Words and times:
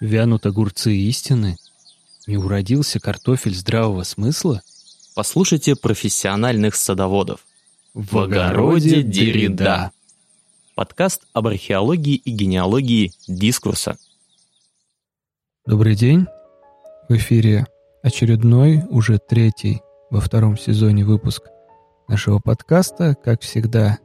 Вянут 0.00 0.44
огурцы 0.44 0.94
истины? 0.94 1.56
Не 2.26 2.36
уродился 2.36 3.00
картофель 3.00 3.54
здравого 3.54 4.02
смысла? 4.02 4.60
Послушайте 5.14 5.74
профессиональных 5.74 6.74
садоводов. 6.74 7.46
В 7.94 8.18
огороде 8.18 9.02
Деррида. 9.02 9.92
Подкаст 10.74 11.22
об 11.32 11.46
археологии 11.46 12.16
и 12.16 12.30
генеалогии 12.30 13.12
дискурса. 13.26 13.96
Добрый 15.64 15.94
день. 15.94 16.26
В 17.08 17.14
эфире 17.16 17.66
очередной, 18.02 18.82
уже 18.90 19.18
третий 19.18 19.80
во 20.10 20.20
втором 20.20 20.58
сезоне 20.58 21.06
выпуск 21.06 21.44
нашего 22.06 22.38
подкаста. 22.38 23.14
Как 23.14 23.40
всегда, 23.40 23.98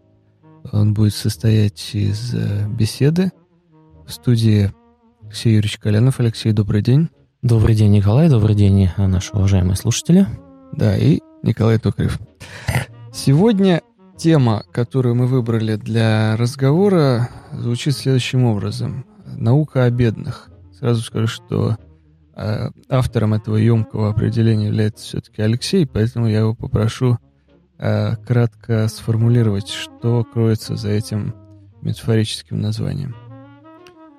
он 0.72 0.94
будет 0.94 1.16
состоять 1.16 1.94
из 1.94 2.34
э, 2.34 2.66
беседы 2.70 3.34
в 4.08 4.12
студии 4.14 4.74
Алексей 5.32 5.54
Юрьевич 5.54 5.78
Коленов. 5.78 6.20
Алексей, 6.20 6.52
добрый 6.52 6.82
день. 6.82 7.08
Добрый 7.42 7.74
день, 7.74 7.90
Николай. 7.94 8.28
Добрый 8.28 8.54
день, 8.54 8.90
наши 8.98 9.32
уважаемые 9.32 9.78
слушатели. 9.78 10.28
Да, 10.74 10.98
и 10.98 11.22
Николай 11.42 11.80
Токарев. 11.80 12.20
Сегодня 13.14 13.82
тема, 14.18 14.66
которую 14.74 15.16
мы 15.16 15.28
выбрали 15.28 15.78
для 15.78 16.36
разговора, 16.36 17.30
звучит 17.54 17.96
следующим 17.96 18.44
образом. 18.44 19.06
Наука 19.26 19.86
о 19.86 19.90
бедных. 19.90 20.50
Сразу 20.78 21.02
скажу, 21.02 21.28
что 21.28 21.78
э, 22.36 22.70
автором 22.90 23.34
этого 23.34 23.56
емкого 23.56 24.10
определения 24.10 24.66
является 24.66 25.06
все-таки 25.06 25.42
Алексей, 25.42 25.88
поэтому 25.88 26.28
я 26.28 26.40
его 26.40 26.56
попрошу 26.56 27.20
э, 27.78 28.18
кратко 28.28 28.90
сформулировать, 28.90 29.70
что 29.70 30.26
кроется 30.26 30.76
за 30.76 30.90
этим 30.90 31.34
метафорическим 31.82 32.60
названием. 32.60 33.16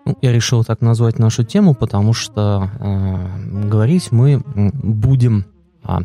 Ну, 0.04 0.18
я 0.20 0.32
решил 0.32 0.64
так 0.64 0.80
назвать 0.80 1.18
нашу 1.18 1.44
тему, 1.44 1.74
потому 1.74 2.12
что 2.12 2.68
э, 2.80 3.68
говорить 3.68 4.10
мы 4.10 4.42
будем 4.44 5.44
о, 5.84 6.00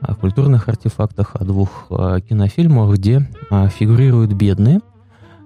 о 0.00 0.14
культурных 0.14 0.68
артефактах, 0.68 1.34
о 1.34 1.44
двух 1.44 1.86
э, 1.90 2.20
кинофильмах, 2.26 2.94
где 2.94 3.28
э, 3.50 3.68
фигурируют 3.68 4.32
бедные. 4.32 4.80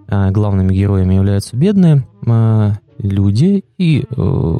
Э, 0.06 0.30
главными 0.30 0.72
героями 0.74 1.14
являются 1.14 1.56
бедные 1.56 2.06
э, 2.24 2.72
люди, 2.98 3.64
и 3.78 4.06
э, 4.08 4.58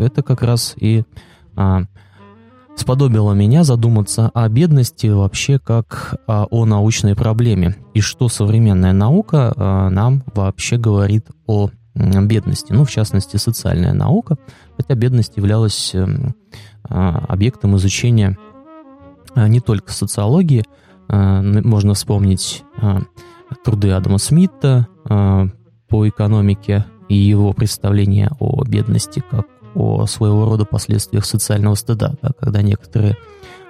это 0.00 0.22
как 0.22 0.42
раз 0.42 0.74
и 0.76 1.02
э, 1.56 1.78
сподобило 2.76 3.32
меня 3.32 3.64
задуматься 3.64 4.30
о 4.32 4.48
бедности 4.48 5.08
вообще 5.08 5.58
как 5.58 6.20
о, 6.28 6.46
о 6.50 6.66
научной 6.66 7.16
проблеме, 7.16 7.76
и 7.94 8.00
что 8.00 8.28
современная 8.28 8.92
наука 8.92 9.52
э, 9.56 9.88
нам 9.88 10.22
вообще 10.34 10.76
говорит 10.76 11.26
о 11.46 11.70
бедности, 11.94 12.72
ну, 12.72 12.84
в 12.84 12.90
частности, 12.90 13.36
социальная 13.36 13.92
наука, 13.92 14.36
хотя 14.76 14.94
бедность 14.94 15.36
являлась 15.36 15.94
эм, 15.94 16.34
а, 16.88 17.24
объектом 17.28 17.76
изучения 17.76 18.36
а, 19.34 19.48
не 19.48 19.60
только 19.60 19.92
социологии, 19.92 20.64
а, 21.08 21.40
можно 21.42 21.94
вспомнить 21.94 22.64
труды 23.64 23.90
Адама 23.92 24.18
Смита 24.18 24.88
по 25.04 26.08
экономике 26.08 26.86
и 27.08 27.14
его 27.14 27.52
представление 27.52 28.30
о 28.40 28.64
бедности 28.64 29.22
как 29.30 29.46
о 29.74 30.06
своего 30.06 30.44
рода 30.44 30.64
последствиях 30.64 31.24
социального 31.24 31.74
стыда, 31.74 32.14
да, 32.20 32.30
когда 32.38 32.62
некоторые 32.62 33.16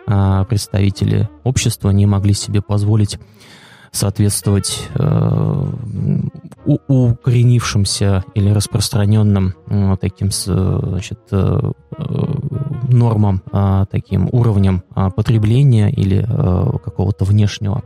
представители 0.06 1.28
общества 1.44 1.90
не 1.90 2.06
могли 2.06 2.34
себе 2.34 2.62
позволить 2.62 3.18
соответствовать 3.94 4.88
э, 4.94 5.72
укоренившимся 6.64 8.24
или 8.34 8.50
распространенным 8.50 9.54
э, 9.66 9.96
таким 10.00 10.30
значит, 10.30 11.20
э, 11.30 11.72
э, 11.98 12.04
нормам, 12.88 13.42
э, 13.52 13.84
таким 13.90 14.28
уровням 14.32 14.82
э, 14.94 15.10
потребления 15.14 15.90
или 15.90 16.24
э, 16.26 16.78
какого-то 16.84 17.24
внешнего 17.24 17.82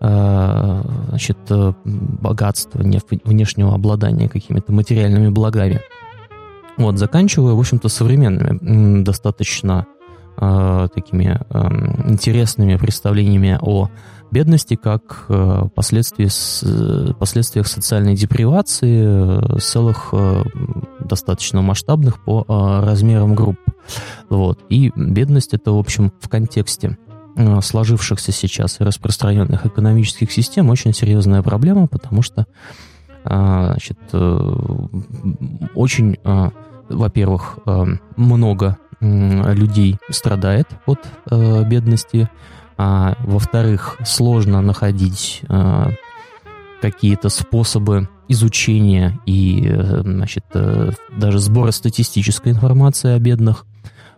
э, 0.00 0.82
значит, 1.08 1.38
э, 1.50 1.72
богатства, 1.84 2.80
внешнего 3.24 3.74
обладания 3.74 4.28
какими-то 4.28 4.72
материальными 4.72 5.28
благами. 5.28 5.80
Вот, 6.76 6.98
заканчивая, 6.98 7.52
в 7.54 7.60
общем-то, 7.60 7.88
современными, 7.88 9.02
достаточно 9.02 9.86
э, 10.38 10.88
такими 10.94 11.38
э, 11.50 12.10
интересными 12.10 12.76
представлениями 12.76 13.58
о 13.60 13.90
бедности 14.30 14.76
как 14.76 15.26
э, 15.28 15.64
последствия, 15.74 16.28
последствиях 17.14 17.66
социальной 17.66 18.14
депривации 18.14 19.02
э, 19.04 19.58
целых 19.58 20.10
э, 20.12 20.44
достаточно 21.00 21.62
масштабных 21.62 22.22
по 22.24 22.44
размерам 22.48 23.34
групп. 23.34 23.58
Вот. 24.28 24.60
И 24.68 24.92
бедность 24.94 25.54
это, 25.54 25.72
в 25.72 25.78
общем, 25.78 26.12
в 26.20 26.28
контексте 26.28 26.98
сложившихся 27.62 28.32
сейчас 28.32 28.80
и 28.80 28.84
распространенных 28.84 29.64
экономических 29.66 30.30
систем 30.30 30.68
очень 30.68 30.92
серьезная 30.92 31.42
проблема, 31.42 31.86
потому 31.86 32.22
что 32.22 32.46
значит, 33.24 33.98
очень, 35.74 36.16
во-первых, 36.88 37.58
много 38.16 38.78
людей 39.00 39.96
страдает 40.10 40.68
от 40.86 41.00
бедности, 41.66 42.28
а, 42.82 43.14
во-вторых, 43.24 43.98
сложно 44.06 44.62
находить 44.62 45.42
а, 45.48 45.90
какие-то 46.80 47.28
способы 47.28 48.08
изучения 48.26 49.20
и 49.26 49.66
э, 49.68 50.00
значит, 50.00 50.46
э, 50.54 50.92
даже 51.14 51.40
сбора 51.40 51.72
статистической 51.72 52.52
информации 52.52 53.10
о 53.10 53.18
бедных. 53.18 53.66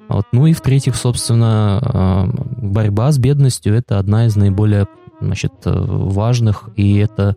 Вот. 0.09 0.27
Ну 0.31 0.47
и 0.47 0.53
в-третьих, 0.53 0.95
собственно, 0.95 1.81
а, 1.83 2.29
борьба 2.57 3.11
с 3.11 3.19
бедностью– 3.19 3.75
это 3.77 3.99
одна 3.99 4.27
из 4.27 4.37
наиболее 4.37 4.87
значит, 5.21 5.55
важных, 5.65 6.69
и 6.77 6.99
это 6.99 7.35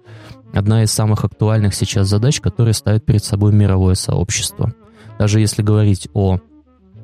одна 0.54 0.84
из 0.84 0.92
самых 0.92 1.26
актуальных 1.26 1.74
сейчас 1.74 2.08
задач, 2.08 2.40
которые 2.40 2.76
ставит 2.76 3.04
перед 3.04 3.24
собой 3.24 3.52
мировое 3.52 3.96
сообщество. 3.96 4.76
Даже 5.18 5.40
если 5.40 5.64
говорить 5.64 6.08
о 6.14 6.38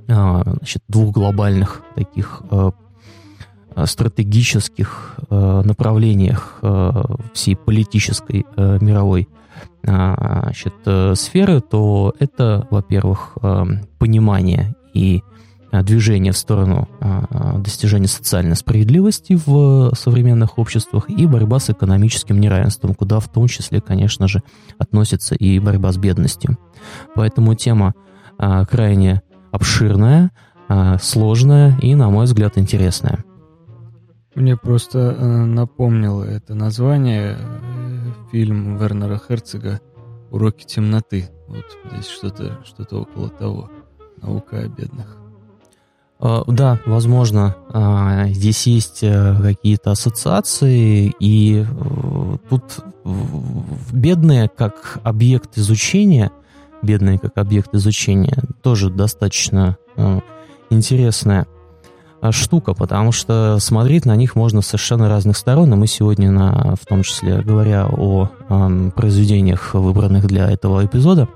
значит, 0.06 0.84
двух 0.88 1.12
глобальных 1.12 1.82
таких 1.96 2.44
Э, 2.52 2.72
стратегических 3.86 5.16
э, 5.30 5.62
направлениях 5.66 6.60
э, 6.62 6.92
всей 7.34 7.56
политической 7.56 8.46
мировой 8.58 9.30
значит, 9.84 10.74
сферы, 11.16 11.60
то 11.62 12.14
это, 12.20 12.68
во-первых, 12.70 13.38
понимание 13.98 14.76
и 14.94 15.24
движение 15.72 16.34
в 16.34 16.38
сторону 16.38 16.88
достижения 17.58 18.08
социальной 18.08 18.56
справедливости 18.56 19.40
в 19.44 19.94
современных 19.96 20.60
обществах 20.60 21.10
и 21.10 21.26
борьба 21.26 21.60
с 21.60 21.70
экономическим 21.70 22.40
неравенством, 22.40 22.94
куда 22.94 23.20
в 23.20 23.28
том 23.28 23.48
числе, 23.48 23.82
конечно 23.82 24.28
же, 24.28 24.42
относится 24.78 25.36
и 25.36 25.60
борьба 25.60 25.92
с 25.92 25.98
бедностью. 25.98 26.58
Поэтому 27.16 27.56
тема 27.56 27.94
крайне 28.38 29.22
обширная, 29.52 30.32
сложная 31.02 31.78
и, 31.82 31.96
на 31.96 32.10
мой 32.10 32.26
взгляд, 32.26 32.58
интересная. 32.58 33.24
Мне 34.34 34.56
просто 34.56 35.00
э, 35.00 35.26
напомнило 35.26 36.24
это 36.24 36.56
название 36.56 37.38
э, 37.38 38.30
фильм 38.32 38.78
Вернера 38.78 39.20
Херцога 39.20 39.82
«Уроки 40.32 40.64
темноты». 40.64 41.30
Вот 41.48 41.66
здесь 41.92 42.08
что-то 42.08 42.60
что 42.64 42.84
около 43.02 43.30
того. 43.30 43.70
Наука 44.22 44.60
о 44.60 44.68
бедных. 44.68 45.18
Uh, 46.20 46.44
да, 46.48 46.80
возможно, 46.86 47.58
uh, 47.70 48.30
здесь 48.30 48.68
есть 48.68 49.04
uh, 49.04 49.42
какие-то 49.42 49.90
ассоциации, 49.92 51.12
и 51.20 51.66
тут 52.48 52.62
бедные 53.92 54.48
как 54.48 55.00
объект 55.04 55.58
изучения, 55.58 56.32
бедные 56.84 57.18
как 57.18 57.38
объект 57.38 57.74
изучения, 57.74 58.44
тоже 58.62 58.92
достаточно 58.92 59.78
интересная 60.70 61.48
Э, 61.48 61.61
штука, 62.30 62.76
потому 62.76 63.12
что 63.12 63.58
смотреть 63.60 64.06
на 64.06 64.16
них 64.16 64.36
можно 64.36 64.62
с 64.62 64.68
совершенно 64.68 65.10
разных 65.10 65.36
сторон, 65.38 65.74
и 65.74 65.76
мы 65.76 65.88
сегодня, 65.88 66.32
на, 66.32 66.76
в 66.80 66.86
том 66.86 67.02
числе 67.02 67.42
говоря 67.42 67.88
о 67.88 68.30
э, 68.48 68.92
произведениях, 68.96 69.74
выбранных 69.74 70.28
для 70.28 70.50
этого 70.50 70.86
эпизода, 70.86 71.28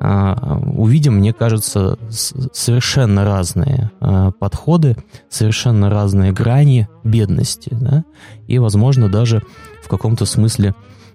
э, 0.00 0.34
увидим, 0.74 1.14
мне 1.14 1.32
кажется, 1.32 1.96
совершенно 2.10 3.24
разные 3.24 3.92
э, 4.00 4.32
подходы, 4.38 4.96
совершенно 5.28 5.88
разные 5.88 6.32
грани 6.32 6.88
бедности, 7.04 7.68
да? 7.70 8.04
и, 8.48 8.58
возможно, 8.58 9.08
даже 9.08 9.42
в 9.84 9.88
каком-то 9.88 10.26
смысле 10.26 10.74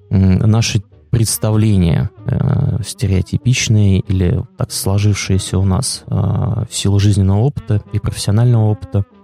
э, 0.09 0.18
наши 0.18 0.81
представления 1.09 2.09
э, 2.25 2.80
стереотипичные 2.85 4.00
или 4.00 4.44
так 4.57 4.71
сложившиеся 4.71 5.57
у 5.57 5.65
нас 5.65 6.03
э, 6.07 6.15
в 6.15 6.69
силу 6.71 7.00
жизненного 7.00 7.39
опыта 7.39 7.81
и 7.91 8.00
профессионального 8.00 8.71
опыта– 8.71 9.03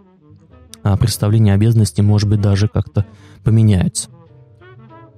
представление 1.00 1.54
обязанностей, 1.54 2.02
может 2.02 2.30
быть, 2.30 2.42
даже 2.42 2.68
как-то 2.68 3.06
поменяется. 3.44 4.10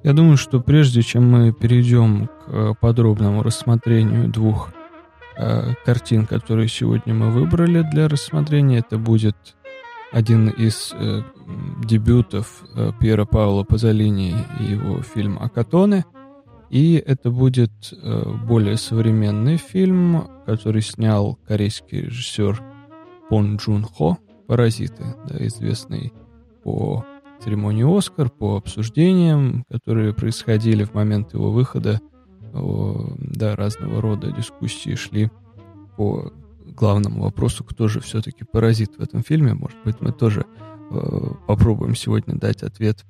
Я 0.03 0.13
думаю, 0.13 0.37
что 0.37 0.59
прежде 0.59 1.01
чем 1.01 1.29
мы 1.29 1.51
перейдем 1.51 2.29
к 2.45 2.75
подробному 2.79 3.41
рассмотрению 3.41 4.29
двух 4.29 4.71
э, 5.35 5.73
картин, 5.83 6.27
которые 6.27 6.67
сегодня 6.67 7.13
мы 7.13 7.31
выбрали 7.31 7.81
для 7.81 8.07
рассмотрения. 8.07 8.77
Это 8.77 8.99
будет 8.99 9.35
один 10.11 10.49
из 10.49 10.93
э, 10.93 11.23
дебютов 11.83 12.63
э, 12.75 12.91
Пьера 12.99 13.25
Паула 13.25 13.63
Пазолини 13.63 14.35
и 14.59 14.63
его 14.63 15.01
фильм 15.01 15.39
«Акатоне». 15.39 16.05
И 16.69 16.95
это 16.95 17.31
будет 17.31 17.71
э, 17.91 18.33
более 18.47 18.77
современный 18.77 19.57
фильм, 19.57 20.27
который 20.45 20.81
снял 20.81 21.39
корейский 21.47 22.01
режиссер 22.01 22.61
Пон 23.29 23.57
Джун 23.57 23.83
Хо 23.83 24.17
«Паразиты», 24.47 25.03
да, 25.27 25.45
известный 25.47 26.13
по 26.63 27.05
церемонии 27.39 27.97
«Оскар», 27.97 28.29
по 28.29 28.57
обсуждениям, 28.57 29.65
которые 29.69 30.13
происходили 30.13 30.83
в 30.83 30.93
момент 30.93 31.33
его 31.33 31.51
выхода. 31.51 31.99
Да, 32.53 33.55
разного 33.57 34.01
рода 34.01 34.31
дискуссии 34.31 34.95
шли 34.95 35.29
по 35.97 36.31
главному 36.65 37.23
вопросу, 37.23 37.63
кто 37.63 37.87
же 37.87 37.99
все-таки 37.99 38.45
паразит 38.45 38.97
в 38.97 39.01
этом 39.01 39.23
фильме. 39.23 39.53
Может 39.53 39.77
быть, 39.83 39.97
мы 39.99 40.11
тоже 40.11 40.45
э, 40.91 41.27
попробуем 41.47 41.95
сегодня 41.95 42.35
дать 42.35 42.63
ответ 42.63 43.05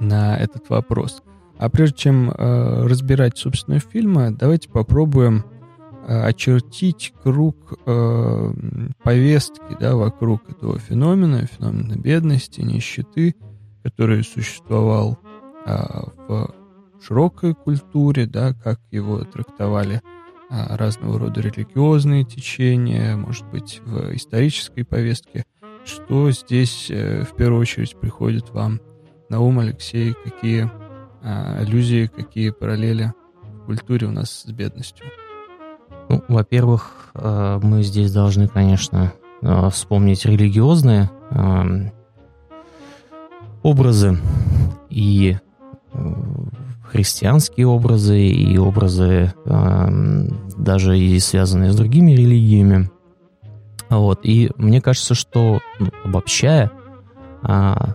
на 0.00 0.36
этот 0.36 0.68
вопрос. 0.68 1.22
А 1.58 1.68
прежде 1.68 1.96
чем 1.96 2.30
э, 2.30 2.86
разбирать, 2.86 3.38
собственно, 3.38 3.78
фильмы, 3.78 4.30
давайте 4.30 4.68
попробуем 4.68 5.44
очертить 6.06 7.12
круг 7.22 7.78
э, 7.86 8.52
повестки 9.02 9.76
да, 9.78 9.96
вокруг 9.96 10.48
этого 10.50 10.78
феномена, 10.78 11.46
феномена 11.46 11.96
бедности, 11.96 12.60
нищеты, 12.60 13.34
который 13.82 14.24
существовал 14.24 15.18
э, 15.66 15.76
в 16.28 16.54
широкой 17.00 17.54
культуре, 17.54 18.26
да, 18.26 18.52
как 18.54 18.80
его 18.90 19.24
трактовали 19.24 20.00
э, 20.50 20.76
разного 20.76 21.18
рода 21.18 21.40
религиозные 21.40 22.24
течения, 22.24 23.16
может 23.16 23.46
быть, 23.46 23.80
в 23.84 24.14
исторической 24.14 24.84
повестке. 24.84 25.44
Что 25.84 26.30
здесь 26.30 26.90
э, 26.90 27.24
в 27.24 27.34
первую 27.36 27.60
очередь 27.60 27.96
приходит 27.96 28.50
вам 28.50 28.80
на 29.28 29.40
ум, 29.40 29.60
Алексей, 29.60 30.14
какие 30.24 30.70
а, 31.22 31.58
аллюзии, 31.58 32.06
какие 32.06 32.50
параллели 32.50 33.12
в 33.42 33.66
культуре 33.66 34.06
у 34.06 34.10
нас 34.10 34.42
с 34.42 34.50
бедностью? 34.50 35.06
Ну, 36.10 36.24
во-первых, 36.26 37.12
э, 37.14 37.60
мы 37.62 37.84
здесь 37.84 38.12
должны, 38.12 38.48
конечно, 38.48 39.12
э, 39.42 39.70
вспомнить 39.70 40.24
религиозные 40.26 41.08
э, 41.30 41.90
образы 43.62 44.18
и 44.88 45.36
христианские 46.82 47.68
образы, 47.68 48.20
и 48.20 48.58
образы 48.58 49.34
даже 49.44 50.98
и 50.98 51.18
связанные 51.20 51.72
с 51.72 51.76
другими 51.76 52.12
религиями. 52.12 52.90
Вот. 53.88 54.20
И 54.24 54.50
мне 54.56 54.80
кажется, 54.80 55.14
что 55.14 55.60
ну, 55.78 55.88
обобщая, 56.04 56.70
а, 57.42 57.94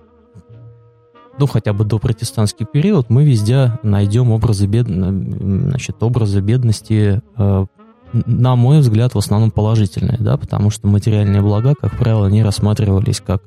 ну, 1.40 1.48
хотя 1.48 1.74
бы 1.74 1.84
до 1.84 2.00
протестантский 2.00 2.66
период, 2.66 3.10
мы 3.10 3.26
везде 3.26 3.80
найдем 3.82 4.32
образы, 4.32 4.68
бед... 4.68 4.88
значит, 4.88 6.02
образы 6.04 6.42
бедности, 6.42 7.22
э, 7.38 7.66
на 8.14 8.56
мой 8.56 8.80
взгляд, 8.80 9.14
в 9.14 9.18
основном 9.18 9.52
положительные, 9.52 10.18
да, 10.20 10.38
потому 10.38 10.70
что 10.70 10.88
материальные 10.88 11.42
блага, 11.42 11.76
как 11.80 11.98
правило, 11.98 12.28
не 12.28 12.44
рассматривались 12.44 13.22
как 13.22 13.44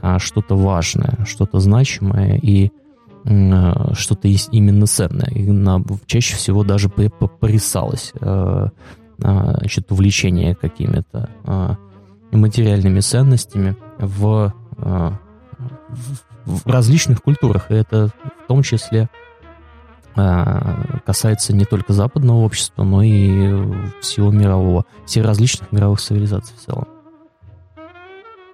а, 0.00 0.18
что-то 0.18 0.56
важное, 0.56 1.18
что-то 1.26 1.60
значимое 1.60 2.38
и 2.38 2.70
э, 3.24 3.94
что-то 3.94 4.28
именно 4.28 4.86
ценное. 4.86 5.30
И 5.30 5.50
на, 5.50 5.82
чаще 6.06 6.36
всего 6.36 6.62
даже 6.62 6.88
порисалось 6.88 8.12
э, 8.20 8.68
значит, 9.18 9.90
увлечение 9.92 10.54
какими-то 10.54 11.30
материальными 12.32 12.98
ценностями 12.98 13.76
в, 13.98 14.52
в 14.76 16.66
различных 16.66 17.22
культурах, 17.22 17.70
и 17.70 17.74
это 17.74 18.08
в 18.08 18.48
том 18.48 18.62
числе 18.62 19.02
а, 19.02 19.23
касается 20.14 21.54
не 21.54 21.64
только 21.64 21.92
западного 21.92 22.38
общества, 22.38 22.84
но 22.84 23.02
и 23.02 23.52
всего 24.00 24.30
мирового, 24.30 24.84
всех 25.06 25.24
различных 25.24 25.72
мировых 25.72 26.00
цивилизаций 26.00 26.56
в 26.56 26.60
целом. 26.60 26.88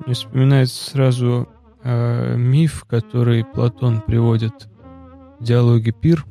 Мне 0.04 0.14
вспоминается 0.14 0.90
сразу 0.90 1.48
э, 1.82 2.36
миф, 2.36 2.84
который 2.88 3.44
Платон 3.44 4.00
приводит 4.00 4.68
в 5.38 5.44
диалоге 5.44 5.92
«Пир», 5.92 6.24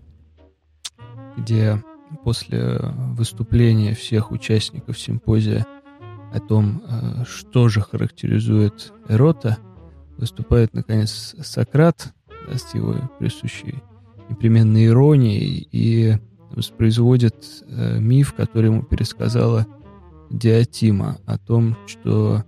где 1.38 1.84
после 2.24 2.80
выступления 3.16 3.94
всех 3.94 4.32
участников 4.32 5.00
симпозия 5.00 5.66
о 6.34 6.40
том, 6.40 6.82
э, 6.88 7.24
что 7.26 7.70
же 7.70 7.82
характеризует 7.82 8.94
Эрота– 9.08 9.58
выступает, 10.20 10.74
наконец, 10.74 11.36
Сократ 11.42 12.14
да, 12.48 12.58
с 12.58 12.74
его 12.74 12.96
присущей 13.20 13.82
непременной 14.30 14.88
иронией 14.88 15.68
и 15.72 16.18
воспроизводит 16.52 17.46
э, 17.68 18.00
миф, 18.00 18.34
который 18.34 18.68
ему 18.68 18.84
пересказала 18.84 19.66
Диатима 20.30 21.18
о 21.26 21.38
том, 21.38 21.76
что 21.88 22.44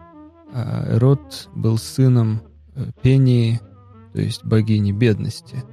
э, 0.53 0.95
Эрот 0.95 1.49
был 1.55 1.77
сыном 1.77 2.41
э, 2.75 2.85
Пении, 3.01 3.59
то 4.13 4.21
есть 4.21 4.43
богини 4.43 4.91
бедности, 4.91 5.63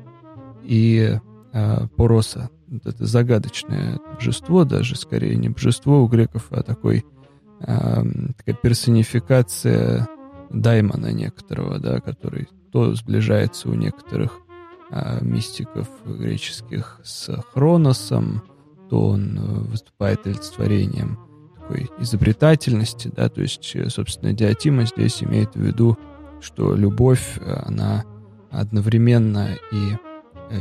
и 0.65 1.19
э, 1.53 1.87
Пороса. 1.97 2.51
Это 2.71 3.07
загадочное 3.07 3.99
божество, 4.15 4.65
даже 4.65 4.95
скорее 4.97 5.37
не 5.37 5.49
божество 5.49 6.03
у 6.03 6.09
греков, 6.09 6.49
а 6.51 6.63
такой, 6.63 7.05
э, 7.61 8.03
такая 8.37 8.55
персонификация 8.63 10.07
даймона 10.51 11.13
некоторого, 11.13 11.79
да, 11.79 12.01
который 12.01 12.49
то 12.73 12.95
сближается 12.95 13.69
у 13.71 13.75
некоторых 13.75 14.41
мистиков 15.21 15.89
греческих 16.05 17.01
с 17.05 17.31
Хроносом, 17.53 18.43
то 18.89 19.09
он 19.09 19.39
э, 19.39 19.41
выступает 19.41 20.27
олицетворением 20.27 21.19
такой 21.57 21.91
изобретательности, 22.01 23.11
да, 23.15 23.29
то 23.29 23.43
есть, 23.43 23.73
э, 23.75 23.89
собственно, 23.91 24.33
Диатима 24.33 24.87
здесь 24.87 25.23
имеет 25.23 25.55
в 25.55 25.61
виду, 25.61 25.99
что 26.41 26.75
любовь, 26.75 27.39
э, 27.41 27.53
она 27.67 28.05
одновременно 28.51 29.51
и 29.73 29.97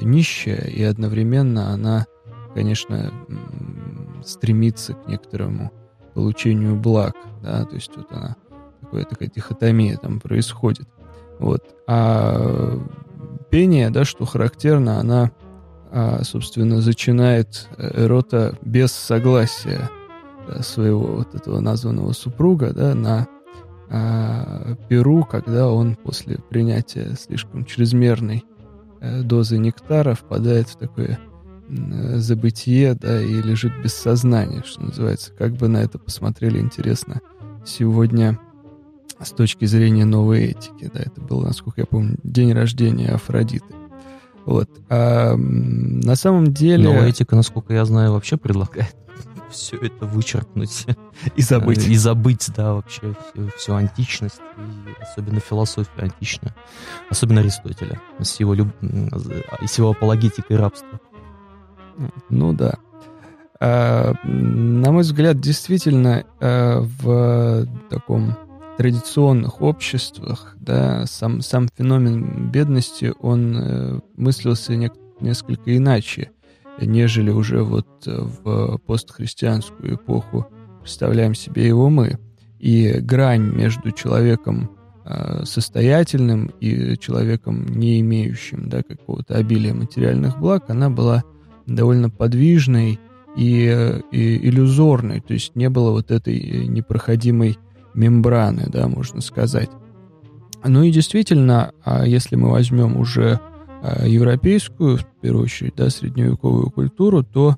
нищая, 0.04 0.68
и 0.68 0.84
одновременно 0.84 1.72
она, 1.72 2.06
конечно, 2.54 3.14
стремится 4.26 4.94
к 4.94 5.08
некоторому 5.08 5.72
получению 6.14 6.76
благ, 6.76 7.16
да, 7.42 7.64
то 7.64 7.76
есть 7.76 7.96
вот 7.96 8.12
она 8.12 8.36
такая, 8.82 9.06
такая 9.06 9.30
дихотомия 9.30 9.96
там 9.98 10.20
происходит. 10.20 10.90
Вот. 11.40 11.64
А 11.88 12.78
пение, 13.38 13.90
да, 13.90 14.06
что 14.06 14.26
характерно, 14.26 15.00
она, 15.00 15.32
а, 15.92 16.24
собственно, 16.24 16.82
зачинает 16.82 17.68
эрота 17.78 18.58
без 18.62 18.92
согласия 18.92 19.90
своего 20.62 21.18
вот 21.18 21.36
этого 21.36 21.60
названного 21.60 22.14
супруга, 22.14 22.74
да, 22.74 22.96
на 22.96 23.28
а, 23.90 24.76
перу, 24.90 25.24
когда 25.24 25.70
он 25.70 25.96
после 25.96 26.40
принятия 26.50 27.16
слишком 27.20 27.66
чрезмерной 27.66 28.46
а, 29.00 29.22
дозы 29.22 29.58
нектара 29.58 30.14
впадает 30.14 30.68
в 30.70 30.78
такое 30.78 31.20
забытие, 31.70 32.94
да, 32.94 33.22
и 33.22 33.42
лежит 33.42 33.74
без 33.84 33.94
сознания, 33.94 34.64
что 34.66 34.84
называется. 34.84 35.34
Как 35.34 35.54
бы 35.54 35.68
на 35.68 35.78
это 35.78 36.00
посмотрели, 36.00 36.60
интересно, 36.60 37.20
сегодня 37.66 38.40
с 39.22 39.32
точки 39.32 39.66
зрения 39.66 40.06
новой 40.06 40.46
этики. 40.46 40.90
Да, 40.94 41.00
это 41.00 41.22
был, 41.22 41.42
насколько 41.42 41.82
я 41.82 41.88
помню, 41.88 42.18
день 42.24 42.54
рождения 42.54 43.10
Афродиты. 43.10 43.66
Вот. 44.46 44.70
А 44.90 45.36
на 45.36 46.16
самом 46.16 46.54
деле... 46.54 46.84
Новая 46.84 47.10
этика, 47.10 47.36
насколько 47.36 47.74
я 47.74 47.84
знаю, 47.86 48.14
вообще 48.14 48.38
предлагает 48.38 48.96
все 49.52 49.78
это 49.78 50.06
вычеркнуть. 50.06 50.86
И 51.36 51.42
забыть. 51.42 51.86
И 51.88 51.96
забыть, 51.96 52.50
да, 52.56 52.74
вообще 52.74 53.14
всю, 53.34 53.50
всю 53.58 53.74
античность, 53.74 54.40
и 54.58 55.02
особенно 55.02 55.40
философию 55.40 56.04
античную. 56.04 56.54
Особенно 57.10 57.42
Аристотеля 57.42 58.00
с 58.22 58.40
его, 58.40 58.54
люб... 58.54 58.70
с 59.66 59.78
его 59.78 59.90
апологетикой 59.92 60.56
рабства. 60.56 61.00
Ну 62.30 62.54
да. 62.54 62.78
А, 63.60 64.14
на 64.24 64.92
мой 64.92 65.02
взгляд, 65.02 65.40
действительно, 65.40 66.26
а, 66.40 66.82
в 66.82 67.68
таком 67.90 68.38
традиционных 68.78 69.62
обществах, 69.62 70.56
да, 70.60 71.06
сам, 71.06 71.42
сам 71.42 71.68
феномен 71.76 72.50
бедности, 72.52 73.14
он 73.20 73.58
э, 73.58 74.00
мыслился 74.16 74.76
не, 74.76 74.92
несколько 75.20 75.76
иначе, 75.76 76.32
нежели 76.80 77.32
уже 77.32 77.64
вот 77.64 77.88
в 78.06 78.78
постхристианскую 78.86 79.96
эпоху 79.96 80.48
представляем 80.82 81.36
себе 81.36 81.68
его 81.68 81.90
мы. 81.90 82.18
И 82.60 83.00
грань 83.02 83.52
между 83.54 83.92
человеком 83.92 84.72
э, 85.06 85.44
состоятельным 85.44 86.48
и 86.60 86.98
человеком, 86.98 87.66
не 87.66 88.00
имеющим 88.00 88.70
да, 88.70 88.84
какого-то 88.84 89.36
обилия 89.36 89.74
материальных 89.74 90.40
благ, 90.40 90.70
она 90.70 90.90
была 90.90 91.24
довольно 91.66 92.10
подвижной 92.10 93.00
и, 93.36 94.02
и 94.12 94.50
иллюзорной, 94.50 95.20
то 95.20 95.34
есть 95.34 95.56
не 95.56 95.70
было 95.70 95.92
вот 95.92 96.10
этой 96.10 96.68
непроходимой 96.68 97.58
мембраны, 97.98 98.68
да, 98.68 98.88
можно 98.88 99.22
сказать. 99.22 99.70
Ну 100.64 100.84
и 100.84 100.92
действительно, 100.92 101.74
а 101.84 102.06
если 102.06 102.36
мы 102.36 102.52
возьмем 102.52 102.98
уже 102.98 103.40
а, 103.82 104.08
европейскую, 104.08 104.98
в 104.98 105.06
первую 105.22 105.46
очередь, 105.46 105.74
да, 105.76 105.90
средневековую 105.90 106.70
культуру, 106.70 107.24
то 107.24 107.58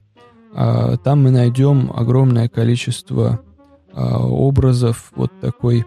а, 0.53 0.97
там 0.97 1.23
мы 1.23 1.31
найдем 1.31 1.91
огромное 1.93 2.49
количество 2.49 3.41
образов 3.91 5.11
вот 5.15 5.31
такой 5.41 5.83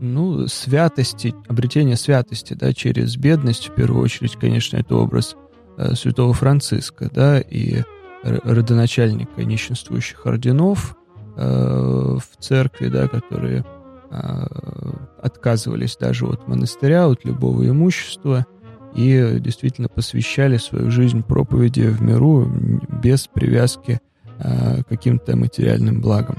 ну, 0.00 0.46
святости, 0.46 1.34
обретения 1.48 1.96
святости, 1.96 2.54
да, 2.54 2.72
через 2.72 3.16
бедность, 3.16 3.68
в 3.68 3.74
первую 3.74 4.02
очередь, 4.02 4.36
конечно, 4.36 4.76
это 4.76 4.94
образ 4.96 5.36
э, 5.76 5.94
святого 5.96 6.32
Франциска, 6.32 7.10
да, 7.12 7.40
и 7.40 7.82
родоначальника 8.22 9.44
нищенствующих 9.44 10.24
орденов 10.24 10.96
в 11.36 12.22
церкви, 12.38 12.88
да, 12.88 13.08
которые 13.08 13.64
э, 14.10 14.46
отказывались 15.22 15.96
даже 15.96 16.26
от 16.26 16.46
монастыря, 16.48 17.06
от 17.06 17.24
любого 17.24 17.68
имущества 17.68 18.46
и 18.94 19.38
действительно 19.38 19.88
посвящали 19.88 20.56
свою 20.56 20.90
жизнь 20.90 21.22
проповеди 21.22 21.82
в 21.82 22.02
миру 22.02 22.50
без 23.02 23.26
привязки 23.26 24.00
э, 24.38 24.82
к 24.82 24.88
каким-то 24.88 25.36
материальным 25.36 26.00
благам. 26.00 26.38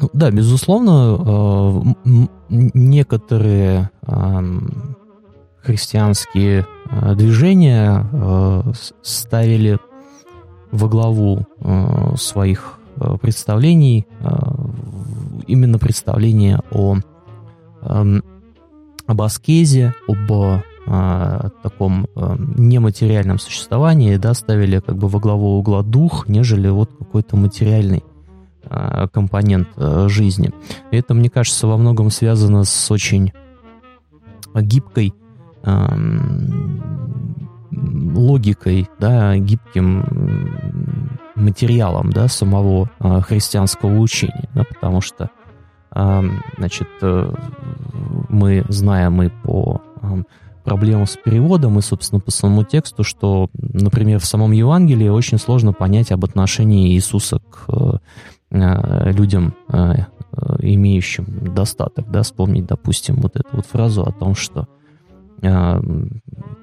Ну, 0.00 0.08
да, 0.14 0.30
безусловно, 0.30 1.84
э, 2.06 2.26
некоторые 2.48 3.90
христианские 5.62 6.66
э, 6.90 7.14
движения 7.16 8.06
э, 8.10 8.62
ставили 9.02 9.78
во 10.72 10.88
главу 10.88 11.44
своих 12.16 12.78
представлений 13.20 14.06
именно 15.46 15.78
представление 15.78 16.60
о 16.70 16.96
об 17.82 19.22
аскезе, 19.22 19.94
об 20.06 20.62
таком 21.62 22.06
нематериальном 22.14 23.38
существовании, 23.38 24.16
да, 24.16 24.34
ставили 24.34 24.80
как 24.80 24.96
бы 24.96 25.08
во 25.08 25.18
главу 25.18 25.58
угла 25.58 25.82
дух, 25.82 26.28
нежели 26.28 26.68
вот 26.68 26.90
какой-то 26.98 27.36
материальный 27.36 28.02
Э, 28.72 29.08
компонент 29.12 29.68
э, 29.76 30.06
жизни. 30.08 30.52
И 30.92 30.96
это, 30.96 31.12
мне 31.12 31.28
кажется, 31.28 31.66
во 31.66 31.76
многом 31.76 32.10
связано 32.10 32.62
с 32.62 32.90
очень 32.90 33.32
гибкой 34.54 35.12
эм, 35.64 36.80
логикой, 38.14 38.88
да, 39.00 39.36
гибким 39.38 40.04
материалом, 41.40 42.10
да, 42.10 42.28
самого 42.28 42.90
э, 43.00 43.20
христианского 43.20 43.98
учения, 43.98 44.48
да, 44.54 44.64
потому 44.64 45.00
что, 45.00 45.30
эм, 45.94 46.42
значит, 46.58 46.88
мы 48.28 48.64
знаем 48.68 49.22
и 49.22 49.28
по 49.28 49.80
эм, 50.02 50.26
проблемам 50.64 51.06
с 51.06 51.16
переводом 51.16 51.78
и, 51.78 51.82
собственно, 51.82 52.20
по 52.20 52.30
самому 52.30 52.64
тексту, 52.64 53.02
что, 53.04 53.48
например, 53.54 54.20
в 54.20 54.26
самом 54.26 54.52
Евангелии 54.52 55.08
очень 55.08 55.38
сложно 55.38 55.72
понять 55.72 56.12
об 56.12 56.24
отношении 56.24 56.92
Иисуса 56.92 57.40
к 57.50 58.00
Э, 58.52 59.12
людям, 59.12 59.54
э, 59.68 59.94
имеющим 60.60 61.54
достаток, 61.54 62.10
да, 62.10 62.22
вспомнить, 62.22 62.66
допустим, 62.66 63.16
вот 63.16 63.36
эту 63.36 63.48
вот 63.52 63.66
фразу 63.66 64.02
о 64.02 64.10
том, 64.12 64.34
что 64.34 64.62
э, 64.62 64.66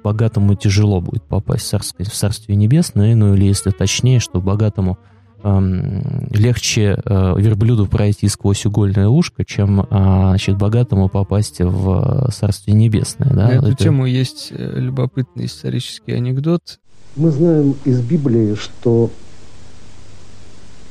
богатому 0.04 0.56
тяжело 0.56 1.02
будет 1.02 1.24
попасть 1.24 1.66
в 1.66 1.70
Царствие, 1.70 2.10
в 2.10 2.14
Царствие 2.14 2.56
Небесное, 2.56 3.16
ну 3.16 3.34
или, 3.34 3.46
если 3.46 3.72
точнее, 3.72 4.20
что 4.20 4.42
богатому 4.42 4.98
легче 5.44 7.02
верблюду 7.06 7.86
пройти 7.88 8.28
сквозь 8.28 8.66
угольное 8.66 9.08
ушко, 9.08 9.46
чем 9.46 9.86
значит, 9.90 10.58
богатому 10.58 11.10
попасть 11.10 11.60
в 11.60 12.30
Царствие 12.32 12.76
Небесное. 12.76 13.30
Да? 13.30 13.48
На 13.48 13.52
эту 13.52 13.68
Это... 13.68 13.84
тему 13.84 14.06
есть 14.06 14.52
любопытный 14.52 15.46
исторический 15.46 16.14
анекдот. 16.14 16.80
Мы 17.16 17.32
знаем 17.32 17.76
из 17.86 18.02
Библии, 18.02 18.56
что 18.56 19.10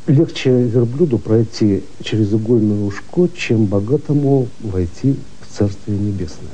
легче 0.06 0.62
верблюду 0.62 1.18
пройти 1.18 1.82
через 2.02 2.32
угольное 2.32 2.78
ушко, 2.86 3.28
чем 3.36 3.66
богатому 3.66 4.46
войти 4.60 5.16
в 5.40 5.52
Царствие 5.52 5.98
Небесное. 5.98 6.50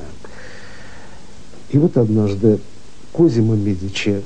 И 1.73 1.79
вот 1.79 1.97
однажды 1.97 2.59
Козимо 3.13 3.57
Медичи, 3.57 4.23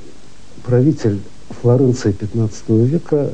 правитель 0.65 1.19
Флоренции 1.61 2.11
15 2.11 2.69
века, 2.69 3.33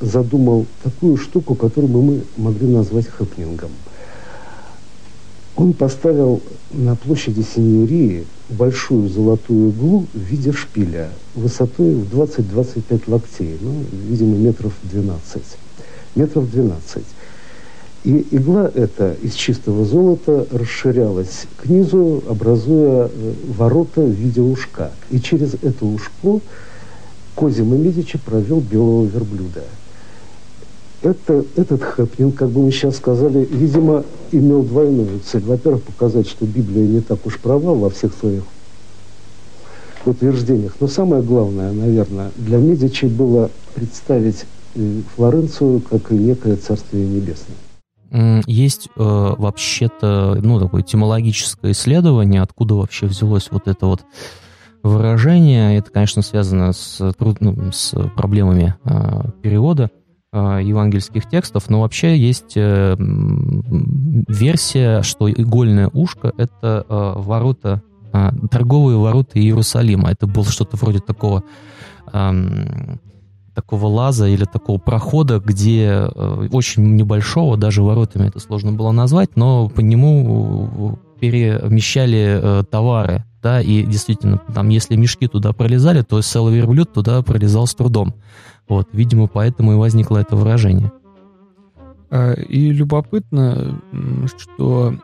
задумал 0.00 0.66
такую 0.84 1.16
штуку, 1.16 1.56
которую 1.56 1.92
бы 1.92 2.02
мы 2.02 2.22
могли 2.36 2.68
назвать 2.68 3.08
хэпнингом. 3.08 3.70
Он 5.56 5.72
поставил 5.72 6.40
на 6.70 6.94
площади 6.94 7.42
Синьории 7.42 8.26
большую 8.48 9.08
золотую 9.08 9.70
иглу 9.70 10.06
в 10.14 10.18
виде 10.18 10.52
шпиля 10.52 11.10
высотой 11.34 11.94
в 11.94 12.14
20-25 12.14 13.02
локтей, 13.08 13.58
ну, 13.60 13.74
видимо, 14.08 14.36
метров 14.36 14.72
12. 14.84 15.42
Метров 16.14 16.48
12. 16.48 17.02
И 18.04 18.26
игла 18.30 18.70
эта 18.74 19.16
из 19.22 19.34
чистого 19.34 19.84
золота 19.84 20.46
расширялась 20.50 21.46
к 21.56 21.68
низу, 21.68 22.22
образуя 22.28 23.08
э, 23.08 23.32
ворота 23.56 24.02
в 24.02 24.10
виде 24.10 24.40
ушка. 24.40 24.92
И 25.10 25.20
через 25.20 25.54
это 25.62 25.84
ушко 25.84 26.40
Козимо 27.34 27.76
Медичи 27.76 28.18
провел 28.18 28.60
белого 28.60 29.04
верблюда– 29.06 29.64
это, 31.02 31.44
этот 31.54 31.82
хэпнинг, 31.82 32.34
как 32.34 32.50
бы 32.50 32.62
мы 32.62 32.72
сейчас 32.72 32.96
сказали, 32.96 33.46
видимо, 33.50 34.04
имел 34.32 34.62
двойную 34.62 35.20
цель. 35.20 35.42
Во-первых, 35.42 35.82
показать, 35.82 36.28
что 36.28 36.44
Библия 36.44 36.86
не 36.86 37.00
так 37.00 37.24
уж 37.24 37.38
права 37.38 37.74
во 37.74 37.88
всех 37.90 38.12
своих 38.14 38.42
утверждениях. 40.04 40.74
Но 40.80 40.88
самое 40.88 41.22
главное, 41.22 41.72
наверное, 41.72 42.32
для 42.36 42.58
Медичи 42.58 43.04
было 43.04 43.50
представить 43.74 44.44
э, 44.74 45.00
Флоренцию 45.14 45.80
как 45.80 46.10
некое 46.10 46.56
Царствие 46.56 47.06
Небесное. 47.06 47.56
Есть 48.46 48.88
э, 48.88 48.90
вообще-то, 48.96 50.38
ну, 50.42 50.60
такое 50.60 50.82
этимологическое 50.82 51.72
исследование, 51.72 52.42
откуда 52.42 52.74
вообще 52.74 53.06
взялось 53.06 53.48
вот 53.50 53.68
это 53.68 53.86
вот 53.86 54.04
выражение. 54.82 55.76
Это, 55.76 55.90
конечно, 55.90 56.22
связано 56.22 56.72
с, 56.72 57.00
ну, 57.40 57.72
с 57.72 57.94
проблемами 58.14 58.74
э, 58.84 59.30
перевода. 59.42 59.90
Э, 60.30 60.60
евангельских 60.62 61.26
текстов, 61.26 61.70
но 61.70 61.80
вообще 61.80 62.18
есть 62.18 62.52
э, 62.54 62.94
версия, 62.98 65.00
что 65.00 65.32
игольное 65.32 65.88
ушко— 65.90 66.34
это 66.36 66.84
э, 66.86 67.12
ворота, 67.16 67.82
торговые 68.50 68.98
ворота 68.98 69.38
Иерусалима. 69.38 70.10
Это 70.10 70.26
было 70.26 70.44
что-то 70.44 70.76
вроде 70.76 70.98
такого 70.98 71.44
эм, 72.12 73.00
такого 73.58 73.86
лаза 73.86 74.28
или 74.28 74.44
такого 74.44 74.78
прохода, 74.78 75.40
где 75.40 76.04
очень 76.52 76.94
небольшого, 76.94 77.56
даже 77.56 77.82
воротами 77.82 78.28
это 78.28 78.38
сложно 78.38 78.70
было 78.72 78.92
назвать, 78.92 79.30
но 79.34 79.68
по 79.68 79.80
нему 79.80 80.96
перемещали 81.18 82.64
товары, 82.70 83.24
да, 83.42 83.60
и 83.60 83.82
действительно, 83.82 84.38
там, 84.54 84.68
если 84.68 84.94
мешки 84.94 85.26
туда 85.26 85.52
пролезали, 85.52 86.02
то 86.02 86.22
целый 86.22 86.54
верблюд 86.54 86.92
туда 86.92 87.20
пролезал 87.22 87.66
с 87.66 87.74
трудом. 87.74 88.14
Вот, 88.68 88.88
видимо, 88.92 89.26
поэтому 89.26 89.72
и 89.72 89.76
возникло 89.76 90.18
это 90.18 90.36
выражение. 90.36 90.92
А, 92.10 92.34
и 92.34 92.70
любопытно, 92.70 93.80
что 94.36 94.94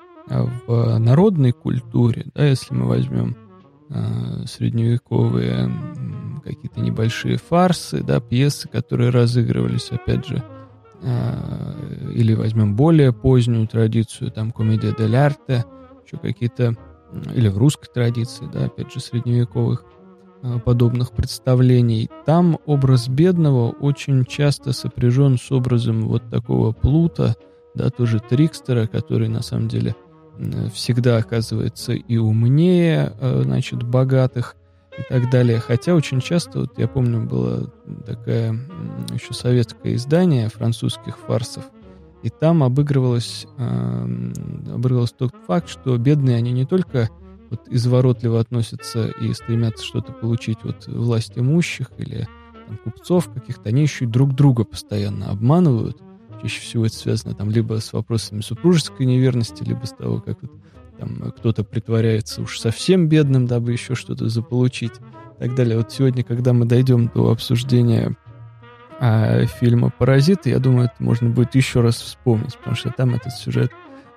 в 0.66 0.98
народной 0.98 1.52
культуре, 1.52 2.26
да, 2.34 2.46
если 2.46 2.74
мы 2.74 2.86
возьмем 2.86 3.36
а, 3.90 4.44
средневековые 4.46 5.70
какие-то 6.44 6.80
небольшие 6.80 7.38
фарсы, 7.38 8.02
да, 8.02 8.20
пьесы, 8.20 8.68
которые 8.68 9.10
разыгрывались, 9.10 9.90
опять 9.90 10.26
же, 10.26 10.42
а, 11.02 11.74
или 12.12 12.34
возьмем 12.34 12.76
более 12.76 13.12
позднюю 13.12 13.66
традицию, 13.66 14.30
там, 14.30 14.52
комедия 14.52 14.94
дель 14.96 15.16
арте, 15.16 15.64
еще 16.04 16.18
какие-то, 16.18 16.76
или 17.34 17.48
в 17.48 17.58
русской 17.58 17.88
традиции, 17.92 18.48
да, 18.52 18.66
опять 18.66 18.92
же, 18.92 19.00
средневековых, 19.00 19.84
Э, 20.44 20.58
подобных 20.62 21.12
представлений. 21.12 22.10
Там 22.26 22.58
образ 22.66 23.08
бедного 23.08 23.70
очень 23.70 24.26
часто 24.26 24.74
сопряжен 24.74 25.38
с 25.38 25.50
образом 25.50 26.02
вот 26.02 26.28
такого 26.28 26.72
плута, 26.72 27.34
да, 27.74 27.88
тоже 27.88 28.20
трикстера, 28.20 28.86
который 28.86 29.28
на 29.28 29.40
самом 29.40 29.68
деле 29.68 29.96
всегда 30.74 31.16
оказывается 31.16 31.94
и 31.94 32.18
умнее, 32.18 33.14
э, 33.18 33.40
значит, 33.42 33.84
богатых 33.84 34.54
и 34.98 35.02
так 35.08 35.30
далее. 35.30 35.60
Хотя 35.60 35.94
очень 35.94 36.20
часто, 36.20 36.60
вот 36.60 36.78
я 36.78 36.88
помню, 36.88 37.22
было 37.22 37.72
такое 38.06 38.52
еще 39.12 39.34
советское 39.34 39.94
издание 39.94 40.48
французских 40.48 41.18
фарсов, 41.18 41.64
и 42.22 42.30
там 42.30 42.62
обыгрывалось, 42.62 43.46
э, 43.58 44.32
обыгрывалось 44.72 45.12
тот 45.12 45.34
факт, 45.46 45.68
что 45.68 45.96
бедные 45.98 46.36
они 46.36 46.52
не 46.52 46.64
только 46.64 47.10
вот 47.50 47.68
изворотливо 47.68 48.40
относятся 48.40 49.08
и 49.08 49.32
стремятся 49.34 49.84
что-то 49.84 50.12
получить 50.12 50.64
от 50.64 50.86
власть 50.86 51.32
имущих 51.36 51.90
или 51.98 52.26
там, 52.66 52.78
купцов 52.78 53.30
каких-то, 53.30 53.68
они 53.68 53.82
еще 53.82 54.04
и 54.04 54.08
друг 54.08 54.34
друга 54.34 54.64
постоянно 54.64 55.30
обманывают. 55.30 55.98
Чаще 56.40 56.60
всего 56.60 56.86
это 56.86 56.94
связано 56.94 57.34
там 57.34 57.50
либо 57.50 57.80
с 57.80 57.92
вопросами 57.92 58.40
супружеской 58.40 59.06
неверности, 59.06 59.62
либо 59.62 59.84
с 59.84 59.92
того, 59.92 60.20
как 60.20 60.40
вот, 60.42 60.50
там 60.98 61.32
кто-то 61.36 61.64
притворяется 61.64 62.42
уж 62.42 62.58
совсем 62.58 63.08
бедным, 63.08 63.46
дабы 63.46 63.72
еще 63.72 63.94
что-то 63.94 64.28
заполучить 64.28 64.94
и 65.36 65.38
так 65.40 65.54
далее. 65.54 65.76
Вот 65.78 65.92
сегодня, 65.92 66.22
когда 66.24 66.52
мы 66.52 66.66
дойдем 66.66 67.10
до 67.14 67.30
обсуждения 67.30 68.16
а, 69.00 69.46
фильма 69.46 69.90
«Паразиты», 69.90 70.50
я 70.50 70.58
думаю, 70.58 70.86
это 70.86 71.02
можно 71.02 71.30
будет 71.30 71.54
еще 71.54 71.80
раз 71.80 71.96
вспомнить, 71.96 72.56
потому 72.56 72.76
что 72.76 72.90
там 72.90 73.14
этот 73.14 73.32
сюжет 73.32 73.72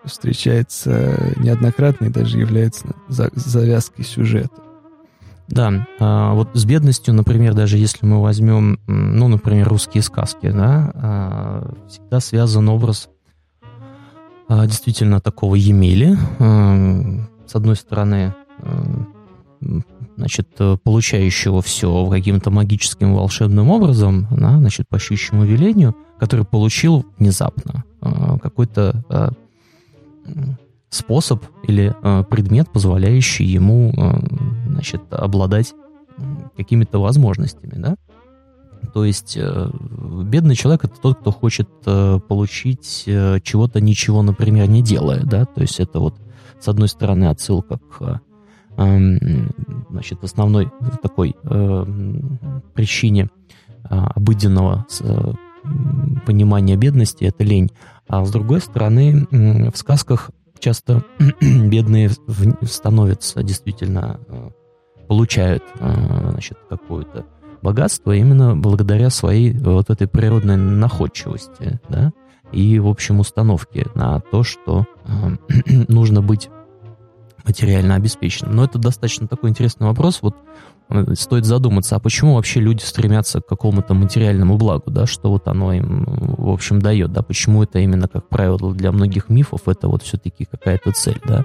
встречается 0.05 1.33
неоднократно 1.37 2.05
и 2.05 2.09
даже 2.09 2.39
является 2.39 2.95
завязкой 3.07 4.05
сюжета. 4.05 4.61
Да, 5.47 5.87
а, 5.99 6.33
вот 6.33 6.49
с 6.53 6.65
бедностью, 6.65 7.13
например, 7.13 7.53
даже 7.53 7.77
если 7.77 8.05
мы 8.05 8.21
возьмем, 8.21 8.79
ну, 8.85 9.27
например, 9.29 9.69
русские 9.69 10.03
сказки, 10.03 10.49
да, 10.49 10.91
а, 10.93 11.73
всегда 11.87 12.19
связан 12.19 12.67
образ 12.67 13.09
действительно 14.49 15.19
такого 15.19 15.55
Емели. 15.55 16.17
С 17.45 17.55
одной 17.55 17.75
стороны, 17.75 18.33
значит, 20.17 20.47
получающего 20.83 21.61
все 21.61 22.09
каким-то 22.09 22.49
магическим 22.51 23.13
волшебным 23.13 23.69
образом, 23.69 24.27
да, 24.31 24.57
значит, 24.57 24.87
по 24.87 24.99
щучьему 24.99 25.43
велению, 25.45 25.95
который 26.19 26.45
получил 26.45 27.05
внезапно 27.17 27.83
какой-то 28.41 29.33
способ 30.89 31.43
или 31.67 31.93
предмет, 32.29 32.69
позволяющий 32.71 33.45
ему, 33.45 33.93
значит, 34.67 35.01
обладать 35.11 35.73
какими-то 36.55 36.99
возможностями, 36.99 37.73
да? 37.75 37.95
То 38.93 39.05
есть 39.05 39.37
э, 39.37 39.69
бедный 40.23 40.55
человек 40.55 40.85
это 40.85 40.95
тот, 40.99 41.19
кто 41.19 41.31
хочет 41.31 41.69
э, 41.85 42.19
получить 42.27 43.03
э, 43.05 43.39
чего-то 43.41 43.81
ничего, 43.81 44.21
например, 44.21 44.67
не 44.69 44.81
делая, 44.81 45.23
да? 45.23 45.45
То 45.45 45.61
есть 45.61 45.79
это 45.79 45.99
вот 45.99 46.15
с 46.59 46.67
одной 46.67 46.87
стороны 46.87 47.25
отсылка 47.25 47.77
к 47.77 48.21
э, 48.77 49.17
значит, 49.89 50.23
основной 50.23 50.71
такой 51.01 51.35
причине 52.73 53.29
обыденного 53.83 54.85
понимания 56.25 56.75
бедности 56.75 57.23
это 57.25 57.43
лень, 57.43 57.71
а 58.07 58.25
с 58.25 58.31
другой 58.31 58.61
стороны 58.61 59.27
в 59.31 59.75
сказках 59.75 60.31
часто 60.59 61.03
бедные 61.41 62.09
становятся 62.63 63.43
действительно, 63.43 64.19
получают 65.07 65.63
значит, 65.79 66.57
какое-то 66.69 67.25
богатство 67.67 68.13
именно 68.13 68.55
благодаря 68.55 69.09
своей 69.09 69.51
вот 69.51 69.89
этой 69.89 70.07
природной 70.07 70.55
находчивости, 70.55 71.81
да, 71.89 72.13
и, 72.53 72.79
в 72.79 72.87
общем, 72.87 73.19
установке 73.19 73.87
на 73.93 74.21
то, 74.21 74.43
что 74.43 74.85
э, 75.03 75.83
нужно 75.89 76.21
быть 76.21 76.49
материально 77.45 77.95
обеспеченным. 77.95 78.55
Но 78.55 78.63
это 78.63 78.79
достаточно 78.79 79.27
такой 79.27 79.49
интересный 79.49 79.85
вопрос. 79.85 80.21
Вот 80.21 80.37
Э, 80.89 81.13
стоит 81.15 81.45
задуматься, 81.45 81.95
а 81.95 81.99
почему 81.99 82.35
вообще 82.35 82.59
люди 82.59 82.81
стремятся 82.81 83.41
к 83.41 83.45
какому-то 83.45 83.93
материальному 83.93 84.57
благу, 84.57 84.89
да, 84.89 85.05
что 85.05 85.29
вот 85.29 85.47
оно 85.47 85.73
им, 85.73 86.05
в 86.05 86.49
общем, 86.49 86.79
дает, 86.79 87.11
да, 87.11 87.21
почему 87.21 87.63
это 87.63 87.79
именно, 87.79 88.07
как 88.07 88.29
правило, 88.29 88.73
для 88.73 88.91
многих 88.91 89.29
мифов 89.29 89.67
это 89.67 89.87
вот 89.89 90.03
все-таки 90.03 90.45
какая-то 90.45 90.91
цель, 90.91 91.19
да, 91.25 91.43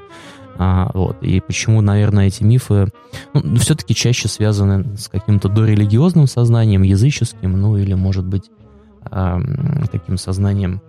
а, 0.58 0.90
вот, 0.94 1.22
и 1.22 1.40
почему, 1.40 1.80
наверное, 1.80 2.26
эти 2.26 2.42
мифы, 2.42 2.88
ну, 3.34 3.56
все-таки 3.56 3.94
чаще 3.94 4.28
связаны 4.28 4.96
с 4.96 5.08
каким-то 5.08 5.48
дорелигиозным 5.48 6.26
сознанием, 6.26 6.82
языческим, 6.82 7.60
ну, 7.60 7.76
или, 7.76 7.94
может 7.94 8.26
быть, 8.26 8.50
а, 9.04 9.40
таким 9.90 10.16
сознанием 10.16 10.80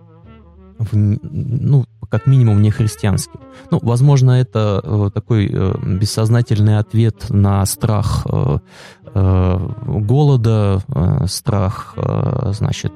в, 0.78 0.94
ну, 0.94 1.84
как 2.08 2.26
минимум 2.26 2.62
не 2.62 2.70
христианским. 2.70 3.40
Ну, 3.70 3.78
возможно, 3.82 4.32
это 4.32 4.80
э, 4.82 5.10
такой 5.12 5.48
э, 5.50 5.74
бессознательный 5.98 6.78
ответ 6.78 7.30
на 7.30 7.64
страх 7.66 8.26
э, 8.30 8.58
э, 9.14 9.68
голода, 9.86 10.82
э, 10.88 11.26
страх, 11.28 11.94
э, 11.96 12.52
значит, 12.52 12.92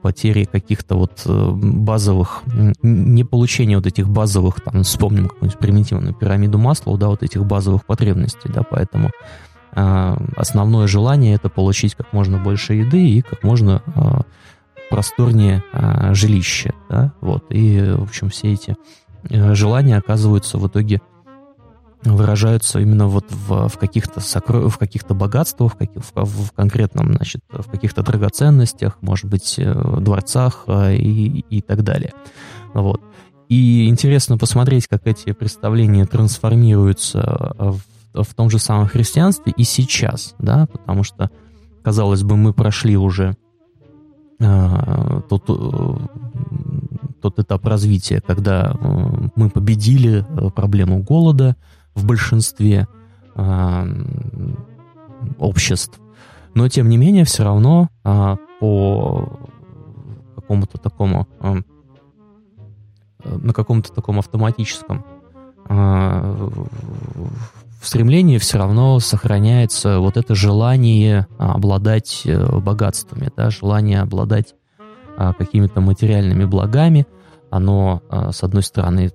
потери 0.00 0.44
каких-то 0.44 0.96
вот 0.96 1.22
э, 1.26 1.50
базовых, 1.52 2.42
не 2.82 3.24
получения 3.24 3.76
вот 3.76 3.86
этих 3.86 4.08
базовых, 4.08 4.60
там, 4.60 4.82
вспомним 4.82 5.28
какую-нибудь 5.28 5.58
примитивную 5.58 6.14
пирамиду 6.14 6.58
масла, 6.58 6.96
да, 6.98 7.08
вот 7.08 7.22
этих 7.22 7.44
базовых 7.44 7.84
потребностей, 7.84 8.48
да, 8.52 8.62
поэтому 8.62 9.10
э, 9.74 10.16
основное 10.36 10.86
желание 10.86 11.34
это 11.34 11.48
получить 11.48 11.94
как 11.94 12.12
можно 12.12 12.38
больше 12.38 12.74
еды 12.74 13.08
и 13.08 13.22
как 13.22 13.42
можно 13.42 13.82
э, 13.94 14.20
просторнее 14.90 15.62
а, 15.72 16.14
жилище, 16.14 16.72
да, 16.88 17.12
вот, 17.20 17.44
и, 17.50 17.94
в 17.96 18.02
общем, 18.02 18.30
все 18.30 18.52
эти 18.52 18.76
а, 19.30 19.54
желания 19.54 19.96
оказываются 19.96 20.58
в 20.58 20.66
итоге 20.66 21.00
выражаются 22.04 22.78
именно 22.80 23.06
вот 23.08 23.26
в, 23.30 23.68
в 23.68 23.78
каких-то 23.78 24.20
сокро... 24.20 24.68
в 24.68 24.78
каких-то 24.78 25.14
богатствах, 25.14 25.74
в, 25.74 25.76
каких... 25.76 26.02
в, 26.14 26.52
конкретном, 26.52 27.14
значит, 27.14 27.42
в 27.50 27.68
каких-то 27.70 28.02
драгоценностях, 28.02 28.98
может 29.00 29.26
быть, 29.26 29.56
э, 29.58 29.96
дворцах 30.00 30.64
а, 30.66 30.92
и, 30.92 31.44
и 31.50 31.60
так 31.60 31.82
далее. 31.82 32.12
Вот. 32.74 33.00
И 33.48 33.88
интересно 33.88 34.38
посмотреть, 34.38 34.86
как 34.86 35.06
эти 35.06 35.32
представления 35.32 36.04
трансформируются 36.04 37.54
в, 37.58 37.80
в 38.14 38.34
том 38.34 38.50
же 38.50 38.58
самом 38.58 38.86
христианстве 38.86 39.52
и 39.56 39.64
сейчас, 39.64 40.34
да, 40.38 40.66
потому 40.70 41.02
что, 41.02 41.30
казалось 41.82 42.22
бы, 42.22 42.36
мы 42.36 42.52
прошли 42.52 42.96
уже 42.96 43.36
а, 44.40 45.20
тот, 45.28 45.44
э, 45.48 45.96
тот 47.20 47.38
этап 47.40 47.66
развития, 47.66 48.22
когда 48.24 48.72
э, 48.72 49.28
мы 49.34 49.50
победили 49.50 50.24
э, 50.28 50.50
проблему 50.50 51.02
голода 51.02 51.56
в 51.98 52.06
большинстве 52.06 52.86
а, 53.34 53.86
обществ. 55.38 56.00
Но, 56.54 56.68
тем 56.68 56.88
не 56.88 56.96
менее, 56.96 57.24
все 57.24 57.44
равно 57.44 57.88
а, 58.04 58.36
по 58.60 59.38
какому-то 60.36 60.78
такому 60.78 61.26
на 63.24 63.52
каком-то 63.52 63.92
таком 63.92 64.18
автоматическом 64.18 65.04
в 67.80 67.86
стремлении 67.86 68.38
все 68.38 68.58
равно 68.58 68.98
сохраняется 68.98 70.00
вот 70.00 70.16
это 70.16 70.34
желание 70.34 71.26
а, 71.38 71.54
обладать 71.54 72.22
э, 72.24 72.58
богатствами, 72.58 73.30
да, 73.36 73.50
желание 73.50 74.00
обладать 74.00 74.54
а, 75.16 75.32
какими-то 75.32 75.80
материальными 75.80 76.44
благами. 76.44 77.06
Оно, 77.50 78.02
а, 78.08 78.32
с 78.32 78.42
одной 78.42 78.62
стороны, 78.62 79.12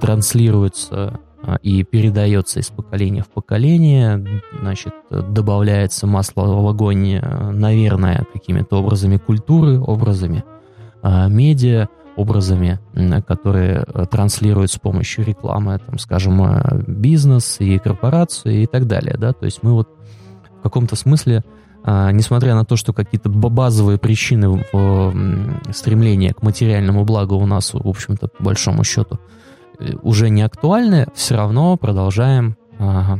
транслируется 0.00 1.20
и 1.62 1.84
передается 1.84 2.60
из 2.60 2.68
поколения 2.68 3.22
в 3.22 3.28
поколение, 3.28 4.42
значит, 4.60 4.94
добавляется 5.10 6.06
масло 6.06 6.42
в 6.42 6.68
огонь, 6.68 7.14
э, 7.14 7.50
наверное, 7.50 8.26
какими-то 8.32 8.80
образами 8.80 9.16
культуры, 9.16 9.80
образами 9.80 10.44
медиа, 11.02 11.88
образами, 12.16 12.80
которые 13.26 13.84
э, 13.86 14.06
транслируют 14.10 14.72
с 14.72 14.78
помощью 14.78 15.24
рекламы, 15.24 15.78
там, 15.78 15.98
скажем, 15.98 16.42
э, 16.42 16.82
бизнес 16.86 17.60
и 17.60 17.78
корпорации 17.78 18.62
и 18.62 18.66
так 18.66 18.86
далее, 18.86 19.16
да, 19.18 19.32
то 19.32 19.44
есть 19.44 19.62
мы 19.62 19.72
вот 19.72 19.88
в 20.58 20.62
каком-то 20.62 20.96
смысле, 20.96 21.44
а, 21.84 22.10
несмотря 22.10 22.54
на 22.56 22.64
то, 22.64 22.74
что 22.74 22.92
какие-то 22.92 23.28
базовые 23.28 23.98
причины 23.98 24.64
в 24.72 25.14
стремлении 25.70 26.30
к 26.30 26.42
материальному 26.42 27.04
благу 27.04 27.36
у 27.36 27.46
нас, 27.46 27.72
в 27.72 27.86
общем-то, 27.86 28.28
по 28.28 28.42
большому 28.42 28.82
счету, 28.82 29.20
уже 30.02 30.30
не 30.30 30.42
актуальны, 30.42 31.06
все 31.14 31.36
равно 31.36 31.76
продолжаем 31.76 32.56
а, 32.78 33.18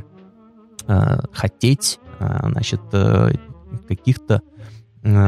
а, 0.87 1.21
хотеть, 1.33 1.99
значит, 2.19 2.81
каких-то 3.89 4.43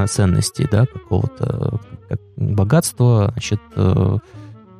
ценностей, 0.08 0.66
да, 0.70 0.86
какого-то 0.86 1.80
как 2.08 2.20
богатства, 2.36 3.30
значит, 3.32 3.60
э, 3.76 4.18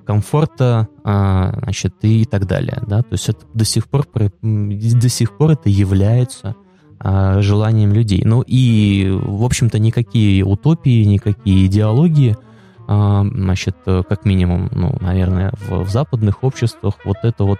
комфорта, 0.04 0.88
а, 1.04 1.52
значит, 1.62 1.94
и 2.00 2.24
так 2.24 2.46
далее, 2.46 2.82
да, 2.86 3.02
то 3.02 3.12
есть 3.12 3.28
это 3.28 3.44
до 3.52 3.64
сих 3.64 3.88
пор, 3.88 4.06
до 4.42 5.08
сих 5.08 5.36
пор 5.36 5.50
это 5.50 5.68
является 5.68 6.56
а, 6.98 7.40
желанием 7.42 7.92
людей. 7.92 8.22
Ну 8.24 8.42
и, 8.46 9.08
в 9.10 9.44
общем-то, 9.44 9.78
никакие 9.78 10.42
утопии, 10.44 11.04
никакие 11.04 11.66
идеологии, 11.66 12.36
а, 12.36 12.47
значит, 12.88 13.76
как 13.84 14.24
минимум, 14.24 14.70
ну, 14.72 14.96
наверное, 15.00 15.52
в, 15.52 15.84
в 15.84 15.90
западных 15.90 16.42
обществах 16.42 16.94
вот 17.04 17.18
это 17.22 17.44
вот 17.44 17.58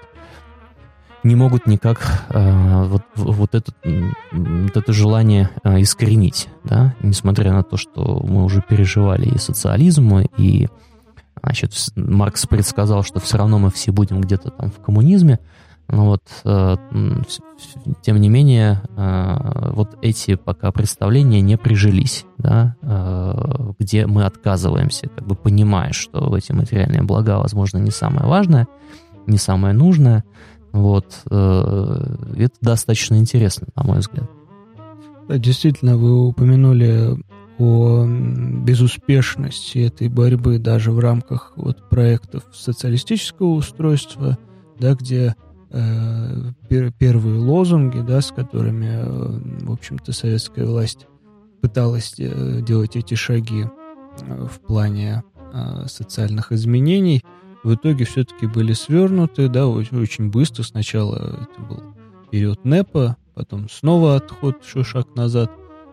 не 1.23 1.35
могут 1.35 1.67
никак 1.67 2.27
э, 2.31 2.85
вот, 2.85 3.03
вот, 3.14 3.55
этот, 3.55 3.75
вот 4.33 4.77
это 4.77 4.93
желание 4.93 5.51
э, 5.64 5.81
искоренить, 5.83 6.49
да, 6.64 6.95
несмотря 7.01 7.53
на 7.53 7.62
то, 7.62 7.77
что 7.77 8.21
мы 8.25 8.45
уже 8.45 8.62
переживали 8.67 9.29
и 9.29 9.38
социализм, 9.38 10.19
и 10.37 10.69
значит, 11.43 11.75
Маркс 11.97 12.47
предсказал, 12.47 13.03
что 13.03 13.21
все 13.21 13.37
равно 13.38 13.59
мы 13.59 13.71
все 13.71 13.93
будем 13.93 14.21
где-то 14.21 14.51
там 14.51 14.71
в 14.71 14.81
коммунизме, 14.81 15.41
Ну 15.90 16.05
вот, 16.05 16.22
э, 16.44 16.77
тем 18.03 18.20
не 18.20 18.29
менее, 18.29 18.83
э, 18.94 19.72
вот 19.72 19.96
эти 20.03 20.35
пока 20.35 20.70
представления 20.70 21.40
не 21.40 21.57
прижились, 21.57 22.27
да, 22.37 22.77
э, 22.83 23.72
где 23.79 24.07
мы 24.07 24.24
отказываемся, 24.24 25.09
как 25.09 25.27
бы 25.27 25.35
понимая, 25.35 25.92
что 25.92 26.37
эти 26.37 26.53
материальные 26.53 27.03
блага, 27.03 27.38
возможно, 27.38 27.79
не 27.79 27.90
самое 27.90 28.27
важное, 28.27 28.68
не 29.27 29.38
самое 29.38 29.72
нужное. 29.74 30.24
Вот, 30.72 31.22
это 31.24 32.51
достаточно 32.61 33.14
интересно, 33.14 33.68
на 33.74 33.85
мой 33.85 34.01
взгляд. 34.01 34.31
Да, 35.27 35.38
действительно, 35.38 35.96
вы 35.96 36.27
упомянули 36.27 37.16
о 37.59 38.07
безуспешности 38.07 39.79
этой 39.79 40.09
борьбы 40.09 40.59
даже 40.59 40.92
в 40.92 40.98
рамках 40.98 41.53
вот 41.57 41.88
проектов 41.88 42.44
социалистического 42.53 43.48
устройства, 43.48 44.37
да, 44.79 44.94
где 44.94 45.35
Э, 45.71 46.53
первые 46.99 47.39
лозунги, 47.39 48.01
да, 48.01 48.23
с 48.23 48.33
которыми, 48.33 48.87
э, 48.87 49.67
в 49.67 49.73
общем-то, 49.73 50.13
советская 50.13 50.65
власть 50.65 51.07
пыталась 51.61 52.15
э, 52.19 52.61
делать 52.63 52.97
эти 52.97 53.15
шаги 53.15 53.67
в 54.21 54.61
плане 54.67 55.23
социальных 55.87 56.53
изменений, 56.53 57.23
в 57.63 57.73
итоге 57.75 58.05
все-таки 58.05 58.47
были 58.47 58.73
свернуты, 58.73 59.49
да, 59.49 59.67
очень 59.67 60.31
быстро. 60.31 60.63
Сначала 60.63 61.39
это 61.41 61.63
был 61.63 61.83
период 62.31 62.65
НЭПа, 62.65 63.17
потом 63.35 63.69
снова 63.71 64.17
отход, 64.17 64.57
еще 64.63 64.85
шаг 64.85 65.15
назад, 65.15 65.51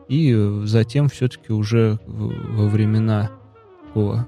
и 0.10 0.62
затем 0.66 1.08
все-таки 1.08 1.54
уже 1.54 2.00
во 2.06 2.68
времена 2.68 3.30
такого 3.86 4.28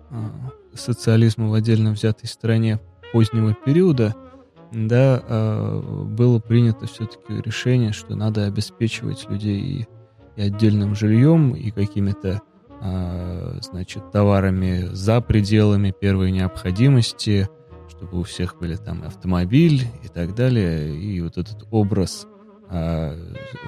социализма 0.74 1.50
в 1.50 1.54
отдельно 1.56 1.92
взятой 1.92 2.30
стране 2.30 2.80
позднего 3.12 3.54
периода– 3.54 4.16
да, 4.72 5.24
а, 5.28 5.82
было 5.82 6.40
принято 6.40 6.88
все-таки 6.88 7.42
решение, 7.42 7.94
что 7.94 8.16
надо 8.16 8.46
обеспечивать 8.46 9.30
людей 9.30 9.88
и, 10.36 10.42
отдельным 10.42 10.96
жильем, 10.96 11.56
и 11.56 11.72
какими-то, 11.72 12.42
а, 12.82 13.58
значит, 13.62 14.12
товарами 14.12 14.90
за 14.92 15.22
пределами 15.22 15.94
первой 15.98 16.32
необходимости, 16.32 17.50
чтобы 17.90 18.20
у 18.20 18.24
всех 18.24 18.60
были 18.60 18.76
там 18.76 19.04
автомобиль 19.04 19.88
и 20.04 20.08
так 20.08 20.36
далее. 20.36 20.96
И 20.96 21.22
вот 21.22 21.38
этот 21.38 21.66
образ 21.72 22.28
а, 22.70 23.16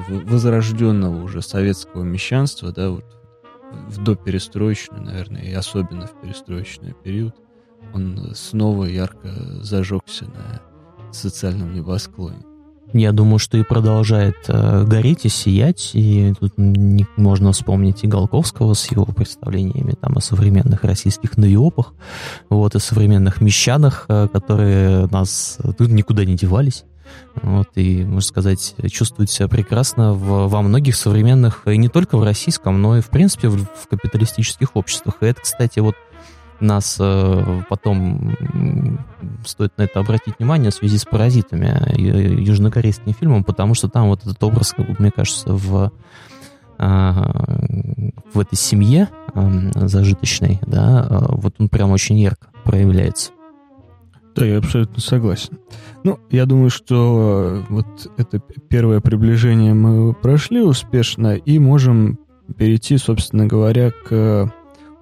возрожденного 0.07 1.23
уже 1.23 1.41
советского 1.41 2.03
мещанства, 2.03 2.71
да, 2.71 2.89
вот 2.89 3.05
в 3.87 4.03
доперестроечную, 4.03 5.03
наверное, 5.03 5.43
и 5.43 5.53
особенно 5.53 6.07
в 6.07 6.19
перестроечный 6.21 6.93
период, 6.93 7.35
он 7.93 8.31
снова 8.35 8.85
ярко 8.85 9.29
зажегся 9.61 10.25
на 10.25 10.68
социальном 11.15 11.73
небосклоне. 11.73 12.37
Я 12.93 13.11
думаю, 13.11 13.37
что 13.37 13.57
и 13.57 13.63
продолжает 13.63 14.35
э, 14.47 14.83
гореть 14.83 15.25
и 15.25 15.29
сиять, 15.29 15.91
и 15.93 16.33
тут 16.39 16.53
не, 16.57 17.05
можно 17.17 17.51
вспомнить 17.51 18.03
и 18.03 18.07
Голковского 18.07 18.73
с 18.73 18.89
его 18.89 19.05
представлениями 19.05 19.93
там 19.99 20.17
о 20.17 20.21
современных 20.21 20.83
российских 20.83 21.37
навиопах, 21.37 21.93
вот, 22.49 22.73
и 22.73 22.79
современных 22.79 23.41
мещанах, 23.41 24.05
э, 24.07 24.27
которые 24.33 25.05
нас 25.07 25.59
тут 25.77 25.89
никуда 25.89 26.25
не 26.25 26.35
девались. 26.35 26.85
Вот, 27.41 27.67
и, 27.75 28.03
можно 28.03 28.21
сказать, 28.21 28.75
чувствуют 28.91 29.29
себя 29.29 29.47
прекрасно 29.47 30.13
в, 30.13 30.47
во 30.47 30.61
многих 30.61 30.95
современных, 30.95 31.67
и 31.67 31.77
не 31.77 31.89
только 31.89 32.17
в 32.17 32.23
российском, 32.23 32.81
но 32.81 32.97
и, 32.97 33.01
в 33.01 33.09
принципе, 33.09 33.49
в, 33.49 33.65
в 33.65 33.87
капиталистических 33.87 34.75
обществах. 34.75 35.17
И 35.21 35.25
это, 35.25 35.41
кстати, 35.41 35.79
вот 35.79 35.95
нас 36.61 36.97
э, 36.99 37.61
потом 37.69 38.35
стоит 39.45 39.77
на 39.77 39.83
это 39.83 39.99
обратить 39.99 40.39
внимание 40.39 40.71
в 40.71 40.73
связи 40.73 40.97
с 40.97 41.05
«Паразитами», 41.05 41.75
э, 41.97 42.41
южнокорейским 42.41 43.13
фильмом, 43.13 43.43
потому 43.43 43.73
что 43.73 43.89
там 43.89 44.09
вот 44.09 44.21
этот 44.23 44.41
образ, 44.43 44.73
мне 44.77 45.11
кажется, 45.11 45.53
в, 45.53 45.91
а, 46.77 47.57
в 48.33 48.39
этой 48.39 48.55
семье 48.55 49.09
зажиточной, 49.75 50.59
да, 50.65 51.07
э, 51.09 51.17
вот 51.35 51.55
он 51.59 51.69
прям 51.69 51.91
очень 51.91 52.19
ярко 52.19 52.47
проявляется. 52.63 53.31
Да, 54.35 54.45
я 54.45 54.59
абсолютно 54.59 55.01
согласен. 55.01 55.57
Ну, 56.03 56.19
я 56.29 56.45
думаю, 56.45 56.69
что 56.69 57.63
вот 57.69 58.11
это 58.17 58.39
первое 58.69 59.01
приближение 59.01 59.73
мы 59.73 60.13
прошли 60.13 60.61
успешно 60.61 61.35
и 61.35 61.59
можем 61.59 62.19
перейти, 62.57 62.97
собственно 62.97 63.47
говоря, 63.47 63.91
к 63.91 64.51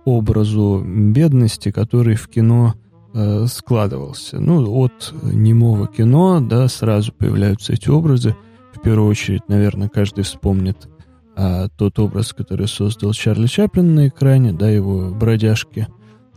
образу 0.08 0.82
бедности, 0.86 1.70
который 1.70 2.15
в 2.15 2.30
кино 2.30 2.76
э, 3.13 3.46
складывался. 3.48 4.39
Ну, 4.39 4.65
от 4.82 5.13
немого 5.22 5.88
кино, 5.88 6.39
да, 6.39 6.70
сразу 6.70 7.12
появляются 7.12 7.74
эти 7.74 7.89
образы. 7.89 8.34
В 8.74 8.80
первую 8.80 9.10
очередь, 9.10 9.50
наверное, 9.50 9.89
каждый 9.89 10.24
вспомнит 10.24 10.88
э, 11.36 11.67
тот 11.78 12.00
образ, 12.00 12.32
который 12.32 12.70
создал 12.70 13.12
Чарли 13.12 13.48
Чаплин 13.48 13.96
на 13.96 14.08
экране, 14.08 14.54
да, 14.54 14.70
его 14.70 15.10
бродяжки, 15.10 15.88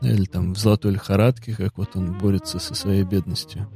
или 0.02 0.24
там 0.24 0.54
в 0.54 0.58
«Золотой 0.58 0.94
лихорадке», 0.94 1.54
как 1.54 1.78
вот 1.78 1.90
он 1.94 2.18
борется 2.18 2.58
со 2.58 2.74
своей 2.74 3.04
бедностью. 3.04 3.68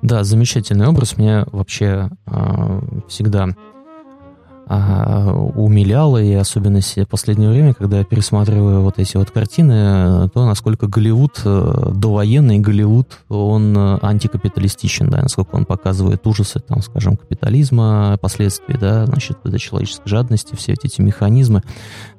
Да, 0.00 0.24
замечательный 0.24 0.88
образ. 0.88 1.18
Меня 1.18 1.44
вообще 1.52 2.08
э, 2.26 2.80
всегда 3.06 3.48
умиляло, 4.70 6.22
и 6.22 6.32
особенно 6.34 6.80
в 6.80 7.06
последнее 7.06 7.50
время, 7.50 7.74
когда 7.74 7.98
я 7.98 8.04
пересматриваю 8.04 8.82
вот 8.82 8.98
эти 8.98 9.16
вот 9.16 9.30
картины, 9.30 10.28
то 10.28 10.46
насколько 10.46 10.86
Голливуд, 10.86 11.40
э, 11.44 11.90
довоенный 11.92 12.60
Голливуд, 12.60 13.18
он 13.28 13.76
э, 13.76 13.98
антикапиталистичен, 14.00 15.08
да, 15.08 15.22
насколько 15.22 15.56
он 15.56 15.64
показывает 15.64 16.24
ужасы, 16.26 16.60
там, 16.60 16.82
скажем, 16.82 17.16
капитализма, 17.16 18.16
последствий, 18.20 18.76
да, 18.78 19.06
значит, 19.06 19.38
этой 19.44 19.58
человеческой 19.58 20.08
жадности, 20.08 20.54
все 20.54 20.72
эти 20.72 21.00
механизмы. 21.00 21.62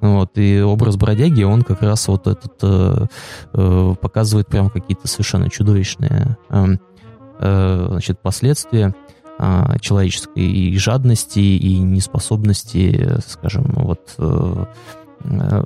Вот, 0.01 0.31
и 0.35 0.61
образ 0.61 0.97
бродяги, 0.97 1.43
он 1.43 1.61
как 1.61 1.81
раз 1.81 2.07
вот 2.09 2.27
этот 2.27 2.53
э, 2.63 3.05
э, 3.53 3.95
показывает 4.01 4.47
прям 4.47 4.69
какие-то 4.69 5.07
совершенно 5.07 5.49
чудовищные 5.49 6.37
э, 6.49 6.65
э, 7.39 7.87
значит, 7.91 8.19
последствия. 8.19 8.93
А, 9.43 9.79
человеческой 9.79 10.45
и 10.45 10.77
жадности, 10.77 11.39
и 11.39 11.79
неспособности, 11.79 13.17
скажем, 13.25 13.73
вот 13.75 14.13
э, 14.19 14.65
э, 15.23 15.63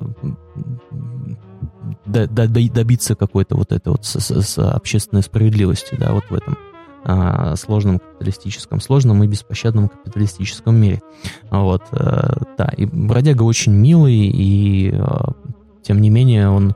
добиться 2.06 3.14
какой-то 3.14 3.54
вот 3.54 3.72
этой 3.72 3.88
вот 3.88 4.06
с, 4.06 4.16
с 4.16 4.58
общественной 4.58 5.22
справедливости, 5.22 5.94
да, 5.94 6.14
вот 6.14 6.24
в 6.30 6.34
этом 6.34 6.56
а, 7.04 7.54
сложном 7.56 7.98
капиталистическом, 7.98 8.80
сложном 8.80 9.22
и 9.22 9.26
беспощадном 9.26 9.90
капиталистическом 9.90 10.74
мире. 10.74 11.02
Вот, 11.50 11.82
э, 11.92 12.32
да, 12.56 12.72
и 12.78 12.86
бродяга 12.86 13.42
очень 13.42 13.72
милый, 13.72 14.14
и 14.14 14.98
тем 15.82 16.00
не 16.00 16.08
менее 16.08 16.48
он 16.48 16.74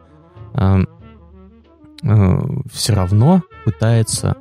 все 2.73 2.95
равно 2.95 3.43
пытается 3.65 4.37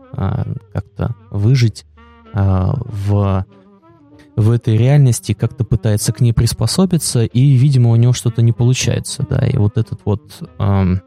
как-то 0.73 1.15
выжить 1.29 1.85
а, 2.33 2.75
в, 2.77 3.45
в 4.35 4.51
этой 4.51 4.77
реальности 4.77 5.33
как-то 5.33 5.63
пытается 5.63 6.13
к 6.13 6.21
ней 6.21 6.33
приспособиться, 6.33 7.25
и, 7.25 7.55
видимо, 7.55 7.91
у 7.91 7.95
него 7.95 8.13
что-то 8.13 8.41
не 8.41 8.51
получается, 8.51 9.25
да, 9.29 9.45
и 9.47 9.57
вот 9.57 9.77
этот 9.77 9.99
вот 10.05 10.21
эм, 10.59 11.01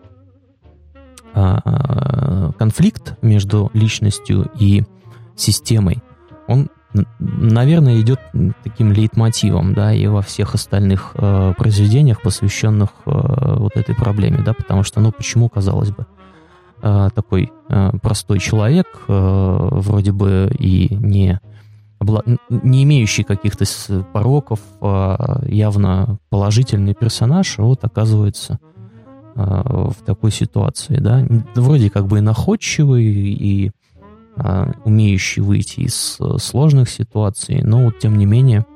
э, 1.35 2.51
конфликт 2.59 3.17
между 3.23 3.71
личностью 3.73 4.51
и 4.59 4.85
системой, 5.37 6.03
он, 6.47 6.69
наверное, 7.19 8.01
идет 8.01 8.21
таким 8.65 8.93
лейтмотивом, 8.93 9.75
да, 9.75 9.95
и 9.95 10.07
во 10.07 10.23
всех 10.23 10.55
остальных 10.55 11.13
э, 11.15 11.55
произведениях, 11.57 12.21
посвященных 12.21 12.91
э, 13.07 13.11
вот 13.59 13.77
этой 13.77 13.95
проблеме, 13.95 14.43
да, 14.45 14.53
потому 14.53 14.83
что, 14.83 15.01
ну, 15.01 15.13
почему, 15.13 15.49
казалось 15.49 15.91
бы, 15.91 16.07
такой 16.83 17.53
э, 17.69 17.91
простой 18.03 18.41
человек, 18.41 18.87
э, 19.07 19.69
вроде 19.71 20.11
бы 20.13 20.51
и 20.59 20.93
не, 20.95 21.41
не 22.51 22.83
имеющий 22.83 23.23
каких-то 23.23 23.65
пороков, 24.13 24.61
а 24.81 25.43
явно 25.47 26.19
положительный 26.29 26.95
персонаж, 26.95 27.59
вот 27.59 27.85
оказывается 27.85 28.59
в 29.35 29.95
такой 30.05 30.31
ситуации, 30.31 30.97
да, 30.97 31.27
вроде 31.55 31.89
как 31.89 32.07
бы 32.07 32.19
и 32.19 32.21
находчивый, 32.21 33.05
и 33.05 33.71
умеющий 34.85 35.41
выйти 35.41 35.81
из 35.81 36.19
сложных 36.39 36.91
ситуаций, 36.91 37.63
но 37.63 37.85
вот 37.85 37.99
тем 37.99 38.19
не 38.19 38.27
менее 38.27 38.67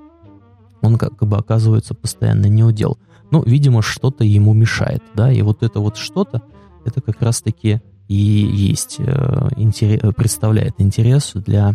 он 0.80 0.96
как 0.96 1.18
бы 1.18 1.36
оказывается 1.36 1.92
постоянно 1.94 2.46
неудел. 2.46 2.96
Ну, 3.30 3.42
видимо, 3.42 3.82
что-то 3.82 4.24
ему 4.24 4.54
мешает, 4.54 5.02
да, 5.14 5.30
и 5.30 5.42
вот 5.42 5.62
это 5.62 5.80
вот 5.80 5.96
что-то, 5.96 6.42
это 6.84 7.00
как 7.02 7.20
раз-таки 7.20 7.82
и 8.08 8.14
есть, 8.14 8.96
э, 8.98 9.48
интерес, 9.56 10.14
представляет 10.14 10.74
интерес 10.78 11.32
для 11.34 11.74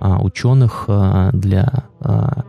а, 0.00 0.22
ученых, 0.22 0.84
а, 0.88 1.30
для 1.32 1.90
а, 2.00 2.44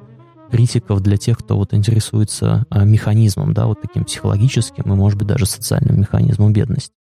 критиков, 0.52 1.02
для 1.02 1.18
тех, 1.18 1.38
кто 1.40 1.58
вот 1.58 1.74
интересуется 1.74 2.66
механизмом, 2.72 3.54
да, 3.54 3.68
вот 3.68 3.82
таким 3.82 4.04
психологическим 4.04 4.84
и, 4.92 4.96
может 4.96 5.18
быть, 5.18 5.28
даже 5.28 5.46
социальным 5.46 6.00
механизмом 6.00 6.54
бедности. 6.54 6.94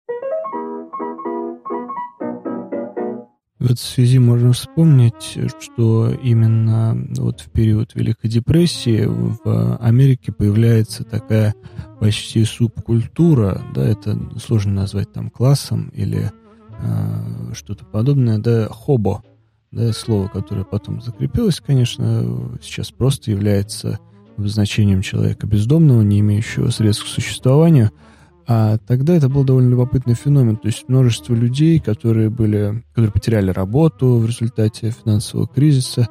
В 3.58 3.64
этой 3.64 3.78
связи 3.78 4.20
можно 4.20 4.52
вспомнить, 4.52 5.36
что 5.60 6.10
именно 6.10 6.96
вот 7.16 7.40
в 7.40 7.50
период 7.50 7.92
Великой 7.94 8.30
депрессии 8.30 9.04
в 9.04 9.76
Америке 9.78 10.30
появляется 10.30 11.02
такая 11.02 11.56
почти 11.98 12.44
субкультура, 12.44 13.60
да, 13.74 13.84
это 13.84 14.16
сложно 14.38 14.74
назвать 14.74 15.12
там 15.12 15.28
классом 15.28 15.88
или 15.88 16.30
э, 16.78 17.52
что-то 17.54 17.84
подобное, 17.84 18.38
да, 18.38 18.68
хобо, 18.68 19.24
да, 19.72 19.92
слово, 19.92 20.28
которое 20.28 20.64
потом 20.64 21.02
закрепилось, 21.02 21.60
конечно, 21.60 22.56
сейчас 22.62 22.92
просто 22.92 23.32
является 23.32 23.98
обозначением 24.36 25.02
человека 25.02 25.48
бездомного, 25.48 26.02
не 26.02 26.20
имеющего 26.20 26.70
средств 26.70 27.06
к 27.06 27.08
существованию– 27.08 27.90
а 28.50 28.78
тогда 28.78 29.14
это 29.14 29.28
был 29.28 29.44
довольно 29.44 29.68
любопытный 29.68 30.14
феномен. 30.14 30.56
То 30.56 30.68
есть 30.68 30.88
множество 30.88 31.34
людей, 31.34 31.78
которые 31.80 32.30
были, 32.30 32.82
которые 32.88 33.12
потеряли 33.12 33.50
работу 33.50 34.14
в 34.16 34.26
результате 34.26 34.90
финансового 34.90 35.46
кризиса, 35.46 36.08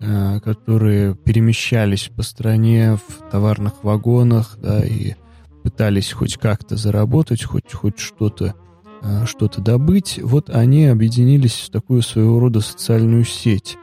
э, 0.00 0.40
которые 0.40 1.14
перемещались 1.14 2.10
по 2.14 2.24
стране 2.24 2.96
в 2.96 3.30
товарных 3.30 3.84
вагонах, 3.84 4.58
да, 4.60 4.84
и 4.84 5.14
пытались 5.62 6.10
хоть 6.10 6.38
как-то 6.38 6.76
заработать, 6.76 7.44
хоть, 7.44 7.72
хоть 7.72 8.00
что-то 8.00 8.54
э, 9.02 9.24
что-то 9.24 9.60
добыть, 9.60 10.18
вот 10.20 10.50
они 10.50 10.86
объединились 10.86 11.54
в 11.54 11.70
такую 11.70 12.02
своего 12.02 12.40
рода 12.40 12.62
социальную 12.62 13.24
сеть. 13.24 13.78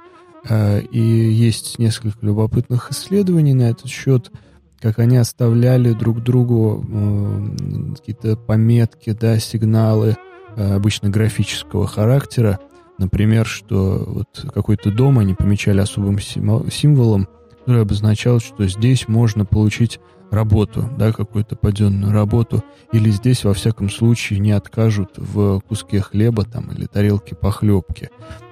Э, 0.50 0.82
и 0.82 1.00
есть 1.00 1.80
несколько 1.80 2.26
любопытных 2.26 2.92
исследований 2.92 3.54
на 3.54 3.70
этот 3.70 3.88
счет– 3.88 4.30
как 4.84 5.00
они 5.00 5.16
оставляли 5.16 5.94
друг 5.94 6.22
другу 6.22 6.86
э, 6.86 7.96
какие-то 7.96 8.36
пометки, 8.36 9.14
да, 9.14 9.40
сигналы, 9.40 10.18
э, 10.58 10.74
обычно 10.74 11.10
графического 11.10 11.88
характера. 11.88 12.60
Например, 12.98 13.46
что 13.46 14.04
вот 14.06 14.46
какой-то 14.54 14.92
дом 14.92 15.20
они 15.20 15.36
помечали 15.36 15.80
особым 15.80 16.20
символом, 16.20 17.30
который 17.60 17.84
обозначал, 17.84 18.42
что 18.42 18.68
здесь 18.68 19.08
можно 19.08 19.46
получить 19.46 20.02
работу, 20.32 20.90
да, 20.98 21.14
какую-то 21.14 21.56
паденную 21.56 22.12
работу, 22.12 22.62
или 22.92 23.10
здесь, 23.10 23.46
во 23.46 23.54
всяком 23.54 23.90
случае, 23.90 24.40
не 24.40 24.52
откажут 24.52 25.12
в 25.16 25.62
куске 25.62 26.02
хлеба 26.02 26.44
там, 26.44 26.74
или 26.74 26.88
тарелке 26.88 27.36
похлебки. 27.36 28.10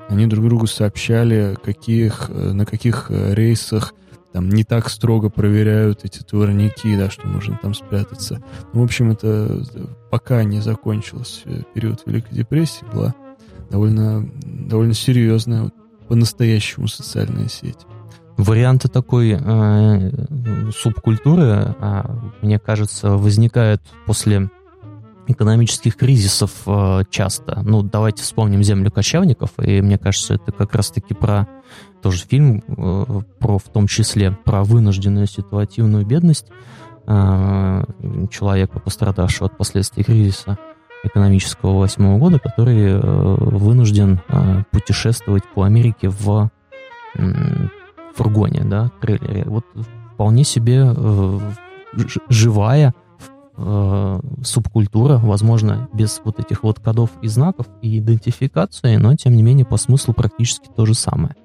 Они 0.08 0.28
друг 0.28 0.46
другу 0.46 0.68
сообщали, 0.68 1.58
каких, 1.62 2.30
э, 2.30 2.54
на 2.54 2.66
каких 2.66 3.08
рейсах 3.10 3.94
там 4.34 4.50
не 4.50 4.64
так 4.64 4.90
строго 4.90 5.30
проверяют 5.30 6.04
эти 6.04 6.20
турники, 6.20 6.96
да, 6.98 7.10
что 7.10 7.28
можно 7.28 7.58
там 7.62 7.74
спрятаться. 7.74 8.42
Ну, 8.74 8.82
в 8.82 8.84
общем, 8.84 9.12
это 9.12 9.64
пока 10.10 10.44
не 10.44 10.60
закончился 10.60 11.66
период 11.74 12.04
Великой 12.06 12.36
депрессии, 12.36 12.86
была 12.94 13.14
довольно, 13.70 14.30
довольно 14.44 14.94
серьезная, 14.94 15.64
вот, 15.64 15.74
по-настоящему 16.08 16.88
социальная 16.88 17.48
сеть. 17.48 17.80
Варианты 18.38 18.88
такой 18.88 19.38
э, 19.40 20.12
субкультуры, 20.76 21.76
э, 21.80 22.04
мне 22.42 22.60
кажется, 22.60 23.12
возникают 23.12 23.82
после 24.06 24.50
экономических 25.32 25.96
кризисов 25.96 26.52
э, 26.66 27.04
часто. 27.10 27.62
Ну, 27.64 27.84
давайте 27.84 28.24
вспомним 28.24 28.64
«Землю 28.64 28.92
кочевников», 28.92 29.52
и 29.58 29.82
мне 29.82 29.98
кажется, 29.98 30.36
это 30.36 30.52
как 30.52 30.76
раз-таки 30.76 31.14
про 31.14 31.48
тоже 32.02 32.26
фильм, 32.26 32.64
э, 32.68 33.22
про 33.40 33.58
в 33.58 33.70
том 33.72 33.88
числе 33.88 34.32
про 34.32 34.64
вынужденную 34.64 35.28
ситуативную 35.28 36.06
бедность 36.06 36.48
э, 37.08 37.84
человека, 38.30 38.80
пострадавшего 38.80 39.48
от 39.48 39.58
последствий 39.58 40.04
кризиса 40.04 40.58
экономического 41.04 41.80
восьмого 41.80 42.20
года, 42.20 42.38
который 42.38 42.96
вынужден 43.00 44.20
путешествовать 44.70 45.42
по 45.56 45.64
Америке 45.64 46.10
в 46.10 46.52
фургоне, 48.14 48.62
да, 48.66 48.92
трейлере. 49.02 49.46
Вот 49.48 49.66
вполне 50.14 50.44
себе 50.44 50.94
живая 52.30 52.94
э, 53.64 54.20
субкультура, 54.44 55.18
возможно, 55.18 55.90
без 55.94 56.22
вот 56.24 56.40
этих 56.40 56.64
вот 56.64 56.80
кодов 56.80 57.12
и 57.22 57.28
знаков 57.28 57.68
и 57.82 58.00
идентификации, 58.00 58.96
но 58.98 59.16
тем 59.16 59.36
не 59.36 59.44
менее 59.44 59.66
по 59.66 59.78
смыслу 59.78 60.14
практически 60.14 60.70
то 60.76 60.86
же 60.86 60.94
самое. 60.94 61.36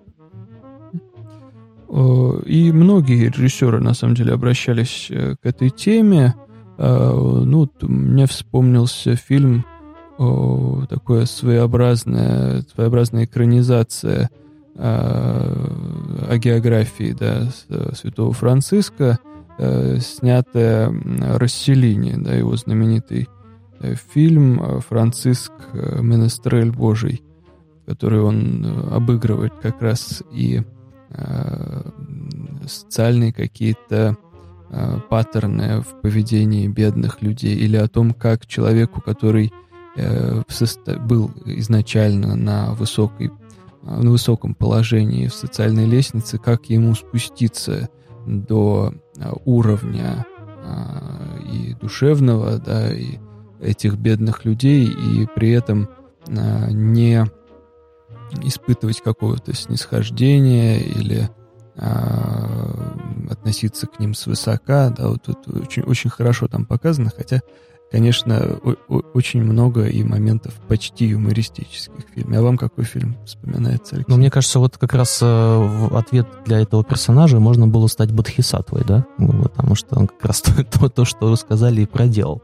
Э, 1.88 2.42
и 2.44 2.72
многие 2.72 3.28
режиссеры, 3.28 3.80
на 3.80 3.94
самом 3.94 4.14
деле, 4.14 4.32
обращались 4.32 5.08
э, 5.10 5.36
к 5.40 5.46
этой 5.46 5.70
теме. 5.70 6.34
Э, 6.78 7.12
ну, 7.12 7.70
мне 7.82 8.26
вспомнился 8.26 9.16
фильм, 9.16 9.64
такое 10.88 11.26
своеобразная, 11.26 12.64
своеобразная 12.74 13.26
экранизация 13.26 14.30
о 14.74 16.38
географии 16.38 17.14
да, 17.18 17.50
Святого 17.94 18.32
Франциска– 18.32 19.18
э, 19.58 19.98
снятое 20.00 20.92
«Расселение», 21.36 22.16
да, 22.18 22.34
его 22.34 22.56
знаменитый 22.56 23.28
э, 23.80 23.94
фильм 23.94 24.62
э, 24.62 24.80
«Франциск 24.80 25.52
э, 25.72 26.00
Менестрель 26.00 26.70
Божий», 26.70 27.22
который 27.86 28.20
он 28.20 28.66
обыгрывает 28.90 29.54
как 29.62 29.80
раз 29.82 30.22
и 30.32 30.62
э, 31.10 31.90
социальные 32.66 33.32
какие-то 33.32 34.16
э, 34.70 34.98
паттерны 35.08 35.82
в 35.82 36.00
поведении 36.02 36.66
бедных 36.68 37.22
людей 37.22 37.54
или 37.54 37.76
о 37.76 37.88
том, 37.88 38.12
как 38.12 38.46
человеку, 38.46 39.00
который 39.00 39.52
э, 39.96 40.42
был 41.00 41.30
изначально 41.44 42.34
на 42.34 42.74
высокой 42.74 43.30
на 43.86 44.10
высоком 44.10 44.54
положении 44.54 45.28
в 45.28 45.34
социальной 45.34 45.86
лестнице, 45.86 46.38
как 46.38 46.66
ему 46.66 46.94
спуститься 46.94 47.88
до 48.26 48.92
уровня 49.44 50.26
а, 50.64 51.38
и 51.40 51.74
душевного, 51.74 52.58
да, 52.58 52.92
и 52.92 53.18
этих 53.60 53.94
бедных 53.96 54.44
людей, 54.44 54.86
и 54.86 55.26
при 55.34 55.50
этом 55.50 55.88
а, 56.28 56.70
не 56.70 57.24
испытывать 58.42 59.00
какого-то 59.00 59.54
снисхождения 59.54 60.78
или 60.78 61.30
относиться 63.30 63.86
к 63.86 64.00
ним 64.00 64.14
свысока, 64.14 64.88
да, 64.88 65.08
вот 65.08 65.24
тут 65.24 65.46
очень, 65.48 65.82
очень 65.82 66.08
хорошо 66.08 66.48
там 66.48 66.64
показано, 66.64 67.10
хотя 67.14 67.42
конечно, 67.90 68.60
очень 69.14 69.42
много 69.42 69.86
и 69.86 70.02
моментов 70.02 70.54
почти 70.68 71.06
юмористических 71.06 72.06
в 72.06 72.14
фильме. 72.14 72.38
А 72.38 72.42
вам 72.42 72.56
какой 72.56 72.84
фильм 72.84 73.16
вспоминается, 73.24 73.96
Алексей? 73.96 74.10
Ну, 74.10 74.16
мне 74.16 74.30
кажется, 74.30 74.58
вот 74.58 74.76
как 74.76 74.92
раз 74.94 75.20
э, 75.22 75.88
ответ 75.92 76.26
для 76.44 76.60
этого 76.60 76.84
персонажа 76.84 77.38
можно 77.38 77.66
было 77.66 77.86
стать 77.86 78.12
Бодхисаттвой, 78.12 78.82
да? 78.86 79.06
Потому 79.18 79.74
что 79.74 79.98
он 79.98 80.08
как 80.08 80.24
раз 80.24 80.40
то, 80.42 80.64
то, 80.64 80.88
то 80.88 81.04
что 81.04 81.28
вы 81.28 81.36
сказали, 81.36 81.82
и 81.82 81.86
проделал. 81.86 82.42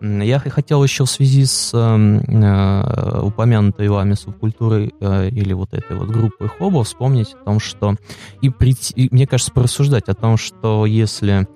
Я 0.00 0.38
хотел 0.38 0.82
еще 0.82 1.04
в 1.04 1.10
связи 1.10 1.44
с 1.44 1.74
эм, 1.74 2.20
э, 2.20 3.20
упомянутой 3.20 3.88
вами 3.88 4.14
субкультурой 4.14 4.94
э, 4.98 5.28
или 5.28 5.52
вот 5.52 5.74
этой 5.74 5.94
вот 5.94 6.08
группой 6.08 6.48
Хобо 6.48 6.84
вспомнить 6.84 7.34
о 7.34 7.44
том, 7.44 7.60
что... 7.60 7.96
И, 8.40 8.48
прийти, 8.48 8.94
и 8.94 9.14
мне 9.14 9.26
кажется, 9.26 9.52
порассуждать 9.52 10.08
о 10.08 10.14
том, 10.14 10.38
что 10.38 10.86
если 10.86 11.46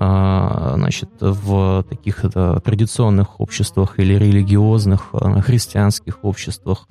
значит, 0.00 1.10
в 1.20 1.84
таких 1.90 2.22
традиционных 2.22 3.38
обществах 3.38 3.98
или 3.98 4.14
религиозных 4.14 5.08
а, 5.12 5.42
христианских 5.42 6.20
обществах. 6.22 6.88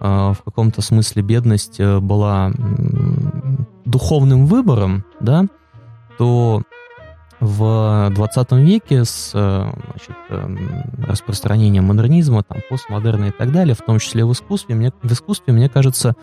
А, 0.00 0.32
в 0.32 0.42
каком-то 0.42 0.80
смысле 0.80 1.20
бедность 1.22 1.80
э, 1.80 2.00
была 2.00 2.52
духовным 3.84 4.46
выбором, 4.46 5.04
да, 5.20 5.46
то 6.16 6.62
в 7.40 8.10
20 8.14 8.52
веке 8.52 9.04
с 9.04 9.32
э, 9.34 9.72
значит, 9.90 10.16
эм, 10.30 11.04
распространением 11.06 11.84
модернизма, 11.84 12.42
там, 12.42 12.58
постмодерна 12.70 13.26
и 13.26 13.30
так 13.32 13.52
далее, 13.52 13.74
в 13.74 13.82
том 13.82 13.98
числе 13.98 14.24
в 14.24 14.32
искусстве, 14.32 14.74
мне, 14.74 14.92
в 15.02 15.12
искусстве, 15.12 15.52
мне 15.52 15.68
кажется, 15.68 16.14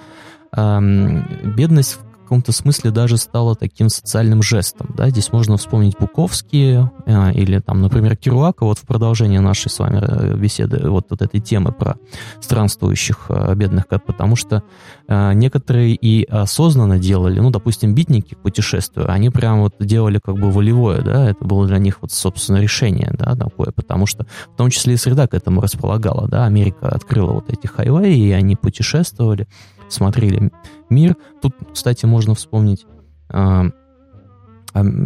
бедность 0.51 1.99
каком-то 2.23 2.51
смысле 2.51 2.91
даже 2.91 3.17
стало 3.17 3.55
таким 3.55 3.89
социальным 3.89 4.41
жестом. 4.41 4.93
Да? 4.97 5.09
Здесь 5.09 5.31
можно 5.31 5.57
вспомнить 5.57 5.95
Буковские 5.99 6.91
э, 7.05 7.33
или, 7.33 7.59
там, 7.59 7.81
например, 7.81 8.15
Керуака, 8.15 8.65
вот 8.65 8.79
в 8.79 8.83
продолжение 8.83 9.39
нашей 9.39 9.69
с 9.69 9.79
вами 9.79 9.99
э, 10.01 10.35
беседы, 10.35 10.89
вот, 10.89 11.07
вот 11.09 11.21
этой 11.21 11.39
темы 11.39 11.71
про 11.71 11.97
странствующих 12.41 13.25
э, 13.29 13.53
бедных, 13.55 13.85
потому 13.87 14.35
что 14.35 14.63
э, 15.07 15.33
некоторые 15.33 15.95
и 15.95 16.23
осознанно 16.25 16.97
делали, 16.97 17.39
ну, 17.39 17.51
допустим, 17.51 17.93
битники, 17.93 18.35
путешествуя, 18.35 19.07
они 19.07 19.29
прям 19.29 19.61
вот 19.61 19.75
делали 19.79 20.19
как 20.23 20.35
бы 20.35 20.51
волевое, 20.51 21.01
да, 21.01 21.29
это 21.29 21.43
было 21.45 21.67
для 21.67 21.77
них 21.77 22.01
вот, 22.01 22.11
собственно, 22.11 22.57
решение, 22.57 23.13
да, 23.17 23.35
такое, 23.35 23.71
потому 23.71 24.05
что 24.05 24.25
в 24.53 24.57
том 24.57 24.69
числе 24.69 24.93
и 24.93 24.97
среда 24.97 25.27
к 25.27 25.33
этому 25.33 25.61
располагала, 25.61 26.27
да, 26.27 26.45
Америка 26.45 26.89
открыла 26.89 27.33
вот 27.33 27.49
эти 27.49 27.67
хайвеи, 27.67 28.17
и 28.17 28.31
они 28.31 28.55
путешествовали, 28.55 29.47
смотрели 29.93 30.51
мир. 30.89 31.15
Тут, 31.41 31.55
кстати, 31.73 32.05
можно 32.05 32.35
вспомнить 32.35 32.85
э, 33.29 33.63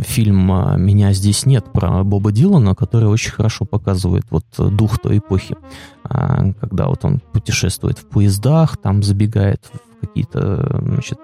фильм 0.01 0.47
«Меня 0.81 1.11
здесь 1.13 1.45
нет» 1.45 1.65
про 1.73 2.03
Боба 2.03 2.31
Дилана, 2.31 2.73
который 2.73 3.09
очень 3.09 3.31
хорошо 3.31 3.65
показывает 3.65 4.25
вот 4.29 4.45
дух 4.57 4.97
той 4.99 5.17
эпохи, 5.17 5.57
когда 6.03 6.87
вот 6.87 7.03
он 7.03 7.19
путешествует 7.33 7.97
в 7.99 8.05
поездах, 8.05 8.77
там 8.77 9.03
забегает 9.03 9.61
в 9.71 9.99
какие-то, 9.99 10.79
значит, 10.81 11.19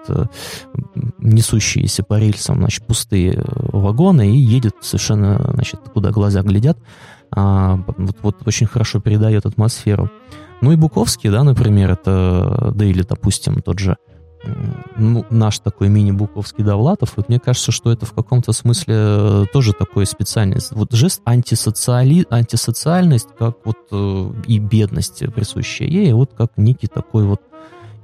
несущиеся 1.19 2.03
по 2.03 2.19
рельсам, 2.19 2.57
значит, 2.57 2.85
пустые 2.85 3.41
вагоны 3.45 4.35
и 4.35 4.37
едет 4.37 4.75
совершенно, 4.81 5.51
значит, 5.53 5.79
куда 5.93 6.11
глаза 6.11 6.41
глядят. 6.41 6.77
Вот, 7.31 8.17
вот 8.21 8.35
очень 8.45 8.67
хорошо 8.67 8.99
передает 8.99 9.45
атмосферу. 9.45 10.09
Ну 10.63 10.71
и 10.71 10.77
Буковский, 10.77 11.29
да, 11.29 11.43
например, 11.43 11.91
это, 11.91 12.71
да 12.73 12.85
или, 12.85 13.03
допустим, 13.03 13.61
тот 13.61 13.79
же 13.79 13.97
ну, 14.95 15.25
наш 15.29 15.59
такой 15.59 15.89
мини-буковский 15.89 16.63
Довлатов, 16.63 17.17
вот 17.17 17.27
мне 17.27 17.37
кажется, 17.37 17.73
что 17.73 17.91
это 17.91 18.05
в 18.05 18.13
каком-то 18.13 18.53
смысле 18.53 18.95
э, 18.97 19.45
тоже 19.51 19.73
такой 19.73 20.05
специальный 20.05 20.59
вот 20.71 20.93
жест 20.93 21.21
антисоциали, 21.25 22.25
антисоциальность, 22.29 23.27
как 23.37 23.57
вот 23.65 23.75
э, 23.91 24.31
и 24.47 24.59
бедность 24.59 25.21
присущая 25.35 25.89
ей, 25.89 26.13
вот 26.13 26.31
как 26.33 26.53
некий 26.55 26.87
такой 26.87 27.25
вот, 27.25 27.41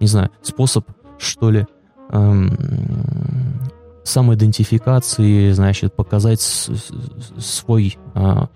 не 0.02 0.08
знаю, 0.08 0.30
способ, 0.42 0.86
что 1.18 1.52
ли, 1.52 1.66
эм, 2.12 2.58
самоидентификации, 4.04 5.52
значит, 5.52 5.96
показать 5.96 6.42
свой 6.42 7.98
э, 8.16 8.48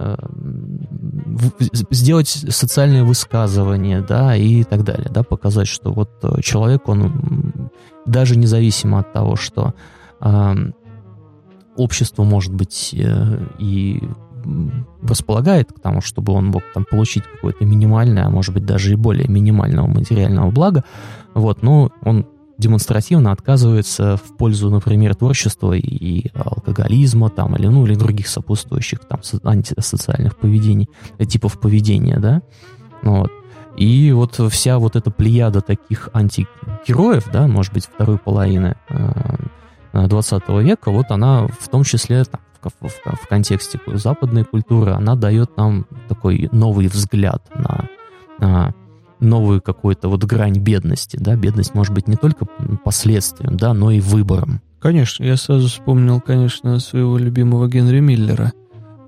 Э, 0.00 0.16
сделать 1.90 2.28
социальные 2.28 3.04
высказывания, 3.04 4.00
да, 4.00 4.36
и 4.36 4.64
так 4.64 4.84
далее, 4.84 5.08
да, 5.10 5.22
показать, 5.22 5.68
что 5.68 5.92
вот 5.92 6.10
э, 6.22 6.40
человек, 6.42 6.88
он 6.88 7.70
даже 8.06 8.36
независимо 8.36 9.00
от 9.00 9.12
того, 9.12 9.36
что 9.36 9.74
э, 10.20 10.54
общество, 11.76 12.24
может 12.24 12.54
быть, 12.54 12.94
э, 12.94 13.46
и 13.58 14.02
располагает 15.02 15.72
к 15.72 15.80
тому, 15.80 16.00
чтобы 16.00 16.32
он 16.32 16.46
мог 16.46 16.62
там 16.74 16.84
получить 16.90 17.24
какое-то 17.24 17.64
минимальное, 17.64 18.26
а 18.26 18.30
может 18.30 18.54
быть 18.54 18.64
даже 18.64 18.92
и 18.92 18.96
более 18.96 19.28
минимального 19.28 19.86
материального 19.86 20.50
блага, 20.50 20.84
вот, 21.34 21.62
но 21.62 21.90
он 22.02 22.26
демонстративно 22.60 23.32
отказывается 23.32 24.16
в 24.16 24.36
пользу, 24.36 24.70
например, 24.70 25.14
творчества 25.14 25.72
и 25.72 26.30
алкоголизма 26.34 27.30
там, 27.30 27.56
или, 27.56 27.66
ну, 27.66 27.86
или 27.86 27.94
других 27.94 28.28
сопутствующих 28.28 29.00
там 29.00 29.20
антисоциальных 29.42 30.36
поведений, 30.36 30.88
э, 31.18 31.24
типов 31.24 31.58
поведения, 31.58 32.18
да, 32.18 32.42
вот. 33.02 33.32
И 33.76 34.12
вот 34.12 34.38
вся 34.50 34.78
вот 34.78 34.96
эта 34.96 35.10
плеяда 35.10 35.62
таких 35.62 36.10
антигероев, 36.12 37.30
да, 37.32 37.46
может 37.46 37.72
быть, 37.72 37.86
второй 37.86 38.18
половины 38.18 38.76
20 39.92 40.42
э, 40.46 40.62
века, 40.62 40.90
вот 40.90 41.10
она 41.10 41.46
в 41.46 41.68
том 41.68 41.82
числе 41.84 42.24
там, 42.24 42.40
в, 42.62 42.88
в, 42.88 43.22
в 43.22 43.26
контексте 43.26 43.80
западной 43.86 44.44
культуры, 44.44 44.92
она 44.92 45.14
дает 45.14 45.56
нам 45.56 45.86
такой 46.08 46.48
новый 46.52 46.88
взгляд 46.88 47.42
на, 47.54 47.88
на 48.38 48.74
новую 49.20 49.60
какую-то 49.60 50.08
вот 50.08 50.24
грань 50.24 50.58
бедности, 50.58 51.16
да, 51.18 51.36
бедность 51.36 51.74
может 51.74 51.94
быть 51.94 52.08
не 52.08 52.16
только 52.16 52.46
последствием, 52.84 53.56
да, 53.56 53.74
но 53.74 53.90
и 53.90 54.00
выбором. 54.00 54.60
Конечно, 54.80 55.24
я 55.24 55.36
сразу 55.36 55.68
вспомнил, 55.68 56.20
конечно, 56.20 56.78
своего 56.80 57.18
любимого 57.18 57.68
Генри 57.68 58.00
Миллера 58.00 58.52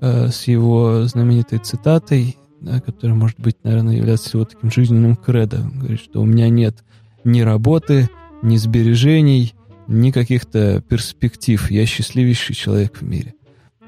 э, 0.01 0.27
с 0.29 0.47
его 0.47 1.05
знаменитой 1.05 1.57
цитатой, 1.59 2.37
да, 2.61 2.79
которая, 2.79 3.17
может 3.17 3.39
быть, 3.39 3.57
наверное, 3.63 3.95
является 3.95 4.37
его 4.37 4.45
таким 4.45 4.71
жизненным 4.71 5.15
кредо. 5.15 5.61
Он 5.61 5.79
говорит, 5.79 5.99
что 5.99 6.21
у 6.21 6.25
меня 6.25 6.49
нет 6.49 6.83
ни 7.23 7.41
работы, 7.41 8.09
ни 8.43 8.57
сбережений, 8.57 9.55
ни 9.87 10.11
каких-то 10.11 10.81
перспектив. 10.87 11.71
Я 11.71 11.85
счастливейший 11.85 12.55
человек 12.55 12.97
в 12.97 13.01
мире. 13.01 13.33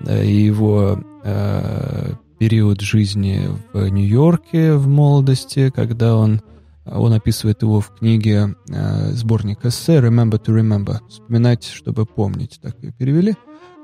Да, 0.02 0.22
и 0.22 0.34
его 0.34 1.00
э, 1.24 2.14
период 2.38 2.82
жизни 2.82 3.50
в 3.74 3.88
Нью-Йорке 3.88 4.74
в 4.74 4.88
молодости, 4.88 5.72
когда 5.74 6.16
он, 6.16 6.42
он 6.86 7.14
описывает 7.14 7.62
его 7.62 7.80
в 7.82 7.92
книге 7.96 8.56
э, 8.70 9.12
сборник 9.12 9.66
эссе 9.66 10.00
«Remember 10.00 10.42
to 10.42 10.56
Remember» 10.56 11.00
«Вспоминать, 11.10 11.64
чтобы 11.66 12.06
помнить», 12.06 12.60
так 12.62 12.76
и 12.84 12.92
перевели. 12.92 13.36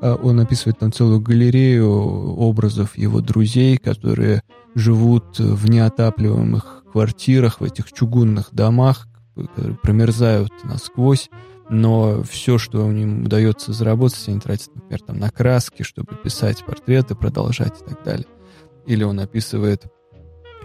Э, 0.02 0.16
он 0.22 0.40
описывает 0.40 0.80
там 0.80 0.92
целую 0.92 1.22
галерею 1.22 1.90
образов 1.90 2.98
его 2.98 3.22
друзей, 3.22 3.78
которые 3.78 4.44
живут 4.76 5.40
в 5.40 5.70
неотапливаемых 5.70 6.84
квартирах, 6.92 7.62
в 7.62 7.64
этих 7.64 7.92
чугунных 7.94 8.50
домах, 8.52 9.08
которые 9.36 9.78
промерзают 9.78 10.52
насквозь, 10.64 11.30
но 11.70 12.22
все, 12.24 12.58
что 12.58 12.86
у 12.86 12.92
них 12.92 13.26
удается 13.26 13.72
заработать, 13.72 14.28
они 14.28 14.40
тратят, 14.40 14.76
например, 14.76 15.00
там, 15.02 15.20
на 15.20 15.30
краски, 15.30 15.84
чтобы 15.84 16.16
писать 16.22 16.66
портреты, 16.66 17.16
продолжать 17.16 17.82
и 17.82 17.90
так 17.90 18.04
далее. 18.04 18.26
Или 18.86 19.04
он 19.04 19.20
описывает 19.20 19.86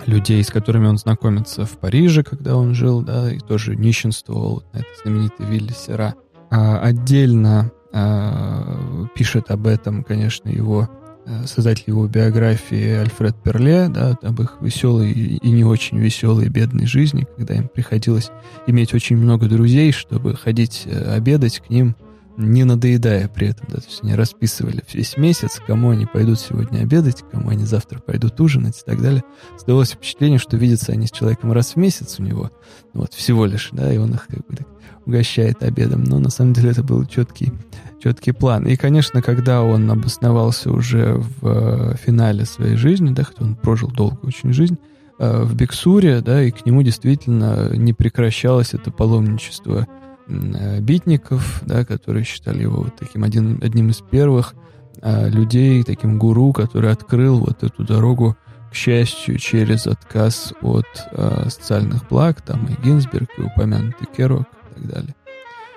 людей, 0.04 0.42
с 0.42 0.50
которыми 0.50 0.86
он 0.86 0.98
знакомится 0.98 1.64
в 1.64 1.78
Париже, 1.78 2.22
когда 2.22 2.56
он 2.56 2.74
жил, 2.74 3.02
да, 3.02 3.32
и 3.32 3.38
тоже 3.38 3.76
нищенствовал 3.76 4.62
на 4.72 4.78
этой 4.78 4.96
знаменитой 5.02 5.74
Сера. 5.74 6.14
А 6.50 6.78
отдельно 6.78 7.72
а, 7.92 9.06
пишет 9.14 9.50
об 9.50 9.66
этом, 9.66 10.04
конечно, 10.04 10.48
его 10.48 10.88
а, 11.26 11.46
создатель 11.46 11.84
его 11.88 12.06
биографии 12.06 12.98
Альфред 12.98 13.36
Перле, 13.42 13.88
да, 13.88 14.16
об 14.22 14.40
их 14.40 14.58
веселой 14.60 15.10
и 15.10 15.50
не 15.50 15.64
очень 15.64 15.98
веселой 15.98 16.48
бедной 16.48 16.86
жизни, 16.86 17.26
когда 17.36 17.54
им 17.54 17.68
приходилось 17.68 18.30
иметь 18.66 18.94
очень 18.94 19.16
много 19.16 19.48
друзей, 19.48 19.92
чтобы 19.92 20.36
ходить 20.36 20.82
э, 20.86 21.14
обедать 21.14 21.60
к 21.60 21.70
ним 21.70 21.96
не 22.36 22.64
надоедая 22.64 23.28
при 23.28 23.48
этом, 23.48 23.66
да, 23.68 23.78
то 23.78 23.86
есть 23.86 24.02
они 24.02 24.14
расписывали 24.14 24.82
весь 24.92 25.16
месяц, 25.16 25.60
кому 25.66 25.90
они 25.90 26.06
пойдут 26.06 26.38
сегодня 26.38 26.80
обедать, 26.80 27.24
кому 27.30 27.50
они 27.50 27.64
завтра 27.64 27.98
пойдут 28.00 28.40
ужинать 28.40 28.78
и 28.80 28.84
так 28.84 29.00
далее. 29.00 29.24
Создалось 29.56 29.92
впечатление, 29.92 30.38
что 30.38 30.56
видятся 30.56 30.92
они 30.92 31.06
с 31.06 31.10
человеком 31.10 31.52
раз 31.52 31.72
в 31.72 31.76
месяц 31.76 32.16
у 32.18 32.22
него, 32.22 32.50
вот, 32.92 33.14
всего 33.14 33.46
лишь, 33.46 33.70
да, 33.72 33.92
и 33.92 33.98
он 33.98 34.14
их 34.14 34.26
как 34.26 34.46
бы 34.46 34.56
так 34.56 34.66
угощает 35.06 35.62
обедом, 35.62 36.04
но 36.04 36.18
на 36.18 36.30
самом 36.30 36.52
деле 36.52 36.70
это 36.70 36.82
был 36.82 37.04
четкий, 37.06 37.52
четкий 38.02 38.32
план. 38.32 38.66
И, 38.66 38.76
конечно, 38.76 39.22
когда 39.22 39.62
он 39.62 39.90
обосновался 39.90 40.72
уже 40.72 41.14
в 41.14 41.46
э, 41.46 41.94
финале 42.04 42.44
своей 42.44 42.76
жизни, 42.76 43.10
да, 43.10 43.22
хотя 43.22 43.44
он 43.44 43.54
прожил 43.54 43.88
долгую 43.88 44.26
очень 44.26 44.52
жизнь, 44.52 44.78
э, 45.18 45.42
в 45.44 45.54
Бексуре, 45.54 46.20
да, 46.20 46.42
и 46.42 46.50
к 46.50 46.66
нему 46.66 46.82
действительно 46.82 47.70
не 47.76 47.92
прекращалось 47.92 48.74
это 48.74 48.90
паломничество 48.90 49.86
битников, 50.28 51.62
да, 51.64 51.84
которые 51.84 52.24
считали 52.24 52.62
его 52.62 52.82
вот 52.82 52.96
таким 52.96 53.24
один, 53.24 53.60
одним 53.62 53.90
из 53.90 54.00
первых 54.00 54.54
а, 55.02 55.28
людей, 55.28 55.82
таким 55.82 56.18
гуру, 56.18 56.52
который 56.52 56.90
открыл 56.90 57.40
вот 57.40 57.62
эту 57.62 57.84
дорогу 57.84 58.36
к 58.70 58.74
счастью 58.74 59.38
через 59.38 59.86
отказ 59.86 60.52
от 60.62 60.86
а, 61.12 61.48
социальных 61.48 62.08
благ, 62.08 62.42
там 62.42 62.66
и 62.66 62.84
Гинзберг, 62.84 63.28
и 63.38 63.42
упомянутый 63.42 64.08
Керок 64.16 64.48
и 64.70 64.74
так 64.74 64.88
далее. 64.88 65.14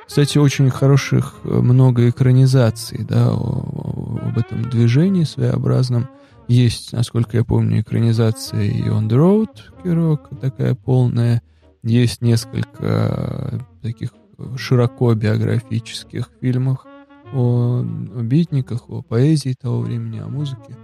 Кстати, 0.07 0.39
очень 0.39 0.71
хороших 0.71 1.35
э, 1.43 1.49
много 1.49 2.09
экранизаций, 2.09 3.05
да, 3.07 3.29
об 3.29 4.35
этом 4.39 4.67
движении 4.67 5.23
своеобразном. 5.23 6.09
Есть, 6.47 6.93
насколько 6.93 7.37
я 7.37 7.43
помню, 7.43 7.81
экранизация 7.81 8.63
и 8.63 8.81
On 8.87 9.07
the 9.07 9.17
Road 9.17 9.83
Керок, 9.83 10.29
такая 10.41 10.73
полная. 10.73 11.43
Есть 11.83 12.23
несколько 12.23 12.79
э, 12.81 13.59
таких 13.83 14.09
широко 14.57 15.13
биографических 15.13 16.29
фильмах 16.41 16.85
о, 17.33 17.81
о 17.81 18.21
битниках, 18.21 18.89
о 18.89 19.01
поэзии 19.01 19.55
того 19.59 19.81
времени, 19.81 20.19
о 20.19 20.27
музыке. 20.27 20.75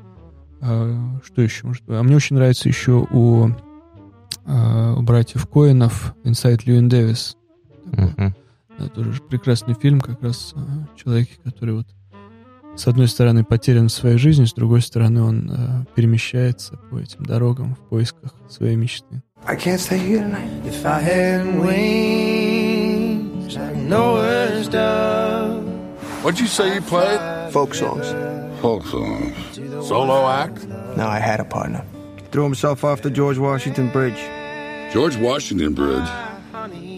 А, 0.61 1.19
что 1.23 1.41
еще 1.41 1.67
может? 1.67 1.83
А 1.87 2.01
мне 2.03 2.15
очень 2.15 2.35
нравится 2.35 2.69
еще 2.69 3.07
у, 3.11 3.49
а, 4.45 4.95
у 4.95 5.01
братьев 5.01 5.47
Коинов 5.47 6.15
«Inside 6.23 6.61
Льюин 6.65 6.89
Дэвис». 6.89 7.37
Uh-huh. 7.85 8.33
Да, 8.77 8.87
тоже 8.89 9.21
прекрасный 9.21 9.73
фильм, 9.73 10.01
как 10.01 10.21
раз 10.21 10.53
о 10.55 10.87
человеке, 10.97 11.33
который 11.43 11.75
вот 11.75 11.87
с 12.75 12.87
одной 12.87 13.07
стороны 13.07 13.45
потерян 13.45 13.87
в 13.87 13.91
своей 13.91 14.17
жизни, 14.17 14.45
с 14.45 14.53
другой 14.53 14.81
стороны 14.81 15.21
он 15.21 15.49
э, 15.49 15.85
перемещается 15.95 16.77
по 16.91 16.99
этим 16.99 17.23
дорогам 17.25 17.75
в 17.75 17.79
поисках 17.89 18.33
своей 18.49 18.75
мечты. 18.75 19.23
I 19.45 19.55
can't 19.55 19.79
stay 19.79 19.99
here 19.99 20.23
tonight. 20.23 20.65
If 20.65 20.85
I 20.85 21.01
had 21.01 21.61
wings. 21.61 22.54
Noah's 23.53 24.67
dove. 24.67 25.63
What'd 26.23 26.39
you 26.39 26.47
say 26.47 26.73
you 26.75 26.81
played? 26.81 27.19
Folk 27.51 27.75
songs. 27.75 28.07
Folk 28.61 28.83
songs. 28.85 29.35
Solo 29.87 30.27
act? 30.27 30.65
No, 30.97 31.05
I 31.07 31.19
had 31.19 31.39
a 31.39 31.45
partner. 31.45 31.85
Threw 32.31 32.43
himself 32.43 32.83
off 32.83 33.01
the 33.01 33.11
George 33.11 33.37
Washington 33.37 33.89
Bridge. 33.91 34.19
George 34.91 35.17
Washington 35.17 35.73
Bridge? 35.73 36.09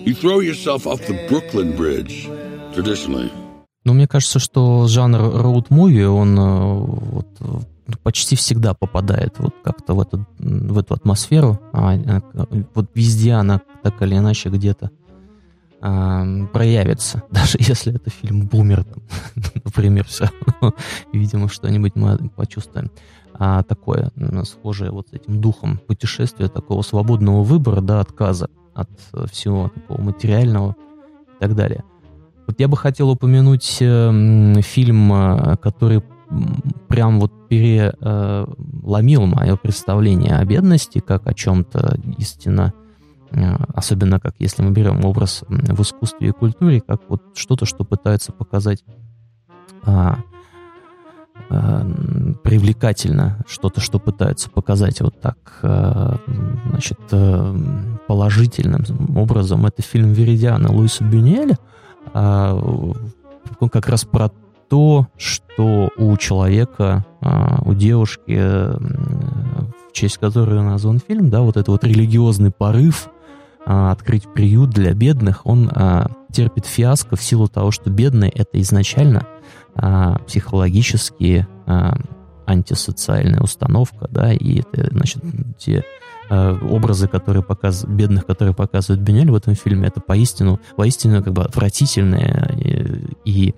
You 0.05 0.13
throw 0.15 0.39
yourself 0.39 0.87
off 0.87 1.05
the 1.07 1.27
Brooklyn 1.27 1.75
Bridge, 1.75 2.29
traditionally. 2.73 3.29
Но 3.83 3.93
мне 3.93 4.07
кажется, 4.07 4.39
что 4.39 4.87
жанр 4.87 5.19
роуд-муви, 5.19 6.05
он 6.05 6.37
э, 6.37 6.73
вот, 6.75 7.27
э, 7.39 7.93
почти 8.03 8.35
всегда 8.35 8.73
попадает 8.73 9.35
вот 9.39 9.55
как-то 9.63 9.93
в 9.93 10.01
эту, 10.01 10.25
в 10.39 10.77
эту 10.77 10.93
атмосферу. 10.93 11.59
А, 11.73 11.95
э, 11.95 12.21
вот 12.73 12.89
везде 12.95 13.33
она 13.33 13.61
так 13.83 14.01
или 14.01 14.17
иначе 14.17 14.49
где-то 14.49 14.91
проявится, 16.53 17.23
даже 17.31 17.57
если 17.59 17.95
это 17.95 18.09
фильм 18.09 18.47
«Бумер», 18.47 18.85
например, 19.63 20.05
все 20.05 20.29
видимо, 21.13 21.47
что-нибудь 21.49 21.95
мы 21.95 22.17
почувствуем. 22.35 22.91
А 23.39 23.61
такое, 23.63 24.11
схожее 24.43 24.91
вот 24.91 25.09
с 25.09 25.13
этим 25.13 25.39
духом 25.39 25.77
путешествия, 25.77 26.47
такого 26.47 26.81
свободного 26.81 27.43
выбора, 27.43 27.81
да, 27.81 27.99
отказа 27.99 28.49
от 28.73 28.89
всего 29.31 29.69
такого 29.69 30.01
материального 30.01 30.75
и 31.35 31.39
так 31.39 31.55
далее. 31.55 31.83
Вот 32.47 32.59
я 32.59 32.67
бы 32.67 32.77
хотел 32.77 33.09
упомянуть 33.09 33.77
э, 33.79 34.61
фильм, 34.61 35.13
э, 35.13 35.57
который 35.57 36.03
прям 36.88 37.19
вот 37.19 37.47
переломил 37.47 39.25
мое 39.25 39.55
представление 39.55 40.38
о 40.38 40.45
бедности 40.45 40.99
как 40.99 41.27
о 41.27 41.33
чем-то 41.33 41.99
истинно 42.17 42.73
Э, 42.73 42.86
особенно 43.73 44.19
как 44.19 44.36
если 44.39 44.61
мы 44.63 44.71
берем 44.71 45.03
образ 45.05 45.43
в 45.47 45.82
искусстве 45.82 46.30
и 46.30 46.32
культуре, 46.32 46.82
как 46.82 47.01
вот 47.09 47.21
что-то, 47.36 47.65
что 47.65 47.84
пытается 47.84 48.32
показать 48.32 48.84
а, 49.84 50.19
а, 51.49 51.86
привлекательно, 52.43 53.39
что-то, 53.47 53.80
что 53.80 53.99
пытается 53.99 54.49
показать 54.49 54.99
вот 55.01 55.19
так, 55.21 55.38
а, 55.61 56.17
значит, 56.69 56.99
положительным 58.07 58.84
образом. 59.15 59.65
Это 59.65 59.82
фильм 59.82 60.11
«Веридиана» 60.11 60.71
Луиса 60.71 61.03
Бюнеля. 61.03 61.57
А, 62.13 62.53
он 63.59 63.69
как 63.69 63.88
раз 63.88 64.03
про 64.03 64.30
то, 64.69 65.07
что 65.15 65.89
у 65.97 66.17
человека, 66.17 67.05
у 67.63 67.73
девушки, 67.73 68.38
в 68.38 69.93
честь 69.93 70.17
которой 70.17 70.61
назван 70.61 70.99
фильм, 70.99 71.30
да, 71.30 71.41
вот 71.41 71.55
этот 71.55 71.69
вот 71.69 71.86
религиозный 71.86 72.51
порыв, 72.51 73.09
а, 73.70 73.91
открыть 73.91 74.24
приют 74.34 74.70
для 74.70 74.93
бедных, 74.93 75.45
он 75.45 75.70
а, 75.76 76.09
терпит 76.32 76.65
фиаско 76.65 77.18
в 77.18 77.22
силу 77.22 77.49
того, 77.49 77.72
что 77.72 77.89
бедные 77.89 78.32
это 78.32 78.61
изначально 78.61 79.28
а, 79.76 80.20
психологически 80.20 81.45
антисоциальная 82.45 83.41
установка, 83.41 84.07
да, 84.09 84.32
и 84.32 84.61
это, 84.61 84.88
значит, 84.89 85.22
те 85.57 85.84
образы, 86.30 87.09
которые 87.09 87.43
показывают, 87.43 87.97
бедных, 87.97 88.26
которые 88.26 88.55
показывают 88.55 89.01
Бенель 89.01 89.32
в 89.32 89.36
этом 89.36 89.53
фильме, 89.55 89.88
это 89.88 89.99
поистину, 89.99 90.61
поистину 90.78 91.22
как 91.22 91.34
бы 91.34 91.43
отвратительные 91.43 93.09
и, 93.26 93.49
и 93.49 93.55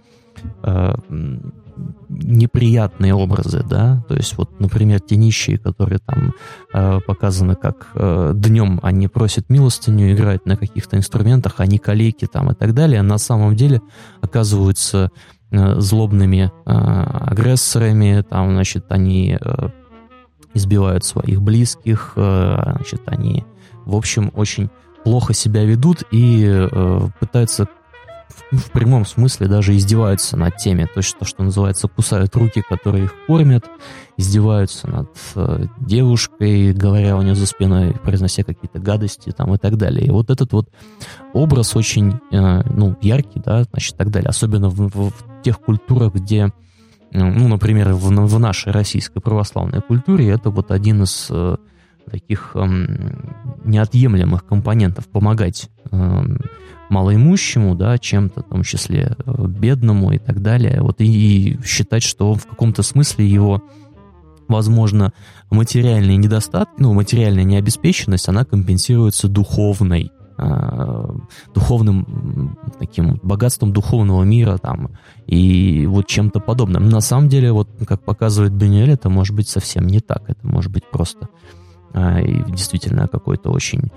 неприятные 2.10 3.14
образы, 3.14 3.64
да, 3.64 4.04
то 4.08 4.16
есть 4.16 4.38
вот, 4.38 4.60
например, 4.60 5.00
те 5.00 5.16
нищие, 5.16 5.58
которые 5.58 6.00
там 6.00 6.34
э, 6.74 7.00
показаны 7.06 7.56
как 7.56 7.88
э, 7.94 8.32
днем 8.36 8.80
они 8.84 9.08
просят 9.08 9.50
милостыню, 9.50 10.12
играют 10.12 10.46
на 10.46 10.58
каких-то 10.58 10.98
инструментах, 10.98 11.56
они 11.58 11.78
калеки 11.78 12.28
там 12.28 12.52
и 12.52 12.56
так 12.56 12.74
далее, 12.74 13.02
на 13.02 13.18
самом 13.18 13.56
деле 13.56 13.82
оказываются 14.22 15.12
э, 15.52 15.80
злобными 15.80 16.52
э, 16.52 16.72
агрессорами, 16.72 18.24
там, 18.30 18.52
значит, 18.52 18.86
они 18.90 19.38
э, 19.40 19.70
избивают 20.54 21.04
своих 21.04 21.42
близких, 21.42 22.14
э, 22.16 22.74
значит, 22.76 23.02
они, 23.06 23.46
в 23.86 23.96
общем, 23.96 24.32
очень 24.34 24.70
плохо 25.04 25.34
себя 25.34 25.64
ведут 25.64 26.04
и 26.12 26.46
э, 26.46 27.00
пытаются 27.20 27.68
в 28.52 28.72
прямом 28.72 29.06
смысле 29.06 29.48
даже 29.48 29.76
издеваются 29.76 30.36
над 30.36 30.58
теми, 30.58 30.88
то, 30.94 31.02
что, 31.02 31.26
что 31.26 31.44
называется, 31.44 31.88
кусают 31.88 32.36
руки, 32.36 32.64
которые 32.68 33.06
их 33.06 33.14
кормят, 33.28 33.66
издеваются 34.18 34.88
над 34.88 35.10
э, 35.36 35.66
девушкой, 35.80 36.74
говоря 36.74 37.16
у 37.16 37.22
нее 37.22 37.36
за 37.36 37.46
спиной, 37.46 37.94
произнося 37.94 38.44
какие-то 38.44 38.80
гадости 38.80 39.32
там 39.32 39.54
и 39.54 39.58
так 39.58 39.78
далее. 39.78 40.08
И 40.08 40.10
вот 40.10 40.32
этот 40.32 40.52
вот 40.52 40.70
образ 41.34 41.76
очень, 41.76 42.20
э, 42.32 42.62
ну, 42.72 42.98
яркий, 43.02 43.40
да, 43.40 43.64
значит, 43.64 43.96
так 43.96 44.10
далее, 44.10 44.30
особенно 44.30 44.70
в, 44.70 44.90
в, 44.90 45.10
в 45.12 45.42
тех 45.44 45.60
культурах, 45.60 46.16
где, 46.16 46.52
ну, 47.12 47.48
например, 47.48 47.94
в, 47.94 48.08
в 48.10 48.40
нашей 48.40 48.72
российской 48.72 49.20
православной 49.22 49.82
культуре 49.82 50.30
это 50.30 50.50
вот 50.50 50.72
один 50.72 51.04
из 51.04 51.28
э, 51.30 51.58
таких 52.10 52.52
э, 52.56 52.66
неотъемлемых 53.64 54.44
компонентов 54.46 55.08
помогать 55.08 55.70
э, 55.92 56.24
малоимущему, 56.90 57.76
да, 57.76 57.98
чем-то, 57.98 58.42
в 58.42 58.50
том 58.50 58.64
числе 58.64 59.16
э, 59.18 59.48
бедному 59.48 60.12
и 60.12 60.18
так 60.18 60.42
далее. 60.42 60.82
Вот 60.82 61.02
и, 61.02 61.06
и 61.06 61.64
считать, 61.64 62.04
что 62.04 62.34
в 62.34 62.46
каком-то 62.46 62.84
смысле 62.84 63.28
его 63.28 63.62
возможно, 64.50 65.14
материальные 65.52 66.18
недостатки, 66.18 66.74
ну, 66.80 66.94
материальная 66.94 67.44
необеспеченность, 67.44 68.28
она 68.28 68.44
компенсируется 68.44 69.28
духовной, 69.30 70.12
э, 70.38 71.16
духовным 71.54 72.58
таким 72.80 73.20
богатством 73.22 73.72
духовного 73.72 74.24
мира 74.24 74.58
там 74.58 74.98
и 75.28 75.86
вот 75.86 76.08
чем-то 76.08 76.40
подобным. 76.40 76.90
На 76.90 77.00
самом 77.00 77.30
деле, 77.30 77.52
вот 77.52 77.70
как 77.88 78.04
показывает 78.04 78.52
Бенюэль, 78.52 78.92
это 78.92 79.10
может 79.10 79.36
быть 79.36 79.48
совсем 79.48 79.86
не 79.86 80.00
так. 80.00 80.24
Это 80.28 80.46
может 80.48 80.72
быть 80.72 80.90
просто 80.90 81.30
э, 81.94 82.26
действительно 82.50 83.08
какой-то 83.08 83.52
очень 83.52 83.92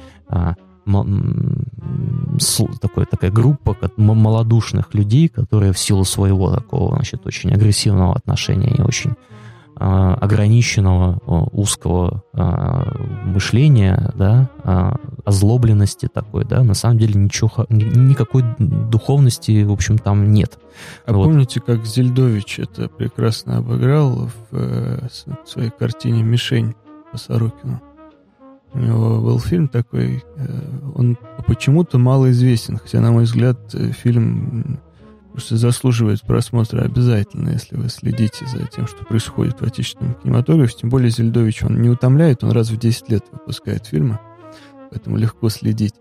такой, 2.80 3.06
такая 3.06 3.30
группа 3.30 3.76
малодушных 3.96 4.94
людей, 4.94 5.28
которые 5.28 5.72
в 5.72 5.78
силу 5.78 6.04
своего 6.04 6.54
такого, 6.54 6.94
значит, 6.96 7.26
очень 7.26 7.52
агрессивного 7.52 8.14
отношения 8.14 8.74
и 8.76 8.82
очень 8.82 9.14
а, 9.74 10.14
ограниченного, 10.14 11.18
узкого 11.50 12.22
а, 12.34 12.84
мышления, 13.24 14.12
да, 14.14 14.50
а, 14.64 14.96
озлобленности 15.24 16.08
такой, 16.12 16.44
да, 16.44 16.62
на 16.62 16.74
самом 16.74 16.98
деле 16.98 17.14
ничего, 17.20 17.50
никакой 17.68 18.44
духовности, 18.58 19.64
в 19.64 19.72
общем, 19.72 19.98
там 19.98 20.30
нет. 20.32 20.58
А 21.06 21.12
вот. 21.12 21.24
помните, 21.24 21.60
как 21.60 21.84
Зельдович 21.86 22.60
это 22.60 22.88
прекрасно 22.88 23.58
обыграл 23.58 24.28
в, 24.28 24.56
э, 24.56 25.08
в 25.44 25.48
своей 25.48 25.70
картине 25.70 26.22
«Мишень» 26.22 26.74
по 27.10 27.18
Сорокину? 27.18 27.80
У 28.74 28.78
него 28.78 29.20
был 29.20 29.38
фильм 29.38 29.68
такой, 29.68 30.24
э, 30.36 30.78
он 30.94 31.18
почему-то 31.46 31.98
мало 31.98 32.30
известен, 32.30 32.78
хотя, 32.78 33.00
на 33.00 33.12
мой 33.12 33.24
взгляд, 33.24 33.58
э, 33.74 33.92
фильм 33.92 34.80
просто 35.32 35.56
заслуживает 35.56 36.22
просмотра 36.22 36.82
обязательно, 36.82 37.50
если 37.50 37.76
вы 37.76 37.88
следите 37.88 38.46
за 38.46 38.66
тем, 38.66 38.86
что 38.86 39.04
происходит 39.04 39.60
в 39.60 39.64
отечественном 39.64 40.14
кинематографе. 40.14 40.76
Тем 40.80 40.90
более 40.90 41.10
Зельдович, 41.10 41.64
он 41.64 41.80
не 41.80 41.88
утомляет, 41.88 42.44
он 42.44 42.52
раз 42.52 42.70
в 42.70 42.78
10 42.78 43.08
лет 43.10 43.24
выпускает 43.32 43.86
фильмы, 43.86 44.18
поэтому 44.90 45.16
легко 45.16 45.48
следить. 45.48 45.94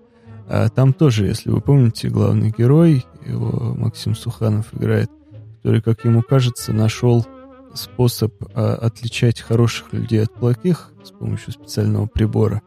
А 0.47 0.69
там 0.69 0.93
тоже, 0.93 1.25
если 1.25 1.49
вы 1.49 1.61
помните, 1.61 2.09
главный 2.09 2.53
герой, 2.57 3.05
его 3.25 3.73
Максим 3.77 4.15
Суханов 4.15 4.73
играет, 4.73 5.09
который, 5.57 5.81
как 5.81 6.03
ему 6.03 6.21
кажется, 6.21 6.73
нашел 6.73 7.25
способ 7.73 8.33
а, 8.53 8.75
отличать 8.75 9.41
хороших 9.41 9.93
людей 9.93 10.23
от 10.23 10.33
плохих 10.33 10.91
с 11.03 11.11
помощью 11.11 11.53
специального 11.53 12.05
прибора. 12.05 12.61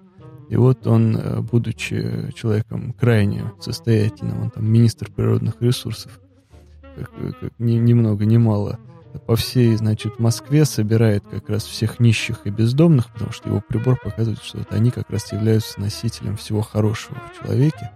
И 0.48 0.56
вот 0.56 0.86
он, 0.86 1.16
э, 1.16 1.40
будучи 1.40 2.30
человеком 2.34 2.92
крайне 2.92 3.52
состоятельным, 3.60 4.42
он 4.42 4.50
там 4.50 4.70
министр 4.70 5.10
природных 5.10 5.54
ресурсов, 5.60 6.20
как, 6.96 7.10
как, 7.40 7.52
ни, 7.58 7.72
ни 7.72 7.94
много 7.94 8.26
ни 8.26 8.36
мало, 8.36 8.78
по 9.26 9.36
всей, 9.36 9.74
значит, 9.76 10.18
Москве 10.18 10.64
собирает 10.64 11.24
как 11.26 11.48
раз 11.48 11.64
всех 11.64 11.98
нищих 11.98 12.40
и 12.44 12.50
бездомных, 12.50 13.10
потому 13.12 13.32
что 13.32 13.48
его 13.48 13.62
прибор 13.66 13.98
показывает, 13.98 14.42
что 14.42 14.58
вот 14.58 14.72
они 14.72 14.90
как 14.90 15.08
раз 15.08 15.32
являются 15.32 15.80
носителем 15.80 16.36
всего 16.36 16.60
хорошего 16.60 17.16
в 17.32 17.42
человеке, 17.42 17.90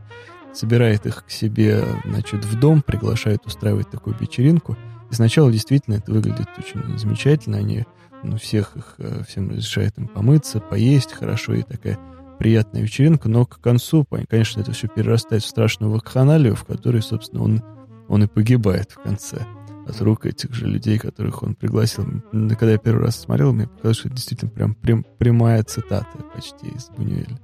собирает 0.54 1.04
их 1.06 1.26
к 1.26 1.30
себе, 1.30 1.84
значит, 2.04 2.44
в 2.44 2.59
дом, 2.59 2.82
приглашает 2.82 3.44
устраивать 3.46 3.90
такую 3.90 4.16
вечеринку– 4.18 4.76
и 5.11 5.14
сначала 5.14 5.50
действительно 5.50 5.96
это 5.96 6.12
выглядит 6.12 6.48
очень 6.59 6.98
замечательно. 6.98 7.59
Они, 7.59 7.86
ну, 8.22 8.36
всех 8.36 8.76
их, 8.76 8.94
э, 8.98 9.22
всем 9.26 9.50
разрешают 9.50 9.98
им 9.98 10.09
помыться, 10.09 10.61
поесть 10.61 11.12
хорошо 11.12 11.54
и 11.54 11.62
такая 11.62 11.98
приятная 12.38 12.82
вечеринка, 12.82 13.28
но 13.28 13.44
к 13.44 13.61
концу, 13.61 14.06
конечно, 14.28 14.61
это 14.61 14.72
все 14.72 14.88
перерастает 14.88 15.42
в 15.42 15.46
страшную 15.46 15.92
вакханалию, 15.92 16.54
в 16.54 16.64
которой, 16.64 17.02
собственно, 17.02 17.42
он, 17.42 17.62
он 18.09 18.24
и 18.24 18.26
погибает 18.26 18.92
в 18.92 19.02
конце 19.02 19.44
от 19.86 20.00
рук 20.02 20.26
этих 20.26 20.54
же 20.54 20.66
людей, 20.66 20.98
которых 20.98 21.42
он 21.42 21.54
пригласил. 21.54 22.04
Когда 22.30 22.72
я 22.72 22.78
первый 22.78 23.04
раз 23.04 23.20
смотрел, 23.20 23.52
мне 23.52 23.66
показалось, 23.66 23.98
что 23.98 24.09
это 24.09 24.16
действительно 24.16 24.50
прям, 24.50 24.74
прям 24.74 25.04
прямая 25.18 25.62
цитата 25.64 26.18
почти 26.34 26.68
из 26.68 26.90
Бунюэля. 26.90 27.38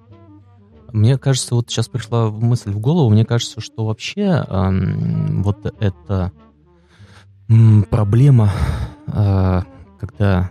Мне 0.93 1.19
кажется, 1.19 1.57
вот 1.57 1.71
сейчас 1.71 1.89
пришла 1.89 2.31
мысль 2.31 2.71
в 2.71 2.79
голову, 2.79 3.11
мне 3.11 3.25
кажется, 3.25 3.61
что 3.61 3.87
вообще 3.87 4.45
эм, 4.49 5.43
вот 5.43 5.67
это 5.81 6.31
проблема, 7.91 8.51
а, 9.07 9.65
когда 10.01 10.51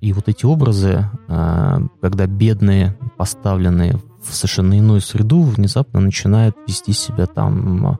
и 0.00 0.12
вот 0.12 0.28
эти 0.28 0.44
образы, 0.44 1.08
а, 1.28 1.80
когда 2.00 2.26
бедные, 2.26 2.96
поставленные 3.16 4.00
в 4.22 4.34
совершенно 4.34 4.74
иную 4.74 5.00
среду, 5.00 5.42
внезапно 5.42 6.00
начинают 6.00 6.56
вести 6.66 6.92
себя 6.92 7.26
там 7.26 7.98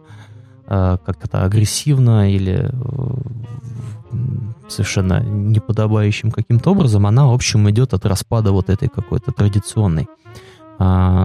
а, 0.66 0.96
как-то 0.98 1.44
агрессивно 1.44 2.32
или 2.32 2.70
совершенно 4.68 5.20
неподобающим 5.20 6.30
каким-то 6.30 6.70
образом, 6.70 7.06
она, 7.06 7.26
в 7.26 7.32
общем, 7.32 7.68
идет 7.70 7.94
от 7.94 8.06
распада 8.06 8.52
вот 8.52 8.70
этой 8.70 8.88
какой-то 8.88 9.32
традиционной 9.32 10.08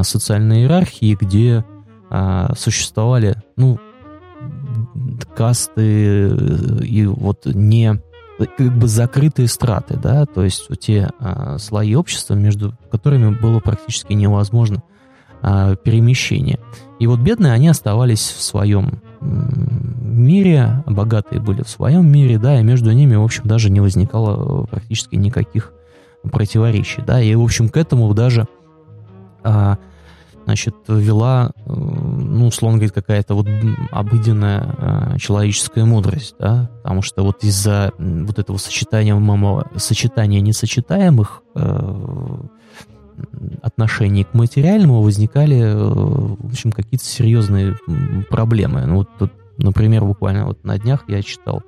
социальной 0.04 0.62
иерархии, 0.62 1.18
где 1.20 1.64
существовали, 2.56 3.36
ну, 3.56 3.80
касты 5.36 6.30
и 6.82 7.06
вот 7.06 7.45
не 7.45 8.02
как 8.38 8.78
бы 8.78 8.88
закрытые 8.88 9.47
страты, 9.47 9.97
да, 10.02 10.26
то 10.26 10.43
есть 10.43 10.70
те 10.80 11.10
а, 11.20 11.58
слои 11.58 11.95
общества, 11.95 12.36
между 12.36 12.74
которыми 12.89 13.36
было 13.36 13.60
практически 13.60 14.14
невозможно 14.14 14.82
а, 15.41 15.76
перемещение. 15.76 16.60
И 17.00 17.08
вот 17.08 17.20
бедные, 17.20 17.52
они 17.52 17.68
оставались 17.68 18.22
в 18.30 18.41
своем 18.41 19.02
мире, 19.22 20.84
богатые 20.86 21.41
были 21.41 21.64
в 21.64 21.70
своем 21.70 22.10
мире, 22.10 22.38
да, 22.38 22.60
и 22.60 22.64
между 22.64 22.91
ними, 22.91 23.16
в 23.16 23.24
общем, 23.24 23.43
даже 23.45 23.70
не 23.70 23.82
возникало 23.82 24.66
практически 24.66 25.16
никаких 25.16 25.74
противоречий, 26.24 27.02
да, 27.02 27.22
и, 27.22 27.36
в 27.36 27.41
общем, 27.41 27.70
к 27.70 27.78
этому 27.78 28.14
даже 28.14 28.47
а, 29.43 29.78
значит, 30.50 30.76
вела, 30.88 31.52
э, 31.56 31.72
ну, 31.72 32.47
условно 32.47 32.80
говоря, 32.80 32.91
какая-то 32.91 33.36
вот 33.36 33.47
обыденная 33.91 35.14
э, 35.14 35.18
человеческая 35.20 35.86
мудрость, 35.86 36.36
да, 36.39 36.72
потому 36.82 37.04
что 37.04 37.24
вот 37.24 37.43
из-за 37.43 37.91
вот 38.00 38.39
этого 38.39 38.58
сочетания, 38.58 39.16
сочетания 39.78 40.41
несочетаемых 40.41 41.43
э, 41.54 42.38
отношений 43.62 44.24
к 44.24 44.34
материальному 44.34 45.04
возникали, 45.04 45.72
в 45.72 46.52
общем, 46.52 46.72
какие-то 46.72 47.06
серьезные 47.06 47.78
проблемы. 48.32 48.86
Ну, 48.88 48.95
вот 48.95 49.10
тут, 49.20 49.32
например, 49.58 50.04
буквально 50.06 50.45
вот 50.47 50.64
на 50.64 50.80
днях 50.80 51.04
я 51.10 51.22
читал 51.22 51.62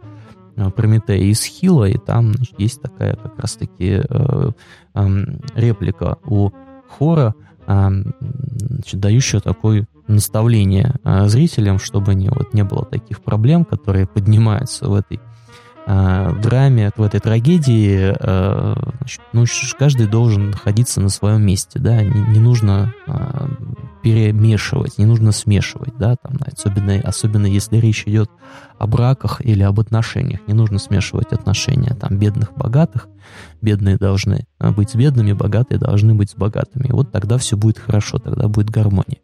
Прометея 0.75 1.17
из 1.17 1.43
Хила, 1.43 1.85
и 1.85 1.97
там 1.97 2.33
значит, 2.33 2.59
есть 2.59 2.81
такая 2.81 3.15
как 3.15 3.37
раз-таки 3.37 4.01
э, 4.07 4.49
э, 4.95 5.07
реплика 5.55 6.17
у 6.25 6.49
Хора, 6.87 7.35
значит, 7.71 8.99
дающего 8.99 9.41
такое 9.41 9.87
наставление 10.07 10.95
а, 11.03 11.27
зрителям, 11.27 11.79
чтобы 11.79 12.15
не, 12.15 12.29
вот, 12.29 12.53
не 12.53 12.63
было 12.63 12.85
таких 12.85 13.21
проблем, 13.21 13.65
которые 13.65 14.07
поднимаются 14.07 14.87
в 14.89 14.93
этой 14.93 15.19
э, 15.91 16.41
драме, 16.41 16.91
в 16.95 17.03
этой 17.03 17.19
трагедии, 17.19 18.15
э, 18.17 18.75
ну, 19.33 19.45
каждый 19.77 20.07
должен 20.07 20.51
находиться 20.51 21.01
на 21.01 21.09
своем 21.09 21.45
месте, 21.45 21.79
да, 21.79 22.01
не, 22.01 22.21
не 22.33 22.39
нужно 22.39 22.93
э, 23.07 23.47
перемешивать, 24.01 24.97
не 24.97 25.05
нужно 25.05 25.31
смешивать, 25.31 25.97
да, 25.97 26.15
там, 26.15 26.37
особенно, 26.45 26.99
особенно 27.01 27.45
если 27.45 27.77
речь 27.77 28.03
идет 28.05 28.29
о 28.77 28.87
браках 28.87 29.41
или 29.43 29.63
об 29.63 29.79
отношениях, 29.79 30.39
не 30.47 30.53
нужно 30.53 30.79
смешивать 30.79 31.33
отношения, 31.33 31.93
там, 31.93 32.17
бедных, 32.17 32.53
богатых, 32.53 33.07
бедные 33.61 33.97
должны 33.97 34.45
быть 34.59 34.91
с 34.91 34.95
бедными, 34.95 35.33
богатые 35.33 35.77
должны 35.77 36.13
быть 36.13 36.31
с 36.31 36.35
богатыми, 36.35 36.87
и 36.87 36.91
вот 36.91 37.11
тогда 37.11 37.37
все 37.37 37.57
будет 37.57 37.77
хорошо, 37.77 38.17
тогда 38.17 38.47
будет 38.47 38.69
гармония. 38.69 39.19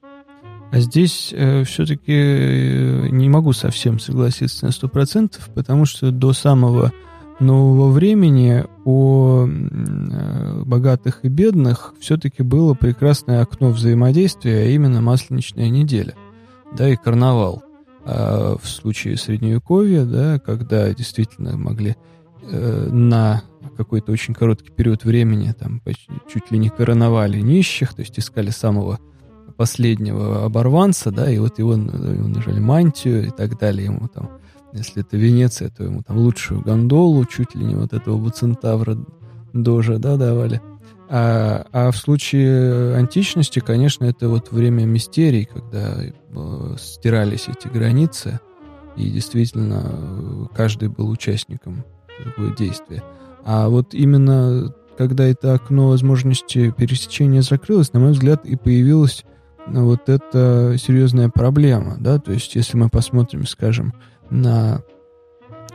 А 0.72 0.80
здесь 0.80 1.34
э, 1.36 1.64
все-таки 1.64 2.14
э, 2.14 3.08
не 3.10 3.30
могу 3.30 3.54
совсем 3.54 4.00
согласиться 4.00 4.66
на 4.66 4.72
сто 4.72 4.90
процентов, 4.90 5.50
потому 5.56 5.86
что 5.86 6.12
до 6.12 6.34
самого 6.34 6.92
нового 7.40 7.92
времени 7.92 8.66
у 8.84 9.48
э, 9.48 10.64
богатых 10.66 11.20
и 11.24 11.30
бедных 11.30 11.94
все-таки 12.00 12.44
было 12.44 12.74
прекрасное 12.74 13.42
окно 13.42 13.70
взаимодействия, 13.70 14.64
а 14.64 14.66
именно 14.66 15.02
Масленичная 15.02 15.70
неделя, 15.70 16.16
да, 16.76 16.90
и 16.90 16.96
карнавал. 16.96 17.64
А 18.04 18.58
в 18.62 18.68
случае 18.68 19.18
Средневековья, 19.18 20.04
да, 20.04 20.40
когда 20.40 20.94
действительно 20.94 21.58
могли 21.58 21.96
э, 22.42 22.90
на 22.92 23.44
какой-то 23.78 24.12
очень 24.12 24.34
короткий 24.34 24.72
период 24.72 25.06
времени 25.06 25.54
там 25.58 25.82
чуть 26.32 26.52
ли 26.52 26.58
не 26.58 26.70
короновали 26.70 27.40
нищих, 27.40 27.94
то 27.94 28.02
есть 28.02 28.18
искали 28.18 28.50
самого 28.50 29.00
последнего 29.58 30.46
оборванца, 30.46 31.12
да, 31.12 31.30
и 31.30 31.40
вот 31.40 31.60
его, 31.60 31.74
его 31.74 32.28
нажали 32.28 32.60
мантию 32.60 33.28
и 33.28 33.32
так 33.32 33.58
далее, 33.58 33.86
ему 33.86 34.08
там, 34.08 34.30
если 34.72 35.02
это 35.02 35.18
Венеция, 35.18 35.70
то 35.70 35.84
ему 35.84 36.04
там 36.04 36.18
лучшую 36.18 36.62
гондолу, 36.62 37.26
чуть 37.26 37.56
ли 37.56 37.66
не 37.66 37.76
вот 37.76 37.94
этого 37.94 38.18
буцентавра 38.18 38.98
дожа, 39.54 39.98
да, 39.98 40.18
давали. 40.18 40.62
А, 41.10 41.66
а 41.72 41.92
в 41.92 41.98
случае 41.98 42.96
античности, 42.96 43.60
конечно, 43.60 44.06
это 44.06 44.30
вот 44.30 44.52
время 44.52 44.86
мистерий, 44.86 45.46
когда 45.46 46.04
э, 46.04 46.76
стирались 46.78 47.48
эти 47.48 47.68
границы, 47.68 48.40
и 48.98 49.10
действительно 49.10 49.84
э, 49.86 50.46
каждый 50.56 50.90
был 50.90 51.10
участником 51.10 51.86
такого 52.24 52.56
действия. 52.56 53.04
А 53.46 53.70
вот 53.70 53.94
именно 53.94 54.74
когда 54.98 55.26
это 55.26 55.54
окно 55.54 55.90
возможности 55.90 56.74
пересечения 56.76 57.42
закрылось, 57.42 57.94
на 57.94 58.00
мой 58.00 58.12
взгляд, 58.12 58.46
и 58.46 58.56
появилась 58.56 59.24
вот 59.70 60.10
это 60.10 60.76
серьезная 60.78 61.30
проблема, 61.30 61.98
да, 62.00 62.20
то 62.20 62.32
есть 62.32 62.56
если 62.56 62.78
мы 62.78 62.90
посмотрим, 62.90 63.46
скажем, 63.46 63.94
на 64.30 64.82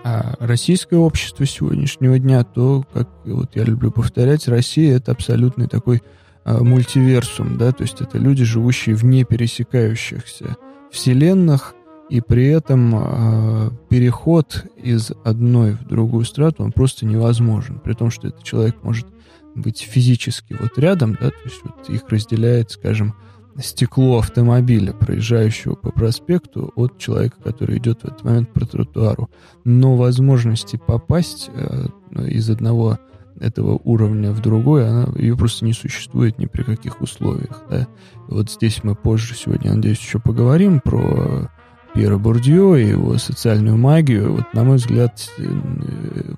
а, 0.05 0.35
российское 0.41 0.97
общество 0.97 1.47
сегодняшнего 1.47 2.19
дня, 2.19 2.45
то, 2.45 2.85
как 2.93 3.09
вот 3.25 3.55
я 3.55 3.65
люблю 3.65 3.91
повторять, 3.91 4.49
Россия 4.49 4.97
это 4.97 5.13
абсолютный 5.13 5.69
такой 5.69 6.03
а, 6.45 6.63
мультиверсум, 6.63 7.57
да, 7.59 7.73
то 7.73 7.83
есть 7.83 8.01
это 8.01 8.19
люди, 8.19 8.45
живущие 8.45 8.95
в 8.95 9.05
непересекающихся 9.05 10.57
вселенных, 10.91 11.75
и 12.09 12.21
при 12.21 12.47
этом 12.49 12.95
э, 12.95 13.71
переход 13.89 14.67
из 14.77 15.13
одной 15.25 15.73
в 15.73 15.85
другую 15.87 16.27
страту, 16.27 16.63
он 16.63 16.71
просто 16.71 17.07
невозможен, 17.07 17.79
при 17.79 17.95
том, 17.95 18.11
что 18.11 18.29
этот 18.29 18.43
человек 18.43 18.77
может 18.83 19.07
быть 19.55 19.81
физически 19.81 20.55
вот 20.61 20.79
рядом, 20.79 21.17
да, 21.19 21.31
то 21.31 21.37
есть 21.45 21.61
вот 21.65 21.89
их 21.89 22.03
разделяет, 22.11 22.71
скажем, 22.71 23.15
стекло 23.61 24.19
автомобиля, 24.19 24.93
проезжающего 24.93 25.75
по 25.75 25.91
проспекту, 25.91 26.73
от 26.77 26.99
человека, 26.99 27.37
который 27.43 27.79
идет 27.79 28.01
в 28.01 28.05
этот 28.07 28.25
момент 28.25 28.53
по 28.53 28.67
тротуару. 28.67 29.31
Но 29.65 29.97
возможности 29.97 30.81
попасть 30.85 31.51
э, 31.53 31.87
из 32.29 32.49
одного 32.51 32.99
этого 33.41 33.81
уровня 33.85 34.31
в 34.33 34.41
другой, 34.41 34.89
она, 34.89 35.09
ее 35.17 35.37
просто 35.37 35.65
не 35.65 35.73
существует 35.73 36.39
ни 36.39 36.47
при 36.47 36.63
каких 36.63 37.01
условиях. 37.01 37.63
Да? 37.71 37.89
Вот 38.29 38.51
здесь 38.51 38.85
мы 38.85 38.95
позже 38.95 39.35
сегодня, 39.35 39.75
надеюсь, 39.75 39.99
еще 39.99 40.19
поговорим 40.19 40.81
про 40.81 41.51
Пьера 41.95 42.19
Бурдье 42.19 42.83
и 42.83 42.89
его 42.89 43.19
социальную 43.19 43.77
магию. 43.77 44.37
Вот, 44.37 44.55
на 44.55 44.65
мой 44.65 44.77
взгляд, 44.77 45.29
э, 45.39 45.45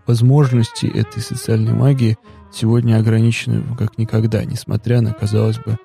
возможности 0.07 0.87
этой 0.87 1.23
социальной 1.23 1.75
магии 1.75 2.17
сегодня 2.53 2.97
ограничены 2.97 3.63
как 3.77 3.99
никогда, 3.99 4.45
несмотря 4.45 5.01
на, 5.01 5.13
казалось 5.13 5.59
бы, 5.59 5.77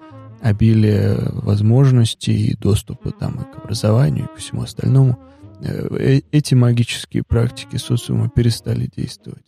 обилие 0.42 1.18
возможностей 1.34 2.48
и 2.48 2.56
доступа 2.56 3.12
там 3.12 3.36
и 3.42 3.54
к 3.54 3.64
образованию, 3.64 4.26
и 4.26 4.36
к 4.36 4.40
всему 4.40 4.64
остальному, 4.64 5.20
э, 5.62 5.88
э, 5.92 6.22
эти 6.32 6.56
магические 6.56 7.24
практики 7.24 7.78
социума 7.78 8.30
перестали 8.30 8.90
действовать. 8.96 9.46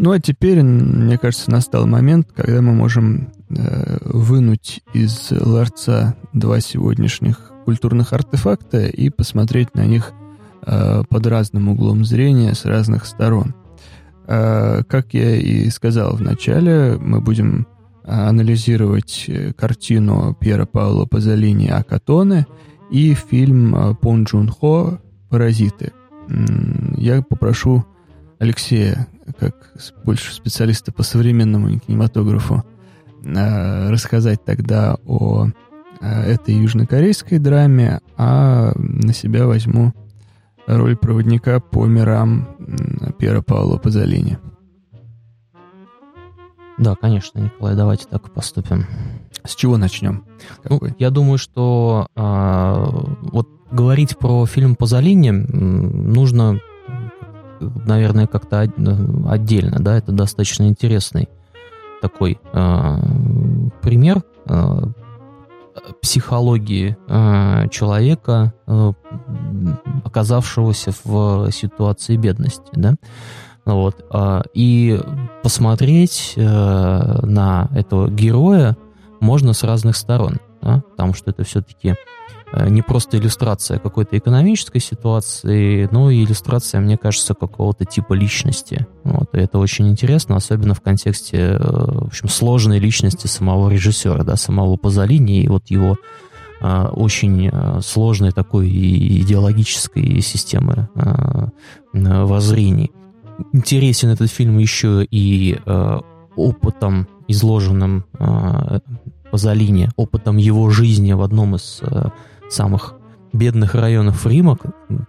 Ну 0.00 0.12
а 0.12 0.20
теперь, 0.20 0.62
мне 0.62 1.18
кажется, 1.18 1.50
настал 1.50 1.88
момент, 1.88 2.28
когда 2.32 2.62
мы 2.62 2.72
можем 2.72 3.32
э, 3.50 3.98
вынуть 4.04 4.80
из 4.94 5.32
ларца 5.32 6.14
два 6.32 6.60
сегодняшних 6.60 7.50
культурных 7.64 8.12
артефакта 8.12 8.86
и 8.86 9.10
посмотреть 9.10 9.74
на 9.74 9.86
них 9.86 10.12
э, 10.64 11.02
под 11.08 11.26
разным 11.26 11.68
углом 11.68 12.04
зрения 12.04 12.54
с 12.54 12.64
разных 12.64 13.06
сторон. 13.06 13.56
А, 14.30 14.82
как 14.82 15.14
я 15.14 15.36
и 15.36 15.70
сказал 15.70 16.14
в 16.14 16.20
начале, 16.20 16.98
мы 17.00 17.20
будем 17.20 17.66
а, 18.04 18.28
анализировать 18.28 19.24
э, 19.26 19.54
картину 19.54 20.36
Пьера 20.38 20.66
Паула 20.66 21.06
Пазолини 21.06 21.68
«Акатоне» 21.68 22.46
и 22.90 23.14
фильм 23.14 23.96
Пон 24.02 24.24
Джун 24.24 24.50
Хо 24.50 25.00
«Паразиты». 25.30 25.92
Я 26.98 27.22
попрошу 27.22 27.86
Алексея, 28.38 29.06
как 29.40 29.72
больше 30.04 30.34
специалиста 30.34 30.92
по 30.92 31.02
современному 31.02 31.78
кинематографу, 31.78 32.64
рассказать 33.24 34.44
тогда 34.44 34.96
о 35.06 35.46
этой 36.00 36.54
южнокорейской 36.54 37.38
драме, 37.38 38.00
а 38.18 38.72
на 38.76 39.14
себя 39.14 39.46
возьму 39.46 39.94
роль 40.68 40.96
проводника 40.96 41.60
по 41.60 41.86
мирам 41.86 42.46
Пьера 43.18 43.40
Паула 43.40 43.78
Пазолини. 43.78 44.38
Да, 46.76 46.94
конечно, 46.94 47.40
Николай, 47.40 47.74
давайте 47.74 48.06
так 48.06 48.28
и 48.28 48.30
поступим. 48.30 48.86
С 49.44 49.56
чего 49.56 49.76
начнем? 49.78 50.24
Ну, 50.68 50.80
я 50.98 51.10
думаю, 51.10 51.38
что 51.38 52.06
э, 52.14 52.20
вот 53.32 53.48
говорить 53.72 54.16
про 54.16 54.46
фильм 54.46 54.76
Пазолини 54.76 55.30
нужно, 55.30 56.60
наверное, 57.60 58.26
как-то 58.26 58.60
отдельно, 58.60 59.78
да, 59.80 59.96
это 59.96 60.12
достаточно 60.12 60.68
интересный 60.68 61.28
такой 62.00 62.38
э, 62.52 62.96
пример 63.82 64.22
э, 64.46 64.82
психологии 66.02 66.96
э, 67.08 67.68
человека, 67.70 68.52
э, 68.66 68.92
оказавшегося 70.04 70.92
в 71.04 71.50
ситуации 71.50 72.16
бедности, 72.16 72.70
да, 72.72 72.94
вот, 73.64 74.04
э, 74.12 74.42
и 74.54 75.00
посмотреть 75.42 76.34
э, 76.36 76.42
на 76.42 77.68
этого 77.74 78.08
героя 78.08 78.76
можно 79.20 79.52
с 79.52 79.62
разных 79.64 79.96
сторон, 79.96 80.38
да, 80.62 80.82
потому 80.90 81.14
что 81.14 81.30
это 81.30 81.44
все-таки 81.44 81.94
не 82.52 82.82
просто 82.82 83.18
иллюстрация 83.18 83.78
какой-то 83.78 84.16
экономической 84.16 84.80
ситуации, 84.80 85.88
но 85.90 86.10
и 86.10 86.24
иллюстрация, 86.24 86.80
мне 86.80 86.96
кажется, 86.96 87.34
какого-то 87.34 87.84
типа 87.84 88.14
личности. 88.14 88.86
Вот, 89.04 89.34
и 89.34 89.38
это 89.38 89.58
очень 89.58 89.88
интересно, 89.88 90.36
особенно 90.36 90.74
в 90.74 90.80
контексте, 90.80 91.36
э, 91.36 91.58
в 91.58 92.06
общем, 92.06 92.28
сложной 92.28 92.78
личности 92.78 93.26
самого 93.26 93.68
режиссера, 93.68 94.24
да, 94.24 94.36
самого 94.36 94.76
Пазолини, 94.76 95.42
и 95.42 95.48
вот 95.48 95.64
его 95.68 95.96
э, 96.60 96.84
очень 96.86 97.50
сложной 97.82 98.32
такой 98.32 98.68
идеологической 98.68 100.20
системы 100.20 100.88
воззрений. 101.92 102.90
Интересен 103.52 104.08
этот 104.08 104.30
фильм 104.30 104.58
еще 104.58 105.06
и 105.08 105.58
опытом, 106.38 107.08
изложенным 107.28 108.04
э, 108.18 108.80
Пазолини, 109.30 109.90
опытом 109.96 110.38
его 110.38 110.70
жизни 110.70 111.12
в 111.12 111.22
одном 111.22 111.56
из 111.56 111.80
э, 111.82 112.08
самых 112.48 112.94
бедных 113.32 113.74
районов 113.74 114.26
Рима, 114.26 114.58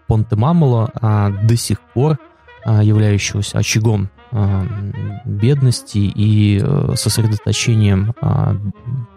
Понте-Мамоло, 0.08 0.90
а 0.94 1.30
до 1.30 1.56
сих 1.56 1.80
пор 1.82 2.18
э, 2.66 2.80
являющегося 2.84 3.60
очагом 3.60 4.10
э, 4.32 4.62
бедности 5.26 6.00
и 6.00 6.62
э, 6.62 6.94
сосредоточением 6.96 8.14
э, 8.22 8.56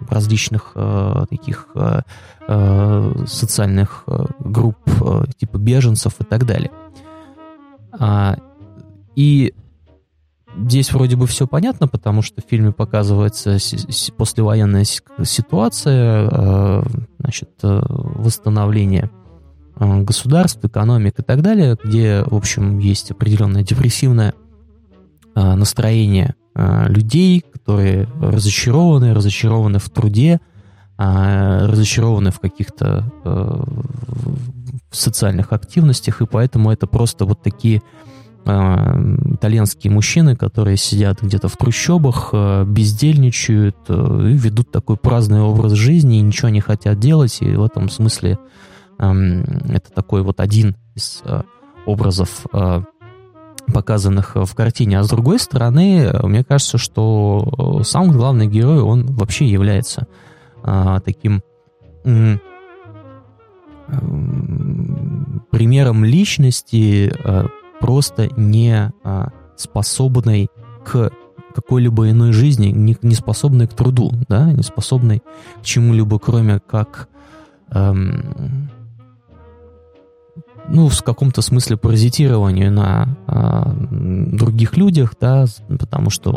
различных 0.09 0.73
э, 0.75 1.25
таких 1.31 1.69
э, 1.75 2.03
э 2.49 3.25
социальных 3.27 4.05
э, 4.07 4.25
групп 4.39 4.79
э, 4.87 5.25
типа 5.39 5.59
беженцев 5.59 6.15
и 6.21 6.25
так 6.25 6.47
далее. 6.47 6.71
А, 7.99 8.37
и 9.15 9.55
Здесь 10.55 10.93
вроде 10.93 11.17
бы 11.17 11.27
все 11.27 11.47
понятно, 11.47 11.89
потому 11.89 12.21
что 12.21 12.43
в 12.43 12.45
фильме 12.45 12.73
показывается 12.73 13.57
послевоенная 14.17 14.85
ситуация, 14.85 16.29
значит, 17.33 17.51
э, 17.63 17.81
восстановление 17.89 19.11
э, 19.77 20.03
государств, 20.03 20.63
экономик 20.63 21.19
и 21.19 21.23
так 21.23 21.41
далее, 21.41 21.79
где, 21.83 22.23
в 22.27 22.35
общем, 22.35 22.79
есть 22.79 23.11
определенное 23.11 23.63
депрессивное 23.63 24.35
настроение 25.35 26.35
людей, 26.55 27.41
которые 27.41 28.07
разочарованы, 28.21 29.15
разочарованы 29.15 29.79
в 29.79 29.89
труде, 29.89 30.43
разочарованы 30.99 32.31
в 32.31 32.39
каких-то 32.39 33.11
социальных 34.91 35.55
активностях, 35.55 36.21
и 36.21 36.27
поэтому 36.27 36.71
это 36.71 36.87
просто 36.87 37.25
вот 37.25 37.43
такие 37.43 37.81
Э, 37.81 38.12
итальянские 38.45 39.93
мужчины, 39.93 40.35
которые 40.35 40.77
сидят 40.77 41.23
где-то 41.23 41.49
в 41.49 41.57
трущобах, 41.57 42.31
э, 42.33 42.65
бездельничают 42.65 43.77
э, 43.89 43.93
и 43.95 44.37
ведут 44.37 44.73
такой 44.73 44.97
праздный 44.97 45.41
образ 45.41 45.73
жизни, 45.73 46.19
и 46.19 46.23
ничего 46.23 46.49
не 46.49 46.61
хотят 46.61 46.99
делать, 46.99 47.39
и 47.41 47.55
в 47.55 47.65
этом 47.65 47.89
смысле 47.89 48.39
это 48.99 49.93
такой 49.95 50.23
вот 50.23 50.39
один 50.41 50.77
из 50.95 51.23
образов, 51.87 52.47
показанных 53.73 54.37
в 54.37 54.55
картине. 54.55 55.01
А 55.01 55.03
с 55.03 55.09
другой 55.09 55.41
стороны, 55.41 56.13
мне 56.23 56.45
кажется, 56.45 56.79
что 56.79 57.81
сам 57.85 58.13
главный 58.13 58.47
герой, 58.47 58.81
он 58.81 59.07
вообще 59.07 59.47
является 59.47 60.07
таким 61.05 61.43
примером 65.51 66.05
личности, 66.05 67.13
просто 67.83 68.29
не 68.37 68.93
а, 69.03 69.29
способной 69.57 70.49
к 70.85 71.11
какой-либо 71.55 72.09
иной 72.11 72.33
жизни, 72.33 72.69
не, 72.69 72.97
не 73.03 73.15
способной 73.15 73.67
к 73.67 73.75
труду, 73.75 74.13
да, 74.29 74.51
не 74.53 74.63
способной 74.63 75.23
к 75.61 75.65
чему-либо, 75.65 76.19
кроме 76.19 76.61
как, 76.61 77.09
эм, 77.71 78.71
ну, 80.69 80.89
в 80.89 81.03
каком-то 81.03 81.43
смысле 81.43 81.77
паразитированию 81.77 82.73
на 82.73 83.09
э, 83.27 83.63
других 84.37 84.77
людях, 84.79 85.15
да, 85.21 85.45
потому 85.69 86.09
что 86.09 86.33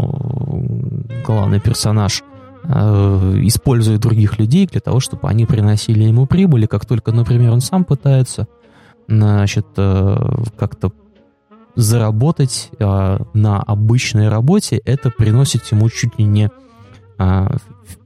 главный 1.26 1.62
персонаж 1.62 2.24
э, 2.64 3.40
использует 3.44 4.02
других 4.02 4.40
людей 4.40 4.68
для 4.68 4.82
того, 4.82 5.00
чтобы 5.00 5.30
они 5.30 5.46
приносили 5.46 6.04
ему 6.04 6.26
прибыль, 6.26 6.66
и 6.66 6.68
как 6.68 6.86
только, 6.86 7.12
например, 7.14 7.52
он 7.52 7.62
сам 7.62 7.86
пытается, 7.86 8.48
значит, 9.08 9.68
э, 9.78 10.18
как-то 10.58 10.92
заработать 11.76 12.70
э, 12.80 13.18
на 13.34 13.62
обычной 13.62 14.30
работе, 14.30 14.82
это 14.86 15.10
приносит 15.10 15.66
ему 15.72 15.90
чуть 15.90 16.18
ли 16.18 16.26
не 16.26 16.50
э, 17.18 17.48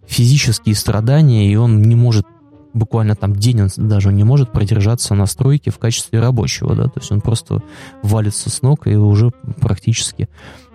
физические 0.07 0.75
страдания, 0.75 1.51
и 1.51 1.55
он 1.55 1.81
не 1.81 1.95
может 1.95 2.25
буквально 2.73 3.15
там 3.15 3.35
день 3.35 3.61
он 3.63 3.69
даже 3.77 4.13
не 4.13 4.23
может 4.23 4.51
продержаться 4.51 5.15
на 5.15 5.25
стройке 5.25 5.71
в 5.71 5.79
качестве 5.79 6.19
рабочего, 6.19 6.75
да, 6.75 6.85
то 6.85 6.99
есть 6.99 7.11
он 7.11 7.21
просто 7.21 7.63
валится 8.03 8.49
с 8.49 8.61
ног 8.61 8.87
и 8.87 8.95
уже 8.95 9.31
практически 9.59 10.29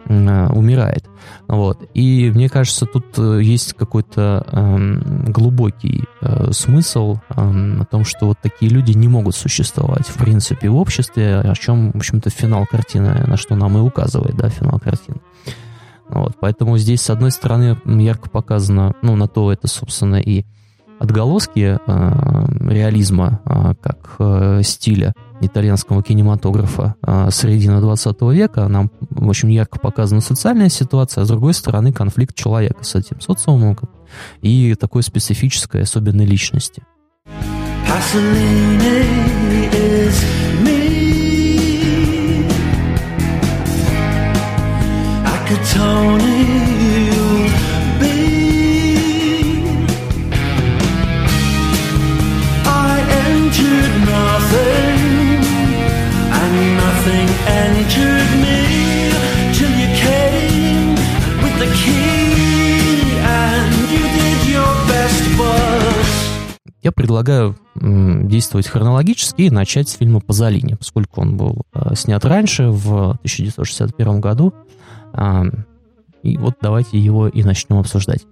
умирает. 0.07 1.07
Вот. 1.49 1.89
И 1.95 2.31
мне 2.35 2.49
кажется, 2.49 2.87
тут 2.87 3.19
э, 3.19 3.41
есть 3.43 3.75
какой-то 3.75 4.47
э, 4.47 5.31
глубокий 5.31 6.05
э, 6.21 6.53
смысл 6.53 7.17
э, 7.31 7.79
о 7.81 7.85
том, 7.85 8.05
что 8.05 8.27
вот 8.27 8.39
такие 8.43 8.71
люди 8.71 8.93
не 8.93 9.09
могут 9.09 9.35
существовать 9.35 10.07
в 10.07 10.17
принципе 10.17 10.69
в 10.69 10.77
обществе, 10.77 11.41
о 11.41 11.55
чем, 11.55 11.93
в 11.93 11.97
общем-то, 11.97 12.31
финал 12.31 12.67
картины, 12.67 13.25
на 13.27 13.37
что 13.37 13.57
нам 13.57 13.79
и 13.79 13.81
указывает, 13.81 14.37
да, 14.37 14.49
финал 14.49 14.79
картины. 14.79 15.19
Вот. 16.09 16.37
Поэтому 16.41 16.77
здесь, 16.79 17.01
с 17.03 17.11
одной 17.11 17.31
стороны, 17.31 17.79
ярко 17.85 18.29
показано, 18.29 18.95
ну, 19.03 19.17
на 19.17 19.27
то 19.27 19.53
это, 19.53 19.69
собственно, 19.69 20.17
и 20.17 20.45
отголоски 20.99 21.78
э, 21.78 22.47
реализма 22.61 23.40
э, 23.45 23.74
как 23.80 24.16
э, 24.18 24.61
стиля 24.62 25.12
итальянского 25.40 26.03
кинематографа 26.03 26.95
э, 27.07 27.28
середины 27.30 27.80
20 27.80 28.20
века. 28.32 28.68
Нам, 28.68 28.90
в 29.11 29.28
общем, 29.28 29.49
ярко 29.49 29.78
показана 29.78 30.20
социальная 30.20 30.68
ситуация, 30.68 31.22
а 31.22 31.24
с 31.24 31.28
другой 31.28 31.55
стороны 31.55 31.92
конфликт 31.92 32.34
человека 32.34 32.84
с 32.84 32.95
этим 32.95 33.20
социумом 33.20 33.76
и 34.40 34.74
такой 34.74 35.03
специфической 35.03 35.82
особенной 35.82 36.26
личности. 36.26 36.82
Tony 45.72 46.54
Я 66.85 66.93
предлагаю 66.93 67.57
действовать 67.74 68.66
хронологически 68.68 69.43
и 69.43 69.51
начать 69.51 69.89
с 69.89 69.97
фильма 69.97 70.20
«Пазолини», 70.20 70.74
поскольку 70.74 71.22
он 71.22 71.39
был 71.39 71.62
э, 71.72 71.95
снят 71.95 72.22
раньше, 72.26 72.68
в 72.68 73.12
1961 73.12 74.20
году. 74.20 74.53
Э, 75.14 75.45
и 76.22 76.37
вот 76.37 76.57
давайте 76.61 76.99
его 76.99 77.26
и 77.26 77.43
начнем 77.43 77.78
обсуждать. 77.78 78.26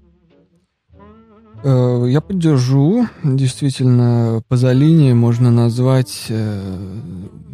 Э, 1.65 2.05
я 2.07 2.21
поддержу. 2.21 3.07
Действительно, 3.25 4.43
Пазолини 4.49 5.15
можно 5.15 5.51
назвать... 5.51 6.27
Э, 6.29 7.01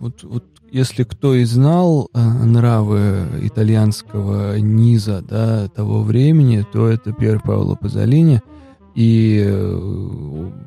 вот, 0.00 0.24
вот 0.24 0.44
если 0.72 1.04
кто 1.04 1.32
и 1.36 1.44
знал 1.44 2.10
э, 2.12 2.20
нравы 2.20 3.24
итальянского 3.42 4.58
низа 4.58 5.22
да, 5.22 5.68
того 5.68 6.02
времени, 6.02 6.66
то 6.72 6.88
это 6.88 7.12
Пьер 7.12 7.40
Паоло 7.40 7.76
Пазолини– 7.76 8.42
и 8.98 9.44
э, 9.46 9.76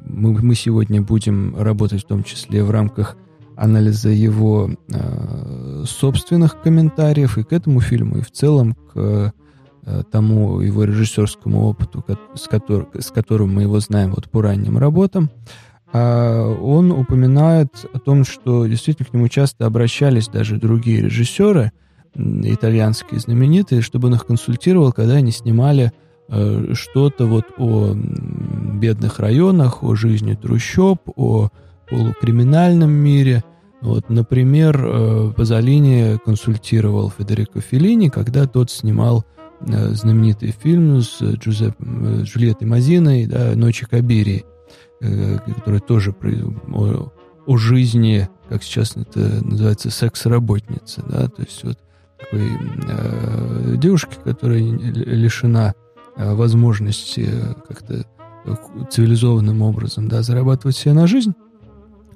мы, 0.05 0.32
мы 0.41 0.55
сегодня 0.55 1.01
будем 1.01 1.53
работать 1.57 2.05
в 2.05 2.07
том 2.07 2.23
числе 2.23 2.63
в 2.63 2.71
рамках 2.71 3.17
анализа 3.57 4.07
его 4.07 4.71
э, 4.88 5.84
собственных 5.86 6.61
комментариев 6.61 7.38
и 7.38 7.43
к 7.43 7.51
этому 7.51 7.82
фильму, 7.82 8.19
и 8.19 8.21
в 8.21 8.32
целом 8.32 8.75
к 8.93 9.34
э, 9.86 10.03
тому 10.09 10.61
его 10.61 10.86
режиссерскому 10.86 11.65
опыту, 11.65 12.05
с, 12.34 12.47
котор, 12.47 12.88
с 12.97 13.11
которым 13.11 13.53
мы 13.53 13.63
его 13.63 13.82
знаем 13.82 14.11
вот 14.11 14.29
по 14.29 14.41
ранним 14.41 14.77
работам. 14.77 15.29
А 15.91 16.55
он 16.55 16.93
упоминает 16.93 17.86
о 17.91 17.99
том, 17.99 18.23
что 18.23 18.65
действительно 18.65 19.09
к 19.09 19.13
нему 19.13 19.27
часто 19.27 19.65
обращались 19.65 20.29
даже 20.29 20.55
другие 20.55 21.01
режиссеры, 21.01 21.73
итальянские 22.15 23.19
знаменитые, 23.19 23.82
чтобы 23.82 24.07
он 24.07 24.13
их 24.13 24.25
консультировал, 24.25 24.93
когда 24.93 25.15
они 25.15 25.32
снимали 25.32 25.91
что-то 26.73 27.25
вот 27.25 27.45
о 27.57 27.93
бедных 27.93 29.19
районах, 29.19 29.84
о 29.84 29.95
жизни 29.95 30.34
трущоб, 30.34 31.01
о 31.15 31.49
полукриминальном 31.89 32.89
мире. 32.91 33.43
Вот, 33.82 34.09
например, 34.09 34.82
э, 34.82 35.34
Пазолини 35.36 36.17
консультировал 36.23 37.09
Федерико 37.09 37.59
Феллини, 37.59 38.09
когда 38.09 38.47
тот 38.47 38.71
снимал 38.71 39.25
знаменитый 39.63 40.55
фильм 40.59 41.01
с 41.01 41.21
Джузеп, 41.21 41.75
Джульеттой 41.79 42.67
Мазиной, 42.67 43.27
да, 43.27 43.51
«Ночи 43.55 43.86
Кабирии», 43.86 44.43
который 44.99 45.79
тоже 45.79 46.15
о, 46.73 47.11
о 47.45 47.57
жизни, 47.57 48.27
как 48.49 48.63
сейчас 48.63 48.97
это 48.97 49.45
называется, 49.45 49.91
секс-работница, 49.91 51.03
да, 51.07 51.27
то 51.27 51.43
есть 51.43 51.63
вот 51.63 51.77
такой 52.19 52.47
э, 52.88 53.75
девушки, 53.77 54.15
которая 54.23 54.59
лишена 54.59 55.73
э, 56.16 56.34
возможности 56.34 57.30
как-то 57.68 58.05
цивилизованным 58.89 59.62
образом, 59.62 60.07
да, 60.07 60.24
зарабатывать 60.24 60.76
себе 60.76 60.93
на 60.93 61.07
жизнь. 61.07 61.34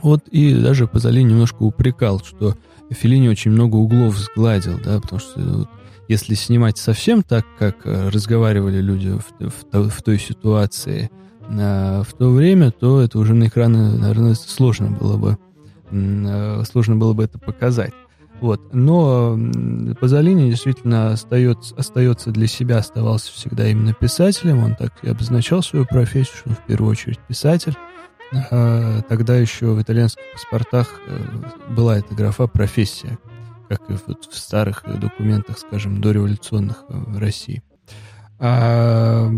Вот 0.01 0.27
и 0.29 0.55
даже 0.55 0.87
Пазоли 0.87 1.21
немножко 1.21 1.63
упрекал, 1.63 2.19
что 2.19 2.55
Филини 2.89 3.27
очень 3.27 3.51
много 3.51 3.75
углов 3.75 4.17
сгладил, 4.17 4.79
да, 4.83 4.99
потому 4.99 5.19
что 5.19 5.39
вот, 5.39 5.69
если 6.07 6.35
снимать 6.35 6.77
совсем 6.77 7.23
так, 7.23 7.45
как 7.57 7.85
э, 7.85 8.09
разговаривали 8.09 8.81
люди 8.81 9.09
в, 9.09 9.49
в, 9.71 9.89
в 9.89 10.03
той 10.03 10.19
ситуации 10.19 11.09
а, 11.47 12.03
в 12.03 12.13
то 12.13 12.31
время, 12.31 12.71
то 12.71 13.01
это 13.01 13.19
уже 13.19 13.33
на 13.33 13.47
экраны, 13.47 13.97
наверное, 13.97 14.35
сложно 14.35 14.91
было 14.91 15.17
бы 15.17 15.37
э, 15.91 16.63
сложно 16.69 16.95
было 16.95 17.13
бы 17.13 17.23
это 17.23 17.39
показать. 17.39 17.93
Вот. 18.41 18.73
Но 18.73 19.37
Пазолини 19.99 20.49
действительно 20.49 21.11
остается, 21.11 21.75
остается 21.75 22.31
для 22.31 22.47
себя, 22.47 22.77
оставался 22.77 23.31
всегда 23.31 23.67
именно 23.67 23.93
писателем. 23.93 24.63
Он 24.63 24.75
так 24.75 24.93
и 25.03 25.09
обозначал 25.09 25.63
свою 25.63 25.85
профессию, 25.85 26.37
что 26.37 26.49
в 26.49 26.65
первую 26.65 26.91
очередь 26.91 27.19
писатель. 27.19 27.75
А, 28.51 29.01
тогда 29.03 29.35
еще 29.37 29.67
в 29.67 29.81
итальянских 29.81 30.23
паспортах 30.33 30.99
э, 31.07 31.73
была 31.75 31.97
эта 31.97 32.13
графа 32.15 32.47
«профессия», 32.47 33.17
как 33.69 33.81
и 33.89 33.93
вот 34.07 34.25
в 34.25 34.35
старых 34.35 34.83
документах, 34.99 35.57
скажем, 35.59 36.01
дореволюционных 36.01 36.83
э, 36.89 36.97
в 36.97 37.17
России. 37.17 37.63
А 38.39 39.31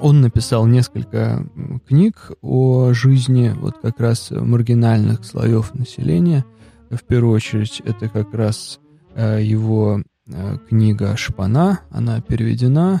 он 0.00 0.20
написал 0.20 0.66
несколько 0.66 1.46
книг 1.86 2.32
о 2.42 2.92
жизни 2.92 3.52
вот 3.56 3.78
как 3.80 3.98
раз 4.00 4.30
маргинальных 4.30 5.24
слоев 5.24 5.74
населения. 5.74 6.44
В 6.90 7.04
первую 7.04 7.34
очередь 7.34 7.82
это 7.84 8.08
как 8.08 8.34
раз 8.34 8.80
э, 9.14 9.42
его 9.42 10.02
книга 10.68 11.16
«Шпана», 11.16 11.80
она 11.90 12.20
переведена 12.20 13.00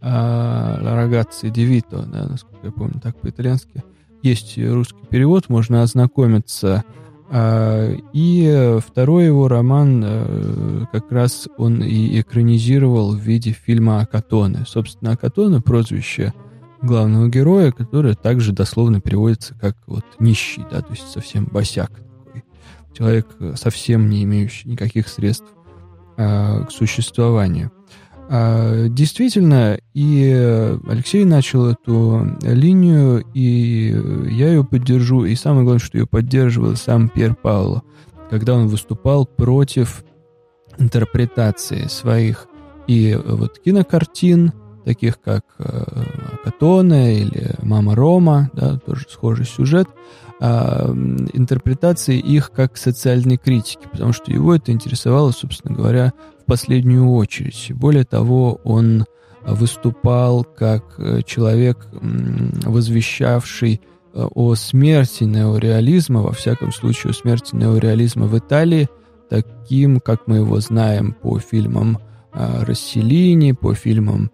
«Ла 0.00 0.78
рагаци 0.80 1.50
Девито», 1.50 2.02
да, 2.02 2.28
насколько 2.28 2.66
я 2.66 2.72
помню, 2.72 3.00
так 3.00 3.20
по-итальянски– 3.20 3.82
есть 4.22 4.58
русский 4.58 5.06
перевод, 5.08 5.48
можно 5.48 5.82
ознакомиться. 5.82 6.84
И 7.32 8.78
второй 8.84 9.26
его 9.26 9.48
роман 9.48 10.02
э, 10.02 10.84
как 10.90 11.12
раз 11.12 11.46
он 11.58 11.82
и 11.82 12.20
экранизировал 12.20 13.14
в 13.14 13.20
виде 13.20 13.52
фильма 13.52 14.00
Акатоне. 14.00 14.64
Собственно, 14.66 15.12
Акатоне— 15.12 15.60
прозвище 15.62 16.32
главного 16.80 17.28
героя, 17.28 17.70
которое 17.70 18.14
также 18.14 18.52
дословно 18.52 19.02
переводится 19.02 19.54
как 19.60 19.76
вот 19.86 20.06
нищий, 20.18 20.64
да, 20.70 20.80
то 20.80 20.92
есть 20.92 21.10
совсем 21.10 21.44
босяк. 21.44 21.90
Человек, 22.98 23.28
совсем 23.54 24.10
не 24.10 24.24
имеющий 24.24 24.68
никаких 24.68 25.06
средств 25.06 25.46
а, 26.16 26.64
к 26.64 26.72
существованию. 26.72 27.70
А, 28.28 28.88
действительно, 28.88 29.78
и 29.94 30.76
Алексей 30.88 31.24
начал 31.24 31.66
эту 31.66 32.36
линию, 32.42 33.24
и 33.34 33.94
я 34.28 34.48
ее 34.48 34.64
поддержу. 34.64 35.24
И 35.24 35.36
самое 35.36 35.62
главное, 35.62 35.78
что 35.78 35.96
ее 35.96 36.06
поддерживал 36.06 36.74
сам 36.74 37.08
Пьер 37.08 37.36
Пауло, 37.36 37.84
когда 38.30 38.54
он 38.54 38.66
выступал 38.66 39.26
против 39.26 40.04
интерпретации 40.78 41.86
своих 41.86 42.48
и 42.88 43.16
вот 43.24 43.60
кинокартин, 43.60 44.52
таких 44.84 45.20
как 45.20 45.44
э, 45.58 45.84
Катоне 46.42 47.20
или 47.20 47.54
Мама 47.62 47.94
Рома, 47.94 48.50
да, 48.54 48.78
тоже 48.78 49.06
схожий 49.08 49.46
сюжет, 49.46 49.86
а, 50.40 50.90
интерпретации 51.32 52.18
их 52.18 52.52
как 52.52 52.76
социальной 52.76 53.36
критики, 53.36 53.88
потому 53.90 54.12
что 54.12 54.30
его 54.30 54.54
это 54.54 54.72
интересовало, 54.72 55.32
собственно 55.32 55.74
говоря, 55.74 56.12
последнюю 56.48 57.12
очередь. 57.12 57.70
Более 57.74 58.04
того, 58.04 58.60
он 58.64 59.04
выступал 59.46 60.44
как 60.44 60.94
э, 60.98 61.20
человек, 61.24 61.86
возвещавший 61.92 63.80
э, 64.14 64.26
о 64.34 64.54
смерти 64.54 65.24
неореализма, 65.24 66.22
во 66.22 66.32
всяком 66.32 66.72
случае, 66.72 67.12
о 67.12 67.14
смерти 67.14 67.54
неореализма 67.54 68.26
в 68.26 68.36
Италии, 68.36 68.88
таким, 69.30 70.00
как 70.00 70.26
мы 70.26 70.36
его 70.36 70.58
знаем 70.60 71.12
по 71.12 71.38
фильмам 71.38 71.98
э, 72.32 72.64
Расселини, 72.64 73.52
по 73.52 73.74
фильмам 73.74 74.30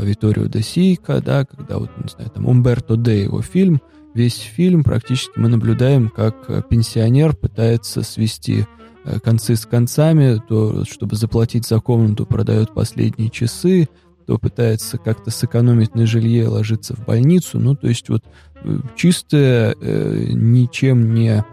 Виторио 0.00 0.46
де 0.46 0.62
Сийка, 0.62 1.20
да, 1.20 1.44
когда 1.44 1.76
вот, 1.76 1.90
не 2.02 2.08
знаю, 2.08 2.30
там 2.30 2.48
Умберто 2.48 2.96
Де 2.96 3.24
его 3.24 3.42
фильм, 3.42 3.82
весь 4.14 4.38
фильм 4.38 4.84
практически 4.84 5.38
мы 5.38 5.48
наблюдаем, 5.48 6.08
как 6.08 6.68
пенсионер 6.68 7.34
пытается 7.34 8.02
свести 8.02 8.66
Э, 9.04 9.18
концы 9.18 9.56
с 9.56 9.66
концами, 9.66 10.40
то, 10.48 10.84
чтобы 10.84 11.16
заплатить 11.16 11.66
за 11.66 11.80
комнату, 11.80 12.24
продает 12.24 12.72
последние 12.72 13.30
часы, 13.30 13.88
то 14.26 14.38
пытается 14.38 14.98
как-то 14.98 15.30
сэкономить 15.30 15.94
на 15.94 16.06
жилье, 16.06 16.48
ложиться 16.48 16.94
в 16.94 17.04
больницу. 17.04 17.58
Ну, 17.58 17.74
то 17.74 17.88
есть 17.88 18.08
вот 18.08 18.22
э, 18.62 18.78
чистое, 18.94 19.74
э, 19.80 20.24
ничем 20.30 21.14
не, 21.14 21.44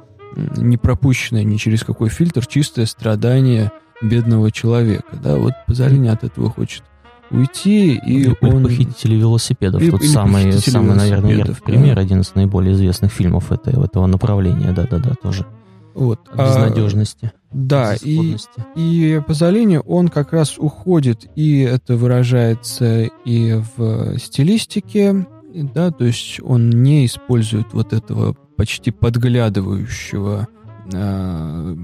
не 0.58 0.78
пропущенное 0.78 1.44
ни 1.44 1.58
через 1.58 1.84
какой 1.84 2.10
фильтр, 2.10 2.46
чистое 2.46 2.86
страдание 2.86 3.72
бедного 4.02 4.52
человека. 4.52 5.18
Да, 5.22 5.38
вот 5.38 5.54
Пазолини 5.66 6.08
от 6.08 6.24
этого 6.24 6.50
хочет 6.52 6.84
уйти, 7.32 7.96
и 7.96 8.22
или 8.22 8.36
он... 8.42 8.64
похитители 8.64 9.16
велосипедов. 9.16 9.82
Или, 9.82 9.92
Тут 9.92 10.04
или 10.04 10.10
самый, 10.10 10.52
самый 10.54 10.96
наверное, 10.96 11.36
яркий 11.36 11.54
да. 11.54 11.66
пример, 11.66 12.00
один 12.00 12.22
из 12.22 12.34
наиболее 12.36 12.74
известных 12.74 13.12
фильмов 13.12 13.52
этого, 13.52 13.86
этого 13.86 14.06
направления, 14.08 14.72
да-да-да, 14.72 15.16
тоже. 15.22 15.46
Вот. 15.94 16.20
Безнадежности. 16.32 17.32
А, 17.34 17.40
да, 17.52 17.96
и, 17.96 18.36
и 18.76 19.22
Пазолини, 19.26 19.82
он 19.86 20.08
как 20.08 20.34
раз 20.34 20.58
уходит, 20.58 21.28
и 21.36 21.62
это 21.62 21.96
выражается 21.96 23.10
и 23.26 23.62
в 23.76 24.18
стилистике, 24.20 25.28
да, 25.54 25.92
то 25.92 26.06
есть 26.06 26.40
он 26.44 26.70
не 26.70 27.06
использует 27.06 27.74
вот 27.74 27.94
этого 27.94 28.36
почти 28.56 28.92
подглядывающего 28.92 30.48
э, 30.94 31.76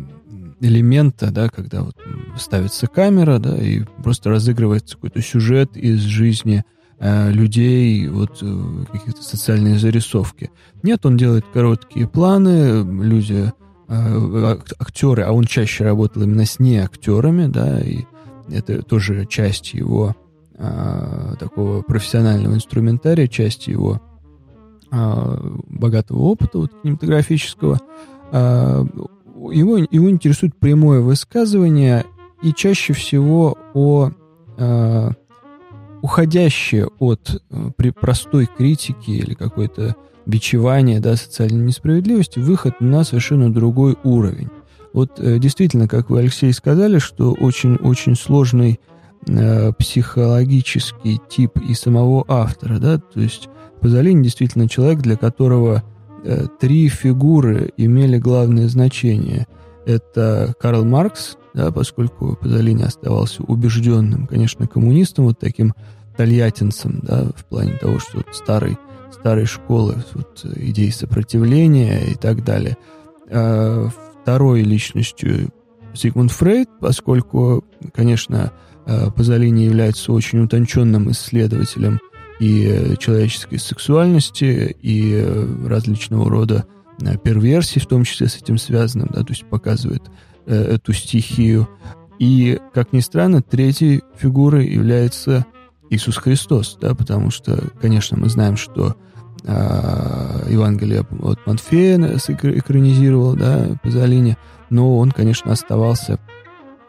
элемента, 0.60 1.32
да, 1.32 1.50
когда 1.50 1.84
вот 1.84 1.96
ставится 2.38 2.88
камера, 2.88 3.40
да, 3.40 3.58
и 3.58 3.82
просто 4.04 4.30
разыгрывается 4.30 4.96
какой-то 4.96 5.22
сюжет 5.22 5.76
из 5.76 6.00
жизни 6.00 6.64
э, 7.00 7.32
людей, 7.32 8.08
вот 8.08 8.40
э, 8.42 8.86
какие-то 8.92 9.24
социальные 9.24 9.80
зарисовки. 9.80 10.52
Нет, 10.84 11.06
он 11.06 11.18
делает 11.18 11.46
короткие 11.54 12.08
планы, 12.08 12.84
люди 13.04 13.52
Э, 13.88 14.58
актеры, 14.80 15.24
а 15.24 15.32
он 15.32 15.44
чаще 15.44 15.84
работал 15.84 16.24
именно 16.24 16.46
с 16.46 16.60
неактерами, 16.60 17.46
да, 17.46 17.80
и 17.80 18.06
это 18.50 18.82
тоже 18.82 19.28
часть 19.28 19.76
его 19.76 20.16
а, 20.58 21.36
такого 21.36 21.82
профессионального 21.82 22.56
инструментария, 22.56 23.28
часть 23.28 23.68
его 23.68 24.02
а, 24.92 25.38
богатого 25.68 26.20
опыта 26.20 26.58
вот, 26.58 26.72
кинематографического. 26.82 27.80
А, 28.32 28.88
его, 29.36 29.78
его 29.78 30.10
интересует 30.10 30.56
прямое 30.56 31.02
высказывание 31.02 32.06
и 32.42 32.54
чаще 32.54 32.94
всего 32.94 33.58
о 33.74 34.12
а, 34.58 35.12
уходящее 36.02 36.88
от 37.00 37.42
а, 37.50 37.72
при 37.76 37.90
простой 37.90 38.48
критики 38.48 39.12
или 39.12 39.34
какой-то 39.34 39.96
бичевания, 40.26 41.00
да, 41.00 41.16
социальной 41.16 41.66
несправедливости, 41.66 42.40
выход 42.40 42.80
на 42.80 43.04
совершенно 43.04 43.54
другой 43.54 43.98
уровень. 44.04 44.50
Вот 44.94 45.20
э, 45.20 45.40
действительно, 45.40 45.88
как 45.88 46.10
вы, 46.10 46.20
Алексей, 46.20 46.52
сказали, 46.54 47.00
что 47.00 47.34
очень-очень 47.34 48.16
сложный 48.16 48.80
э, 49.28 49.72
психологический 49.74 51.20
тип 51.30 51.58
и 51.58 51.74
самого 51.74 52.24
автора, 52.28 52.80
да, 52.80 52.98
то 52.98 53.20
есть 53.20 53.50
Пазолини 53.82 54.24
действительно 54.24 54.70
человек, 54.70 55.00
для 55.00 55.18
которого 55.18 55.84
э, 55.84 55.95
три 56.60 56.88
фигуры 56.90 57.72
имели 57.78 58.18
главное 58.18 58.68
значение. 58.68 59.48
Это 59.86 60.54
Карл 60.60 60.84
Маркс, 60.86 61.38
да, 61.54 61.72
поскольку 61.72 62.36
Пазолини 62.36 62.84
оставался 62.84 63.44
убежденным, 63.44 64.28
конечно, 64.28 64.68
коммунистом, 64.68 65.26
вот 65.26 65.40
таким 65.40 65.74
тольяттинцем, 66.18 67.02
да, 67.04 67.26
в 67.36 67.46
плане 67.46 67.74
того, 67.74 68.00
что 68.00 68.18
вот 68.18 68.28
старый 68.32 68.78
старой 69.12 69.46
школы, 69.46 69.96
вот, 70.14 70.46
идей 70.56 70.92
сопротивления 70.92 72.12
и 72.12 72.16
так 72.16 72.44
далее. 72.44 72.78
А 73.32 73.90
второй 74.22 74.62
личностью 74.62 75.50
Зигмунд 75.96 76.32
Фрейд, 76.32 76.70
поскольку, 76.80 77.64
конечно, 77.94 78.52
а, 78.86 79.10
Пазолини 79.12 79.64
является 79.64 80.12
очень 80.12 80.44
утонченным 80.44 81.10
исследователем 81.12 82.00
и 82.40 82.96
человеческой 83.00 83.60
сексуальности, 83.60 84.76
и 84.82 85.26
различного 85.66 86.30
рода 86.30 86.66
а, 87.04 87.18
перверсий, 87.18 87.80
в 87.80 87.88
том 87.88 88.04
числе 88.04 88.28
с 88.28 88.38
этим 88.38 88.58
связанным, 88.58 89.10
да, 89.12 89.24
то 89.24 89.32
есть 89.32 89.46
показывает 89.46 90.04
э, 90.46 90.56
эту 90.56 90.94
стихию. 90.94 91.68
И, 92.20 92.60
как 92.74 92.94
ни 92.94 93.02
странно, 93.02 93.42
третьей 93.42 94.04
фигурой 94.18 94.68
является 94.68 95.46
Иисус 95.90 96.18
Христос, 96.18 96.78
да, 96.80 96.96
потому 96.96 97.32
что, 97.32 97.72
конечно, 97.82 98.18
мы 98.18 98.30
знаем, 98.30 98.58
что 98.58 98.96
э, 99.44 100.48
Евангелие 100.50 101.06
от 101.22 101.46
Матфея 101.46 101.98
экранизировал, 101.98 103.36
да, 103.36 103.78
Пазолини, 103.84 104.38
но 104.70 104.98
он, 104.98 105.12
конечно, 105.12 105.52
оставался 105.52 106.20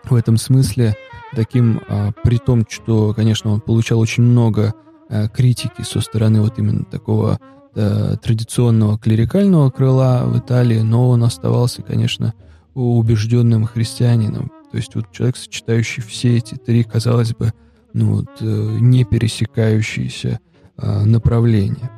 в 0.05 0.15
этом 0.15 0.37
смысле 0.37 0.97
таким, 1.35 1.81
э, 1.89 2.13
при 2.23 2.39
том, 2.39 2.65
что, 2.69 3.13
конечно, 3.15 3.51
он 3.51 3.61
получал 3.61 3.99
очень 3.99 4.23
много 4.23 4.73
э, 4.73 4.86
критики 5.33 5.83
со 5.83 6.01
стороны 6.01 6.41
вот 6.41 6.59
именно 6.59 6.85
такого 6.85 7.39
э, 7.75 8.17
традиционного 8.23 8.99
клерикального 8.99 9.71
крыла 9.71 10.25
в 10.25 10.39
Италии, 10.39 10.81
но 10.81 11.11
он 11.11 11.23
оставался, 11.23 11.83
конечно, 11.83 12.35
убежденным 12.75 13.65
христианином. 13.65 14.51
То 14.71 14.77
есть 14.79 14.95
вот 14.95 15.11
человек, 15.13 15.37
сочетающий 15.37 16.03
все 16.03 16.37
эти 16.37 16.55
три, 16.55 16.85
казалось 16.85 17.35
бы, 17.35 17.53
ну 17.93 18.17
вот, 18.17 18.29
э, 18.41 18.77
не 18.81 19.05
пересекающиеся 19.05 20.41
э, 20.77 21.05
направления. 21.05 21.91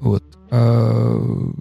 Вот. 0.00 0.24
А, 0.50 1.52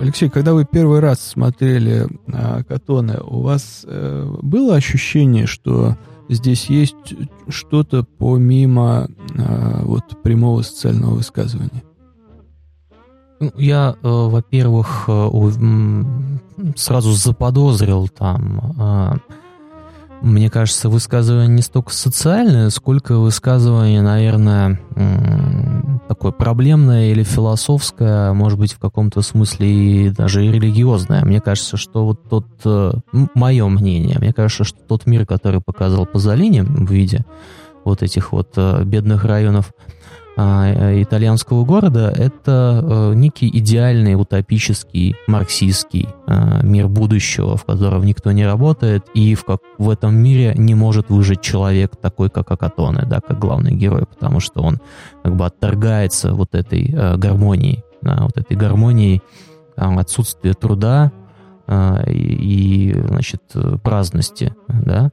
Алексей, 0.00 0.28
когда 0.28 0.52
вы 0.54 0.66
первый 0.70 1.00
раз 1.00 1.20
смотрели 1.20 2.06
а, 2.32 2.62
Катоне, 2.64 3.18
у 3.20 3.40
вас 3.40 3.84
э, 3.86 4.34
было 4.42 4.76
ощущение, 4.76 5.46
что 5.46 5.96
здесь 6.28 6.66
есть 6.66 7.14
что-то 7.48 8.04
помимо 8.18 9.08
а, 9.38 9.82
вот 9.82 10.22
прямого 10.22 10.62
социального 10.62 11.14
высказывания? 11.14 11.82
Ну, 13.38 13.52
я, 13.56 13.94
э, 13.94 13.96
во-первых, 14.02 15.04
э, 15.08 16.72
сразу 16.74 17.12
заподозрил 17.12 18.08
там, 18.08 18.72
э, 18.78 19.16
мне 20.22 20.50
кажется, 20.50 20.88
высказывание 20.88 21.48
не 21.48 21.62
столько 21.62 21.92
социальное, 21.92 22.70
сколько 22.70 23.18
высказывание, 23.18 24.02
наверное, 24.02 24.80
такое 26.08 26.32
проблемное 26.32 27.10
или 27.10 27.22
философское, 27.22 28.32
может 28.32 28.58
быть, 28.58 28.72
в 28.72 28.78
каком-то 28.78 29.22
смысле 29.22 29.68
и 29.68 30.10
даже 30.10 30.44
и 30.44 30.50
религиозное. 30.50 31.24
Мне 31.24 31.40
кажется, 31.40 31.76
что 31.76 32.06
вот 32.06 32.28
тот, 32.28 32.46
мое 33.34 33.66
мнение, 33.68 34.18
мне 34.18 34.32
кажется, 34.32 34.64
что 34.64 34.78
тот 34.80 35.06
мир, 35.06 35.26
который 35.26 35.60
показал 35.60 36.06
Пазолини 36.06 36.60
в 36.60 36.90
виде 36.90 37.24
вот 37.84 38.02
этих 38.02 38.32
вот 38.32 38.56
бедных 38.84 39.24
районов 39.24 39.72
а, 39.78 39.82
э, 39.82 39.96
итальянского 40.38 41.64
города 41.64 42.12
это 42.14 42.82
э, 42.82 43.14
некий 43.14 43.48
идеальный 43.48 44.20
утопический 44.20 45.16
марксистский 45.26 46.10
э, 46.26 46.60
мир 46.62 46.88
будущего, 46.88 47.56
в 47.56 47.64
котором 47.64 48.04
никто 48.04 48.32
не 48.32 48.44
работает 48.44 49.06
и 49.14 49.34
в, 49.34 49.46
как, 49.46 49.60
в 49.78 49.88
этом 49.88 50.14
мире 50.14 50.52
не 50.54 50.74
может 50.74 51.08
выжить 51.08 51.40
человек 51.40 51.96
такой, 51.96 52.28
как 52.28 52.50
Акатоне, 52.50 53.06
да, 53.06 53.20
как 53.20 53.38
главный 53.38 53.74
герой, 53.74 54.04
потому 54.04 54.40
что 54.40 54.60
он 54.60 54.78
как 55.22 55.36
бы 55.36 55.46
отторгается 55.46 56.34
вот 56.34 56.54
этой 56.54 57.16
гармонии, 57.16 57.82
да, 58.02 58.24
вот 58.24 58.36
этой 58.36 58.58
гармонии 58.58 59.22
отсутствия 59.76 60.52
труда 60.52 61.12
и, 62.06 62.94
значит, 63.08 63.42
праздности, 63.82 64.54
да, 64.68 65.10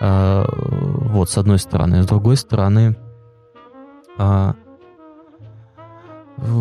вот, 0.00 1.28
с 1.28 1.36
одной 1.36 1.58
стороны. 1.58 2.02
С 2.02 2.06
другой 2.06 2.36
стороны, 2.36 2.96
а, 4.18 4.54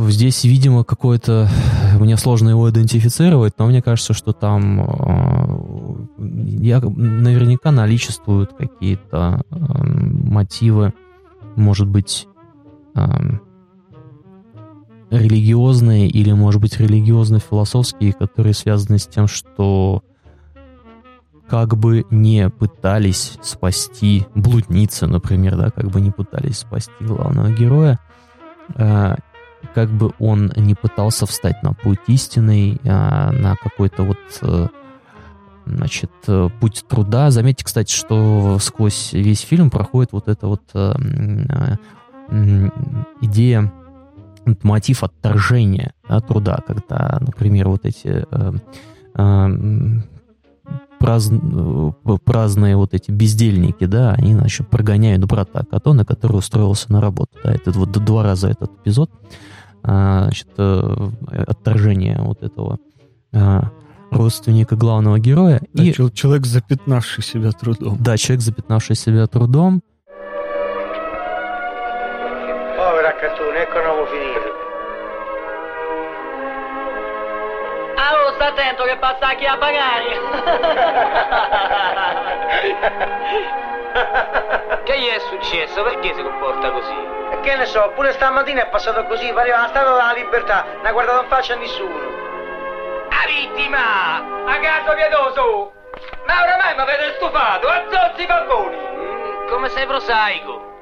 здесь, 0.08 0.44
видимо, 0.44 0.84
какое-то... 0.84 1.48
Мне 2.00 2.18
сложно 2.18 2.50
его 2.50 2.70
идентифицировать, 2.70 3.54
но 3.58 3.68
мне 3.68 3.82
кажется, 3.82 4.14
что 4.14 4.32
там 4.32 4.82
а, 4.82 6.10
я, 6.18 6.80
наверняка 6.80 7.72
наличествуют 7.72 8.54
какие-то 8.54 9.42
а, 9.50 9.84
мотивы, 9.84 10.94
может 11.56 11.88
быть, 11.88 12.28
а, 12.96 13.20
религиозные 15.10 16.08
или, 16.08 16.32
может 16.32 16.62
быть, 16.62 16.80
религиозно-философские, 16.80 18.14
которые 18.14 18.54
связаны 18.54 19.00
с 19.00 19.08
тем, 19.08 19.28
что 19.28 20.04
как 21.50 21.76
бы 21.76 22.06
не 22.12 22.50
пытались 22.50 23.38
спасти 23.42 24.26
блудницы, 24.36 25.08
например, 25.08 25.58
да, 25.58 25.72
как 25.72 25.88
бы 25.88 26.00
не 26.00 26.12
пытались 26.12 26.60
спасти 26.60 26.92
главного 27.00 27.50
героя, 27.50 28.00
э, 28.76 29.16
как 29.74 29.90
бы 29.90 30.14
он 30.20 30.52
не 30.56 30.76
пытался 30.76 31.26
встать 31.26 31.64
на 31.64 31.74
путь 31.74 32.00
истинный, 32.08 32.80
э, 32.84 32.88
на 32.88 33.56
какой-то 33.56 34.04
вот, 34.04 34.20
э, 34.42 34.68
значит, 35.66 36.12
э, 36.28 36.50
путь 36.60 36.86
труда. 36.88 37.32
Заметьте, 37.32 37.66
кстати, 37.66 37.92
что 37.92 38.60
сквозь 38.60 39.14
весь 39.14 39.42
фильм 39.42 39.72
проходит 39.72 40.12
вот 40.12 40.28
эта 40.28 40.48
вот 40.48 40.62
э, 40.76 40.94
э, 42.30 42.70
идея, 43.22 43.74
мотив 44.62 45.04
отторжения 45.04 45.94
да, 46.08 46.20
труда, 46.20 46.60
когда, 46.66 47.18
например, 47.22 47.70
вот 47.70 47.86
эти 47.86 48.26
э, 48.30 48.54
э, 49.16 50.00
празд... 51.00 51.34
Э, 51.34 51.92
праздные 52.24 52.76
вот 52.76 52.94
эти 52.94 53.12
бездельники, 53.12 53.86
да, 53.86 54.14
они, 54.14 54.34
значит, 54.34 54.70
прогоняют 54.70 55.26
брата 55.26 55.66
Катона, 55.70 56.06
который 56.06 56.38
устроился 56.38 56.92
на 56.92 57.02
работу. 57.02 57.38
Да, 57.44 57.52
это 57.52 57.72
вот 57.72 57.92
два 57.92 58.24
раза 58.24 58.50
этот 58.50 58.72
эпизод, 58.82 59.10
а, 59.84 60.24
значит, 60.24 60.50
э, 60.58 61.10
отторжение 61.48 62.20
вот 62.22 62.44
этого 62.44 62.78
а, 63.34 63.72
родственника 64.12 64.76
главного 64.76 65.20
героя. 65.20 65.62
Да, 65.74 65.84
и 65.84 65.94
человек, 66.14 66.46
запятнавший 66.46 67.24
себя 67.24 67.52
трудом. 67.52 67.98
Да, 68.00 68.18
человек, 68.18 68.44
запятнавший 68.44 68.96
себя 68.96 69.28
трудом. 69.28 69.82
sta 78.59 78.59
attento 78.59 78.85
che 78.85 78.97
passa 78.99 79.35
chi 79.35 79.47
a 79.47 79.57
pagare. 79.57 80.05
che 84.85 84.99
gli 84.99 85.07
è 85.07 85.19
successo? 85.31 85.83
Perché 85.83 86.15
si 86.15 86.23
comporta 86.23 86.71
così? 86.71 86.97
E 87.31 87.41
che 87.41 87.57
ne 87.57 87.67
so, 87.67 87.93
pure 87.95 88.13
stamattina 88.13 88.63
è 88.63 88.69
passato 88.69 89.05
così, 89.05 89.33
pareva 89.33 89.59
una 89.59 89.69
statua 89.69 89.93
della 89.93 90.13
libertà, 90.13 90.65
non 90.77 90.87
ha 90.87 90.93
guardato 90.93 91.23
in 91.23 91.29
faccia 91.29 91.55
a 91.55 91.57
nessuno. 91.57 92.13
La 93.09 93.25
vittima! 93.27 94.17
A 94.47 94.59
caso 94.61 94.95
pietoso! 94.95 95.73
Ma 96.27 96.43
oramai 96.43 96.75
mi 96.75 96.81
avete 96.81 97.15
stufato, 97.17 97.69
azzozzi 97.69 98.23
i 98.23 98.27
barboni! 98.27 98.77
Mm, 98.77 99.49
come 99.49 99.69
sei 99.69 99.87
prosaico. 99.87 100.73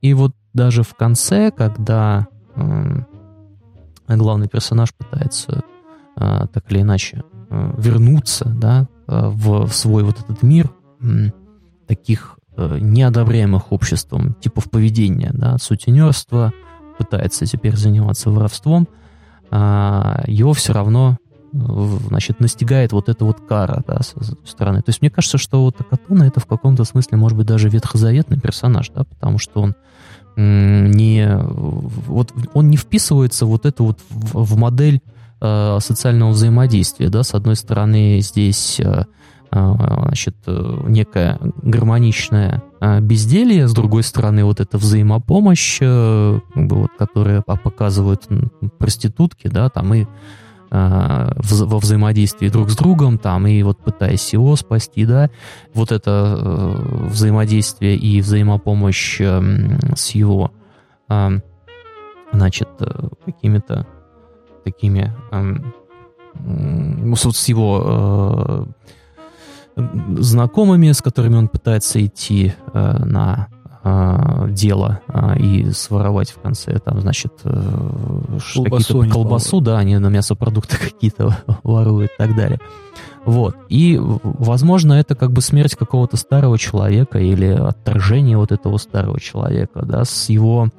И 0.00 0.14
вот 0.14 0.32
даже 0.52 0.82
в 0.82 0.94
конце, 0.96 1.52
когда 1.52 2.26
э, 2.56 4.16
главный 4.16 4.48
персонаж 4.48 4.92
пытается 4.94 5.62
А, 5.62 5.75
так 6.17 6.71
или 6.71 6.81
иначе 6.81 7.23
а, 7.49 7.73
вернуться 7.77 8.45
да, 8.45 8.87
а, 9.07 9.29
в, 9.29 9.67
свой 9.69 10.03
вот 10.03 10.19
этот 10.19 10.43
мир 10.43 10.71
таких 11.87 12.39
неодобряемых 12.57 13.71
обществом 13.71 14.33
типов 14.33 14.67
поведения, 14.71 15.29
да, 15.31 15.57
сутенерство, 15.59 16.51
пытается 16.97 17.45
теперь 17.45 17.75
заниматься 17.75 18.31
воровством, 18.31 18.87
его 19.51 20.53
все 20.53 20.73
равно 20.73 21.17
значит, 21.51 22.39
настигает 22.39 22.93
вот 22.93 23.09
эта 23.09 23.23
вот 23.25 23.41
кара, 23.47 23.83
да, 23.87 24.01
с, 24.01 24.15
с 24.15 24.35
стороны. 24.49 24.81
То 24.81 24.89
есть 24.89 25.01
мне 25.01 25.11
кажется, 25.11 25.37
что 25.37 25.63
вот 25.63 25.79
Акатона 25.79 26.23
это 26.23 26.39
в 26.39 26.47
каком-то 26.47 26.83
смысле 26.83 27.19
может 27.19 27.37
быть 27.37 27.45
даже 27.45 27.69
ветхозаветный 27.69 28.39
персонаж, 28.39 28.89
да, 28.89 29.03
потому 29.03 29.37
что 29.37 29.61
он 29.61 29.75
не, 30.35 31.27
вот 31.37 32.33
он 32.53 32.69
не 32.71 32.77
вписывается 32.77 33.45
вот 33.45 33.67
это 33.67 33.83
вот 33.83 33.99
в, 34.09 34.43
в 34.43 34.57
модель 34.57 35.01
э, 35.41 35.77
социального 35.79 36.31
взаимодействия. 36.31 37.09
Да? 37.09 37.23
С 37.23 37.33
одной 37.33 37.55
стороны, 37.55 38.19
здесь 38.21 38.79
э, 38.79 39.05
э 39.51 39.73
значит, 40.07 40.35
некое 40.47 41.39
гармоничное 41.61 42.63
безделье, 43.01 43.67
с 43.67 43.73
другой 43.73 44.03
стороны, 44.03 44.43
вот 44.43 44.59
эта 44.59 44.77
взаимопомощь, 44.77 45.79
вот, 45.81 46.91
которая 46.97 47.41
показывают 47.41 48.27
проститутки, 48.77 49.47
да, 49.47 49.69
там 49.69 49.93
и 49.93 50.05
во 50.69 51.79
взаимодействии 51.79 52.49
друг 52.49 52.69
с 52.69 52.75
другом, 52.75 53.17
там, 53.17 53.47
и 53.47 53.63
вот 53.63 53.79
пытаясь 53.79 54.33
его 54.33 54.55
спасти, 54.57 55.05
да, 55.05 55.29
вот 55.73 55.93
это 55.93 56.37
взаимодействие 57.09 57.95
и 57.95 58.19
взаимопомощь 58.19 59.21
с 59.21 60.09
его, 60.11 60.51
значит, 62.33 62.69
какими-то 63.25 63.87
такими 64.67 65.13
эм, 65.31 65.73
с 67.15 67.47
его 67.47 68.65
э, 69.77 69.81
знакомыми, 70.19 70.91
с 70.91 71.01
которыми 71.01 71.37
он 71.37 71.47
пытается 71.47 72.05
идти 72.05 72.53
э, 72.73 72.97
на 73.05 73.47
э, 73.83 74.47
дело 74.49 74.99
и 75.39 75.71
своровать 75.71 76.31
в 76.31 76.41
конце 76.41 76.79
там, 76.79 76.99
значит, 76.99 77.31
колбасу, 78.53 79.09
колбасу 79.09 79.61
да, 79.61 79.77
они 79.77 79.97
на 79.97 80.07
мясопродукты 80.07 80.77
какие-то 80.91 81.37
воруют 81.63 82.11
и 82.11 82.17
так 82.17 82.35
далее. 82.35 82.59
Вот. 83.23 83.55
И, 83.69 83.97
возможно, 83.99 84.93
это 84.93 85.15
как 85.15 85.31
бы 85.31 85.41
смерть 85.41 85.75
какого-то 85.75 86.17
старого 86.17 86.57
человека 86.57 87.19
или 87.19 87.47
отторжение 87.47 88.37
вот 88.37 88.51
этого 88.51 88.77
старого 88.77 89.19
человека, 89.19 89.85
да, 89.85 90.03
с 90.03 90.29
его 90.29 90.69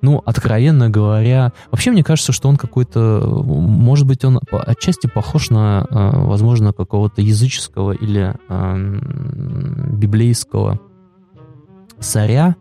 ну, 0.00 0.22
откровенно 0.24 0.90
говоря, 0.90 1.52
вообще 1.70 1.90
мне 1.90 2.04
кажется, 2.04 2.32
что 2.32 2.48
он 2.48 2.56
какой-то, 2.56 3.20
может 3.24 4.06
быть, 4.06 4.24
он 4.24 4.40
отчасти 4.50 5.08
похож 5.08 5.50
на, 5.50 5.86
э, 5.90 6.10
возможно, 6.24 6.72
какого-то 6.72 7.20
языческого 7.20 7.92
или 7.92 8.34
э, 8.48 9.90
библейского 9.92 10.80
царя 11.98 12.56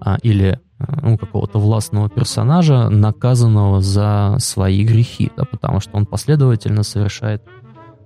а, 0.00 0.18
или 0.22 0.60
э, 0.78 0.84
ну, 1.02 1.16
какого-то 1.16 1.58
властного 1.58 2.10
персонажа, 2.10 2.88
наказанного 2.90 3.80
за 3.80 4.36
свои 4.38 4.84
грехи, 4.84 5.30
да, 5.36 5.44
потому 5.44 5.80
что 5.80 5.96
он 5.96 6.06
последовательно 6.06 6.82
совершает 6.82 7.42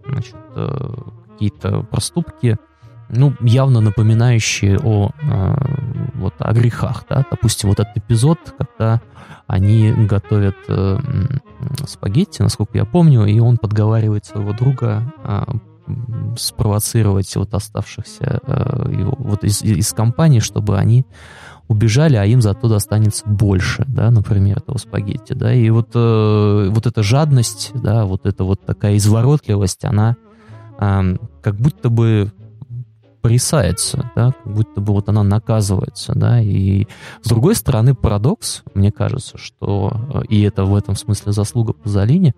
значит, 0.09 0.37
какие-то 1.33 1.83
проступки, 1.91 2.57
ну, 3.09 3.35
явно 3.41 3.81
напоминающие 3.81 4.79
о, 4.79 5.11
э, 5.23 5.55
вот, 6.15 6.35
о 6.39 6.53
грехах, 6.53 7.05
да, 7.09 7.25
допустим, 7.31 7.69
вот 7.69 7.81
этот 7.81 7.97
эпизод, 7.97 8.39
когда 8.59 9.01
они 9.47 9.93
готовят 9.93 10.57
э, 10.69 10.99
спагетти, 11.87 12.43
насколько 12.43 12.79
я 12.79 12.85
помню, 12.85 13.25
и 13.27 13.39
он 13.39 13.59
подговаривает 13.59 14.25
своего 14.25 14.53
друга 14.53 15.13
э, 15.25 15.45
спровоцировать 16.37 17.35
вот 17.37 17.55
оставшихся 17.55 18.41
э, 18.45 18.93
его, 18.93 19.15
вот 19.19 19.45
из, 19.45 19.63
из 19.63 19.93
компании, 19.93 20.41
чтобы 20.41 20.79
они 20.79 21.07
убежали, 21.69 22.17
а 22.17 22.25
им 22.25 22.41
зато 22.43 22.69
достанется 22.69 23.25
больше, 23.27 23.85
да, 23.89 24.11
например, 24.11 24.59
этого 24.59 24.79
спагетти, 24.79 25.33
да, 25.33 25.53
и 25.53 25.69
вот, 25.71 25.91
э, 25.95 26.69
вот 26.71 26.87
эта 26.87 27.03
жадность, 27.03 27.71
да, 27.75 28.05
вот 28.05 28.27
эта 28.27 28.45
вот 28.45 28.65
такая 28.65 28.97
изворотливость, 28.97 29.85
она 29.85 30.17
э, 30.79 31.17
как 31.43 31.57
будто 31.57 31.89
бы 31.89 32.33
порисается, 33.21 34.11
да, 34.15 34.33
как 34.33 34.53
будто 34.53 34.81
бы 34.81 34.93
вот 34.93 35.09
она 35.09 35.23
наказывается, 35.23 36.13
да, 36.15 36.41
и 36.41 36.87
с 37.23 37.29
другой 37.29 37.55
стороны 37.55 37.95
парадокс, 37.95 38.63
мне 38.75 38.93
кажется, 38.93 39.39
что, 39.39 39.93
э, 40.15 40.23
и 40.29 40.43
это 40.43 40.65
в 40.65 40.75
этом 40.75 40.97
смысле 40.97 41.33
заслуга 41.33 41.73
Пазолини, 41.73 42.35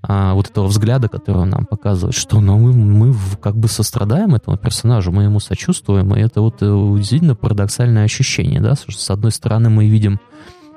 а, 0.00 0.34
вот 0.34 0.48
этого 0.48 0.66
взгляда, 0.66 1.08
который 1.08 1.38
он 1.38 1.50
нам 1.50 1.66
показывает, 1.66 2.14
что 2.14 2.40
ну, 2.40 2.56
мы, 2.56 2.72
мы 2.72 3.14
как 3.40 3.56
бы 3.56 3.66
сострадаем 3.68 4.34
этому 4.34 4.56
персонажу, 4.56 5.10
мы 5.10 5.24
ему 5.24 5.40
сочувствуем, 5.40 6.14
и 6.14 6.20
это 6.20 6.40
вот 6.40 6.62
э, 6.62 6.70
удивительно 6.70 7.34
парадоксальное 7.34 8.04
ощущение, 8.04 8.60
да, 8.60 8.76
что 8.76 8.92
с 8.92 9.10
одной 9.10 9.32
стороны 9.32 9.70
мы 9.70 9.88
видим, 9.88 10.20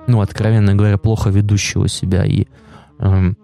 ну, 0.08 0.22
откровенно 0.22 0.74
говоря, 0.74 0.98
плохо 0.98 1.30
ведущего 1.30 1.88
себя 1.88 2.26
и 2.26 2.48
эм, 2.98 3.38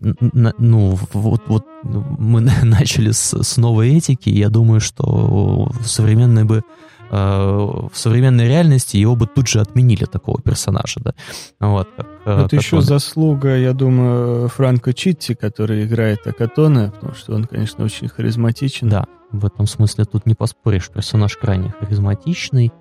ну, 0.00 0.98
вот, 1.12 1.42
вот 1.46 1.64
мы 1.82 2.40
начали 2.62 3.10
с, 3.10 3.42
с 3.42 3.56
новой 3.56 3.96
этики, 3.96 4.28
я 4.28 4.48
думаю, 4.48 4.80
что 4.80 5.70
в 5.80 5.86
современной 5.86 6.44
бы 6.44 6.62
э, 7.10 7.16
в 7.16 7.92
современной 7.94 8.48
реальности 8.48 8.96
его 8.96 9.16
бы 9.16 9.26
тут 9.26 9.48
же 9.48 9.60
отменили 9.60 10.04
такого 10.04 10.40
персонажа, 10.40 11.00
да. 11.00 11.14
Вот, 11.60 11.88
как, 11.96 12.06
э, 12.24 12.32
Это 12.32 12.48
как 12.48 12.62
еще 12.62 12.76
он... 12.76 12.82
заслуга, 12.82 13.56
я 13.56 13.72
думаю, 13.72 14.48
Франко 14.48 14.92
Читти, 14.92 15.34
который 15.34 15.84
играет 15.84 16.26
Акатона, 16.26 16.90
потому 16.94 17.14
что 17.14 17.34
он, 17.34 17.44
конечно, 17.44 17.84
очень 17.84 18.08
харизматичен. 18.08 18.88
Да, 18.88 19.06
в 19.32 19.44
этом 19.44 19.66
смысле 19.66 20.04
тут 20.04 20.26
не 20.26 20.34
поспоришь. 20.34 20.90
Персонаж 20.90 21.36
крайне 21.36 21.74
харизматичный, 21.78 22.72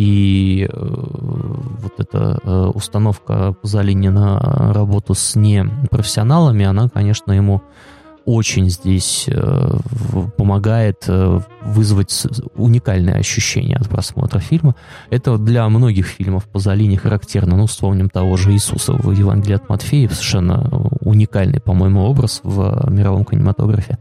и 0.00 0.66
э, 0.66 0.68
вот 0.72 1.92
эта 1.98 2.38
э, 2.42 2.70
установка 2.74 3.52
Пазолини 3.60 4.08
на 4.08 4.72
работу 4.72 5.12
с 5.12 5.36
непрофессионалами, 5.36 6.64
она, 6.64 6.88
конечно, 6.88 7.32
ему 7.32 7.60
очень 8.24 8.70
здесь 8.70 9.26
э, 9.28 9.78
помогает 10.38 11.04
вызвать 11.06 12.26
уникальное 12.54 13.16
ощущение 13.16 13.76
от 13.76 13.90
просмотра 13.90 14.38
фильма. 14.40 14.74
Это 15.10 15.36
для 15.36 15.68
многих 15.68 16.06
фильмов 16.06 16.46
Пазолини 16.46 16.96
характерно. 16.96 17.56
Ну, 17.58 17.66
вспомним 17.66 18.08
того 18.08 18.38
же 18.38 18.52
Иисуса 18.52 18.94
в 18.94 19.12
Евангелии 19.12 19.56
от 19.56 19.68
Матфея, 19.68 20.08
совершенно 20.08 20.66
уникальный, 21.00 21.60
по-моему, 21.60 22.04
образ 22.04 22.40
в 22.42 22.88
мировом 22.90 23.26
кинематографе. 23.26 23.98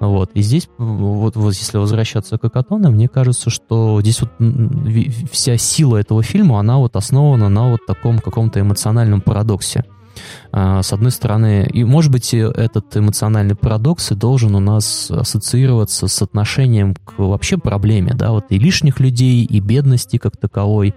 Вот. 0.00 0.30
И 0.34 0.42
здесь, 0.42 0.68
вот, 0.78 1.36
вот 1.36 1.54
если 1.54 1.78
возвращаться 1.78 2.38
к 2.38 2.44
Акатоне, 2.44 2.88
мне 2.88 3.08
кажется, 3.08 3.50
что 3.50 4.00
здесь 4.02 4.20
вот 4.20 4.30
вся 5.32 5.56
сила 5.56 5.96
этого 5.96 6.22
фильма, 6.22 6.60
она 6.60 6.78
вот 6.78 6.96
основана 6.96 7.48
на 7.48 7.70
вот 7.70 7.86
таком 7.86 8.18
каком-то 8.18 8.60
эмоциональном 8.60 9.20
парадоксе. 9.20 9.84
А, 10.52 10.82
с 10.82 10.92
одной 10.92 11.10
стороны, 11.10 11.68
и 11.72 11.84
может 11.84 12.10
быть 12.10 12.32
этот 12.32 12.96
эмоциональный 12.96 13.54
парадокс 13.54 14.12
и 14.12 14.14
должен 14.14 14.54
у 14.54 14.60
нас 14.60 15.10
ассоциироваться 15.10 16.08
с 16.08 16.22
отношением 16.22 16.94
к 16.94 17.18
вообще 17.18 17.58
проблеме, 17.58 18.12
да, 18.14 18.32
вот 18.32 18.46
и 18.50 18.58
лишних 18.58 19.00
людей, 19.00 19.44
и 19.44 19.60
бедности 19.60 20.16
как 20.18 20.36
таковой, 20.36 20.94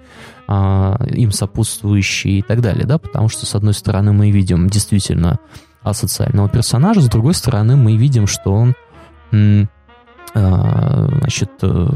а, 0.48 1.02
им 1.10 1.32
сопутствующей 1.32 2.40
и 2.40 2.42
так 2.42 2.62
далее, 2.62 2.86
да, 2.86 2.98
потому 2.98 3.30
что 3.30 3.46
с 3.46 3.56
одной 3.56 3.74
стороны 3.74 4.14
мы 4.14 4.32
видим 4.32 4.70
действительно 4.70 5.40
асоциального 5.82 6.50
персонажа, 6.50 7.02
с 7.02 7.08
другой 7.08 7.34
стороны 7.34 7.76
мы 7.76 7.96
видим, 7.96 8.28
что 8.28 8.54
он 8.54 8.76
значит, 10.34 11.52
э, 11.62 11.88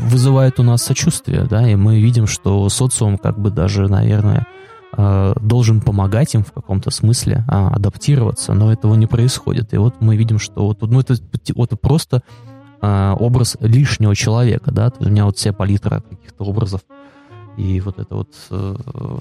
вызывает 0.00 0.58
у 0.60 0.62
нас 0.62 0.82
сочувствие, 0.82 1.44
да, 1.48 1.68
и 1.68 1.76
мы 1.76 2.00
видим, 2.00 2.26
что 2.26 2.68
социум 2.68 3.18
как 3.18 3.38
бы 3.38 3.50
даже, 3.50 3.88
наверное, 3.88 4.46
а, 4.94 5.34
должен 5.40 5.80
помогать 5.80 6.34
им 6.34 6.44
в 6.44 6.52
каком-то 6.52 6.90
смысле 6.90 7.44
а, 7.48 7.68
адаптироваться, 7.68 8.52
но 8.52 8.72
этого 8.72 8.94
не 8.94 9.06
происходит. 9.06 9.72
И 9.72 9.78
вот 9.78 9.94
мы 10.00 10.16
видим, 10.16 10.38
что 10.38 10.66
вот, 10.66 10.82
ну, 10.82 11.00
это, 11.00 11.14
вот 11.54 11.80
просто 11.80 12.22
образ 12.82 13.56
лишнего 13.60 14.16
человека, 14.16 14.72
да, 14.72 14.90
у 14.98 15.04
меня 15.04 15.24
вот 15.24 15.38
вся 15.38 15.52
палитра 15.52 16.00
каких-то 16.00 16.42
образов 16.42 16.80
и 17.56 17.80
вот 17.80 17.98
эта 17.98 18.14
вот 18.14 18.34
э, 18.50 18.76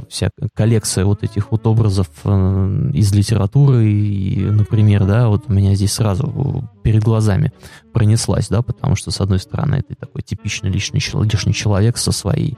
вся 0.09 0.29
коллекция 0.53 1.05
вот 1.05 1.23
этих 1.23 1.51
вот 1.51 1.67
образов 1.67 2.07
э, 2.23 2.89
из 2.93 3.13
литературы, 3.13 3.85
и, 3.85 4.45
например, 4.45 5.05
да, 5.05 5.27
вот 5.27 5.45
у 5.47 5.53
меня 5.53 5.75
здесь 5.75 5.93
сразу 5.93 6.69
перед 6.83 7.03
глазами 7.03 7.51
пронеслась, 7.93 8.47
да, 8.47 8.61
потому 8.61 8.95
что, 8.95 9.11
с 9.11 9.19
одной 9.19 9.39
стороны, 9.39 9.75
это 9.75 9.95
такой 9.99 10.21
типичный 10.21 10.69
личный, 10.69 11.01
лишний 11.23 11.53
человек 11.53 11.97
со 11.97 12.11
своей 12.11 12.57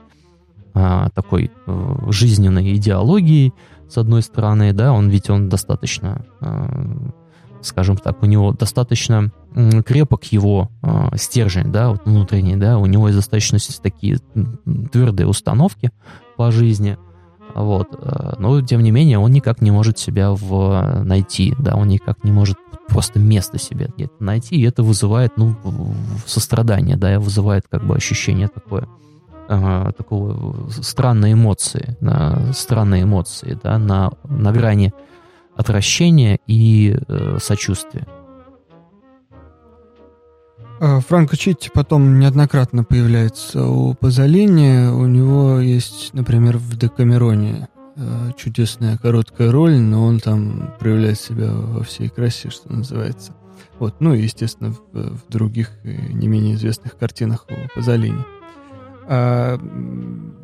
э, 0.75 1.07
такой 1.15 1.51
э, 1.65 1.97
жизненной 2.09 2.75
идеологией, 2.75 3.53
с 3.89 3.97
одной 3.97 4.21
стороны, 4.21 4.73
да, 4.73 4.93
он 4.93 5.09
ведь 5.09 5.29
он 5.29 5.49
достаточно 5.49 6.25
э, 6.41 7.09
скажем 7.63 7.97
так, 7.97 8.21
у 8.21 8.25
него 8.25 8.51
достаточно 8.51 9.31
крепок 9.85 10.25
его 10.25 10.69
э, 10.81 11.09
стержень, 11.15 11.71
да, 11.71 11.89
вот 11.89 12.05
внутренний, 12.05 12.55
да, 12.55 12.77
у 12.77 12.85
него 12.85 13.07
есть 13.07 13.17
достаточно 13.17 13.59
такие 13.81 14.19
твердые 14.91 15.27
установки 15.27 15.91
по 16.37 16.51
жизни, 16.51 16.97
вот, 17.55 17.89
э, 17.91 18.33
но 18.39 18.61
тем 18.61 18.81
не 18.81 18.91
менее 18.91 19.19
он 19.19 19.31
никак 19.31 19.61
не 19.61 19.71
может 19.71 19.99
себя 19.99 20.31
в, 20.31 21.03
найти, 21.03 21.53
да, 21.59 21.75
он 21.75 21.87
никак 21.87 22.23
не 22.23 22.31
может 22.31 22.57
просто 22.87 23.19
место 23.19 23.59
себе 23.59 23.89
где-то 23.95 24.15
найти, 24.19 24.55
и 24.55 24.63
это 24.63 24.83
вызывает, 24.83 25.37
ну, 25.37 25.55
сострадание, 26.25 26.97
да, 26.97 27.19
вызывает 27.19 27.65
как 27.69 27.85
бы 27.85 27.95
ощущение 27.95 28.47
такое, 28.47 28.87
э, 29.49 29.91
такого 29.97 30.69
странной 30.69 31.33
эмоции, 31.33 31.95
э, 32.01 32.51
странной 32.53 33.03
эмоции, 33.03 33.57
да, 33.63 33.77
на, 33.77 34.11
на 34.23 34.51
грани 34.51 34.93
отвращения 35.55 36.39
и 36.47 36.95
э, 37.07 37.37
сочувствия. 37.39 38.07
А, 40.79 40.99
Франко 40.99 41.37
Читти 41.37 41.69
потом 41.73 42.19
неоднократно 42.19 42.83
появляется 42.83 43.65
у 43.67 43.93
Пазолини. 43.93 44.89
У 44.89 45.05
него 45.05 45.59
есть, 45.59 46.13
например, 46.13 46.57
в 46.57 46.77
Декамероне 46.77 47.69
э, 47.95 48.31
чудесная 48.37 48.97
короткая 48.97 49.51
роль, 49.51 49.77
но 49.77 50.05
он 50.05 50.19
там 50.19 50.73
проявляет 50.79 51.19
себя 51.19 51.51
во 51.53 51.83
всей 51.83 52.09
красе, 52.09 52.49
что 52.49 52.73
называется. 52.73 53.33
Вот, 53.79 54.01
ну 54.01 54.13
и, 54.13 54.23
естественно, 54.23 54.71
в, 54.71 55.17
в 55.17 55.29
других 55.29 55.71
не 55.83 56.27
менее 56.27 56.55
известных 56.55 56.97
картинах 56.97 57.45
у 57.49 57.75
Пазолини. 57.75 58.23
А, 59.05 59.59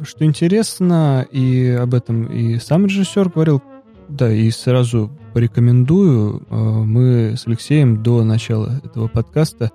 что 0.04 0.26
интересно, 0.26 1.26
и 1.32 1.70
об 1.70 1.94
этом 1.94 2.26
и 2.26 2.60
сам 2.60 2.86
режиссер 2.86 3.30
говорил, 3.30 3.62
да, 4.10 4.32
и 4.32 4.50
сразу 4.52 5.12
порекомендую. 5.34 6.44
Э, 6.50 6.56
мы 6.56 7.36
с 7.38 7.48
Алексеем 7.48 8.02
до 8.04 8.24
начала 8.24 8.82
этого 8.84 9.08
подкаста 9.08 9.72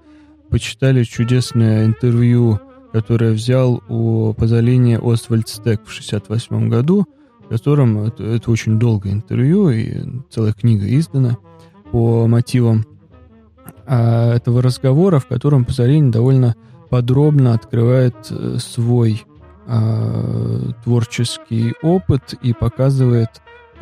почитали 0.51 1.05
чудесное 1.05 1.87
интервью, 1.87 2.61
которое 2.93 3.32
взял 3.32 3.82
у 3.89 4.35
Пазолини 4.35 4.99
Освальд 5.01 5.49
Стек 5.49 5.80
в 5.85 5.91
1968 5.91 6.68
году, 6.68 7.07
в 7.41 7.49
котором 7.49 7.99
это, 8.05 8.24
это 8.24 8.51
очень 8.51 8.78
долгое 8.78 9.12
интервью, 9.12 9.70
и 9.70 10.03
целая 10.30 10.53
книга 10.53 10.87
издана 10.87 11.39
по 11.91 12.26
мотивам 12.26 12.85
а, 13.87 14.35
этого 14.35 14.62
разговора, 14.62 15.18
в 15.18 15.26
котором 15.26 15.64
Пазолини 15.64 16.11
довольно 16.11 16.57
подробно 16.91 17.55
открывает 17.55 18.14
э, 18.30 18.59
свой 18.59 19.24
а, 19.66 20.72
творческий 20.85 21.74
опыт 21.82 22.35
и 22.43 22.53
показывает 22.53 23.30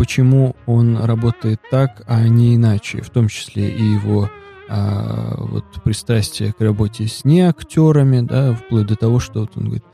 почему 0.02 0.56
он 0.66 0.98
работает 0.98 1.60
так, 1.70 2.02
а 2.08 2.26
не 2.26 2.56
иначе, 2.56 3.02
в 3.02 3.10
том 3.10 3.28
числе 3.28 3.70
и 3.70 3.84
его 3.84 4.28
а, 4.68 5.36
вот 5.38 5.64
пристрастие 5.84 6.52
к 6.52 6.60
работе 6.60 7.06
с 7.06 7.24
неактерами, 7.24 8.20
да, 8.20 8.52
вплоть 8.52 8.88
до 8.88 8.96
того, 8.96 9.20
что 9.20 9.42
вот 9.42 9.52
он 9.54 9.66
говорит, 9.66 9.84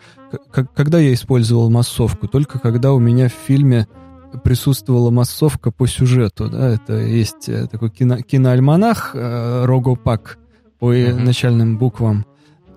когда 0.75 0.99
я 0.99 1.13
использовал 1.13 1.69
массовку? 1.69 2.27
Только 2.27 2.59
когда 2.59 2.95
у 2.95 2.99
меня 2.99 3.29
в 3.29 3.35
фильме 3.35 3.87
присутствовала 4.43 5.11
массовка 5.11 5.71
по 5.73 5.87
сюжету, 5.87 6.49
да, 6.49 6.71
это 6.71 6.95
есть 6.95 7.51
э, 7.51 7.67
такой 7.67 7.91
кино, 7.91 8.23
киноальманах 8.23 9.11
э, 9.13 9.67
Рогопак 9.67 10.39
по 10.79 10.95
uh-huh. 10.95 11.19
начальным 11.19 11.77
буквам 11.77 12.25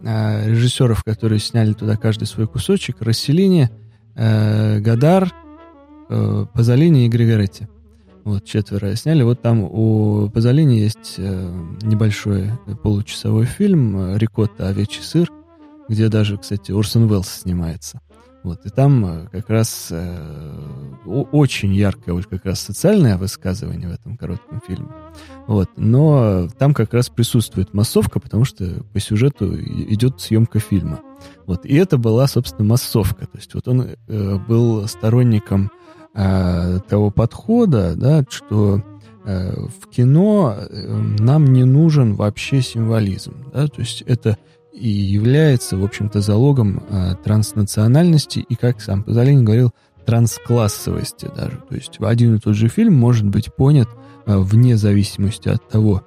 э, 0.04 0.50
режиссеров, 0.50 1.06
которые 1.06 1.40
сняли 1.40 1.72
туда 1.72 1.96
каждый 1.96 2.26
свой 2.26 2.50
кусочек, 2.50 2.98
Расселини, 3.00 3.70
э, 4.16 4.82
Гадар, 4.82 5.32
э, 6.12 6.46
Пазолини 6.54 7.06
и 7.06 7.10
Григоретти. 7.10 7.68
Вот, 8.24 8.46
четверо 8.46 8.96
сняли. 8.96 9.24
Вот 9.24 9.42
там 9.42 9.64
у 9.64 10.30
Пазолини 10.30 10.76
есть 10.76 11.16
э, 11.18 11.54
небольшой 11.82 12.52
получасовой 12.84 13.46
фильм 13.46 13.98
э, 13.98 14.18
«Рикотта. 14.18 14.68
Овечий 14.68 15.02
сыр», 15.02 15.32
где 15.90 16.08
даже, 16.10 16.38
кстати, 16.38 16.72
Орсон 16.72 17.10
Уэллс 17.10 17.28
снимается. 17.28 18.00
Вот, 18.44 18.66
и 18.66 18.70
там 18.70 19.06
э, 19.06 19.28
как 19.32 19.50
раз 19.50 19.90
э, 19.92 20.58
очень 21.06 21.74
яркое 21.74 22.16
вот 22.16 22.26
как 22.26 22.46
раз 22.46 22.60
социальное 22.60 23.18
высказывание 23.18 23.88
в 23.88 23.94
этом 23.94 24.18
коротком 24.18 24.62
фильме. 24.66 24.90
Вот, 25.46 25.70
но 25.78 26.48
там 26.58 26.74
как 26.74 26.94
раз 26.94 27.10
присутствует 27.10 27.74
массовка, 27.74 28.20
потому 28.20 28.46
что 28.46 28.84
по 28.94 29.00
сюжету 29.00 29.56
идет 29.56 30.22
съемка 30.22 30.60
фильма. 30.60 31.02
Вот, 31.46 31.66
и 31.66 31.76
это 31.76 31.98
была, 31.98 32.28
собственно, 32.28 32.68
массовка. 32.68 33.28
То 33.28 33.38
есть 33.38 33.54
вот 33.54 33.68
он 33.68 33.82
э, 34.08 34.38
был 34.48 34.88
сторонником 34.88 35.72
э, 36.14 36.80
того 36.90 37.12
подхода, 37.12 37.96
да, 37.96 38.24
что 38.30 38.82
э, 39.26 39.54
в 39.82 39.88
кино 39.90 40.56
э, 40.58 40.98
нам 41.20 41.46
не 41.46 41.64
нужен 41.64 42.16
вообще 42.16 42.62
символизм. 42.62 43.34
Да, 43.54 43.68
то 43.68 43.82
есть 43.82 44.04
это 44.04 44.38
и 44.74 44.90
является, 44.90 45.78
в 45.78 45.84
общем-то, 45.84 46.22
залогом 46.22 46.84
э, 46.90 47.16
транснациональности 47.24 48.40
и, 48.40 48.56
как 48.56 48.82
сам 48.82 49.04
Пазолини 49.04 49.44
говорил, 49.44 49.72
трансклассовости 50.06 51.30
даже. 51.36 51.58
То 51.70 51.76
есть 51.76 51.98
один 52.00 52.36
и 52.36 52.40
тот 52.40 52.56
же 52.56 52.68
фильм 52.68 52.96
может 52.96 53.28
быть 53.28 53.54
понят 53.54 53.90
э, 54.26 54.38
вне 54.38 54.78
зависимости 54.78 55.50
от 55.50 55.68
того, 55.68 56.04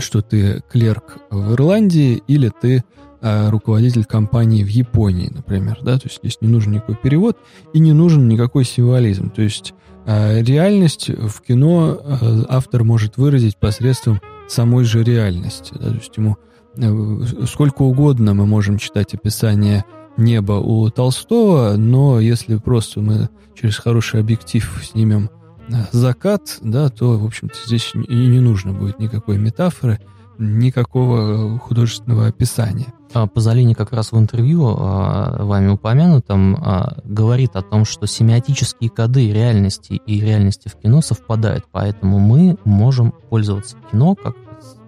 что 0.00 0.20
ты 0.20 0.62
клерк 0.70 1.18
в 1.30 1.54
Ирландии 1.54 2.22
или 2.26 2.50
ты 2.60 2.84
руководитель 3.22 4.04
компании 4.04 4.64
в 4.64 4.68
Японии, 4.68 5.30
например. 5.32 5.78
Да? 5.82 5.98
То 5.98 6.06
есть 6.06 6.18
здесь 6.20 6.38
не 6.40 6.48
нужен 6.48 6.72
никакой 6.72 6.96
перевод 6.96 7.36
и 7.72 7.78
не 7.78 7.92
нужен 7.92 8.28
никакой 8.28 8.64
символизм. 8.64 9.30
То 9.30 9.42
есть 9.42 9.74
э, 10.06 10.42
реальность 10.42 11.08
в 11.08 11.40
кино 11.42 11.98
э, 12.02 12.44
автор 12.48 12.84
может 12.84 13.16
выразить 13.16 13.56
посредством 13.56 14.20
самой 14.48 14.84
же 14.84 15.02
реальности. 15.02 15.74
Да? 15.74 15.90
То 15.90 15.96
есть 15.96 16.16
ему 16.16 16.38
Э, 16.76 17.46
сколько 17.46 17.82
угодно 17.82 18.34
мы 18.34 18.46
можем 18.46 18.78
читать 18.78 19.14
описание 19.14 19.84
неба 20.16 20.52
у 20.52 20.88
Толстого, 20.90 21.76
но 21.76 22.20
если 22.20 22.56
просто 22.56 23.00
мы 23.00 23.28
через 23.60 23.76
хороший 23.76 24.20
объектив 24.20 24.80
снимем 24.84 25.30
э, 25.68 25.72
закат, 25.92 26.58
да, 26.62 26.88
то, 26.88 27.18
в 27.18 27.24
общем-то, 27.24 27.56
здесь 27.66 27.92
и 27.94 28.14
не 28.14 28.40
нужно 28.40 28.72
будет 28.72 28.98
никакой 28.98 29.38
метафоры, 29.38 30.00
никакого 30.40 31.58
художественного 31.58 32.26
описания. 32.26 32.92
А 33.12 33.26
Пазолини 33.26 33.74
как 33.74 33.92
раз 33.92 34.12
в 34.12 34.18
интервью 34.18 34.74
а, 34.78 35.44
вами 35.44 35.68
упомянутом 35.68 36.56
а, 36.56 36.96
говорит 37.04 37.56
о 37.56 37.62
том, 37.62 37.84
что 37.84 38.06
семиотические 38.06 38.88
коды 38.88 39.32
реальности 39.32 40.00
и 40.06 40.20
реальности 40.20 40.68
в 40.68 40.76
кино 40.76 41.02
совпадают, 41.02 41.64
поэтому 41.70 42.18
мы 42.18 42.56
можем 42.64 43.12
пользоваться 43.12 43.76
кино 43.90 44.14
как 44.14 44.36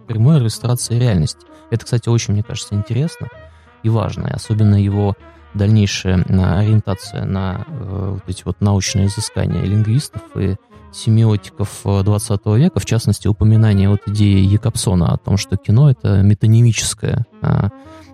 прямой 0.07 0.39
иллюстрацией 0.39 1.01
реальности. 1.01 1.47
Это, 1.71 1.85
кстати, 1.85 2.09
очень, 2.09 2.35
мне 2.35 2.43
кажется, 2.43 2.75
интересно 2.75 3.29
и 3.83 3.89
важно, 3.89 4.29
и 4.29 4.33
особенно 4.33 4.77
его 4.77 5.17
дальнейшая 5.55 6.23
ориентация 6.23 7.25
на 7.25 7.67
э, 7.67 8.11
вот 8.15 8.23
эти 8.27 8.43
вот 8.45 8.61
научные 8.61 9.07
изыскания 9.07 9.63
лингвистов 9.63 10.23
и 10.37 10.57
семиотиков 10.93 11.81
20 11.85 12.41
э, 12.45 12.59
века, 12.59 12.81
в 12.81 12.85
частности, 12.85 13.29
упоминание 13.29 13.89
вот 13.89 14.01
идеи 14.07 14.41
Якобсона 14.41 15.13
о 15.13 15.17
том, 15.17 15.37
что 15.37 15.57
кино— 15.57 15.91
это 15.93 16.23
метанимическое 16.23 17.27
а, 17.41 17.71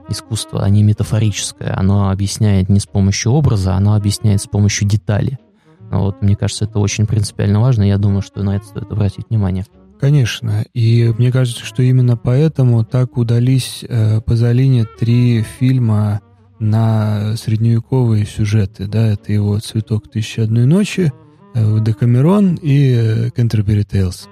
искусство, 0.08 0.62
а 0.62 0.70
не 0.70 0.82
метафорическое. 0.82 1.76
Оно 1.76 2.10
объясняет 2.10 2.68
не 2.68 2.80
с 2.80 2.86
помощью 2.86 3.32
образа, 3.32 3.74
оно 3.74 3.94
объясняет 3.94 4.40
с 4.40 4.46
помощью 4.46 4.88
детали. 4.88 5.38
Вот, 5.90 6.22
мне 6.22 6.36
кажется, 6.36 6.64
это 6.64 6.78
очень 6.78 7.06
принципиально 7.06 7.60
важно, 7.60 7.82
я 7.82 7.98
думаю, 7.98 8.22
что 8.22 8.42
на 8.42 8.56
это 8.56 8.66
стоит 8.66 8.90
обратить 8.90 9.30
внимание. 9.30 9.64
Конечно, 10.00 10.64
и 10.74 11.12
мне 11.18 11.32
кажется, 11.32 11.64
что 11.64 11.82
именно 11.82 12.16
поэтому 12.16 12.84
так 12.84 13.16
удались 13.16 13.84
э, 13.88 14.20
Пазолини 14.20 14.86
три 14.98 15.42
фильма 15.42 16.20
на 16.60 17.36
средневековые 17.36 18.24
сюжеты, 18.24 18.86
да, 18.86 19.08
это 19.08 19.32
его 19.32 19.58
«Цветок 19.58 20.08
тысячи 20.10 20.40
одной 20.40 20.66
ночи», 20.66 21.12
«Декамерон» 21.54 22.54
и 22.56 22.94
э, 22.94 23.30
«Кентербери 23.30 23.84
Тейлз», 23.84 24.28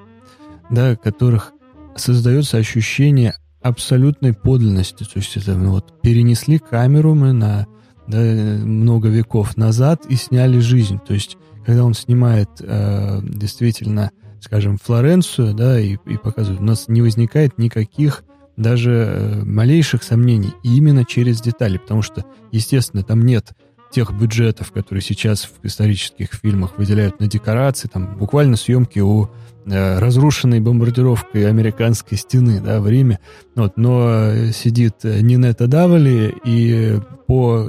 да, 0.70 0.96
которых 0.96 1.52
создается 1.96 2.58
ощущение 2.58 3.34
абсолютной 3.62 4.32
подлинности, 4.32 5.04
то 5.04 5.16
есть 5.16 5.36
это 5.36 5.54
вот 5.54 6.00
перенесли 6.02 6.58
камеру 6.58 7.14
мы 7.14 7.32
на 7.32 7.66
да, 8.06 8.18
много 8.18 9.08
веков 9.08 9.56
назад 9.56 10.06
и 10.08 10.16
сняли 10.16 10.58
жизнь, 10.58 11.00
то 11.04 11.14
есть 11.14 11.36
когда 11.64 11.84
он 11.84 11.94
снимает 11.94 12.48
э, 12.60 13.20
действительно 13.22 14.10
скажем, 14.46 14.78
Флоренцию, 14.78 15.54
да, 15.54 15.78
и, 15.80 15.96
и 16.06 16.16
показывают, 16.16 16.60
у 16.60 16.64
нас 16.64 16.86
не 16.88 17.02
возникает 17.02 17.58
никаких 17.58 18.22
даже 18.56 18.92
э, 18.92 19.44
малейших 19.44 20.02
сомнений 20.02 20.52
именно 20.62 21.04
через 21.04 21.40
детали, 21.40 21.78
потому 21.78 22.02
что, 22.02 22.24
естественно, 22.52 23.02
там 23.02 23.22
нет 23.22 23.52
тех 23.91 24.12
бюджетов, 24.12 24.72
которые 24.72 25.03
сейчас 25.03 25.45
в 25.45 25.64
исторических 25.64 26.32
фильмах 26.34 26.78
выделяют 26.78 27.20
на 27.20 27.26
декорации, 27.26 27.89
там 27.89 28.16
буквально 28.16 28.57
съемки 28.57 28.99
у 29.01 29.28
э, 29.66 29.99
разрушенной 29.99 30.61
бомбардировкой 30.61 31.49
американской 31.49 32.18
стены 32.18 32.61
да, 32.61 32.80
в 32.80 32.89
Риме. 32.89 33.20
Вот, 33.55 33.76
но 33.76 34.09
э, 34.09 34.53
сидит 34.53 35.05
Нинета 35.05 35.66
Давали, 35.66 36.34
и 36.45 37.01
по, 37.26 37.68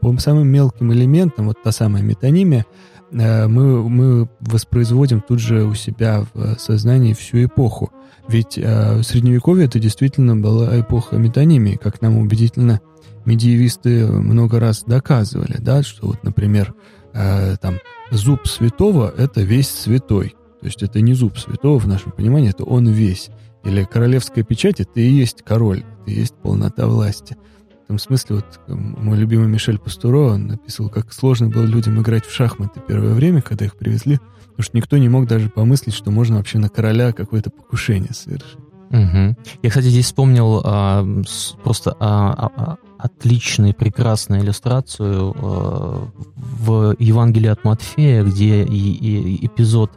по 0.00 0.18
самым 0.18 0.48
мелким 0.48 0.92
элементам, 0.92 1.46
вот 1.46 1.62
та 1.62 1.72
самая 1.72 2.02
метонимия, 2.02 2.66
Э, 3.12 3.46
мы, 3.46 3.88
мы 3.88 4.28
воспроизводим 4.40 5.20
тут 5.20 5.40
же 5.40 5.64
у 5.64 5.74
себя 5.74 6.24
в 6.34 6.58
сознании 6.58 7.12
всю 7.12 7.44
эпоху. 7.44 7.90
Ведь 8.28 8.58
э, 8.58 8.98
в 8.98 9.02
Средневековье 9.02 9.66
это 9.66 9.78
действительно 9.78 10.36
была 10.36 10.78
эпоха 10.80 11.16
метонимии, 11.16 11.76
как 11.76 12.00
нам 12.00 12.18
убедительно 12.18 12.80
медиевисты 13.26 14.06
много 14.06 14.60
раз 14.60 14.84
доказывали, 14.84 15.56
да, 15.58 15.82
что 15.82 16.08
вот, 16.08 16.22
например, 16.22 16.74
э, 17.12 17.56
там 17.60 17.78
зуб 18.10 18.46
святого— 18.46 19.12
это 19.16 19.42
весь 19.42 19.68
святой. 19.68 20.34
То 20.60 20.66
есть 20.66 20.82
это 20.82 21.00
не 21.00 21.14
зуб 21.14 21.38
святого 21.38 21.78
в 21.78 21.86
нашем 21.86 22.12
понимании, 22.12 22.50
это 22.50 22.64
он 22.64 22.88
весь. 22.88 23.30
Или 23.64 23.84
королевская 23.84 24.44
печать— 24.44 24.80
это 24.80 25.00
и 25.00 25.08
есть 25.08 25.42
король, 25.42 25.84
это 26.02 26.10
и 26.10 26.14
есть 26.14 26.34
полнота 26.34 26.86
власти. 26.86 27.36
В 27.84 27.88
том 27.88 27.98
смысле, 27.98 28.36
вот 28.36 28.60
мой 28.68 29.16
любимый 29.16 29.46
Мишель 29.46 29.78
Пастуро, 29.78 30.32
он 30.32 30.48
написал, 30.48 30.88
как 30.88 31.12
сложно 31.12 31.48
было 31.48 31.64
людям 31.64 32.00
играть 32.00 32.24
в 32.24 32.32
шахматы 32.32 32.80
первое 32.86 33.14
время, 33.14 33.42
когда 33.42 33.64
их 33.64 33.76
привезли, 33.76 34.18
потому 34.56 34.62
что 34.62 34.76
никто 34.76 34.96
не 34.96 35.08
мог 35.08 35.26
даже 35.26 35.50
помыслить, 35.50 35.94
что 35.94 36.10
можно 36.10 36.38
вообще 36.38 36.58
на 36.58 36.68
короля 36.68 37.12
какое-то 37.12 37.50
покушение 37.50 38.12
совершить. 38.12 38.58
Угу. 38.90 39.36
Я, 39.62 39.68
кстати, 39.68 39.86
здесь 39.86 40.06
вспомнил 40.06 40.62
а, 40.64 41.06
с, 41.26 41.54
просто 41.62 41.96
а, 42.00 42.32
а, 42.32 42.52
а 42.56 42.76
отличную, 42.98 43.74
прекрасную 43.74 44.42
иллюстрацию 44.42 45.34
а, 45.36 46.08
в 46.36 46.94
Евангелии 46.98 47.48
от 47.48 47.64
Матфея, 47.64 48.22
где 48.22 48.62
и, 48.64 48.92
и 48.92 49.46
эпизод 49.46 49.90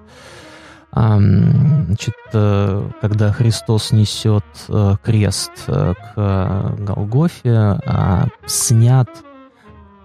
Значит, 0.92 2.16
э, 2.34 2.90
когда 3.00 3.32
Христос 3.32 3.92
несет 3.92 4.44
э, 4.68 4.96
крест 5.04 5.52
э, 5.68 5.94
к 5.94 6.76
Голгофе, 6.80 7.80
а, 7.86 8.28
снят 8.48 9.08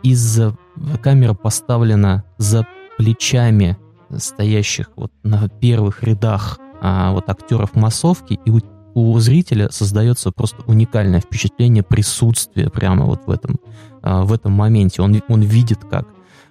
из-за 0.03 0.55
камера 1.03 1.33
поставлена 1.33 2.25
за 2.37 2.67
плечами 2.99 3.79
стоящих 4.17 4.91
вот 4.97 5.11
на 5.23 5.49
первых 5.49 6.03
рядах 6.03 6.59
а, 6.81 7.13
вот 7.13 7.31
актеров 7.31 7.75
массовки, 7.75 8.39
и 8.45 8.51
у, 8.51 8.61
у 8.95 9.19
зрителя 9.19 9.71
создается 9.71 10.31
просто 10.31 10.63
уникальное 10.67 11.21
впечатление 11.21 11.83
присутствия 11.83 12.71
прямо 12.71 13.05
вот 13.05 13.27
в 13.27 13.31
этом, 13.31 13.59
а, 14.03 14.23
в 14.23 14.33
этом 14.33 14.53
моменте. 14.53 15.03
Он, 15.03 15.21
он 15.29 15.43
видит, 15.43 15.81
как 15.91 16.07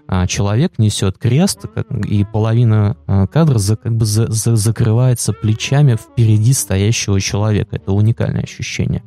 а, 0.08 0.28
человек 0.28 0.78
несет 0.78 1.18
крест, 1.18 1.66
и 2.06 2.26
половина 2.26 2.98
а, 3.08 3.28
кадра 3.28 3.58
за, 3.58 3.78
как 3.78 3.96
бы 3.96 4.06
за, 4.06 4.30
за, 4.32 4.56
закрывается 4.56 5.34
плечами 5.34 5.96
впереди 5.96 6.54
стоящего 6.54 7.20
человека. 7.22 7.78
Это 7.78 7.94
уникальное 7.94 8.44
ощущение. 8.44 9.04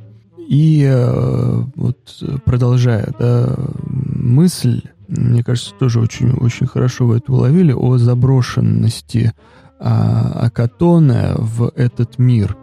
И 0.48 0.84
э, 0.88 1.62
вот 1.74 2.22
продолжая 2.44 3.12
да, 3.18 3.56
мысль, 3.84 4.82
мне 5.08 5.42
кажется, 5.42 5.72
тоже 5.76 6.00
очень, 6.00 6.30
очень 6.30 6.66
хорошо 6.66 7.06
вы 7.06 7.16
это 7.16 7.32
уловили, 7.32 7.72
о 7.72 7.98
заброшенности 7.98 9.32
а, 9.78 10.46
Акатона 10.46 11.34
в 11.36 11.72
этот 11.74 12.18
мир. 12.18 12.56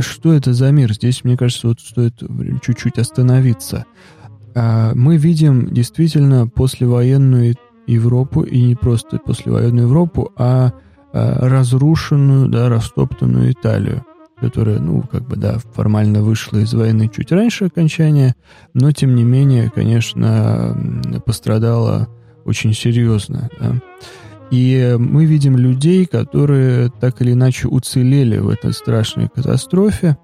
Что 0.00 0.32
это 0.32 0.52
за 0.52 0.70
мир? 0.70 0.92
Здесь, 0.92 1.24
мне 1.24 1.36
кажется, 1.36 1.68
вот 1.68 1.80
стоит 1.80 2.22
чуть-чуть 2.62 2.98
остановиться. 2.98 3.86
А, 4.54 4.92
мы 4.94 5.16
видим 5.16 5.72
действительно 5.72 6.48
послевоенную 6.48 7.54
Европу, 7.86 8.42
и 8.42 8.60
не 8.62 8.74
просто 8.74 9.18
послевоенную 9.18 9.86
Европу, 9.86 10.32
а, 10.36 10.72
а 11.12 11.48
разрушенную, 11.48 12.48
да, 12.48 12.68
растоптанную 12.68 13.52
Италию, 13.52 14.04
которая, 14.40 14.78
ну, 14.78 15.02
как 15.02 15.26
бы, 15.26 15.36
да, 15.36 15.58
формально 15.74 16.22
вышла 16.22 16.58
из 16.58 16.72
войны 16.74 17.10
чуть 17.14 17.32
раньше 17.32 17.66
окончания, 17.66 18.34
но, 18.74 18.92
тем 18.92 19.14
не 19.14 19.24
менее, 19.24 19.70
конечно, 19.74 20.76
пострадала 21.24 22.08
очень 22.44 22.74
серьезно, 22.74 23.48
да. 23.60 23.80
И 24.50 24.96
мы 24.98 25.26
видим 25.26 25.56
людей, 25.56 26.06
которые 26.06 26.90
так 27.00 27.20
или 27.20 27.32
иначе 27.32 27.68
уцелели 27.68 28.38
в 28.38 28.48
этой 28.48 28.72
страшной 28.72 29.28
катастрофе, 29.28 30.16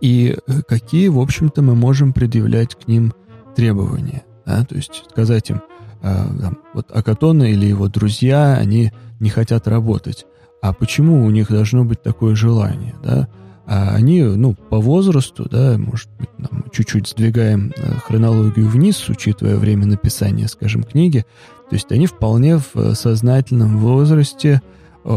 и 0.00 0.36
какие, 0.68 1.08
в 1.08 1.18
общем-то, 1.18 1.62
мы 1.62 1.74
можем 1.74 2.12
предъявлять 2.12 2.74
к 2.74 2.88
ним 2.88 3.12
требования. 3.54 4.24
Да? 4.44 4.64
То 4.64 4.76
есть 4.76 5.04
сказать 5.10 5.50
им, 5.50 5.62
э, 6.02 6.26
там, 6.40 6.58
вот 6.74 6.90
Акатона 6.92 7.44
или 7.44 7.66
его 7.66 7.88
друзья, 7.88 8.54
они 8.54 8.92
не 9.20 9.30
хотят 9.30 9.66
работать. 9.66 10.26
А 10.62 10.72
почему 10.72 11.24
у 11.24 11.30
них 11.30 11.50
должно 11.50 11.84
быть 11.84 12.02
такое 12.02 12.34
желание? 12.34 12.94
Да? 13.02 13.28
А 13.66 13.94
они, 13.94 14.22
ну, 14.22 14.54
по 14.54 14.78
возрасту, 14.78 15.48
да, 15.50 15.76
может 15.76 16.08
быть, 16.18 16.28
нам 16.38 16.64
чуть-чуть 16.70 17.08
сдвигаем 17.08 17.72
э, 17.76 17.94
хронологию 18.04 18.68
вниз, 18.68 19.08
учитывая 19.08 19.56
время 19.56 19.86
написания, 19.86 20.46
скажем, 20.46 20.84
книги, 20.84 21.26
то 21.68 21.74
есть 21.74 21.90
они 21.90 22.06
вполне 22.06 22.58
в 22.58 22.76
э, 22.76 22.94
сознательном 22.94 23.78
возрасте 23.78 24.62
э, 25.04 25.10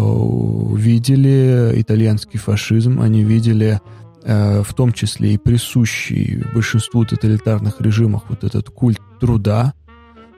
видели 0.75 1.73
итальянский 1.75 2.39
фашизм, 2.39 3.01
они 3.01 3.23
видели 3.23 3.79
э, 4.23 4.63
в 4.63 4.73
том 4.73 4.91
числе 4.91 5.35
и 5.35 5.37
присущий 5.37 6.43
большинству 6.53 7.05
тоталитарных 7.05 7.79
режимах 7.81 8.23
вот 8.29 8.43
этот 8.43 8.69
культ 8.71 8.99
труда, 9.19 9.73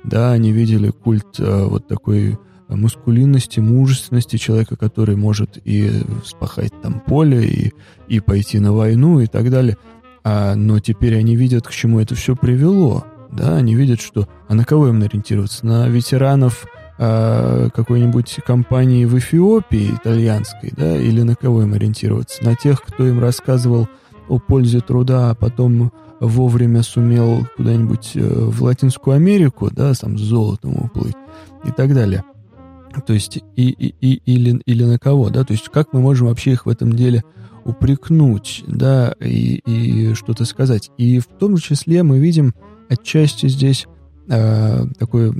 да, 0.04 0.32
они 0.32 0.52
видели 0.52 0.90
культ 0.90 1.38
вот 1.38 1.88
такой 1.88 2.38
мускулинности, 2.68 3.60
мужественности 3.60 4.38
человека, 4.38 4.76
который 4.76 5.16
может 5.16 5.60
и 5.64 5.92
спахать 6.26 6.74
там 6.82 7.00
поле, 7.00 7.46
и, 7.46 7.74
и 8.08 8.20
пойти 8.20 8.60
на 8.60 8.74
войну 8.74 9.20
и 9.20 9.28
так 9.28 9.52
далее. 9.52 9.78
А, 10.24 10.56
но 10.56 10.80
теперь 10.80 11.18
они 11.18 11.36
видят, 11.36 11.68
к 11.68 11.72
чему 11.72 12.00
это 12.00 12.16
все 12.16 12.36
привело 12.36 13.06
да, 13.32 13.58
они 13.58 13.76
видят, 13.76 14.02
что... 14.02 14.28
А 14.48 14.54
на 14.54 14.66
кого 14.66 14.90
им 14.90 15.02
ориентироваться? 15.02 15.66
На 15.66 15.88
ветеранов 15.88 16.66
э, 16.98 17.70
какой-нибудь 17.74 18.40
компании 18.46 19.06
в 19.06 19.18
Эфиопии 19.18 19.96
итальянской, 19.96 20.72
да, 20.76 20.98
или 20.98 21.22
на 21.22 21.36
кого 21.36 21.64
им 21.64 21.74
ориентироваться? 21.74 22.44
На 22.44 22.56
тех, 22.56 22.82
кто 22.82 23.08
им 23.08 23.20
рассказывал 23.20 23.88
о 24.28 24.40
пользе 24.40 24.80
труда, 24.80 25.32
а 25.32 25.36
потом 25.36 25.92
вовремя 26.20 26.84
сумел 26.84 27.48
куда-нибудь 27.58 28.12
э, 28.16 28.22
в 28.22 28.64
Латинскую 28.64 29.16
Америку, 29.16 29.70
да, 29.72 29.94
сам 29.94 30.18
с 30.18 30.22
золотом 30.22 30.76
уплыть 30.78 31.16
и 31.66 31.72
так 31.72 31.94
далее. 31.94 32.24
То 33.06 33.14
есть 33.14 33.38
и, 33.56 33.70
и, 33.70 33.96
и, 34.02 34.22
или, 34.26 34.62
или 34.66 34.84
на 34.84 35.00
кого, 35.00 35.30
да, 35.30 35.44
то 35.44 35.54
есть 35.54 35.70
как 35.70 35.94
мы 35.94 36.02
можем 36.02 36.28
вообще 36.28 36.52
их 36.52 36.66
в 36.66 36.70
этом 36.70 36.94
деле 36.94 37.24
упрекнуть, 37.64 38.64
да, 38.68 39.14
и, 39.20 39.62
и 39.66 40.14
что-то 40.14 40.46
сказать. 40.46 40.92
И 40.98 41.20
в 41.20 41.28
том 41.28 41.58
числе 41.58 42.04
мы 42.04 42.20
видим 42.20 42.54
отчасти 42.92 43.48
здесь 43.48 43.88
э, 44.28 44.86
такой 45.00 45.34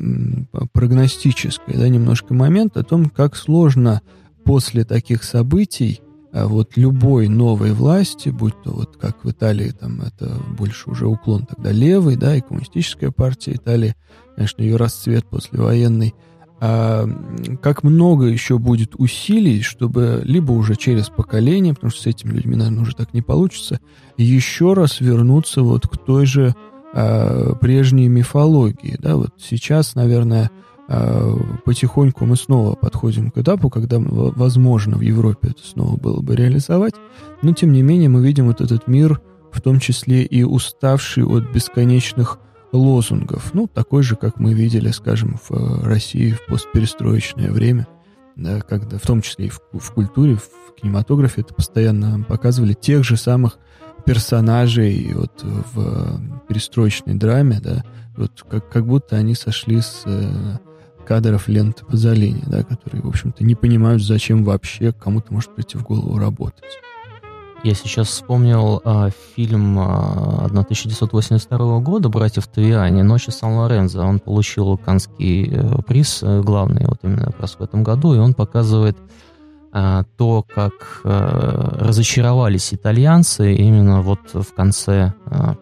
прогностический, 0.72 1.74
да, 1.76 1.88
немножко 1.90 2.34
момент 2.34 2.78
о 2.78 2.84
том, 2.84 3.10
как 3.10 3.36
сложно 3.36 4.02
после 4.46 4.86
таких 4.86 5.24
событий 5.24 6.02
э, 6.32 6.46
вот 6.46 6.78
любой 6.78 7.28
новой 7.28 7.74
власти, 7.74 8.30
будь 8.30 8.56
то 8.64 8.72
вот 8.72 8.98
как 8.98 9.26
в 9.26 9.30
Италии, 9.30 9.72
там 9.72 10.02
это 10.02 10.38
больше 10.58 10.90
уже 10.90 11.08
уклон 11.08 11.46
тогда 11.46 11.72
левый, 11.72 12.16
да, 12.16 12.36
и 12.36 12.42
коммунистическая 12.42 13.12
партия 13.12 13.54
Италии, 13.54 13.96
конечно, 14.36 14.62
ее 14.62 14.78
расцвет 14.78 15.26
послевоенный, 15.26 16.16
а, 16.64 17.10
как 17.62 17.84
много 17.84 18.28
еще 18.28 18.60
будет 18.60 18.94
усилий, 18.96 19.62
чтобы 19.62 20.22
либо 20.24 20.52
уже 20.52 20.76
через 20.76 21.10
поколение, 21.10 21.74
потому 21.74 21.90
что 21.90 22.04
с 22.04 22.06
этими 22.06 22.34
людьми, 22.34 22.56
наверное, 22.56 22.84
уже 22.84 22.96
так 22.96 23.16
не 23.16 23.24
получится, 23.24 23.80
еще 24.16 24.74
раз 24.74 25.02
вернуться 25.02 25.64
вот 25.64 25.88
к 25.88 25.98
той 25.98 26.28
же 26.28 26.56
э, 26.94 27.54
прежней 27.60 28.08
мифологии. 28.08 28.98
Да? 29.00 29.16
Вот 29.16 29.32
сейчас, 29.38 29.96
наверное, 29.96 30.52
э, 30.88 31.34
потихоньку 31.66 32.26
мы 32.26 32.36
снова 32.36 32.76
подходим 32.76 33.32
к 33.32 33.38
этапу, 33.38 33.70
когда, 33.70 33.98
возможно, 34.00 34.98
в 34.98 35.02
Европе 35.02 35.50
это 35.50 35.66
снова 35.66 35.98
было 35.98 36.22
бы 36.22 36.36
реализовать, 36.36 36.94
но, 37.42 37.54
тем 37.54 37.72
не 37.72 37.82
менее, 37.82 38.10
мы 38.10 38.26
видим 38.26 38.48
вот 38.48 38.62
этот 38.62 38.88
мир, 38.88 39.22
в 39.52 39.62
том 39.62 39.80
числе 39.80 40.24
и 40.24 40.44
уставший 40.44 41.26
от 41.26 41.52
бесконечных 41.52 42.40
лозунгов, 42.72 43.54
ну, 43.54 43.68
такой 43.68 44.04
же, 44.04 44.16
как 44.16 44.40
мы 44.40 44.54
видели, 44.54 44.92
скажем, 44.92 45.40
в 45.50 45.52
э, 45.52 45.84
России 45.84 46.32
в 46.32 46.46
постперестроечное 46.46 47.52
время, 47.52 47.88
да, 48.36 48.62
когда, 48.62 48.98
в 48.98 49.02
том 49.02 49.22
числе 49.22 49.48
и 49.48 49.50
в, 49.50 49.60
в 49.74 49.92
культуре, 49.92 50.36
в 50.36 50.80
кинематографе 50.82 51.42
это 51.42 51.54
постоянно 51.54 52.24
показывали 52.24 52.74
тех 52.74 53.04
же 53.04 53.18
самых 53.18 53.60
персонажей 54.06 55.14
вот 55.14 55.44
в 55.44 56.22
перестроечной 56.48 57.16
драме, 57.16 57.60
да, 57.62 57.84
вот 58.16 58.46
как, 58.50 58.70
как 58.70 58.86
будто 58.86 59.16
они 59.16 59.36
сошли 59.36 59.82
с 59.82 60.04
э, 60.06 60.58
кадров 61.06 61.48
ленты 61.48 61.86
Пазолини, 61.86 62.44
да, 62.46 62.64
которые, 62.64 63.02
в 63.02 63.08
общем-то, 63.08 63.44
не 63.44 63.56
понимают, 63.56 64.04
зачем 64.04 64.44
вообще 64.44 64.92
кому-то 64.92 65.34
может 65.34 65.56
прийти 65.56 65.78
в 65.78 65.84
голову 65.84 66.18
работать. 66.18 66.64
Я 67.64 67.76
сейчас 67.76 68.08
вспомнил 68.08 68.82
э, 68.84 69.10
фильм 69.36 69.78
э, 69.78 70.46
1982 70.46 71.80
года 71.80 72.10
«Братьев 72.10 72.48
Тавиани. 72.48 73.04
Ночи 73.04 73.30
Сан-Лорензо». 73.30 74.04
Он 74.04 74.20
получил 74.20 74.78
Канский 74.78 75.48
э, 75.52 75.82
приз, 75.88 76.24
э, 76.24 76.42
главный 76.42 76.88
вот 76.88 76.98
именно 77.04 77.26
как 77.26 77.40
раз 77.40 77.58
в 77.60 77.62
этом 77.62 77.84
году, 77.84 78.16
и 78.16 78.18
он 78.18 78.34
показывает 78.34 78.98
а, 78.98 79.04
то, 79.72 80.46
как 80.54 81.02
э, 81.04 81.78
разочаровались 81.80 82.74
итальянцы 82.74 83.56
именно 83.56 84.02
вот 84.02 84.20
в 84.34 84.54
конце 84.54 85.14
э, 85.26 85.54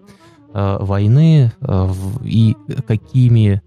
э, 0.53 0.77
войны 0.79 1.51
и 2.23 2.55
какими, 2.87 3.61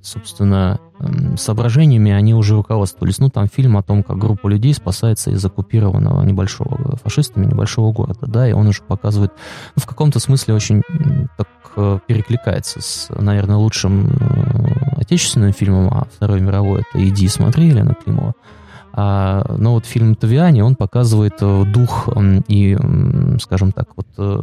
собственно, 0.00 0.78
эм, 1.00 1.36
соображениями 1.36 2.12
они 2.12 2.34
уже 2.34 2.54
руководствовались. 2.54 3.18
Ну, 3.18 3.30
там 3.30 3.48
фильм 3.48 3.76
о 3.76 3.82
том, 3.82 4.04
как 4.04 4.16
группа 4.16 4.46
людей 4.46 4.72
спасается 4.74 5.32
из 5.32 5.44
оккупированного 5.44 6.22
небольшого 6.22 6.96
фашистами 7.02 7.46
небольшого 7.46 7.92
города, 7.92 8.26
да, 8.26 8.48
и 8.48 8.52
он 8.52 8.68
уже 8.68 8.82
показывает, 8.82 9.32
ну, 9.74 9.82
в 9.82 9.86
каком-то 9.86 10.20
смысле 10.20 10.54
очень 10.54 10.82
так 11.36 11.48
перекликается 12.06 12.80
с, 12.80 13.08
наверное, 13.10 13.56
лучшим 13.56 14.10
отечественным 14.96 15.52
фильмом, 15.52 15.88
а 15.88 16.06
Второй 16.14 16.40
мировой 16.40 16.80
это 16.82 17.08
«Иди 17.08 17.28
смотри» 17.28 17.68
Елена 17.68 17.94
Климова. 17.94 18.34
А, 19.00 19.44
но 19.56 19.74
вот 19.74 19.86
фильм 19.86 20.16
«Тавиани», 20.16 20.60
он 20.60 20.74
показывает 20.74 21.34
э, 21.40 21.64
дух 21.72 22.08
и, 22.48 22.76
скажем 23.40 23.70
так, 23.70 23.90
вот 23.94 24.08
э, 24.18 24.42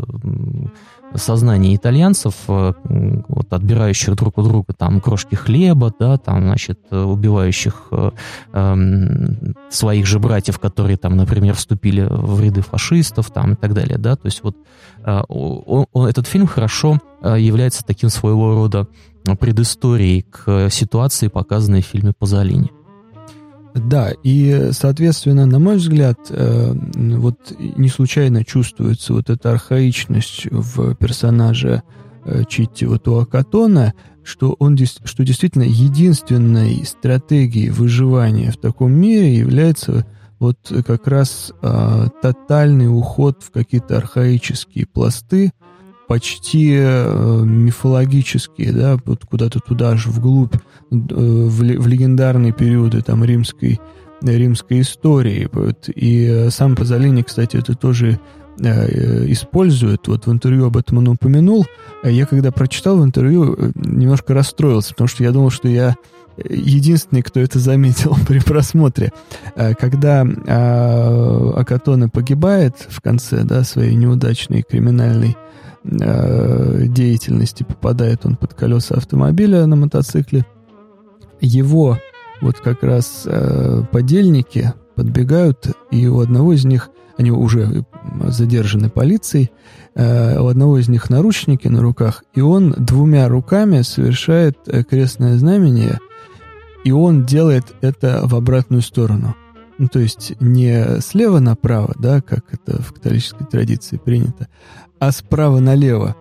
сознание 1.15 1.75
итальянцев, 1.75 2.35
э, 2.47 2.71
вот, 3.27 3.51
отбирающих 3.51 4.15
друг 4.15 4.37
у 4.37 4.43
друга 4.43 4.73
там 4.73 5.01
крошки 5.01 5.35
хлеба, 5.35 5.91
да, 5.99 6.15
там, 6.15 6.43
значит, 6.43 6.79
убивающих 6.89 7.89
э, 7.91 9.41
своих 9.69 10.05
же 10.05 10.19
братьев, 10.19 10.57
которые 10.57 10.95
там, 10.95 11.17
например, 11.17 11.55
вступили 11.55 12.07
в 12.09 12.39
ряды 12.39 12.61
фашистов, 12.61 13.31
там, 13.31 13.53
и 13.53 13.55
так 13.57 13.73
далее, 13.73 13.97
да, 13.97 14.15
то 14.15 14.27
есть 14.27 14.41
вот 14.41 14.55
э, 15.03 15.21
он, 15.27 15.85
он, 15.91 16.07
этот 16.07 16.27
фильм 16.27 16.47
хорошо 16.47 16.99
является 17.21 17.83
таким 17.83 18.07
своего 18.07 18.55
рода 18.55 18.87
предысторией 19.37 20.21
к 20.21 20.69
ситуации, 20.69 21.27
показанной 21.27 21.81
в 21.81 21.87
фильме 21.87 22.13
Пазолини. 22.17 22.71
Да, 23.75 24.13
и, 24.23 24.69
соответственно, 24.71 25.45
на 25.45 25.59
мой 25.59 25.75
взгляд, 25.75 26.17
э, 26.29 26.73
вот 26.73 27.53
не 27.59 27.89
случайно 27.89 28.45
чувствуется 28.45 29.13
вот 29.13 29.29
эта 29.29 29.51
архаичность 29.51 30.47
в 30.49 30.95
персонаже 30.95 31.83
э, 32.23 32.43
Читти 32.47 32.85
вот 32.85 33.05
у 33.09 33.17
Акатона, 33.17 33.93
что 34.23 34.55
он 34.59 34.77
что 34.77 35.23
действительно 35.23 35.63
единственной 35.63 36.85
стратегией 36.85 37.69
выживания 37.69 38.51
в 38.51 38.57
таком 38.57 38.93
мире 38.93 39.35
является 39.35 40.05
вот 40.39 40.57
как 40.87 41.07
раз 41.07 41.51
э, 41.61 42.07
тотальный 42.21 42.87
уход 42.87 43.43
в 43.43 43.51
какие-то 43.51 43.97
архаические 43.97 44.85
пласты, 44.85 45.51
почти 46.07 46.75
э, 46.77 47.43
мифологические, 47.43 48.71
да, 48.71 48.97
вот 49.05 49.25
куда-то 49.25 49.59
туда 49.59 49.95
же 49.95 50.09
вглубь, 50.09 50.55
э, 50.55 50.59
в, 50.91 51.87
легендарные 51.87 52.51
периоды 52.51 53.01
там 53.01 53.23
римской, 53.23 53.79
римской 54.21 54.81
истории. 54.81 55.49
Вот. 55.51 55.89
И 55.93 56.25
э, 56.25 56.49
сам 56.51 56.75
Пазолини, 56.75 57.21
кстати, 57.21 57.57
это 57.57 57.75
тоже 57.75 58.19
использует. 58.57 60.07
Вот 60.07 60.27
в 60.27 60.31
интервью 60.31 60.67
об 60.67 60.77
этом 60.77 60.99
он 60.99 61.09
упомянул. 61.09 61.65
Я 62.05 62.25
когда 62.25 62.53
прочитал 62.53 62.99
в 62.99 63.03
интервью, 63.03 63.73
немножко 63.75 64.33
расстроился, 64.33 64.91
потому 64.91 65.09
что 65.09 65.25
я 65.25 65.31
думал, 65.33 65.49
что 65.49 65.67
я 65.67 65.97
единственный, 66.37 67.21
кто 67.21 67.41
это 67.41 67.59
заметил 67.59 68.15
при 68.29 68.39
просмотре. 68.39 69.11
Когда 69.77 70.21
Акатоне 71.53 72.07
погибает 72.07 72.77
в 72.87 73.01
конце 73.01 73.43
да, 73.43 73.65
своей 73.65 73.93
неудачной 73.93 74.63
криминальной 74.63 75.35
деятельности, 75.85 77.63
попадает 77.63 78.25
он 78.25 78.35
под 78.35 78.53
колеса 78.53 78.95
автомобиля 78.95 79.65
на 79.65 79.75
мотоцикле, 79.75 80.45
его 81.39 81.99
вот 82.41 82.59
как 82.59 82.83
раз 82.83 83.27
подельники 83.91 84.73
подбегают, 84.95 85.67
и 85.91 86.07
у 86.07 86.19
одного 86.19 86.53
из 86.53 86.65
них, 86.65 86.89
они 87.17 87.31
уже 87.31 87.85
задержаны 88.27 88.89
полицией, 88.89 89.51
э, 89.93 90.39
у 90.39 90.47
одного 90.47 90.79
из 90.79 90.89
них 90.89 91.09
наручники 91.09 91.67
на 91.67 91.81
руках, 91.81 92.23
и 92.33 92.41
он 92.41 92.73
двумя 92.77 93.27
руками 93.27 93.81
совершает 93.81 94.57
э, 94.67 94.83
крестное 94.83 95.37
знамение, 95.37 95.99
и 96.83 96.91
он 96.91 97.25
делает 97.25 97.73
это 97.81 98.21
в 98.23 98.35
обратную 98.35 98.81
сторону. 98.81 99.35
Ну, 99.77 99.89
то 99.89 99.99
есть 99.99 100.33
не 100.39 101.01
слева 101.01 101.39
направо, 101.39 101.93
да, 101.99 102.21
как 102.21 102.45
это 102.51 102.81
в 102.81 102.93
католической 102.93 103.45
традиции 103.45 103.97
принято, 103.97 104.47
а 104.99 105.11
справа 105.11 105.59
налево. 105.59 106.15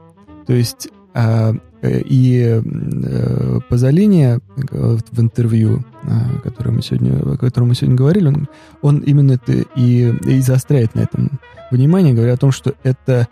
То 0.46 0.52
есть 0.52 0.88
а, 1.14 1.54
Э, 1.84 2.00
и 2.00 2.62
э, 2.64 3.60
Пазолини 3.68 4.38
в 4.56 5.20
интервью, 5.20 5.84
э, 6.04 6.38
которое 6.42 6.70
мы 6.70 6.82
сегодня, 6.82 7.34
о 7.34 7.36
котором 7.36 7.68
мы 7.68 7.74
сегодня 7.74 7.96
говорили, 7.96 8.28
он, 8.28 8.48
он 8.80 8.98
именно 9.00 9.32
это 9.32 9.52
и, 9.52 10.14
и 10.26 10.40
заостряет 10.40 10.94
на 10.94 11.00
этом 11.00 11.38
внимание, 11.70 12.14
говоря 12.14 12.32
о 12.32 12.38
том, 12.38 12.52
что 12.52 12.74
это 12.84 13.28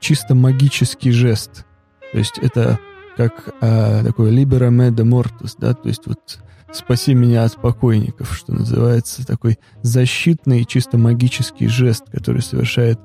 чисто 0.00 0.34
магический 0.34 1.10
жест. 1.10 1.66
То 2.12 2.18
есть 2.18 2.38
это 2.38 2.78
как 3.18 3.54
а, 3.60 4.02
такой 4.02 4.34
libera 4.34 4.70
me 4.70 4.90
de 4.90 5.04
mortus, 5.04 5.56
да, 5.58 5.74
то 5.74 5.88
есть 5.88 6.06
вот 6.06 6.38
спаси 6.72 7.12
меня 7.12 7.44
от 7.44 7.60
покойников, 7.60 8.34
что 8.34 8.54
называется, 8.54 9.26
такой 9.26 9.58
защитный 9.82 10.64
чисто 10.64 10.96
магический 10.96 11.68
жест, 11.68 12.04
который 12.10 12.40
совершает 12.40 12.98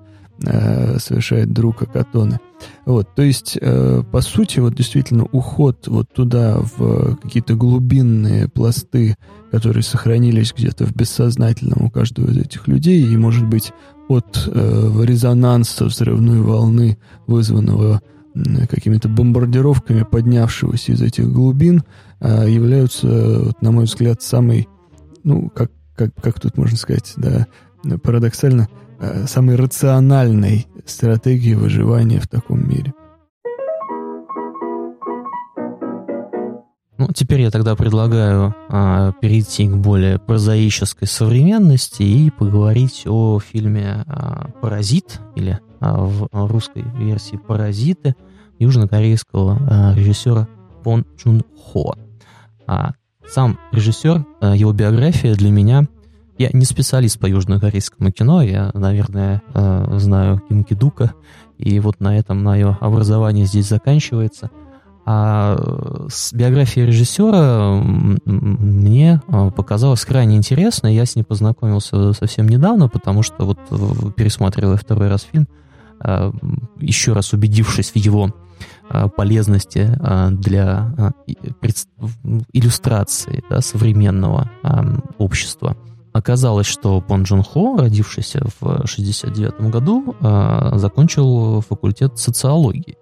Э, 0.44 1.00
совершает 1.00 1.54
друг 1.54 1.84
Акатоны. 1.84 2.40
Вот, 2.86 3.16
то 3.16 3.22
есть, 3.22 3.58
э, 3.60 4.04
по 4.12 4.20
сути, 4.20 4.60
вот 4.60 4.76
действительно 4.76 5.24
уход 5.32 5.88
вот 5.88 6.12
туда, 6.12 6.58
в 6.60 7.16
какие-то 7.16 7.56
глубинные 7.56 8.50
пласты, 8.50 9.16
которые 9.50 9.82
сохранились 9.82 10.54
где-то 10.56 10.86
в 10.86 10.94
бессознательном 10.94 11.86
у 11.86 11.90
каждого 11.90 12.30
из 12.30 12.38
этих 12.38 12.68
людей, 12.68 13.02
и, 13.02 13.16
может 13.16 13.48
быть, 13.48 13.72
от 14.10 14.50
э, 14.52 14.92
резонанса 15.04 15.86
взрывной 15.86 16.42
волны, 16.42 16.98
вызванного 17.28 18.02
какими-то 18.70 19.08
бомбардировками, 19.08 20.04
поднявшегося 20.04 20.92
из 20.92 21.02
этих 21.02 21.32
глубин, 21.32 21.84
э, 22.20 22.50
являются, 22.50 23.40
вот, 23.46 23.62
на 23.62 23.72
мой 23.72 23.86
взгляд, 23.86 24.22
самой, 24.22 24.68
ну, 25.24 25.50
как, 25.50 25.72
как, 25.96 26.14
как 26.22 26.42
тут 26.42 26.58
можно 26.58 26.78
сказать, 26.78 27.14
да, 27.16 27.48
парадоксально, 28.04 28.68
Э, 28.68 28.85
самой 29.28 29.56
рациональной 29.56 30.68
стратегии 30.86 31.54
выживания 31.54 32.20
в 32.20 32.28
таком 32.28 32.68
мире. 32.68 32.94
Ну, 36.98 37.10
теперь 37.14 37.42
я 37.42 37.52
тогда 37.52 37.76
предлагаю 37.76 38.56
а, 38.70 39.12
перейти 39.20 39.68
к 39.68 39.76
более 39.76 40.18
прозаической 40.18 41.08
современности 41.08 42.04
и 42.04 42.30
поговорить 42.32 43.04
о 43.06 43.40
фильме 43.40 44.04
а, 44.08 44.50
«Паразит» 44.62 45.20
или 45.36 45.60
а, 45.82 46.06
в 46.06 46.30
русской 46.32 46.86
версии 46.98 47.36
«Паразиты» 47.36 48.16
южнокорейского 48.60 49.58
а, 49.70 49.94
режиссера 49.94 50.48
Пон 50.84 51.06
Чун 51.18 51.44
Хо. 51.58 51.96
А, 52.66 52.94
сам 53.28 53.60
режиссер, 53.72 54.26
а, 54.40 54.56
его 54.56 54.72
биография 54.72 55.36
для 55.36 55.52
меня 55.52 55.88
я 56.38 56.50
не 56.52 56.66
специалист 56.66 57.20
по 57.20 57.28
южнокорейскому 57.28 58.12
кино, 58.12 58.42
я, 58.42 58.72
наверное, 58.74 59.42
э, 59.54 59.98
знаю 60.00 60.42
Ким 60.48 60.64
Кидука, 60.64 61.14
и 61.58 61.80
вот 61.80 62.00
на 62.02 62.18
этом 62.18 62.44
мое 62.44 62.78
образование 62.82 63.46
здесь 63.46 63.70
заканчивается. 63.70 64.52
А 65.08 65.56
с 66.10 66.34
биографией 66.34 66.88
режиссера 66.88 67.80
мне 68.26 69.22
э, 69.28 69.52
показалось 69.56 70.04
крайне 70.04 70.36
интересно. 70.36 70.88
Я 70.88 71.06
с 71.06 71.16
ней 71.16 71.24
познакомился 71.24 72.12
совсем 72.14 72.50
недавно, 72.50 72.90
потому 72.90 73.22
что 73.24 73.46
вот 73.46 74.16
пересматривая 74.16 74.78
второй 74.78 75.08
раз 75.08 75.22
фильм, 75.32 75.48
э, 76.04 76.32
еще 76.80 77.14
раз 77.14 77.34
убедившись 77.34 77.92
в 77.92 77.96
его 77.96 78.34
полезности 79.18 79.98
для 80.32 81.14
иллюстрации 82.54 83.44
да, 83.50 83.60
современного 83.60 84.50
общества– 85.18 85.76
Оказалось, 86.16 86.66
что 86.66 87.02
Пон 87.02 87.24
Джун 87.24 87.44
Хо, 87.44 87.76
родившийся 87.76 88.40
в 88.62 88.64
1969 88.64 89.70
году, 89.70 90.16
а, 90.22 90.78
закончил 90.78 91.60
факультет 91.60 92.18
социологии. 92.18 92.98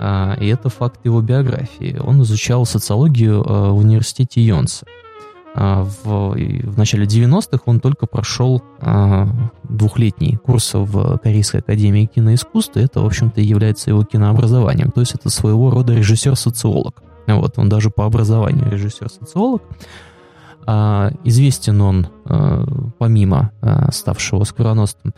А, 0.00 0.34
и 0.40 0.48
это 0.48 0.68
факт 0.68 0.98
его 1.04 1.20
биографии. 1.20 1.96
Он 2.04 2.20
изучал 2.22 2.66
социологию 2.66 3.44
а, 3.46 3.70
в 3.70 3.76
университете 3.76 4.44
Йонса. 4.44 4.86
В, 5.54 6.34
в 6.34 6.78
начале 6.78 7.04
90-х 7.04 7.60
он 7.66 7.78
только 7.78 8.06
прошел 8.06 8.62
двухлетний 9.68 10.38
курс 10.38 10.72
в 10.72 11.18
Корейской 11.18 11.58
академии 11.58 12.06
киноискусства. 12.06 12.80
Это, 12.80 13.02
в 13.02 13.06
общем-то, 13.06 13.40
является 13.40 13.90
его 13.90 14.02
кинообразованием. 14.02 14.90
То 14.90 15.00
есть 15.00 15.14
это 15.14 15.28
своего 15.28 15.70
рода 15.70 15.94
режиссер-социолог. 15.94 17.04
Вот, 17.28 17.58
он 17.58 17.68
даже 17.68 17.90
по 17.90 18.04
образованию 18.04 18.68
режиссер-социолог. 18.68 19.62
А, 20.66 21.10
известен 21.24 21.80
он, 21.80 22.08
а, 22.24 22.64
помимо 22.98 23.52
а, 23.60 23.90
ставшего 23.92 24.44
скороносным 24.44 25.14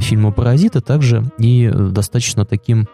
фильма 0.00 0.32
«Паразиты», 0.32 0.80
также 0.80 1.22
и 1.38 1.70
достаточно 1.72 2.44
таким 2.44 2.88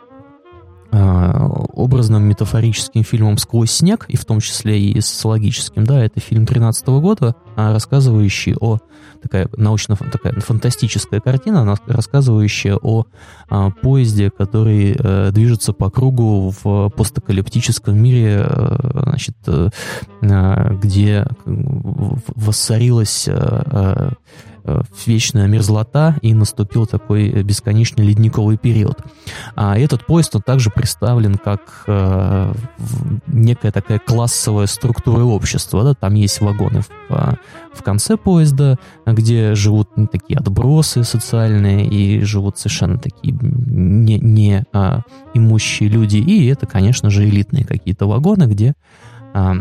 образным 0.90 2.24
метафорическим 2.24 3.04
фильмом 3.04 3.36
«Сквозь 3.38 3.70
снег», 3.70 4.06
и 4.08 4.16
в 4.16 4.24
том 4.24 4.40
числе 4.40 4.80
и 4.80 5.00
социологическим, 5.00 5.84
да, 5.84 6.04
это 6.04 6.20
фильм 6.20 6.46
13 6.46 6.86
года, 6.86 7.34
рассказывающий 7.56 8.56
о 8.58 8.78
такая 9.22 9.48
научно 9.56 9.96
такая 9.96 10.32
фантастическая 10.34 11.20
картина, 11.20 11.76
рассказывающая 11.86 12.76
о 12.76 13.06
а, 13.48 13.70
поезде, 13.70 14.30
который 14.30 14.96
а, 14.98 15.30
движется 15.30 15.72
по 15.72 15.90
кругу 15.90 16.54
в 16.62 16.90
постапокалиптическом 16.90 18.00
мире, 18.00 18.42
а, 18.44 19.02
значит, 19.04 19.36
а, 19.46 20.74
где 20.74 21.26
воссорилась 21.44 23.28
а, 23.28 24.12
Э, 24.48 24.57
вечная 25.06 25.46
мерзлота, 25.46 26.16
и 26.22 26.34
наступил 26.34 26.86
такой 26.86 27.42
бесконечный 27.42 28.06
ледниковый 28.06 28.56
период. 28.56 28.98
А 29.54 29.78
этот 29.78 30.06
поезд, 30.06 30.36
он 30.36 30.42
также 30.42 30.70
представлен 30.70 31.36
как 31.36 31.84
э, 31.86 32.52
некая 33.26 33.72
такая 33.72 33.98
классовая 33.98 34.66
структура 34.66 35.24
общества. 35.24 35.84
Да? 35.84 35.94
Там 35.94 36.14
есть 36.14 36.40
вагоны 36.40 36.82
в, 36.82 36.90
э, 37.10 37.34
в 37.72 37.82
конце 37.82 38.16
поезда, 38.16 38.78
где 39.06 39.54
живут 39.54 39.90
такие 40.10 40.38
отбросы 40.38 41.04
социальные 41.04 41.86
и 41.88 42.20
живут 42.22 42.58
совершенно 42.58 42.98
такие 42.98 43.36
не, 43.40 44.18
не 44.18 44.64
а, 44.72 45.02
имущие 45.34 45.88
люди. 45.88 46.18
И 46.18 46.46
это, 46.46 46.66
конечно 46.66 47.10
же, 47.10 47.28
элитные 47.28 47.64
какие-то 47.64 48.06
вагоны, 48.06 48.44
где 48.44 48.74
а, 49.34 49.56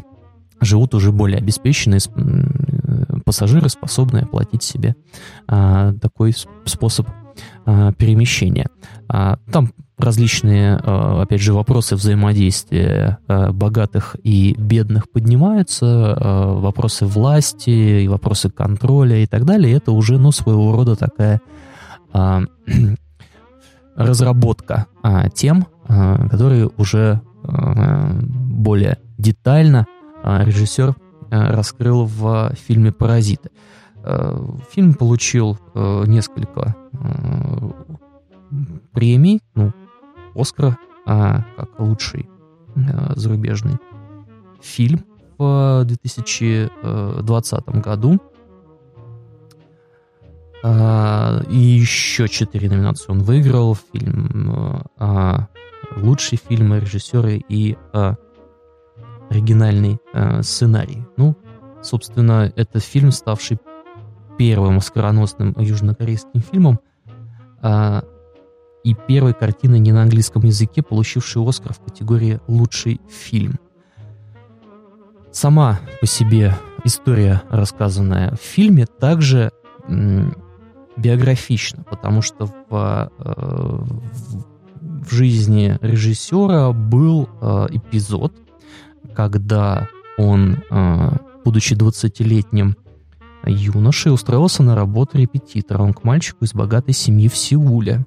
живут 0.60 0.94
уже 0.94 1.12
более 1.12 1.38
обеспеченные 1.38 2.00
пассажиры, 3.34 3.68
способные 3.68 4.22
оплатить 4.22 4.62
себе 4.62 4.94
а, 5.48 5.92
такой 5.94 6.32
способ 6.64 7.08
а, 7.66 7.92
перемещения. 7.92 8.68
А, 9.08 9.38
там 9.50 9.72
различные, 9.98 10.78
а, 10.80 11.22
опять 11.22 11.40
же, 11.40 11.52
вопросы 11.52 11.96
взаимодействия 11.96 13.18
а, 13.26 13.50
богатых 13.52 14.14
и 14.22 14.54
бедных 14.56 15.10
поднимаются, 15.10 15.86
а, 15.86 16.54
вопросы 16.54 17.06
власти, 17.06 18.04
и 18.04 18.08
вопросы 18.08 18.50
контроля 18.50 19.16
и 19.16 19.26
так 19.26 19.44
далее. 19.44 19.74
Это 19.74 19.90
уже, 19.90 20.18
ну, 20.18 20.30
своего 20.30 20.72
рода 20.72 20.94
такая 20.94 21.40
разработка 23.96 24.86
тем, 25.34 25.66
которые 25.88 26.70
уже 26.76 27.20
более 27.42 28.98
детально 29.18 29.88
режиссер 30.22 30.94
раскрыл 31.50 32.04
в 32.06 32.54
фильме 32.54 32.92
«Паразиты». 32.92 33.50
А, 34.02 34.38
фильм 34.70 34.94
получил 34.94 35.58
несколько 35.74 36.74
премий, 38.92 39.40
ну, 39.54 39.72
Оскара, 40.34 40.78
как 41.04 41.78
лучший 41.78 42.28
зарубежный 43.16 43.78
фильм 44.60 45.04
в 45.38 45.84
2020 45.84 47.68
году. 47.80 48.18
И 50.64 51.56
еще 51.56 52.28
четыре 52.28 52.68
номинации 52.70 53.10
он 53.12 53.18
выиграл. 53.18 53.76
Фильм, 53.92 54.82
лучший 55.96 56.38
фильм, 56.38 56.74
режиссеры 56.74 57.42
и 57.48 57.76
оригинальный 59.34 59.98
э, 60.12 60.42
сценарий. 60.42 61.04
Ну, 61.16 61.36
собственно, 61.82 62.52
это 62.56 62.78
фильм, 62.78 63.10
ставший 63.10 63.58
первым 64.38 64.80
скороносным 64.80 65.54
южнокорейским 65.58 66.40
фильмом 66.40 66.80
э, 67.62 68.02
и 68.84 68.94
первой 68.94 69.34
картиной 69.34 69.78
не 69.78 69.92
на 69.92 70.02
английском 70.02 70.42
языке, 70.42 70.82
получившей 70.82 71.46
Оскар 71.46 71.72
в 71.72 71.80
категории 71.80 72.40
«Лучший 72.46 73.00
фильм». 73.08 73.58
Сама 75.32 75.80
по 76.00 76.06
себе 76.06 76.54
история, 76.84 77.42
рассказанная 77.50 78.32
в 78.32 78.40
фильме, 78.40 78.86
также 78.86 79.50
биографична, 80.96 81.82
потому 81.82 82.22
что 82.22 82.46
в, 82.46 83.10
э, 83.18 83.78
в 84.78 85.12
жизни 85.12 85.76
режиссера 85.80 86.72
был 86.72 87.28
э, 87.40 87.66
эпизод, 87.72 88.32
когда 89.14 89.88
он, 90.16 90.62
э, 90.70 91.10
будучи 91.44 91.74
20-летним 91.74 92.76
юношей, 93.46 94.12
устроился 94.12 94.62
на 94.62 94.74
работу 94.74 95.18
репетитором 95.18 95.92
к 95.92 96.04
мальчику 96.04 96.44
из 96.44 96.54
богатой 96.54 96.94
семьи 96.94 97.28
в 97.28 97.36
Сеуле. 97.36 98.06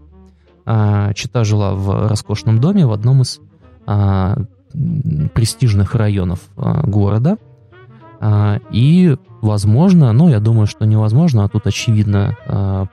Э, 0.66 1.14
Чита 1.14 1.44
жила 1.44 1.74
в 1.74 2.08
роскошном 2.10 2.60
доме 2.60 2.86
в 2.86 2.92
одном 2.92 3.22
из 3.22 3.40
э, 3.86 4.36
престижных 5.34 5.96
районов 5.96 6.40
города. 6.56 7.38
И, 8.72 9.16
возможно, 9.42 10.12
ну, 10.12 10.28
я 10.28 10.40
думаю, 10.40 10.66
что 10.66 10.86
невозможно, 10.86 11.44
а 11.44 11.50
тут 11.50 11.68
очевидно 11.68 12.36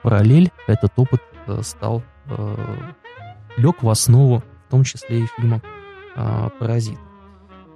параллель, 0.03 0.51
этот 0.67 0.91
опыт 0.97 1.21
э, 1.47 1.61
стал, 1.63 2.03
э, 2.27 2.55
лег 3.57 3.83
в 3.83 3.89
основу, 3.89 4.43
в 4.67 4.71
том 4.71 4.83
числе 4.83 5.23
и 5.23 5.27
фильма 5.37 5.61
«Паразит». 6.15 6.97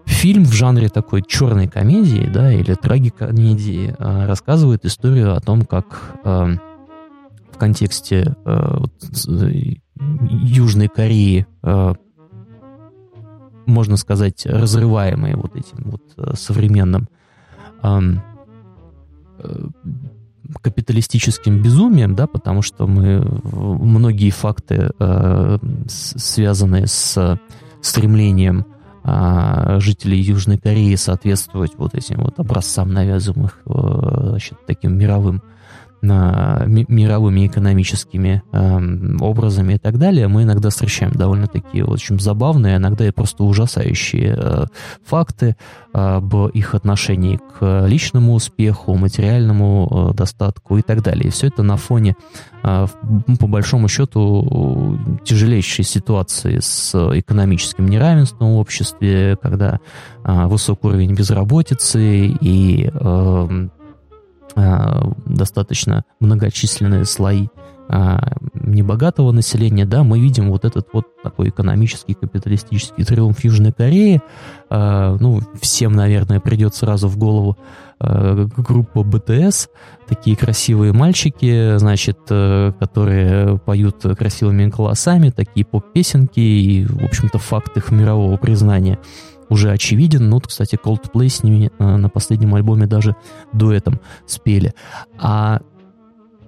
Фильм 0.10 0.44
в 0.44 0.52
жанре 0.52 0.90
такой 0.90 1.24
черной 1.26 1.68
комедии, 1.68 2.28
да, 2.34 2.52
или 2.52 2.74
трагикомедии 2.74 3.96
э, 3.98 4.26
рассказывает 4.26 4.84
историю 4.84 5.36
о 5.36 5.40
том, 5.40 5.62
как 5.62 6.20
э, 6.26 6.56
в 7.52 7.58
контексте 7.58 8.36
э, 8.44 8.78
Южной 10.30 10.90
Кореи 10.90 11.46
э, 11.64 11.94
можно 13.66 13.98
сказать, 13.98 14.46
разрываемые 14.46 15.36
вот 15.38 15.56
этим 15.56 15.92
вот 15.92 16.02
э, 16.18 16.34
современным 16.36 17.08
э, 17.84 18.00
капиталистическим 20.62 21.62
безумием, 21.62 22.16
да, 22.16 22.26
потому 22.26 22.64
что 22.64 22.88
мы 22.88 23.24
многие 23.44 24.32
факты, 24.32 24.90
э, 25.00 25.58
связанные 25.88 26.88
с 26.88 27.40
стремлением 27.82 28.66
э, 28.66 28.79
жителей 29.80 30.20
Южной 30.20 30.58
Кореи 30.58 30.96
соответствовать 30.96 31.72
вот 31.78 31.96
этим 31.96 32.24
вот 32.24 32.40
образцам 32.40 32.94
навязываемых 32.94 33.60
э, 33.66 34.30
значит, 34.30 34.58
таким 34.66 34.98
мировым 34.98 35.42
мировыми 36.02 37.48
экономическими 37.48 38.42
э, 38.52 39.18
образами 39.20 39.74
и 39.74 39.78
так 39.78 39.98
далее, 39.98 40.28
мы 40.28 40.44
иногда 40.44 40.70
встречаем 40.70 41.12
довольно 41.12 41.48
такие 41.48 41.86
очень 41.86 42.20
забавные, 42.20 42.78
иногда 42.78 43.08
и 43.08 43.12
просто 43.12 43.44
ужасающие 43.44 44.36
э, 44.38 44.66
факты 45.06 45.56
об 45.92 46.36
их 46.50 46.76
отношении 46.76 47.40
к 47.60 47.86
личному 47.88 48.34
успеху, 48.34 48.96
материальному 48.96 50.12
э, 50.12 50.16
достатку 50.16 50.78
и 50.78 50.82
так 50.82 51.02
далее. 51.02 51.28
И 51.28 51.32
все 51.32 51.48
это 51.48 51.64
на 51.64 51.78
фоне, 51.78 52.16
э, 52.64 52.88
по 53.40 53.48
большому 53.48 53.88
счету, 53.88 55.00
тяжелейшей 55.24 55.84
ситуации 55.84 56.60
с 56.60 56.94
экономическим 56.96 57.88
неравенством 57.88 58.56
в 58.56 58.60
обществе, 58.60 59.38
когда 59.42 59.80
э, 60.24 60.46
высокий 60.48 60.88
уровень 60.88 61.14
безработицы 61.14 62.28
и 62.28 62.90
э, 62.94 63.68
достаточно 65.26 66.04
многочисленные 66.20 67.06
слои 67.06 67.48
небогатого 68.54 69.32
населения, 69.32 69.84
да, 69.84 70.04
мы 70.04 70.20
видим 70.20 70.52
вот 70.52 70.64
этот 70.64 70.90
вот 70.94 71.06
такой 71.24 71.50
экономический, 71.50 72.14
капиталистический 72.14 73.04
триумф 73.04 73.44
Южной 73.44 73.72
Кореи. 73.72 74.22
Ну, 74.70 75.42
всем, 75.60 75.94
наверное, 75.94 76.40
придет 76.40 76.76
сразу 76.76 77.08
в 77.08 77.18
голову 77.18 77.58
группа 78.00 79.04
БТС, 79.04 79.70
такие 80.08 80.38
красивые 80.38 80.94
мальчики, 80.94 81.78
значит, 81.80 82.20
которые 82.28 83.58
поют 83.58 84.04
красивыми 84.18 84.68
голосами, 84.68 85.32
такие 85.32 85.66
поп-песенки 85.66 86.40
и, 86.40 86.86
в 86.86 87.04
общем-то, 87.04 87.40
факт 87.40 87.76
их 87.76 87.90
мирового 87.92 88.38
признания 88.38 89.00
уже 89.50 89.72
очевиден. 89.72 90.30
Ну, 90.30 90.40
кстати, 90.40 90.78
Coldplay 90.82 91.30
с 91.30 91.44
ними 91.44 91.72
э, 91.78 91.96
на 91.96 92.10
последнем 92.10 92.56
альбоме 92.56 92.88
даже 92.88 93.16
дуэтом 93.52 94.00
спели. 94.26 94.74
А 95.18 95.62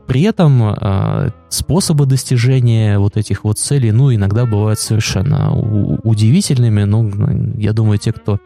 при 0.07 0.23
этом 0.23 0.63
э, 0.63 1.29
способы 1.49 2.05
достижения 2.05 2.99
вот 2.99 3.17
этих 3.17 3.43
вот 3.43 3.57
целей, 3.59 3.91
ну, 3.91 4.13
иногда 4.13 4.45
бывают 4.45 4.79
совершенно 4.79 5.51
удивительными. 5.53 6.83
Ну, 6.83 7.11
я 7.57 7.73
думаю, 7.73 7.97
те, 7.97 8.11
кто 8.11 8.39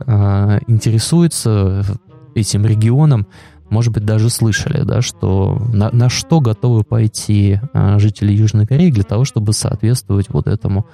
э, 0.00 0.58
интересуется 0.66 1.84
этим 2.34 2.66
регионом, 2.66 3.26
может 3.70 3.92
быть, 3.92 4.04
даже 4.04 4.30
слышали, 4.30 4.82
да, 4.84 5.00
что 5.02 5.60
на, 5.72 5.90
на 5.90 6.08
что 6.08 6.40
готовы 6.40 6.84
пойти 6.84 7.60
жители 7.96 8.32
Южной 8.32 8.66
Кореи 8.66 8.90
для 8.90 9.04
того, 9.04 9.24
чтобы 9.24 9.52
соответствовать 9.52 10.26
вот 10.28 10.46
этому 10.46 10.86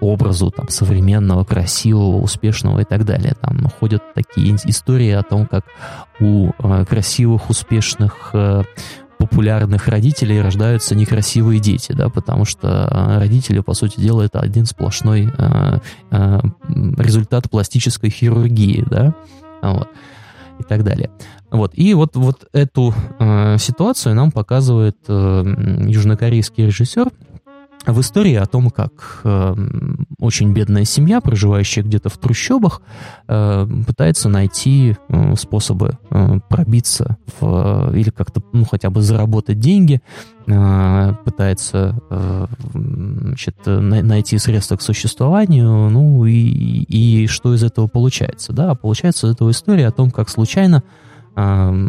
образу 0.00 0.50
там, 0.50 0.68
современного, 0.68 1.44
красивого, 1.44 2.20
успешного 2.20 2.80
и 2.80 2.84
так 2.84 3.04
далее. 3.04 3.34
Там 3.40 3.68
ходят 3.80 4.02
такие 4.14 4.54
истории 4.64 5.10
о 5.10 5.22
том, 5.22 5.46
как 5.46 5.64
у 6.20 6.50
э, 6.58 6.84
красивых, 6.84 7.50
успешных 7.50 8.30
э, 8.32 8.62
популярных 9.18 9.88
родителей 9.88 10.40
рождаются 10.40 10.94
некрасивые 10.94 11.60
дети, 11.60 11.92
да, 11.92 12.08
потому 12.08 12.44
что 12.44 12.88
э, 12.90 13.18
родители, 13.18 13.60
по 13.60 13.74
сути 13.74 14.00
дела, 14.00 14.22
это 14.22 14.40
один 14.40 14.64
сплошной 14.64 15.28
э, 15.36 15.78
э, 16.10 16.40
результат 16.96 17.50
пластической 17.50 18.10
хирургии, 18.10 18.84
да, 18.88 19.14
вот, 19.60 19.88
и 20.60 20.62
так 20.62 20.84
далее. 20.84 21.10
Вот, 21.50 21.72
и 21.74 21.94
вот, 21.94 22.14
вот 22.16 22.48
эту 22.52 22.94
э, 23.18 23.56
ситуацию 23.58 24.14
нам 24.14 24.30
показывает 24.30 24.96
э, 25.08 25.44
южнокорейский 25.88 26.66
режиссер 26.66 27.08
в 27.92 28.00
истории 28.00 28.34
о 28.34 28.46
том, 28.46 28.70
как 28.70 29.20
э, 29.24 29.54
очень 30.18 30.52
бедная 30.52 30.84
семья, 30.84 31.20
проживающая 31.20 31.82
где-то 31.82 32.08
в 32.08 32.18
трущобах, 32.18 32.82
э, 33.26 33.66
пытается 33.86 34.28
найти 34.28 34.96
э, 35.08 35.34
способы 35.36 35.98
э, 36.10 36.40
пробиться 36.48 37.16
в, 37.40 37.92
или 37.94 38.10
как-то 38.10 38.42
ну, 38.52 38.64
хотя 38.64 38.90
бы 38.90 39.00
заработать 39.02 39.58
деньги, 39.58 40.02
э, 40.46 41.14
пытается 41.24 42.00
э, 42.10 42.46
значит, 42.74 43.56
найти 43.64 44.38
средства 44.38 44.76
к 44.76 44.82
существованию, 44.82 45.88
ну 45.90 46.24
и, 46.26 46.32
и 46.32 47.26
что 47.26 47.54
из 47.54 47.62
этого 47.62 47.86
получается. 47.86 48.52
Да? 48.52 48.74
Получается 48.74 49.26
из 49.28 49.34
этого 49.34 49.50
история 49.50 49.86
о 49.86 49.92
том, 49.92 50.10
как 50.10 50.28
случайно 50.28 50.82
э, 51.36 51.88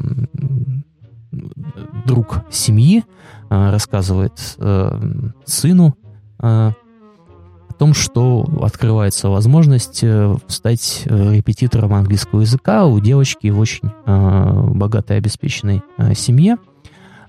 друг 2.06 2.44
семьи 2.50 3.04
э, 3.06 3.19
рассказывает 3.50 4.34
э, 4.58 5.00
сыну 5.46 5.96
э, 6.42 6.72
о 6.72 7.74
том, 7.78 7.94
что 7.94 8.46
открывается 8.62 9.30
возможность 9.30 10.04
стать 10.48 11.04
репетитором 11.06 11.94
английского 11.94 12.42
языка 12.42 12.86
у 12.86 13.00
девочки 13.00 13.48
в 13.48 13.60
очень 13.60 13.90
богатой 14.06 15.18
обеспеченной 15.18 15.82
семье. 16.14 16.58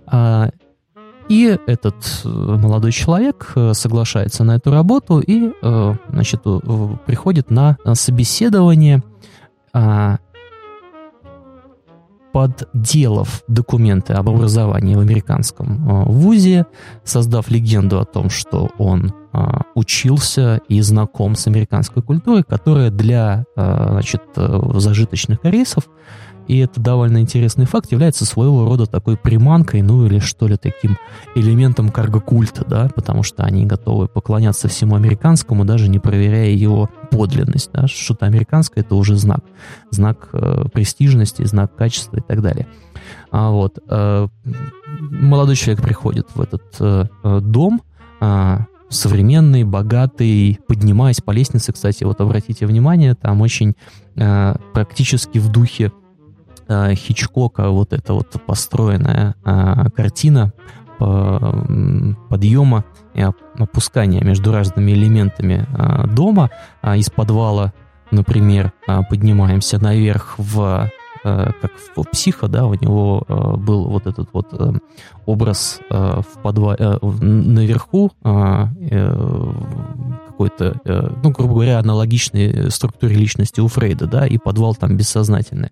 А, 0.07 0.51
и 1.29 1.57
этот 1.69 1.95
молодой 2.25 2.91
человек 2.91 3.55
соглашается 3.75 4.43
на 4.43 4.57
эту 4.57 4.73
работу 4.73 5.21
и 5.21 5.53
значит, 6.09 6.43
приходит 6.43 7.51
на 7.51 7.77
собеседование 7.95 9.05
а, 9.73 10.19
подделав 12.33 13.43
документы 13.49 14.13
об 14.13 14.29
образовании 14.29 14.95
в 14.95 15.01
американском 15.01 15.89
э, 15.89 16.05
вузе, 16.05 16.67
создав 17.05 17.51
легенду 17.51 18.01
о 18.01 18.05
том, 18.05 18.31
что 18.31 18.71
он 18.79 19.13
э, 19.33 19.39
учился 19.75 20.61
и 20.69 20.81
знаком 20.81 21.35
с 21.35 21.47
американской 21.47 22.03
культурой, 22.03 22.43
которая 22.43 22.91
для 22.91 23.45
э, 23.57 23.87
значит, 23.91 24.23
зажиточных 24.37 25.41
корейцев 25.41 25.85
и 26.51 26.59
это 26.59 26.81
довольно 26.81 27.19
интересный 27.19 27.65
факт, 27.65 27.93
является 27.93 28.27
своего 28.27 28.65
рода 28.65 28.85
такой 28.87 29.17
приманкой, 29.17 29.83
ну 29.83 30.05
или 30.05 30.19
что 30.19 30.49
ли 30.49 30.57
таким 30.57 30.99
элементом 31.37 31.91
карго-культа, 31.91 32.65
да, 32.69 32.91
потому 32.93 33.23
что 33.23 33.45
они 33.45 33.67
готовы 33.67 34.09
поклоняться 34.09 34.67
всему 34.67 34.97
американскому, 34.97 35.65
даже 35.65 35.89
не 35.89 36.01
проверяя 36.01 36.51
его 36.51 36.91
подлинность, 37.11 37.71
да, 37.73 37.87
что-то 37.87 38.27
американское 38.27 38.85
это 38.85 38.95
уже 38.95 39.17
знак, 39.17 39.41
знак 39.91 40.29
э, 40.33 40.65
престижности, 40.73 41.45
знак 41.45 41.75
качества 41.75 42.17
и 42.17 42.21
так 42.21 42.43
далее. 42.43 42.67
А 43.31 43.51
вот 43.51 43.79
э, 43.89 44.29
молодой 45.01 45.57
человек 45.57 45.83
приходит 45.83 46.29
в 46.35 46.41
этот 46.41 46.63
э, 46.81 47.05
э 47.23 47.41
дом, 47.41 47.83
э, 48.21 48.59
современный, 48.91 49.65
богатый, 49.65 50.59
поднимаясь 50.67 51.21
по 51.21 51.31
лестнице, 51.31 51.73
кстати, 51.73 52.05
вот 52.05 52.21
обратите 52.21 52.67
внимание, 52.67 53.15
там 53.15 53.41
очень 53.41 53.77
э, 54.17 54.55
практически 54.75 55.39
в 55.39 55.49
духе 55.49 55.93
э, 56.69 56.95
Хичкока 56.95 57.71
вот 57.71 57.93
эта 57.93 58.13
вот 58.15 58.29
построенная 58.47 59.35
э, 59.45 59.91
картина 59.95 60.53
по, 60.99 61.67
подъема 62.29 62.85
опускания 63.59 64.23
между 64.23 64.53
разными 64.53 64.93
элементами 64.93 65.67
э, 65.69 66.07
дома 66.07 66.51
э, 66.83 66.99
из 66.99 67.11
подвала, 67.11 67.73
например, 68.11 68.73
э, 68.89 69.01
поднимаемся 69.09 69.79
наверх 69.79 70.35
в 70.39 70.91
Э, 71.23 71.51
как 71.61 71.73
в 71.97 72.05
психо, 72.05 72.49
да, 72.49 72.67
у 72.67 72.75
него 72.75 73.25
э, 73.29 73.57
был 73.57 73.89
вот 73.89 74.07
этот 74.07 74.31
вот 74.33 74.49
э, 74.53 74.73
образ 75.27 75.81
в 75.91 76.43
подвале, 76.43 76.99
наверху 77.03 78.11
какой-то, 80.41 80.81
ну, 81.23 81.31
грубо 81.31 81.55
говоря, 81.55 81.79
аналогичной 81.79 82.71
структуре 82.71 83.15
личности 83.15 83.61
у 83.61 83.69
Фрейда, 83.69 84.07
да, 84.07 84.27
и 84.27 84.39
подвал 84.39 84.75
там 84.75 84.97
бессознательный. 84.97 85.69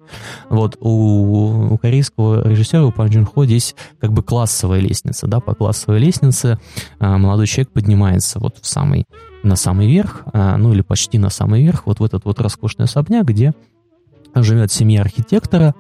Вот 0.51 0.77
у, 0.81 1.73
у 1.73 1.78
корейского 1.78 2.47
режиссера, 2.47 2.85
у 2.85 2.93
Пан 2.93 3.09
Джун 3.09 3.24
Хо 3.24 3.47
здесь 3.47 3.74
как 3.99 4.12
бы 4.12 4.23
классовая 4.23 4.81
лестница, 4.81 5.27
да, 5.27 5.40
по 5.40 5.55
классовой 5.55 6.01
лестнице 6.01 6.59
молодой 7.01 7.47
человек 7.47 7.70
поднимается 7.73 8.39
вот 8.40 8.59
в 8.61 8.66
самый, 8.66 9.07
на 9.43 9.57
самый 9.57 9.89
верх, 9.89 10.24
ну, 10.35 10.73
или 10.74 10.82
почти 10.82 11.19
на 11.19 11.31
самый 11.31 11.62
верх, 11.65 11.86
вот 11.86 12.01
в 12.01 12.05
этот 12.05 12.27
вот 12.27 12.39
роскошный 12.40 12.85
особняк, 12.85 13.24
где 13.24 13.55
живет 14.35 14.70
семья 14.70 15.01
архитектора, 15.01 15.74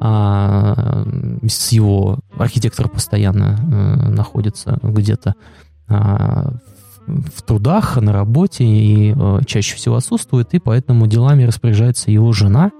а, 0.00 1.04
с 1.48 1.72
его 1.72 2.18
архитектор 2.36 2.88
постоянно 2.88 3.58
а, 3.58 4.10
находится 4.10 4.78
где-то 4.82 5.34
а, 5.88 6.52
в 7.06 7.42
трудах, 7.42 7.96
на 7.96 8.12
работе 8.12 8.64
и 8.64 9.14
а, 9.16 9.40
чаще 9.44 9.76
всего 9.76 9.96
отсутствует, 9.96 10.54
и 10.54 10.58
поэтому 10.58 11.06
делами 11.06 11.44
распоряжается 11.44 12.10
его 12.10 12.32
жена, 12.32 12.72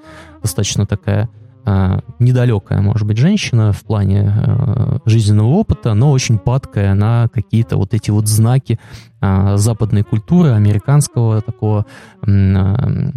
достаточно 0.43 0.87
такая 0.87 1.29
а, 1.67 2.01
недалекая, 2.19 2.81
может 2.83 3.07
быть, 3.07 3.17
женщина 3.17 3.73
в 3.73 3.83
плане 3.85 4.31
а, 4.37 4.99
жизненного 5.07 5.49
опыта, 5.49 5.95
но 5.95 6.11
очень 6.11 6.39
падкая 6.39 6.95
на 6.95 7.29
какие-то 7.33 7.77
вот 7.77 7.95
эти 7.95 8.11
вот 8.11 8.29
знаки 8.29 8.79
а, 9.21 9.57
западной 9.57 10.03
культуры, 10.03 10.51
американского 10.51 11.41
такого 11.41 11.87
Э, 12.27 13.11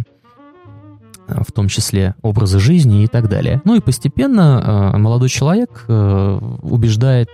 в 1.28 1.52
том 1.52 1.68
числе 1.68 2.14
образы 2.22 2.58
жизни 2.58 3.04
и 3.04 3.06
так 3.06 3.28
далее. 3.28 3.60
Ну 3.64 3.74
и 3.74 3.80
постепенно 3.80 4.92
э, 4.94 4.98
молодой 4.98 5.28
человек 5.28 5.84
э, 5.88 6.38
убеждает 6.62 7.28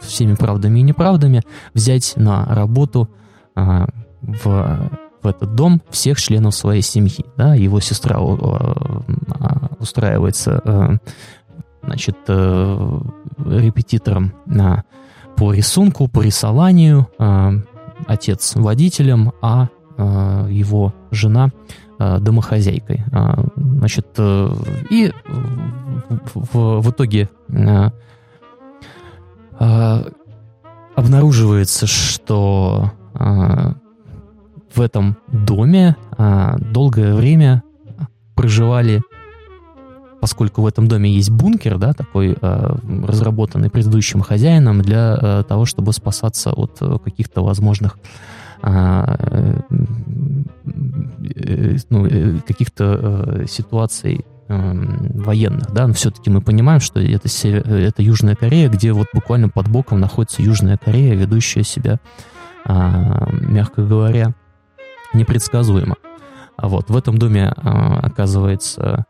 всеми 0.00 0.34
правдами 0.34 0.80
и 0.80 0.82
неправдами 0.82 1.42
взять 1.74 2.14
на 2.16 2.44
работу 2.46 3.08
в, 3.54 4.90
в 5.22 5.26
этот 5.26 5.54
дом 5.54 5.82
всех 5.90 6.20
членов 6.20 6.54
своей 6.54 6.82
семьи. 6.82 7.24
Да? 7.36 7.54
Его 7.54 7.80
сестра 7.80 8.18
устраивается 9.78 10.98
значит, 11.82 12.16
репетитором 12.28 14.32
по 15.36 15.52
рисунку, 15.52 16.08
по 16.08 16.22
рисованию, 16.22 17.08
отец 18.06 18.54
водителем, 18.54 19.32
а 19.42 19.68
его 19.98 20.94
жена 21.10 21.48
Э, 21.48 21.50
домохозяйкой. 22.20 23.04
А, 23.12 23.44
значит, 23.56 24.06
э, 24.18 24.50
и 24.90 25.12
в, 26.34 26.80
в 26.80 26.90
итоге 26.90 27.28
э, 27.48 27.90
обнаруживается, 30.94 31.86
что 31.86 32.92
в 34.74 34.80
этом 34.80 35.16
доме 35.28 35.96
долгое 36.72 37.14
время 37.14 37.62
проживали 38.34 39.02
поскольку 40.20 40.62
в 40.62 40.66
этом 40.66 40.86
доме 40.86 41.12
есть 41.12 41.30
бункер, 41.30 41.78
да, 41.78 41.92
такой 41.92 42.36
э, 42.40 42.76
разработанный 43.08 43.70
предыдущим 43.70 44.20
хозяином 44.20 44.80
для 44.80 45.18
э, 45.20 45.42
того, 45.48 45.64
чтобы 45.64 45.92
спасаться 45.92 46.52
от 46.52 46.78
каких-то 47.04 47.42
возможных 47.42 47.96
э, 47.96 48.31
ну, 51.90 52.06
э, 52.06 52.38
каких-то 52.46 52.84
э, 53.42 53.46
ситуаций 53.48 54.24
военных, 54.48 55.72
да, 55.72 55.86
но 55.86 55.94
все-таки 55.94 56.28
мы 56.28 56.42
понимаем, 56.42 56.80
что 56.80 57.00
это, 57.00 57.28
это 57.48 58.02
Южная 58.02 58.34
Корея, 58.34 58.68
где 58.68 58.92
вот 58.92 59.06
буквально 59.14 59.48
под 59.48 59.68
боком 59.68 59.98
находится 59.98 60.42
Южная 60.42 60.76
Корея, 60.76 61.14
ведущая 61.14 61.62
себя, 61.62 62.00
а, 62.66 63.30
мягко 63.30 63.82
говоря, 63.82 64.34
непредсказуемо. 65.14 65.94
А 66.58 66.68
вот 66.68 66.90
в 66.90 66.96
этом 66.96 67.16
доме, 67.16 67.48
оказывается, 67.48 69.06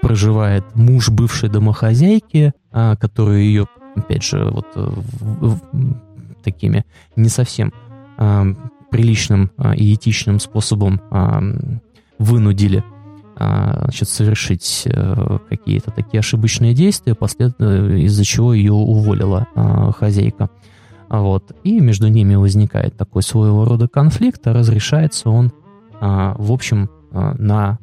проживает 0.00 0.64
муж 0.74 1.10
бывшей 1.10 1.50
домохозяйки, 1.50 2.54
который 2.70 3.44
ее, 3.44 3.66
опять 3.94 4.22
же, 4.22 4.48
вот 4.48 4.68
такими 6.42 6.86
не 7.14 7.28
совсем 7.28 7.74
приличным 8.92 9.50
а, 9.56 9.74
и 9.74 9.94
этичным 9.94 10.38
способом 10.38 11.00
а, 11.10 11.40
вынудили 12.18 12.84
а, 13.34 13.84
значит, 13.84 14.08
совершить 14.08 14.82
э, 14.84 15.38
какие-то 15.48 15.90
такие 15.90 16.20
ошибочные 16.20 16.74
действия, 16.74 17.14
послед... 17.14 17.54
Э, 17.58 17.98
из-за 17.98 18.24
чего 18.24 18.52
ее 18.52 18.74
уволила 18.74 19.48
хозяйка. 19.98 20.50
Вот. 21.08 21.50
И 21.64 21.80
между 21.80 22.08
ними 22.08 22.34
возникает 22.36 22.96
такой 22.96 23.22
своего 23.22 23.64
рода 23.64 23.88
конфликт, 23.88 24.46
а 24.46 24.52
разрешается 24.52 25.30
он, 25.30 25.50
в 26.00 26.52
общем, 26.52 26.88
на 27.10 27.78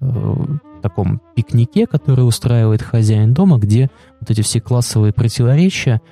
э, 0.00 0.34
таком 0.82 1.20
пикнике, 1.34 1.86
который 1.86 2.26
устраивает 2.26 2.82
хозяин 2.82 3.32
дома, 3.32 3.58
где 3.58 3.90
вот 4.20 4.30
эти 4.30 4.42
все 4.42 4.60
классовые 4.60 5.12
противоречия– 5.12 6.02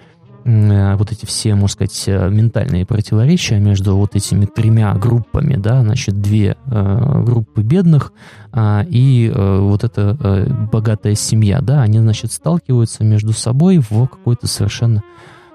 вот 0.48 1.12
эти 1.12 1.26
все, 1.26 1.54
можно 1.54 1.68
сказать, 1.68 2.04
э, 2.06 2.30
ментальные 2.30 2.86
противоречия 2.86 3.58
между 3.58 3.96
вот 3.96 4.16
этими 4.16 4.46
тремя 4.46 4.94
группами, 4.94 5.56
да, 5.56 5.82
значит, 5.82 6.20
две 6.22 6.56
э, 6.64 7.22
группы 7.22 7.62
бедных 7.62 8.12
э, 8.52 8.84
и 8.88 9.30
э, 9.34 9.58
вот 9.60 9.84
эта 9.84 10.16
э, 10.18 10.66
богатая 10.72 11.14
семья, 11.14 11.60
да, 11.60 11.82
они, 11.82 11.98
значит, 11.98 12.32
сталкиваются 12.32 13.04
между 13.04 13.32
собой 13.32 13.78
в 13.78 14.06
какой-то 14.06 14.46
совершенно 14.46 15.02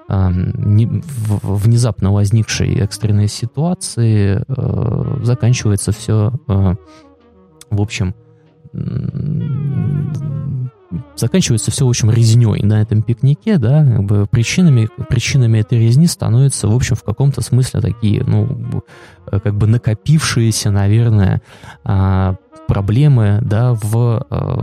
э, 0.08 0.30
не, 0.32 0.86
в, 0.86 1.56
внезапно 1.64 2.12
возникшей 2.12 2.74
экстренной 2.76 3.28
ситуации, 3.28 4.44
э, 4.46 5.24
заканчивается 5.24 5.90
все, 5.90 6.32
э, 6.46 6.74
в 7.70 7.80
общем, 7.82 8.14
заканчивается 11.16 11.70
все, 11.70 11.86
в 11.86 11.88
общем, 11.88 12.10
резней 12.10 12.62
на 12.62 12.82
этом 12.82 13.02
пикнике, 13.02 13.58
да, 13.58 13.84
как 13.84 14.04
бы 14.04 14.26
причинами, 14.26 14.88
причинами 15.08 15.58
этой 15.58 15.78
резни 15.78 16.06
становятся, 16.06 16.68
в 16.68 16.74
общем, 16.74 16.96
в 16.96 17.02
каком-то 17.02 17.40
смысле 17.40 17.80
такие, 17.80 18.22
ну, 18.24 18.82
как 19.30 19.54
бы 19.54 19.66
накопившиеся, 19.66 20.70
наверное, 20.70 21.42
а, 21.84 22.36
проблемы, 22.66 23.40
да, 23.42 23.74
в, 23.74 24.26
а, 24.30 24.62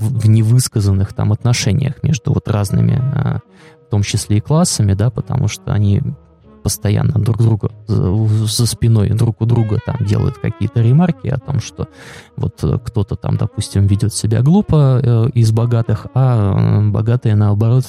в 0.00 0.28
невысказанных 0.28 1.12
там 1.12 1.32
отношениях 1.32 2.02
между 2.02 2.32
вот 2.32 2.48
разными, 2.48 2.98
а, 2.98 3.38
в 3.86 3.90
том 3.90 4.02
числе 4.02 4.38
и 4.38 4.40
классами, 4.40 4.94
да, 4.94 5.10
потому 5.10 5.48
что 5.48 5.72
они 5.72 6.02
постоянно 6.62 7.18
друг 7.18 7.38
друга 7.38 7.70
за 7.86 8.66
спиной 8.66 9.10
друг 9.18 9.40
у 9.40 9.46
друга 9.46 9.78
там 9.84 9.96
делают 10.00 10.38
какие-то 10.38 10.80
ремарки 10.80 11.28
о 11.28 11.38
том, 11.38 11.60
что 11.60 11.88
вот 12.36 12.62
э, 12.62 12.78
кто-то 12.82 13.16
там, 13.16 13.36
допустим, 13.36 13.86
ведет 13.86 14.14
себя 14.14 14.42
глупо 14.42 15.00
э, 15.02 15.28
из 15.34 15.50
богатых, 15.50 16.06
а 16.14 16.54
э, 16.56 16.88
богатые, 16.88 17.34
наоборот, 17.34 17.84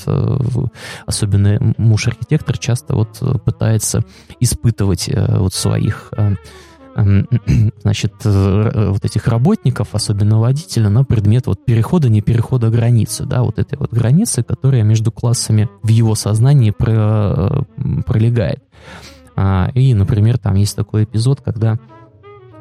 особенно 1.06 1.74
муж-архитектор 1.78 2.58
часто 2.58 2.96
вот 2.96 3.22
пытается 3.44 4.04
испытывать 4.40 5.10
вот 5.16 5.54
своих 5.54 6.12
значит, 7.82 8.14
э, 8.26 8.90
вот 8.92 9.06
этих 9.06 9.28
работников, 9.28 9.90
особенно 9.94 10.40
водителя, 10.40 10.90
на 10.90 11.04
предмет 11.04 11.48
вот 11.48 11.64
перехода, 11.66 12.10
не 12.10 12.22
перехода 12.22 12.70
границы, 12.70 13.26
да, 13.26 13.44
вот 13.44 13.60
этой 13.60 13.78
вот 13.78 13.92
границы, 13.92 14.44
которая 14.44 14.84
между 14.84 15.12
классами 15.12 15.70
в 15.84 15.90
его 15.90 16.16
сознании 16.16 16.72
про, 16.72 17.66
э, 17.78 18.02
пролегает. 18.06 18.64
А, 19.36 19.70
и, 19.74 19.94
например, 19.94 20.38
там 20.38 20.56
есть 20.56 20.76
такой 20.76 21.06
эпизод, 21.06 21.42
когда 21.42 21.80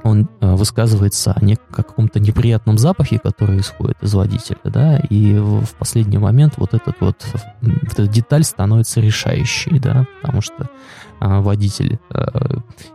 он 0.05 0.28
э, 0.40 0.55
высказывается 0.55 1.32
о 1.32 1.74
каком-то 1.74 2.20
неприятном 2.20 2.78
запахе, 2.78 3.18
который 3.18 3.59
исходит 3.59 3.96
из 4.02 4.14
водителя, 4.14 4.59
да, 4.64 4.98
и 4.98 5.34
в 5.38 5.74
последний 5.78 6.18
момент 6.18 6.55
вот 6.56 6.74
этот 6.74 6.96
вот, 7.00 7.26
вот 7.32 7.92
эта 7.92 8.06
деталь 8.06 8.44
становится 8.44 9.00
решающей, 9.00 9.78
да, 9.78 10.06
потому 10.20 10.40
что 10.40 10.70
водитель 11.20 11.99
э, 12.11 12.27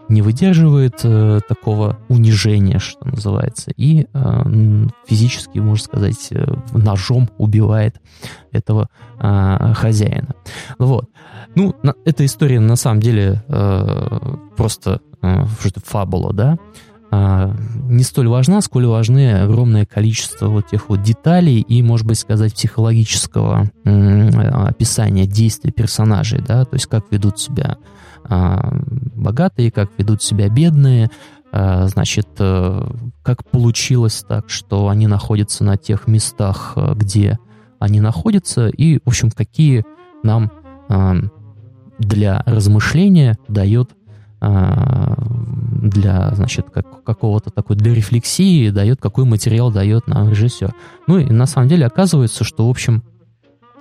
не 0.10 0.22
выдерживает 0.22 1.00
э, 1.04 1.40
такого 1.48 2.00
унижения, 2.08 2.80
что 2.80 3.08
называется, 3.08 3.72
и 3.76 4.08
э, 4.14 4.88
физически, 5.08 5.60
можно 5.60 5.84
сказать, 5.84 6.30
ножом 6.74 7.30
убивает 7.38 8.00
этого 8.52 8.90
а, 9.20 9.74
хозяина. 9.74 10.36
Вот. 10.78 11.10
Ну, 11.56 11.76
эта 12.06 12.26
история 12.26 12.60
на 12.60 12.76
самом 12.76 13.00
деле 13.00 13.44
просто 14.56 15.02
что-то 15.60 15.82
фабула, 15.84 16.34
да, 16.34 16.58
а, 17.16 17.56
не 17.90 18.04
столь 18.04 18.28
важна, 18.28 18.60
сколь 18.62 18.88
важны 18.88 19.34
огромное 19.34 19.86
количество 19.86 20.48
вот 20.48 20.70
тех 20.70 20.90
вот 20.90 21.04
деталей 21.04 21.60
и, 21.62 21.84
может 21.84 22.08
быть, 22.08 22.18
сказать, 22.18 22.56
психологического 22.56 23.70
описания 23.86 25.28
действий 25.28 25.72
персонажей, 25.72 26.40
да, 26.40 26.66
то 26.66 26.74
есть 26.74 26.88
как 26.88 27.06
ведут 27.12 27.38
себя 27.40 27.78
а, 27.78 28.03
богатые, 28.30 29.72
как 29.72 29.92
ведут 29.98 30.22
себя 30.22 30.50
бедные, 30.50 31.10
а, 31.56 31.88
значит, 31.88 32.30
э, 32.40 32.88
как 33.22 33.48
получилось 33.48 34.26
так, 34.28 34.50
что 34.50 34.90
они 34.90 35.06
находятся 35.06 35.64
на 35.64 35.78
тех 35.78 36.08
местах, 36.08 36.74
э, 36.76 36.96
где 36.96 37.38
они 37.78 38.02
находятся, 38.02 38.70
и, 38.70 38.98
в 38.98 39.10
общем, 39.10 39.30
какие 39.30 39.86
нам 40.24 40.52
а, 40.90 41.16
для 42.00 42.42
размышления 42.48 43.38
дает 43.48 43.92
а, 44.42 45.16
для, 45.84 46.32
значит, 46.34 46.72
как, 46.74 47.04
какого-то 47.04 47.52
такой, 47.52 47.76
для 47.76 47.94
рефлексии 47.94 48.72
дает, 48.72 49.00
какой 49.00 49.26
материал 49.26 49.72
дает 49.72 50.08
нам 50.08 50.30
режиссер. 50.30 50.74
Ну 51.06 51.20
и 51.20 51.26
на 51.26 51.46
самом 51.46 51.68
деле 51.68 51.86
оказывается, 51.86 52.44
что, 52.44 52.66
в 52.66 52.70
общем, 52.70 53.04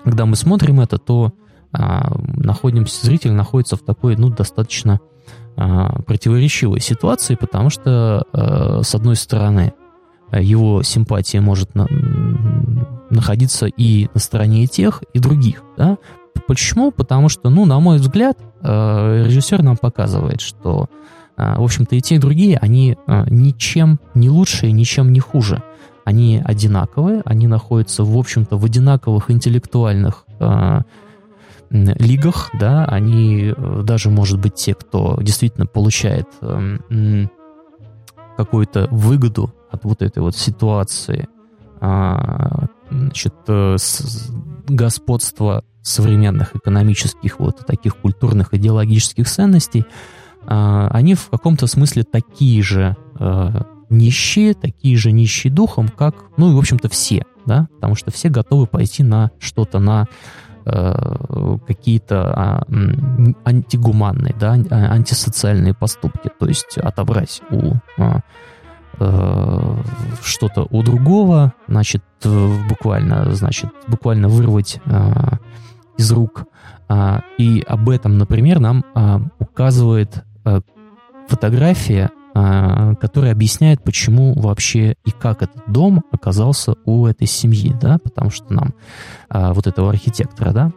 когда 0.05 0.27
мы 0.27 0.37
смотрим 0.37 0.81
это, 0.81 0.99
то 0.99 1.27
а, 1.27 1.33
находимся, 1.73 3.07
зритель 3.07 3.33
находится 3.33 3.77
в 3.77 3.81
такой, 3.81 4.17
ну, 4.17 4.29
достаточно 4.29 5.01
а, 5.57 6.01
противоречивой 6.03 6.81
ситуации, 6.81 7.35
потому 7.35 7.71
что, 7.71 8.25
а, 8.33 8.83
с 8.83 8.95
одной 8.95 9.17
стороны, 9.17 9.75
его 10.33 10.83
симпатия 10.83 11.43
может 11.43 11.75
на- 11.75 11.89
находиться 13.11 13.67
и 13.67 14.09
на 14.15 14.21
стороне 14.21 14.65
и 14.65 14.69
тех, 14.69 15.03
и 15.13 15.19
других, 15.19 15.63
да? 15.77 15.99
Почему? 16.47 16.91
Потому 16.91 17.29
что, 17.29 17.51
ну, 17.51 17.67
на 17.67 17.79
мой 17.81 17.99
взгляд, 17.99 18.39
режиссер 18.63 19.63
нам 19.63 19.77
показывает, 19.77 20.41
что, 20.41 20.89
в 21.37 21.63
общем-то, 21.63 21.97
и 21.97 22.01
те, 22.01 22.15
и 22.15 22.19
другие, 22.19 22.57
они 22.57 22.97
ничем 23.29 24.01
не 24.15 24.31
лучше 24.31 24.69
и 24.69 24.73
ничем 24.73 25.13
не 25.13 25.21
хуже. 25.21 25.63
Они 26.07 26.41
одинаковые, 26.43 27.21
они 27.27 27.47
находятся, 27.47 28.03
в 28.03 28.17
общем-то, 28.17 28.57
в 28.57 28.65
одинаковых 28.65 29.31
интеллектуальных 29.31 30.25
лигах, 31.73 32.51
да, 32.59 32.85
они 32.85 33.55
э, 33.57 33.83
даже, 33.83 34.11
может 34.11 34.39
быть, 34.39 34.55
те, 34.55 34.75
кто 34.75 35.19
действительно 35.21 35.67
получает 35.67 36.29
э, 36.43 36.79
м, 36.91 37.31
какую-то 38.37 38.89
выгоду 38.91 39.55
от 39.71 39.85
вот 39.85 40.03
этой 40.03 40.23
вот 40.23 40.37
ситуации, 40.37 41.29
а, 41.81 42.67
значит, 42.91 43.35
э, 43.49 43.77
господства 44.69 45.65
современных 45.81 46.55
экономических, 46.55 47.41
вот 47.41 47.67
таких 47.67 47.97
культурных, 47.97 48.55
идеологических 48.55 49.27
ценностей, 49.29 49.85
а, 50.47 50.89
они 50.93 51.15
в 51.15 51.29
каком-то 51.31 51.67
смысле 51.67 52.05
такие 52.05 52.63
же 52.63 52.97
э, 53.19 53.63
нищие, 53.91 54.55
такие 54.55 54.97
же 54.97 55.13
нищие 55.13 55.53
духом, 55.53 55.89
как, 55.89 56.17
ну 56.37 56.51
и, 56.51 56.55
в 56.55 56.59
общем-то, 56.59 56.89
все, 56.89 57.25
да, 57.47 57.69
потому 57.75 57.95
что 57.95 58.11
все 58.11 58.29
готовы 58.29 58.67
пойти 58.67 59.03
на 59.03 59.31
что-то, 59.39 59.79
на 59.79 60.07
э, 60.65 61.57
какие-то 61.67 62.33
а, 62.35 62.63
антигуманные, 63.45 64.35
да, 64.39 64.53
ан- 64.53 64.69
антисоциальные 64.71 65.75
поступки, 65.75 66.31
то 66.39 66.47
есть 66.47 66.79
отобрать 66.79 67.43
у 67.51 67.75
а, 67.99 68.21
э, 68.99 69.77
что-то 70.23 70.67
у 70.71 70.83
другого, 70.83 71.53
значит, 71.69 72.03
э, 72.25 72.55
буквально, 72.69 73.35
значит, 73.35 73.71
буквально 73.89 74.29
вырвать 74.29 74.81
а, 74.87 75.39
из 75.99 76.11
рук. 76.13 76.45
А, 76.89 77.23
И 77.39 77.65
об 77.67 77.89
этом, 77.89 78.19
например, 78.19 78.61
нам 78.61 78.85
а, 78.95 79.21
указывает 79.39 80.25
а, 80.45 80.61
фотография, 81.29 82.11
а, 82.35 82.95
которая 82.95 83.33
объясняет, 83.33 83.83
почему 83.83 84.35
вообще 84.35 84.97
и 85.05 85.11
как 85.11 85.43
этот 85.43 85.63
дом 85.67 86.03
оказался 86.11 86.75
у 86.85 87.07
этой 87.07 87.27
семьи, 87.27 87.75
да, 87.81 87.99
потому 88.03 88.31
что 88.31 88.53
нам 88.53 88.75
а, 89.29 89.53
вот 89.53 89.67
этого 89.67 89.91
архитектора, 89.91 90.53
да, 90.53 90.73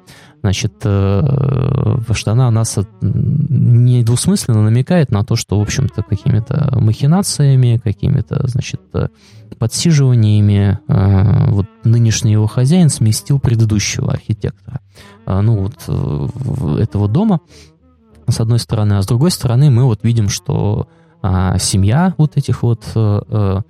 значит, 0.45 0.73
э, 0.83 1.97
что 2.11 2.31
она 2.31 2.51
нас 2.51 2.77
недвусмысленно 3.01 4.61
намекает 4.61 5.09
на 5.09 5.23
то, 5.23 5.35
что, 5.35 5.57
в 5.57 5.61
общем-то, 5.63 6.03
какими-то 6.03 6.77
махинациями, 6.79 7.81
какими-то, 7.83 8.45
значит, 8.47 8.81
э, 8.93 9.07
подсиживаниями 9.57 10.77
э, 10.87 11.51
вот 11.51 11.65
нынешний 11.83 12.33
его 12.33 12.45
хозяин 12.45 12.89
сместил 12.89 13.39
предыдущего 13.39 14.11
архитектора. 14.11 14.81
А, 15.25 15.41
ну, 15.41 15.57
вот 15.57 16.79
этого 16.79 17.07
дома, 17.07 17.39
с 18.27 18.39
одной 18.39 18.59
стороны, 18.59 18.93
а 18.93 19.01
с 19.01 19.07
другой 19.07 19.31
стороны 19.31 19.71
мы 19.71 19.85
вот 19.85 20.03
видим, 20.03 20.29
что 20.29 20.87
а, 21.27 21.57
семья 21.57 22.13
вот 22.17 22.37
этих 22.37 22.61
вот 22.61 22.83
э, 22.93 23.21
э, 23.27 23.61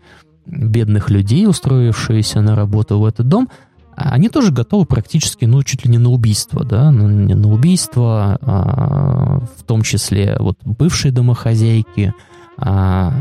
бедных 0.46 1.10
людей, 1.10 1.48
устроившиеся 1.48 2.42
на 2.42 2.54
работу 2.54 3.00
в 3.00 3.06
этот 3.06 3.30
дом, 3.30 3.48
они 3.96 4.28
тоже 4.28 4.52
готовы 4.52 4.84
практически, 4.86 5.46
ну, 5.46 5.64
чуть 5.64 5.86
ли 5.86 5.92
не 5.92 5.98
на 5.98 6.10
убийство, 6.10 6.66
да, 6.66 6.92
ну, 6.92 7.08
не 7.08 7.34
на 7.34 7.48
убийство, 7.48 8.38
а, 8.42 9.40
в 9.58 9.64
том 9.64 9.84
числе 9.84 10.36
вот 10.38 10.58
бывшие 10.66 11.14
домохозяйки, 11.14 12.14
а, 12.58 13.14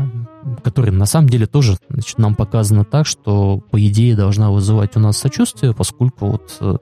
которые 0.63 0.93
на 0.93 1.05
самом 1.05 1.29
деле 1.29 1.45
тоже 1.45 1.77
значит, 1.89 2.17
нам 2.17 2.35
показано 2.35 2.85
так, 2.85 3.05
что, 3.05 3.59
по 3.71 3.83
идее, 3.85 4.15
должна 4.15 4.51
вызывать 4.51 4.95
у 4.95 4.99
нас 4.99 5.17
сочувствие, 5.17 5.73
поскольку 5.73 6.27
вот 6.27 6.57
э, 6.61 6.75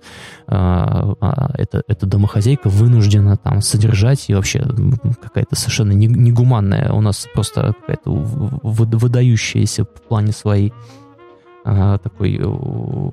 а, 0.47 1.51
эта, 1.55 1.83
эта 1.87 2.05
домохозяйка 2.05 2.69
вынуждена 2.69 3.37
там 3.37 3.61
содержать 3.61 4.25
и 4.29 4.33
вообще 4.33 4.65
какая-то 5.21 5.55
совершенно 5.55 5.93
не- 5.93 6.07
негуманная, 6.07 6.91
у 6.91 7.01
нас 7.01 7.27
просто 7.33 7.73
какая-то 7.79 8.11
выдающаяся 8.11 9.85
в 9.85 10.01
плане 10.07 10.31
своей 10.33 10.73
а, 11.65 11.97
такой 11.99 12.37
э, 12.37 13.11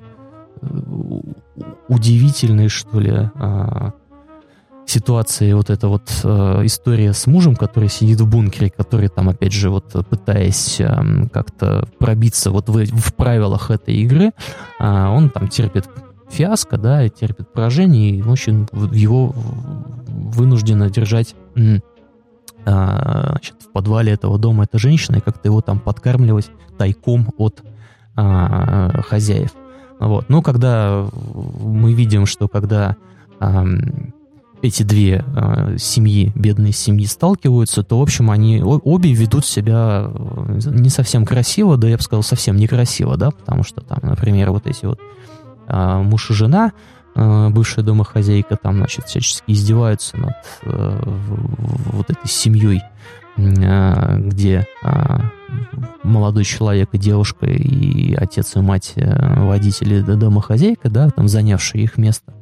удивительной, 1.87 2.67
что 2.67 2.99
ли, 2.99 3.11
а, 3.35 3.93
ситуации 4.91 5.53
вот 5.53 5.69
эта 5.69 5.87
вот 5.87 6.11
э, 6.23 6.61
история 6.65 7.13
с 7.13 7.25
мужем, 7.27 7.55
который 7.55 7.89
сидит 7.89 8.19
в 8.19 8.29
бункере, 8.29 8.69
который 8.69 9.07
там, 9.07 9.29
опять 9.29 9.53
же, 9.53 9.69
вот 9.69 9.85
пытаясь 10.09 10.79
эм, 10.79 11.29
как-то 11.29 11.87
пробиться 11.97 12.51
вот 12.51 12.69
в, 12.69 12.85
в 12.85 13.13
правилах 13.15 13.71
этой 13.71 13.95
игры, 13.95 14.31
а, 14.79 15.09
он 15.11 15.29
там 15.29 15.47
терпит 15.47 15.87
фиаско, 16.29 16.77
да, 16.77 17.05
и 17.05 17.09
терпит 17.09 17.51
поражение, 17.51 18.11
и, 18.11 18.21
в 18.21 18.31
общем, 18.31 18.67
его 18.91 19.33
вынуждена 20.07 20.89
держать 20.89 21.35
а, 22.65 23.29
значит, 23.31 23.55
в 23.59 23.71
подвале 23.71 24.11
этого 24.11 24.37
дома 24.37 24.65
эта 24.65 24.77
женщина, 24.77 25.17
и 25.17 25.21
как-то 25.21 25.47
его 25.47 25.61
там 25.61 25.79
подкармливать 25.79 26.51
тайком 26.77 27.33
от 27.37 27.63
а, 28.15 29.01
хозяев. 29.01 29.51
Вот. 29.99 30.29
Но 30.29 30.41
когда 30.41 31.07
мы 31.13 31.93
видим, 31.93 32.25
что 32.25 32.47
когда 32.47 32.97
ам, 33.39 34.13
эти 34.61 34.83
две 34.83 35.25
а, 35.35 35.75
семьи, 35.77 36.31
бедные 36.35 36.73
семьи 36.73 37.05
сталкиваются, 37.05 37.83
то, 37.83 37.99
в 37.99 38.01
общем, 38.01 38.31
они 38.31 38.61
обе 38.61 39.13
ведут 39.13 39.45
себя 39.45 40.05
э, 40.05 40.59
не 40.65 40.89
совсем 40.89 41.25
красиво, 41.25 41.77
да 41.77 41.87
я 41.87 41.97
бы 41.97 42.03
сказал, 42.03 42.23
совсем 42.23 42.55
некрасиво, 42.57 43.17
да, 43.17 43.31
потому 43.31 43.63
что 43.63 43.81
там, 43.81 43.99
например, 44.03 44.51
вот 44.51 44.67
эти 44.67 44.85
вот 44.85 44.99
а, 45.67 46.01
муж 46.01 46.29
и 46.29 46.33
жена, 46.33 46.73
а, 47.15 47.49
бывшая 47.49 47.83
домохозяйка, 47.83 48.55
там, 48.55 48.77
значит, 48.77 49.05
всячески 49.05 49.43
издеваются 49.47 50.17
над 50.17 50.35
э, 50.63 50.99
вот 51.03 52.09
этой 52.09 52.27
семьей, 52.27 52.81
а, 53.37 54.17
где 54.17 54.67
а, 54.83 55.31
молодой 56.03 56.43
человек 56.43 56.89
и 56.93 56.97
девушка, 56.97 57.45
и 57.45 58.13
отец 58.13 58.55
и 58.55 58.59
мать 58.59 58.93
э, 58.95 59.43
водители 59.43 60.01
да, 60.01 60.15
домохозяйка, 60.15 60.89
да, 60.89 61.09
там, 61.09 61.27
занявшие 61.27 61.83
их 61.83 61.97
место. 61.97 62.33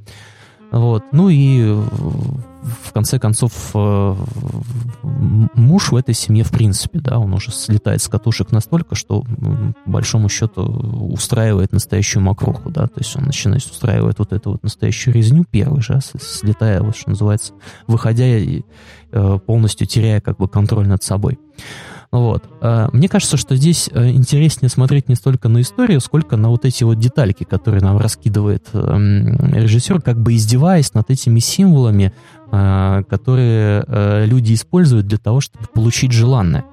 Вот. 0.72 1.04
Ну 1.12 1.30
и 1.30 1.74
в 2.84 2.92
конце 2.94 3.20
концов 3.20 3.72
э, 3.74 4.16
муж 5.54 5.92
в 5.92 5.96
этой 5.96 6.14
семье, 6.14 6.44
в 6.44 6.52
принципе, 6.52 7.00
да, 7.00 7.18
он 7.18 7.34
уже 7.34 7.52
слетает 7.52 8.02
с 8.02 8.08
катушек 8.08 8.52
настолько, 8.52 8.96
что 8.96 9.24
по 9.86 9.90
большому 9.90 10.30
счету 10.30 10.62
устраивает 10.64 11.72
настоящую 11.72 12.24
мокруху, 12.24 12.70
да, 12.70 12.88
то 12.88 13.00
есть 13.00 13.16
он 13.16 13.26
начинает 13.26 13.64
устраивать 13.64 14.20
вот 14.20 14.34
эту 14.34 14.52
вот 14.52 14.64
настоящую 14.64 15.14
резню 15.14 15.46
первый 15.50 15.82
же, 15.82 16.00
слетая, 16.20 16.82
вот 16.82 16.96
что 16.96 17.12
называется, 17.12 17.54
выходя 17.88 18.26
и 18.38 18.64
э, 19.12 19.40
полностью 19.46 19.88
теряя 19.88 20.22
как 20.22 20.38
бы 20.38 20.48
контроль 20.48 20.88
над 20.88 21.04
собой. 21.04 21.40
Вот. 22.12 22.44
А, 22.62 22.90
мне 22.92 23.08
кажется, 23.08 23.38
что 23.38 23.56
здесь 23.56 23.90
э, 23.94 24.10
интереснее 24.10 24.70
смотреть 24.70 25.10
не 25.10 25.16
столько 25.16 25.48
на 25.48 25.62
историю, 25.62 26.02
сколько 26.02 26.38
на 26.38 26.50
вот 26.50 26.66
эти 26.66 26.84
вот 26.84 26.98
детальки, 26.98 27.44
которые 27.44 27.84
нам 27.84 27.98
раскидывает 27.98 28.68
эм, 28.74 29.36
режиссер, 29.54 30.02
как 30.02 30.20
бы 30.20 30.36
издеваясь 30.36 30.94
над 30.96 31.12
этими 31.12 31.40
символами, 31.40 32.12
а, 32.52 33.04
которые 33.04 33.84
э, 33.88 34.26
люди 34.26 34.56
используют 34.56 35.06
для 35.06 35.20
того, 35.20 35.40
чтобы 35.40 35.66
получить 35.72 36.12
желанное. 36.12 36.66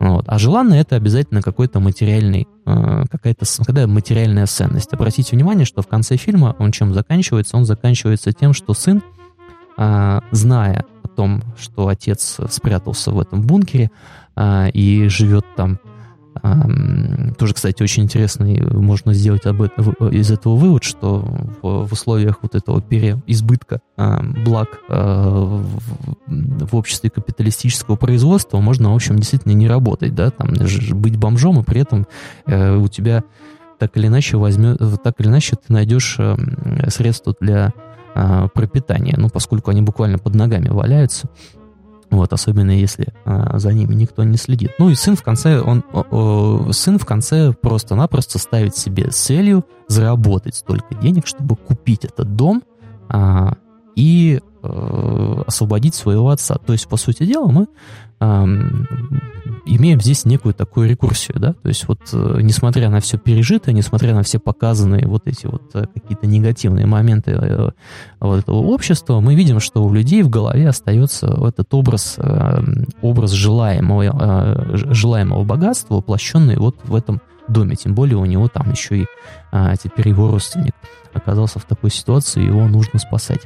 Вот. 0.00 0.24
А 0.26 0.38
желанное 0.38 0.80
это 0.80 0.96
обязательно 0.96 1.42
какой-то 1.42 1.80
материальный, 1.80 2.48
э, 2.64 3.04
какая-то 3.10 3.44
какая 3.66 3.86
материальная 3.86 4.46
ценность. 4.46 4.94
Обратите 4.94 5.36
внимание, 5.36 5.66
что 5.66 5.82
в 5.82 5.86
конце 5.86 6.16
фильма 6.16 6.56
он 6.58 6.72
чем 6.72 6.94
заканчивается? 6.94 7.58
Он 7.58 7.66
заканчивается 7.66 8.32
тем, 8.32 8.54
что 8.54 8.72
сын, 8.74 9.02
зная 10.32 10.84
том, 11.18 11.42
что 11.58 11.88
отец 11.88 12.38
спрятался 12.48 13.10
в 13.10 13.18
этом 13.18 13.42
бункере, 13.42 13.90
а, 14.36 14.68
и 14.68 15.08
живет 15.08 15.44
там. 15.56 15.80
Тоже, 17.36 17.54
кстати, 17.54 17.82
очень 17.82 18.04
интересный, 18.04 18.60
можно 18.60 19.12
сделать 19.12 19.44
об 19.46 19.60
этом, 19.60 19.90
из 20.12 20.30
этого 20.30 20.54
вывод, 20.54 20.84
что 20.84 21.18
в, 21.60 21.88
в 21.88 21.92
условиях 21.92 22.38
вот 22.42 22.54
этого 22.54 22.80
переизбытка 22.80 23.80
э, 23.96 24.22
благ 24.44 24.78
э, 24.88 24.94
в, 24.94 25.80
в 26.28 26.76
обществе 26.76 27.10
капиталистического 27.10 27.96
производства 27.96 28.60
можно, 28.60 28.92
в 28.92 28.94
общем, 28.94 29.16
действительно 29.16 29.54
не 29.54 29.66
работать, 29.66 30.14
да, 30.14 30.30
там 30.30 30.50
быть 30.92 31.16
бомжом, 31.16 31.58
и 31.58 31.64
при 31.64 31.80
этом 31.80 32.06
э, 32.46 32.76
у 32.76 32.86
тебя 32.86 33.24
так 33.80 33.96
или 33.96 34.06
иначе 34.06 34.36
возьмет, 34.36 34.78
так 35.02 35.20
или 35.20 35.26
иначе 35.26 35.56
ты 35.56 35.72
найдешь 35.72 36.20
средства 36.86 37.34
для 37.40 37.72
э, 38.18 38.48
пропитания, 38.52 39.14
ну, 39.16 39.28
поскольку 39.28 39.70
они 39.70 39.82
буквально 39.82 40.18
под 40.18 40.34
ногами 40.34 40.68
валяются. 40.68 41.28
Вот, 42.10 42.32
особенно 42.32 42.70
если 42.70 43.08
а, 43.26 43.58
за 43.58 43.72
ними 43.72 43.94
никто 43.94 44.24
не 44.24 44.38
следит. 44.38 44.70
Ну 44.78 44.88
и 44.88 44.94
сын 44.94 45.14
в 45.14 45.22
конце, 45.22 45.60
он, 45.60 45.84
о, 45.92 46.70
сын 46.72 46.98
в 46.98 47.04
конце 47.04 47.52
просто-напросто 47.52 48.38
ставит 48.38 48.74
себе 48.76 49.10
целью 49.10 49.66
заработать 49.88 50.54
столько 50.54 50.94
денег, 50.94 51.26
чтобы 51.26 51.56
купить 51.56 52.06
этот 52.06 52.34
дом 52.34 52.62
а, 53.10 53.58
и 53.94 54.40
а, 54.62 55.42
освободить 55.46 55.94
своего 55.94 56.30
отца. 56.30 56.56
То 56.56 56.72
есть, 56.72 56.88
по 56.88 56.96
сути 56.96 57.24
дела, 57.24 57.48
мы 57.48 57.66
имеем 59.64 60.00
здесь 60.00 60.24
некую 60.24 60.54
такую 60.54 60.88
рекурсию, 60.88 61.38
да, 61.38 61.52
то 61.52 61.68
есть 61.68 61.86
вот 61.86 62.00
э, 62.12 62.38
несмотря 62.42 62.90
на 62.90 63.00
все 63.00 63.18
пережитое, 63.18 63.74
несмотря 63.74 64.14
на 64.14 64.22
все 64.22 64.38
показанные 64.38 65.06
вот 65.06 65.26
эти 65.26 65.46
вот 65.46 65.62
э, 65.74 65.86
какие-то 65.94 66.26
негативные 66.26 66.86
моменты 66.86 67.32
э, 67.32 67.70
вот 68.20 68.38
этого 68.40 68.56
общества, 68.56 69.20
мы 69.20 69.34
видим, 69.34 69.60
что 69.60 69.84
у 69.84 69.92
людей 69.92 70.22
в 70.22 70.30
голове 70.30 70.68
остается 70.68 71.26
этот 71.46 71.72
образ, 71.74 72.18
образ 73.02 73.30
желаемого, 73.30 74.76
желаемого 74.76 75.44
богатства, 75.44 75.96
воплощенный 75.96 76.56
вот 76.56 76.76
в 76.84 76.94
этом 76.94 77.20
доме, 77.48 77.76
тем 77.76 77.94
более 77.94 78.16
у 78.16 78.24
него 78.24 78.48
там 78.48 78.70
еще 78.70 78.98
и 78.98 79.06
а, 79.50 79.76
теперь 79.76 80.08
его 80.08 80.30
родственник 80.30 80.74
оказался 81.12 81.58
в 81.58 81.64
такой 81.64 81.90
ситуации, 81.90 82.42
его 82.42 82.66
нужно 82.66 82.98
спасать. 82.98 83.42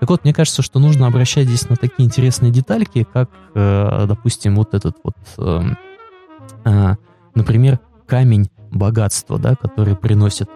Так 0.00 0.10
вот, 0.10 0.24
мне 0.24 0.34
кажется, 0.34 0.62
что 0.62 0.78
нужно 0.78 1.06
обращать 1.06 1.46
здесь 1.46 1.68
на 1.68 1.76
такие 1.76 2.06
интересные 2.06 2.50
детальки, 2.50 3.06
как, 3.10 3.30
э, 3.54 4.04
допустим, 4.06 4.56
вот 4.56 4.74
этот 4.74 4.96
вот, 5.02 5.16
э, 5.38 5.62
э, 6.64 6.94
например, 7.34 7.80
камень 8.06 8.50
богатства, 8.70 9.38
да, 9.38 9.54
который 9.54 9.96
приносит 9.96 10.48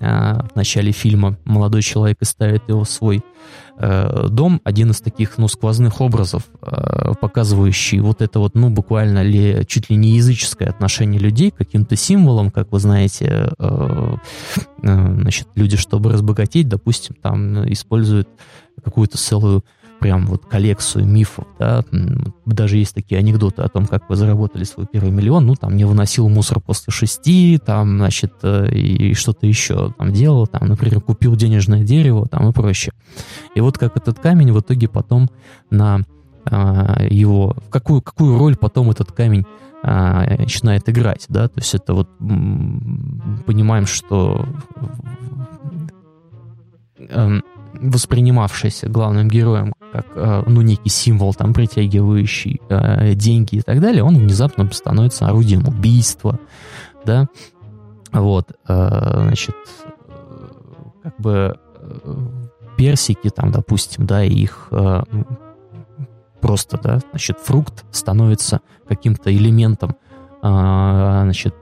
в 0.00 0.50
начале 0.54 0.92
фильма 0.92 1.38
молодой 1.44 1.82
человек 1.82 2.18
и 2.20 2.24
ставит 2.24 2.68
его 2.68 2.84
в 2.84 2.90
свой 2.90 3.22
э, 3.78 4.28
дом. 4.28 4.60
Один 4.64 4.90
из 4.90 5.00
таких, 5.00 5.38
ну, 5.38 5.48
сквозных 5.48 6.00
образов, 6.00 6.44
э, 6.62 7.12
показывающий 7.20 8.00
вот 8.00 8.22
это 8.22 8.38
вот, 8.38 8.54
ну, 8.54 8.70
буквально 8.70 9.22
ли, 9.22 9.64
чуть 9.66 9.90
ли 9.90 9.96
не 9.96 10.16
языческое 10.16 10.68
отношение 10.68 11.20
людей 11.20 11.50
к 11.50 11.56
каким-то 11.56 11.96
символам, 11.96 12.50
как 12.50 12.72
вы 12.72 12.78
знаете, 12.78 13.52
э, 13.58 14.16
значит, 14.82 15.48
люди, 15.54 15.76
чтобы 15.76 16.12
разбогатеть, 16.12 16.68
допустим, 16.68 17.16
там 17.20 17.70
используют 17.72 18.28
какую-то 18.84 19.18
целую 19.18 19.64
прям 20.00 20.26
вот 20.26 20.46
коллекцию 20.46 21.06
мифов, 21.06 21.46
да, 21.58 21.84
даже 22.44 22.76
есть 22.76 22.94
такие 22.94 23.18
анекдоты 23.18 23.62
о 23.62 23.68
том, 23.68 23.86
как 23.86 24.08
вы 24.08 24.16
заработали 24.16 24.64
свой 24.64 24.86
первый 24.90 25.10
миллион, 25.10 25.46
ну, 25.46 25.54
там, 25.54 25.76
не 25.76 25.84
выносил 25.84 26.28
мусор 26.28 26.60
после 26.60 26.92
шести, 26.92 27.58
там, 27.64 27.98
значит, 27.98 28.32
э, 28.42 28.68
и 28.70 29.14
что-то 29.14 29.46
еще 29.46 29.92
там 29.98 30.12
делал, 30.12 30.46
там, 30.46 30.68
например, 30.68 31.00
купил 31.00 31.36
денежное 31.36 31.82
дерево, 31.82 32.26
там, 32.26 32.48
и 32.48 32.52
прочее. 32.52 32.92
И 33.54 33.60
вот 33.60 33.78
как 33.78 33.96
этот 33.96 34.18
камень 34.18 34.52
в 34.52 34.60
итоге 34.60 34.88
потом 34.88 35.30
на 35.70 36.00
а, 36.48 37.02
его, 37.08 37.56
какую, 37.70 38.02
какую 38.02 38.38
роль 38.38 38.56
потом 38.56 38.90
этот 38.90 39.10
камень 39.10 39.44
а, 39.82 40.24
начинает 40.38 40.88
играть, 40.88 41.26
да, 41.28 41.48
то 41.48 41.60
есть 41.60 41.74
это 41.74 41.94
вот 41.94 42.08
понимаем, 42.18 43.86
что 43.86 44.46
эм, 46.98 47.42
воспринимавшийся 47.80 48.88
главным 48.88 49.28
героем 49.28 49.72
как, 49.92 50.06
э, 50.14 50.42
ну, 50.46 50.62
некий 50.62 50.88
символ, 50.88 51.34
там, 51.34 51.52
притягивающий 51.54 52.60
э, 52.68 53.14
деньги 53.14 53.56
и 53.56 53.62
так 53.62 53.80
далее, 53.80 54.02
он 54.02 54.18
внезапно 54.18 54.70
становится 54.72 55.26
орудием 55.26 55.66
убийства, 55.66 56.38
да, 57.04 57.28
вот, 58.12 58.52
э, 58.68 59.20
значит, 59.22 59.56
как 61.02 61.18
бы 61.18 61.58
персики, 62.76 63.30
там, 63.30 63.52
допустим, 63.52 64.06
да, 64.06 64.22
их 64.22 64.70
просто, 66.40 66.78
да, 66.82 67.00
значит, 67.10 67.38
фрукт 67.38 67.84
становится 67.90 68.60
каким-то 68.86 69.34
элементом, 69.34 69.96
значит, 70.42 71.54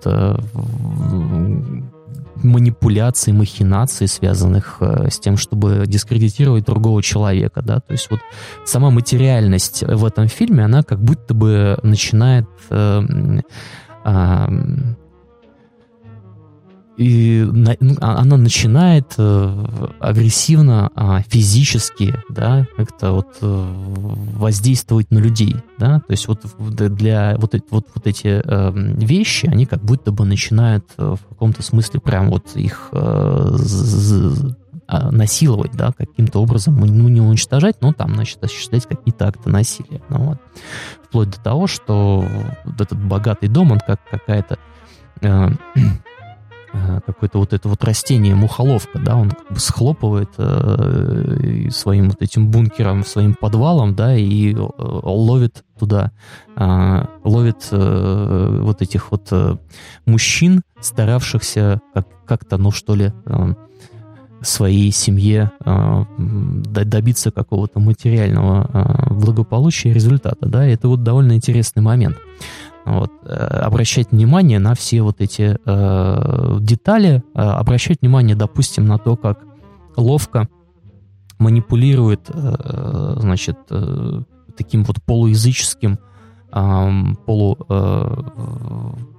манипуляций, 2.36 3.32
махинаций, 3.32 4.08
связанных 4.08 4.76
э, 4.80 5.08
с 5.10 5.18
тем, 5.18 5.36
чтобы 5.36 5.84
дискредитировать 5.86 6.64
другого 6.64 7.02
человека, 7.02 7.62
да, 7.62 7.80
то 7.80 7.92
есть 7.92 8.10
вот 8.10 8.20
сама 8.64 8.90
материальность 8.90 9.82
в 9.82 10.04
этом 10.04 10.28
фильме, 10.28 10.64
она 10.64 10.82
как 10.82 11.02
будто 11.02 11.34
бы 11.34 11.78
начинает 11.82 12.46
э, 12.70 13.02
э, 14.04 14.46
и 16.96 17.44
ну, 17.50 17.96
а, 18.00 18.18
она 18.18 18.36
начинает 18.36 19.14
э, 19.18 19.66
агрессивно, 19.98 20.90
а, 20.94 21.22
физически, 21.22 22.14
да, 22.28 22.66
как-то 22.76 23.12
вот 23.12 23.36
э, 23.40 23.72
воздействовать 24.36 25.10
на 25.10 25.18
людей, 25.18 25.56
да, 25.78 25.98
то 25.98 26.10
есть 26.10 26.28
вот 26.28 26.42
для 26.58 27.36
вот, 27.38 27.54
вот, 27.70 27.88
вот 27.94 28.06
эти 28.06 28.40
э, 28.44 28.72
вещи, 28.74 29.46
они 29.46 29.66
как 29.66 29.82
будто 29.82 30.12
бы 30.12 30.24
начинают 30.24 30.84
в 30.96 31.18
каком-то 31.28 31.62
смысле 31.62 32.00
прям 32.00 32.30
вот 32.30 32.54
их 32.54 32.90
а, 32.92 33.56
насиловать, 35.10 35.72
да, 35.72 35.92
каким-то 35.96 36.40
образом, 36.40 36.78
ну, 36.78 37.08
не 37.08 37.20
уничтожать, 37.20 37.80
но 37.80 37.92
там, 37.92 38.14
значит, 38.14 38.44
осуществлять 38.44 38.86
какие-то 38.86 39.26
акты 39.26 39.48
насилия, 39.48 40.02
ну, 40.10 40.18
вот. 40.18 40.38
Вплоть 41.04 41.30
до 41.30 41.40
того, 41.40 41.66
что 41.66 42.24
вот 42.64 42.80
этот 42.80 43.02
богатый 43.02 43.48
дом, 43.48 43.72
он 43.72 43.80
как 43.80 44.00
какая-то 44.10 44.58
Э, 45.24 45.48
какое-то 47.06 47.38
вот 47.38 47.52
это 47.52 47.68
вот 47.68 47.84
растение, 47.84 48.34
мухоловка, 48.34 48.98
да, 48.98 49.16
он 49.16 49.30
как 49.30 49.52
бы 49.52 49.60
схлопывает 49.60 50.30
э, 50.38 51.68
своим 51.70 52.10
вот 52.10 52.20
этим 52.20 52.50
бункером, 52.50 53.04
своим 53.04 53.34
подвалом, 53.34 53.94
да, 53.94 54.16
и 54.16 54.54
э, 54.54 54.56
ловит 54.56 55.64
туда, 55.78 56.12
э, 56.56 57.06
ловит 57.24 57.68
э, 57.70 58.58
вот 58.62 58.82
этих 58.82 59.10
вот 59.10 59.28
э, 59.30 59.56
мужчин, 60.06 60.62
старавшихся 60.80 61.80
как- 61.92 62.24
как-то, 62.26 62.56
ну 62.58 62.70
что 62.70 62.94
ли, 62.94 63.12
э, 63.26 63.54
своей 64.42 64.90
семье 64.90 65.52
э, 65.64 66.04
добиться 66.18 67.30
какого-то 67.30 67.80
материального 67.80 68.68
э, 69.10 69.14
благополучия 69.14 69.90
и 69.90 69.94
результата, 69.94 70.46
да, 70.46 70.66
это 70.66 70.88
вот 70.88 71.02
довольно 71.02 71.32
интересный 71.32 71.82
момент 71.82 72.16
вот, 72.84 73.10
э, 73.24 73.34
обращать 73.34 74.10
внимание 74.12 74.58
на 74.58 74.74
все 74.74 75.02
вот 75.02 75.20
эти 75.20 75.58
э, 75.64 76.58
детали, 76.60 77.22
э, 77.34 77.40
обращать 77.40 78.02
внимание, 78.02 78.36
допустим, 78.36 78.86
на 78.86 78.98
то, 78.98 79.16
как 79.16 79.40
ловко 79.96 80.48
манипулирует, 81.38 82.28
э, 82.28 83.16
значит, 83.18 83.58
э, 83.70 84.22
таким 84.56 84.84
вот 84.84 85.02
полуязыческим, 85.02 85.98
полу, 87.26 87.58
э, 87.68 88.16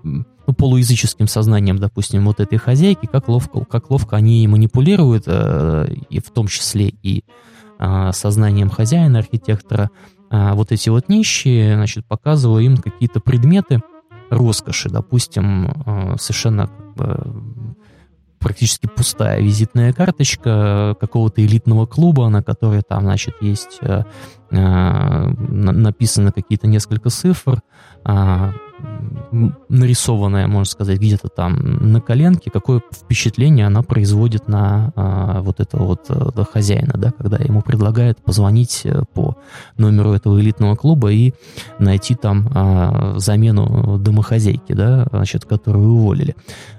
ну, 0.03 0.53
полуязыческим 0.53 1.27
сознанием, 1.27 1.77
допустим, 1.77 2.25
вот 2.25 2.39
этой 2.39 2.57
хозяйки, 2.57 3.07
как 3.11 3.27
ловко, 3.27 3.65
как 3.65 3.89
ловко 3.89 4.15
они 4.15 4.47
манипулируют, 4.47 5.23
э, 5.27 5.87
и 6.09 6.19
в 6.19 6.29
том 6.31 6.47
числе 6.47 6.93
и 7.01 7.23
э, 7.79 8.11
сознанием 8.13 8.69
хозяина, 8.69 9.19
архитектора, 9.19 9.83
а 9.83 9.89
вот 10.53 10.71
эти 10.71 10.89
вот 10.89 11.09
нищие, 11.09 11.75
значит, 11.75 12.05
показываю 12.05 12.63
им 12.63 12.77
какие-то 12.77 13.19
предметы 13.19 13.81
роскоши, 14.29 14.89
допустим, 14.89 15.71
а, 15.85 16.15
совершенно 16.17 16.69
практически 18.45 18.85
пустая 18.85 19.41
визитная 19.41 19.91
карточка 19.91 20.95
какого-то 20.99 21.43
элитного 21.43 21.87
клуба, 21.87 22.29
на 22.29 22.43
которой 22.43 22.83
там, 22.87 23.01
значит, 23.01 23.33
есть 23.41 23.79
э, 23.81 24.03
э, 24.51 25.27
написано 25.39 26.31
какие-то 26.31 26.67
несколько 26.67 27.09
цифр, 27.09 27.63
э, 28.05 28.51
нарисованная, 29.69 30.47
можно 30.47 30.69
сказать, 30.69 30.99
где-то 30.99 31.27
там 31.29 31.91
на 31.91 32.01
коленке, 32.01 32.51
какое 32.51 32.81
впечатление 32.93 33.67
она 33.67 33.81
производит 33.81 34.47
на 34.47 34.91
а, 34.95 35.41
вот 35.41 35.59
этого 35.59 35.85
вот 35.85 36.05
а, 36.09 36.43
хозяина, 36.45 36.93
да, 36.95 37.11
когда 37.11 37.37
ему 37.37 37.61
предлагают 37.61 38.23
позвонить 38.23 38.81
э, 38.85 39.03
по 39.13 39.35
номеру 39.77 40.13
этого 40.13 40.39
элитного 40.39 40.75
клуба 40.75 41.11
и 41.11 41.33
найти 41.79 42.15
там 42.15 42.49
а, 42.53 43.15
замену 43.17 43.97
домохозяйки, 43.99 44.73
да, 44.73 45.07
значит, 45.11 45.45
которую 45.45 45.89
уволили. 45.89 46.35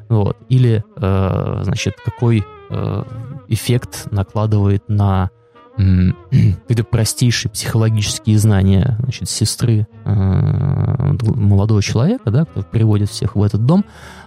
Вот. 0.09 0.37
Или, 0.49 0.85
а, 0.97 1.63
значит, 1.65 1.95
какой 2.05 2.45
а, 2.71 3.07
эффект 3.49 4.09
накладывает 4.11 4.85
на 4.89 5.31
какие-то 5.77 6.85
простейшие 6.91 7.51
психологические 7.51 8.39
знания 8.39 8.97
значит, 9.03 9.29
сестры 9.29 9.87
э, 10.05 11.17
молодого 11.23 11.83
человека, 11.83 12.31
да, 12.31 12.45
кто 12.45 12.63
приводит 12.63 13.11
всех 13.11 13.37
в 13.37 13.43
этот 13.43 13.67
дом, 13.67 13.85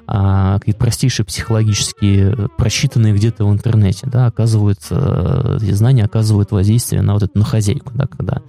а 0.08 0.60
какие-то 0.60 0.80
простейшие 0.80 1.26
психологические, 1.26 2.50
просчитанные 2.58 3.14
где-то 3.14 3.46
в 3.46 3.52
интернете, 3.52 4.08
да, 4.08 4.28
оказывают, 4.28 4.80
э, 4.92 5.58
эти 5.62 5.72
знания 5.72 6.06
оказывают 6.06 6.52
воздействие 6.52 7.02
на 7.02 7.14
вот 7.14 7.24
эту 7.24 7.38
на 7.38 7.46
хозяйку, 7.46 7.92
да, 7.94 8.06
когда 8.06 8.42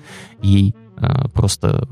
ей 0.43 0.74
э, 0.97 1.28
просто 1.32 1.86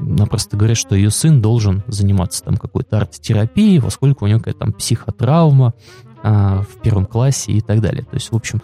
напросто 0.00 0.56
говорят, 0.56 0.76
что 0.76 0.96
ее 0.96 1.10
сын 1.10 1.40
должен 1.40 1.84
заниматься 1.86 2.42
там 2.42 2.56
какой-то 2.56 2.98
арт-терапией, 2.98 3.80
поскольку 3.80 4.24
у 4.24 4.28
него 4.28 4.40
какая-то 4.40 4.58
там 4.58 4.72
психотравма 4.72 5.74
а, 6.22 6.62
в 6.62 6.80
первом 6.82 7.06
классе 7.06 7.52
и 7.52 7.60
так 7.60 7.80
далее. 7.80 8.02
То 8.02 8.14
есть, 8.14 8.32
в 8.32 8.36
общем, 8.36 8.60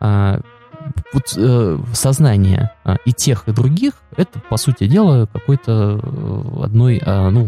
а, 0.00 0.40
вот 1.12 1.34
э, 1.36 1.78
сознание 1.92 2.70
э, 2.84 2.96
и 3.04 3.12
тех, 3.12 3.48
и 3.48 3.52
других, 3.52 3.94
это, 4.16 4.40
по 4.48 4.56
сути 4.56 4.86
дела, 4.86 5.26
какой-то 5.26 6.00
э, 6.02 6.64
одной, 6.64 6.98
э, 6.98 7.30
ну, 7.30 7.46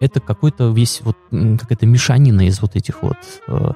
это 0.00 0.20
какой-то 0.20 0.70
весь 0.70 1.00
вот 1.02 1.16
какая-то 1.30 1.86
мешанина 1.86 2.46
из 2.46 2.60
вот 2.60 2.76
этих 2.76 3.02
вот 3.02 3.16
э, 3.48 3.72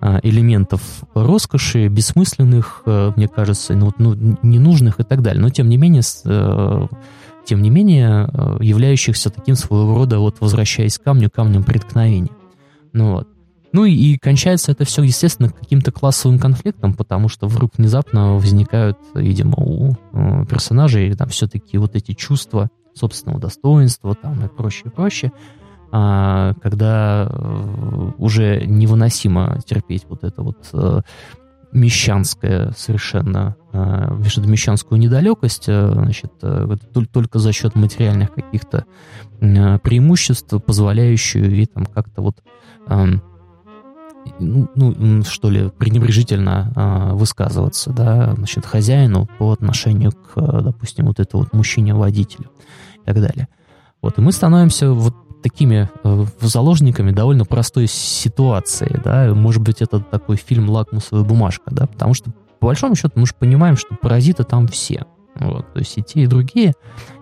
э, 0.00 0.20
элементов 0.22 0.82
роскоши, 1.14 1.88
бессмысленных, 1.88 2.82
э, 2.86 3.12
мне 3.16 3.28
кажется, 3.28 3.74
ну, 3.74 3.92
ну, 3.98 4.36
ненужных 4.42 5.00
и 5.00 5.04
так 5.04 5.22
далее. 5.22 5.40
Но 5.40 5.50
тем 5.50 5.68
не 5.68 5.76
менее, 5.76 6.02
э, 6.24 6.86
тем 7.44 7.62
не 7.62 7.70
менее, 7.70 8.28
э, 8.32 8.58
являющихся 8.60 9.30
таким 9.30 9.54
своего 9.54 9.94
рода, 9.94 10.18
вот 10.18 10.36
возвращаясь 10.40 10.98
к 10.98 11.02
камню, 11.02 11.30
камнем 11.30 11.64
преткновения. 11.64 12.32
Ну 12.92 13.12
вот. 13.12 13.28
Ну 13.76 13.84
и, 13.84 13.92
и 13.92 14.16
кончается 14.16 14.72
это 14.72 14.86
все, 14.86 15.02
естественно, 15.02 15.50
каким-то 15.50 15.92
классовым 15.92 16.38
конфликтом, 16.38 16.94
потому 16.94 17.28
что 17.28 17.46
вдруг 17.46 17.72
внезапно 17.76 18.36
возникают, 18.36 18.96
видимо, 19.12 19.56
у 19.58 19.92
э, 19.92 20.46
персонажей 20.48 21.12
там 21.12 21.28
все-таки 21.28 21.76
вот 21.76 21.94
эти 21.94 22.12
чувства 22.12 22.70
собственного 22.94 23.38
достоинства 23.38 24.14
там 24.14 24.42
и 24.42 24.48
прочее, 24.48 24.90
прочее, 24.90 25.30
а, 25.92 26.54
когда 26.62 27.28
э, 27.30 28.12
уже 28.16 28.64
невыносимо 28.64 29.60
терпеть 29.66 30.06
вот 30.08 30.24
это 30.24 30.42
вот 30.42 30.70
э, 30.72 31.02
мещанское 31.72 32.72
совершенно, 32.74 33.56
э, 33.74 33.78
мещанскую 34.46 34.98
недалекость, 34.98 35.64
э, 35.68 35.90
значит, 35.92 36.32
только 37.12 37.38
за 37.38 37.52
счет 37.52 37.74
материальных 37.74 38.32
каких-то 38.32 38.86
э, 39.42 39.78
преимуществ, 39.80 40.54
позволяющую 40.64 41.54
и 41.54 41.66
там 41.66 41.84
как-то 41.84 42.22
вот 42.22 42.42
э, 42.88 43.04
ну, 44.38 44.68
ну, 44.74 45.22
что 45.24 45.50
ли, 45.50 45.70
пренебрежительно 45.70 46.72
э, 46.74 47.14
высказываться, 47.14 47.90
да, 47.90 48.34
значит, 48.34 48.66
хозяину 48.66 49.28
по 49.38 49.52
отношению 49.52 50.12
к, 50.12 50.34
допустим, 50.62 51.06
вот 51.06 51.20
этому 51.20 51.44
вот 51.44 51.52
мужчине-водителю 51.52 52.50
и 53.02 53.06
так 53.06 53.16
далее. 53.16 53.48
Вот, 54.02 54.18
и 54.18 54.20
мы 54.20 54.32
становимся 54.32 54.90
вот 54.92 55.14
такими 55.42 55.88
э, 56.02 56.24
заложниками 56.40 57.12
довольно 57.12 57.44
простой 57.44 57.86
ситуации, 57.86 59.00
да, 59.04 59.32
может 59.34 59.62
быть, 59.62 59.80
это 59.80 60.00
такой 60.00 60.36
фильм 60.36 60.70
«Лакмусовая 60.70 61.24
бумажка», 61.24 61.70
да, 61.70 61.86
потому 61.86 62.14
что, 62.14 62.30
по 62.58 62.66
большому 62.66 62.96
счету, 62.96 63.12
мы 63.14 63.26
же 63.26 63.34
понимаем, 63.38 63.76
что 63.76 63.94
паразиты 63.94 64.44
там 64.44 64.66
все, 64.66 65.04
вот, 65.36 65.72
то 65.72 65.78
есть 65.78 65.96
и 65.98 66.02
те, 66.02 66.22
и 66.22 66.26
другие, 66.26 66.74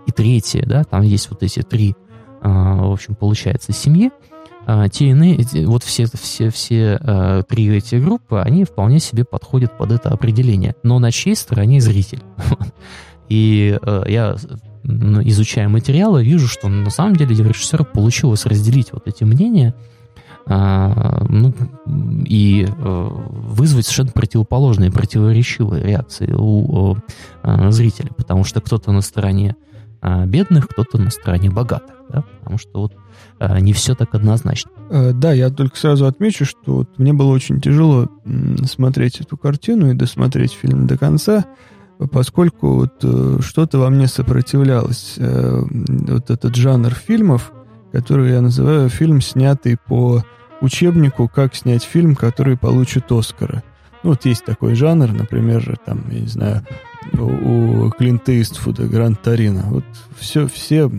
и 0.07 0.13
третьи, 0.13 0.65
да, 0.65 0.85
там 0.85 1.03
есть 1.03 1.31
вот 1.31 1.43
эти 1.43 1.61
три, 1.61 1.95
э, 2.43 2.49
в 2.49 2.93
общем, 2.93 3.15
получается, 3.15 3.73
семьи, 3.73 4.11
а, 4.11 4.34
те 4.93 5.11
иные, 5.11 5.45
вот 5.67 5.83
все, 5.83 6.07
все, 6.07 6.51
все 6.51 6.99
э, 7.01 7.43
три 7.49 7.69
эти 7.77 7.97
группы, 7.97 8.39
они 8.39 8.65
вполне 8.65 8.99
себе 8.99 9.25
подходят 9.25 9.77
под 9.77 9.93
это 9.93 10.11
определение. 10.11 10.75
Но 10.83 10.99
на 10.99 11.11
чьей 11.13 11.37
стороне 11.37 11.81
зритель? 11.81 12.23
И 13.29 13.79
э, 13.81 14.05
я, 14.09 14.37
изучая 14.85 15.69
материалы, 15.69 16.25
вижу, 16.25 16.49
что 16.49 16.69
на 16.69 16.91
самом 16.91 17.17
деле 17.17 17.35
режиссеру 17.37 17.85
получилось 17.85 18.47
разделить 18.47 18.93
вот 18.93 19.07
эти 19.07 19.25
мнения 19.25 19.75
э, 20.47 21.25
ну, 21.29 21.55
и 21.87 22.67
вызвать 22.77 23.85
совершенно 23.87 24.13
противоположные, 24.13 24.91
противоречивые 24.91 25.85
реакции 25.85 26.33
у 26.33 26.97
зрителя, 27.69 28.11
потому 28.17 28.45
что 28.45 28.61
кто-то 28.61 28.93
на 28.93 29.03
стороне 29.03 29.57
бедных, 30.27 30.69
кто-то 30.69 30.99
на 30.99 31.11
стороне 31.11 31.51
богатых, 31.51 31.97
да? 32.11 32.23
потому 32.41 32.59
что 32.59 32.81
вот 32.81 32.93
Э, 33.41 33.59
не 33.61 33.73
все 33.73 33.95
так 33.95 34.15
однозначно. 34.15 34.71
Э, 34.91 35.13
да, 35.13 35.33
я 35.33 35.51
только 35.51 35.77
сразу 35.77 36.07
отмечу, 36.07 36.45
что 36.45 36.77
вот 36.77 36.99
мне 36.99 37.13
было 37.13 37.33
очень 37.33 37.61
тяжело 37.61 38.09
смотреть 38.65 39.21
эту 39.21 39.37
картину 39.37 39.91
и 39.91 39.95
досмотреть 39.95 40.53
фильм 40.53 40.87
до 40.87 40.97
конца, 40.97 41.45
поскольку 42.13 42.75
вот 42.75 42.95
э, 43.03 43.39
что-то 43.41 43.79
во 43.79 43.91
мне 43.91 44.07
сопротивлялось. 44.07 45.19
Вот 45.19 46.31
этот 46.31 46.55
жанр 46.55 46.95
фильмов, 46.95 47.53
который 47.93 48.33
я 48.33 48.41
называю 48.41 48.89
фильм, 48.89 49.21
снятый 49.21 49.77
по 49.77 50.25
учебнику 50.61 51.29
«Как 51.29 51.55
снять 51.55 51.83
фильм, 51.83 52.15
который 52.15 52.57
получит 52.57 53.11
Оскара». 53.11 53.63
Ну, 54.03 54.11
вот 54.11 54.27
есть 54.27 54.45
такой 54.45 54.75
жанр, 54.75 55.13
например, 55.13 55.79
там, 55.85 56.05
я 56.11 56.21
не 56.21 56.27
знаю, 56.27 56.67
у 57.13 57.91
Клинта 57.91 58.41
Иствуда 58.41 58.87
«Гранд 58.87 59.23
Торино». 59.23 59.65
Вот 59.71 59.85
все, 60.19 60.47
все 60.47 60.91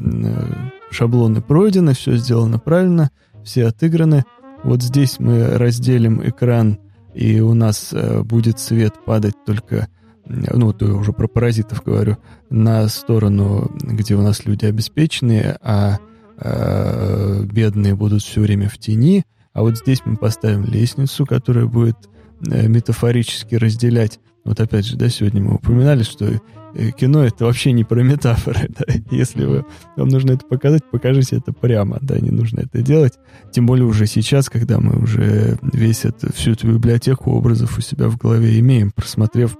шаблоны 0.91 1.41
пройдены, 1.41 1.93
все 1.93 2.15
сделано 2.15 2.59
правильно, 2.59 3.11
все 3.43 3.67
отыграны. 3.67 4.23
Вот 4.63 4.81
здесь 4.81 5.19
мы 5.19 5.57
разделим 5.57 6.27
экран, 6.27 6.79
и 7.13 7.39
у 7.39 7.53
нас 7.53 7.91
э, 7.93 8.23
будет 8.23 8.59
свет 8.59 8.93
падать 9.05 9.35
только, 9.45 9.87
ну, 10.25 10.73
то 10.73 10.87
я 10.87 10.93
уже 10.93 11.13
про 11.13 11.27
паразитов 11.27 11.83
говорю, 11.83 12.17
на 12.49 12.87
сторону, 12.87 13.71
где 13.81 14.15
у 14.15 14.21
нас 14.21 14.45
люди 14.45 14.65
обеспеченные, 14.65 15.57
а 15.61 15.99
э, 16.37 17.43
бедные 17.43 17.95
будут 17.95 18.23
все 18.23 18.41
время 18.41 18.69
в 18.69 18.77
тени. 18.77 19.25
А 19.53 19.61
вот 19.61 19.77
здесь 19.77 20.01
мы 20.05 20.17
поставим 20.17 20.65
лестницу, 20.65 21.25
которая 21.25 21.65
будет 21.65 22.09
э, 22.49 22.67
метафорически 22.67 23.55
разделять. 23.55 24.19
Вот 24.45 24.59
опять 24.59 24.85
же, 24.85 24.95
да, 24.95 25.09
сегодня 25.09 25.41
мы 25.41 25.55
упоминали, 25.55 26.03
что 26.03 26.39
Э, 26.75 26.91
кино 26.91 27.23
это 27.23 27.45
вообще 27.45 27.71
не 27.71 27.83
про 27.83 28.03
метафоры. 28.03 28.69
Да? 28.75 28.85
Если 29.09 29.45
вы, 29.45 29.65
вам 29.95 30.09
нужно 30.09 30.33
это 30.33 30.45
показать, 30.45 30.83
покажите 30.91 31.37
это 31.37 31.53
прямо, 31.53 31.97
да, 32.01 32.19
не 32.19 32.31
нужно 32.31 32.61
это 32.61 32.81
делать. 32.81 33.13
Тем 33.51 33.65
более 33.65 33.85
уже 33.85 34.05
сейчас, 34.07 34.49
когда 34.49 34.79
мы 34.79 35.01
уже 35.01 35.57
весь 35.61 36.03
это, 36.03 36.33
всю 36.33 36.51
эту 36.51 36.67
библиотеку 36.67 37.31
образов 37.31 37.77
у 37.77 37.81
себя 37.81 38.09
в 38.09 38.17
голове 38.17 38.59
имеем, 38.59 38.91
просмотрев, 38.91 39.55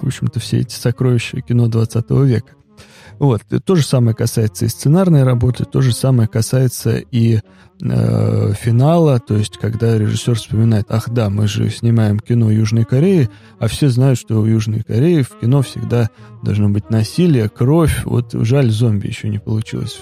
в 0.00 0.06
общем-то, 0.06 0.40
все 0.40 0.58
эти 0.58 0.74
сокровища 0.74 1.40
кино 1.40 1.68
20 1.68 2.10
века. 2.10 2.52
Вот. 3.22 3.42
То 3.64 3.76
же 3.76 3.84
самое 3.84 4.16
касается 4.16 4.64
и 4.64 4.68
сценарной 4.68 5.22
работы, 5.22 5.64
то 5.64 5.80
же 5.80 5.92
самое 5.92 6.28
касается 6.28 6.96
и 6.96 7.38
э, 7.80 8.52
финала, 8.54 9.20
то 9.20 9.36
есть 9.36 9.58
когда 9.58 9.96
режиссер 9.96 10.34
вспоминает, 10.34 10.86
ах 10.88 11.08
да, 11.08 11.30
мы 11.30 11.46
же 11.46 11.70
снимаем 11.70 12.18
кино 12.18 12.50
Южной 12.50 12.84
Кореи, 12.84 13.30
а 13.60 13.68
все 13.68 13.90
знают, 13.90 14.18
что 14.18 14.40
в 14.40 14.46
Южной 14.48 14.82
Корее 14.82 15.22
в 15.22 15.38
кино 15.38 15.62
всегда 15.62 16.10
должно 16.42 16.68
быть 16.68 16.90
насилие, 16.90 17.48
кровь. 17.48 18.02
Вот 18.06 18.32
жаль, 18.32 18.72
зомби 18.72 19.06
еще 19.06 19.28
не 19.28 19.38
получилось 19.38 20.00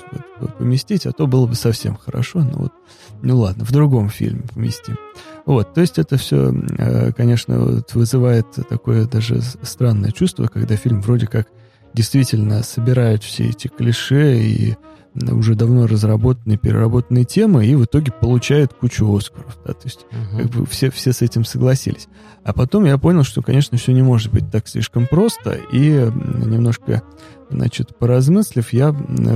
поместить, 0.59 1.05
а 1.05 1.12
то 1.12 1.26
было 1.26 1.47
бы 1.47 1.56
совсем 1.56 1.98
хорошо. 2.02 2.38
Но 2.38 2.52
вот, 2.56 2.72
ну 3.20 3.36
ладно, 3.36 3.66
в 3.66 3.70
другом 3.70 4.09
фильме 4.09 4.44
поместим. 4.55 4.97
Вот, 5.44 5.74
то 5.74 5.82
есть 5.82 5.98
это 5.98 6.16
все, 6.16 6.55
э, 6.78 7.12
конечно, 7.12 7.82
вызывает 7.92 8.47
такое 8.70 9.05
даже 9.05 9.42
странное 9.42 10.10
чувство, 10.10 10.47
когда 10.47 10.76
фильм 10.76 11.02
вроде 11.02 11.26
как 11.26 11.48
действительно 11.95 12.62
собирают 12.62 13.23
все 13.25 13.49
эти 13.49 13.69
клише 13.69 14.39
и 14.39 14.77
уже 15.15 15.55
давно 15.55 15.87
разработанные, 15.87 16.57
переработанные 16.57 17.25
темы, 17.25 17.67
и 17.67 17.75
в 17.75 17.85
итоге 17.85 18.12
получает 18.12 18.73
кучу 18.73 19.12
Оскаров. 19.12 19.59
Да, 19.67 19.73
то 19.73 19.85
есть 19.85 20.07
uh-huh. 20.11 20.43
как 20.43 20.51
бы 20.51 20.67
все, 20.67 20.91
все 20.91 21.12
с 21.12 21.21
этим 21.21 21.45
согласились. 21.45 22.09
А 22.45 22.53
потом 22.53 22.85
я 22.85 22.97
понял, 22.97 23.25
что, 23.25 23.43
конечно, 23.43 23.77
все 23.77 23.93
не 23.93 24.03
может 24.03 24.33
быть 24.33 24.51
так 24.51 24.69
слишком 24.69 25.07
просто, 25.07 25.59
и 25.73 25.91
немножко, 25.91 27.03
значит, 27.51 27.99
поразмыслив, 27.99 28.73
я 28.73 28.93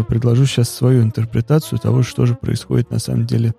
предложу 0.08 0.46
сейчас 0.46 0.70
свою 0.70 1.02
интерпретацию 1.02 1.78
того, 1.78 2.02
что 2.02 2.24
же 2.24 2.34
происходит 2.34 2.90
на 2.90 2.98
самом 2.98 3.26
деле 3.26 3.54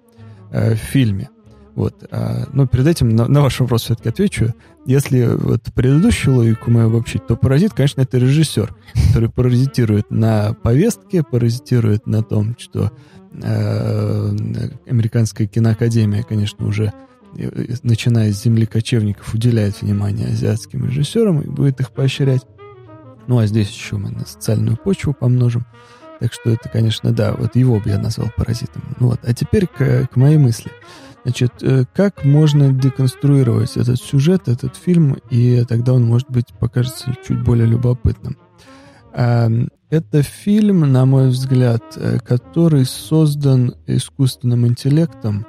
э, 0.52 0.76
в 0.76 0.80
фильме. 0.80 1.30
Вот. 1.76 2.06
А, 2.10 2.48
но 2.54 2.68
перед 2.68 2.88
этим 2.88 3.10
на, 3.10 3.28
на 3.28 3.42
ваш 3.42 3.60
вопрос 3.60 3.84
все-таки 3.84 4.10
отвечу. 4.10 4.54
Если 4.86 5.26
вот 5.26 5.62
предыдущую 5.74 6.36
логику 6.36 6.72
мою 6.72 6.88
обобщить, 6.88 7.28
то 7.28 7.36
паразит, 7.36 7.74
конечно, 7.74 8.02
это 8.02 8.18
режиссер, 8.18 8.74
который 9.08 9.30
паразитирует 9.30 10.10
на 10.10 10.54
повестке, 10.54 11.24
паразитирует 11.24 12.08
на 12.08 12.24
том, 12.24 12.56
что 12.58 12.92
э, 13.34 14.30
американская 14.88 15.48
киноакадемия, 15.48 16.24
конечно, 16.24 16.66
уже 16.66 16.94
э, 17.38 17.76
начиная 17.84 18.32
с 18.32 18.42
земли 18.42 18.66
кочевников, 18.66 19.34
уделяет 19.34 19.82
внимание 19.82 20.28
азиатским 20.28 20.86
режиссерам 20.86 21.42
и 21.42 21.48
будет 21.48 21.82
их 21.82 21.92
поощрять. 21.92 22.46
Ну, 23.28 23.40
а 23.40 23.48
здесь 23.48 23.70
еще 23.70 23.98
мы 23.98 24.12
на 24.12 24.26
социальную 24.26 24.78
почву 24.78 25.14
помножим. 25.14 25.66
Так 26.20 26.32
что 26.32 26.52
это, 26.52 26.70
конечно, 26.70 27.12
да, 27.12 27.34
вот 27.34 27.58
его 27.58 27.80
бы 27.80 27.90
я 27.90 28.00
назвал 28.00 28.30
паразитом. 28.38 28.84
Ну 29.00 29.08
вот, 29.08 29.20
а 29.24 29.34
теперь 29.34 29.68
к, 29.68 30.08
к 30.08 30.16
моей 30.16 30.38
мысли. 30.38 30.72
Значит, 31.26 31.54
э, 31.64 31.86
как 31.92 32.24
можно 32.24 32.72
деконструировать 32.72 33.78
этот 33.78 34.00
сюжет, 34.00 34.48
этот 34.48 34.76
фильм, 34.76 35.18
и 35.32 35.66
тогда 35.68 35.94
он, 35.94 36.06
может 36.06 36.30
быть, 36.30 36.54
покажется 36.60 37.16
чуть 37.28 37.44
более 37.44 37.66
любопытным. 37.66 38.38
А, 39.12 39.50
это 39.90 40.22
фильм, 40.22 40.82
на 40.82 41.08
мой 41.08 41.30
взгляд, 41.30 41.82
э, 41.96 42.20
который 42.20 42.86
создан 42.86 43.74
искусственным 43.88 44.68
интеллектом, 44.68 45.48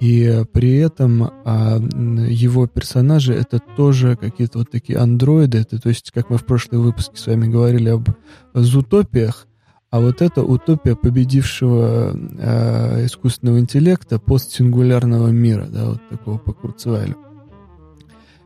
и 0.00 0.44
при 0.52 0.76
этом 0.76 1.30
а, 1.46 1.78
его 1.78 2.66
персонажи 2.66 3.32
это 3.32 3.58
тоже 3.58 4.16
какие-то 4.16 4.58
вот 4.58 4.70
такие 4.70 4.98
андроиды. 4.98 5.58
Это, 5.58 5.80
то 5.80 5.88
есть, 5.88 6.10
как 6.10 6.28
мы 6.28 6.36
в 6.36 6.44
прошлом 6.44 6.82
выпуске 6.82 7.16
с 7.16 7.26
вами 7.26 7.48
говорили 7.48 7.88
об 7.88 8.10
зутопиях, 8.52 9.46
а 9.90 10.00
вот 10.00 10.22
это 10.22 10.42
утопия 10.44 10.94
победившего 10.94 12.14
э, 12.14 13.06
искусственного 13.06 13.58
интеллекта 13.58 14.20
постсингулярного 14.20 15.28
мира, 15.28 15.66
да, 15.68 15.86
вот 15.86 16.08
такого 16.08 16.38
по 16.38 16.52
Курцвайлю, 16.52 17.16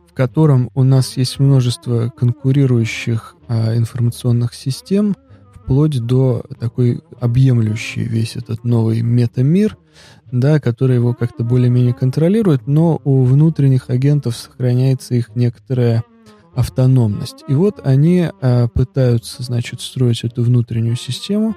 в 0.09 0.13
котором 0.13 0.71
у 0.73 0.83
нас 0.83 1.17
есть 1.17 1.39
множество 1.39 2.09
конкурирующих 2.09 3.35
э, 3.47 3.77
информационных 3.77 4.55
систем, 4.55 5.15
вплоть 5.53 5.99
до 5.99 6.43
такой 6.59 7.01
объемлющий 7.19 8.03
весь 8.03 8.35
этот 8.35 8.63
новый 8.63 9.01
метамир, 9.01 9.77
да, 10.31 10.59
который 10.59 10.95
его 10.95 11.13
как-то 11.13 11.43
более-менее 11.43 11.93
контролирует, 11.93 12.65
но 12.65 12.99
у 13.03 13.23
внутренних 13.23 13.91
агентов 13.91 14.35
сохраняется 14.35 15.13
их 15.13 15.35
некоторая 15.35 16.03
автономность. 16.55 17.43
И 17.47 17.53
вот 17.53 17.81
они 17.85 18.29
э, 18.41 18.67
пытаются, 18.69 19.43
значит, 19.43 19.81
строить 19.81 20.23
эту 20.23 20.43
внутреннюю 20.43 20.95
систему, 20.95 21.55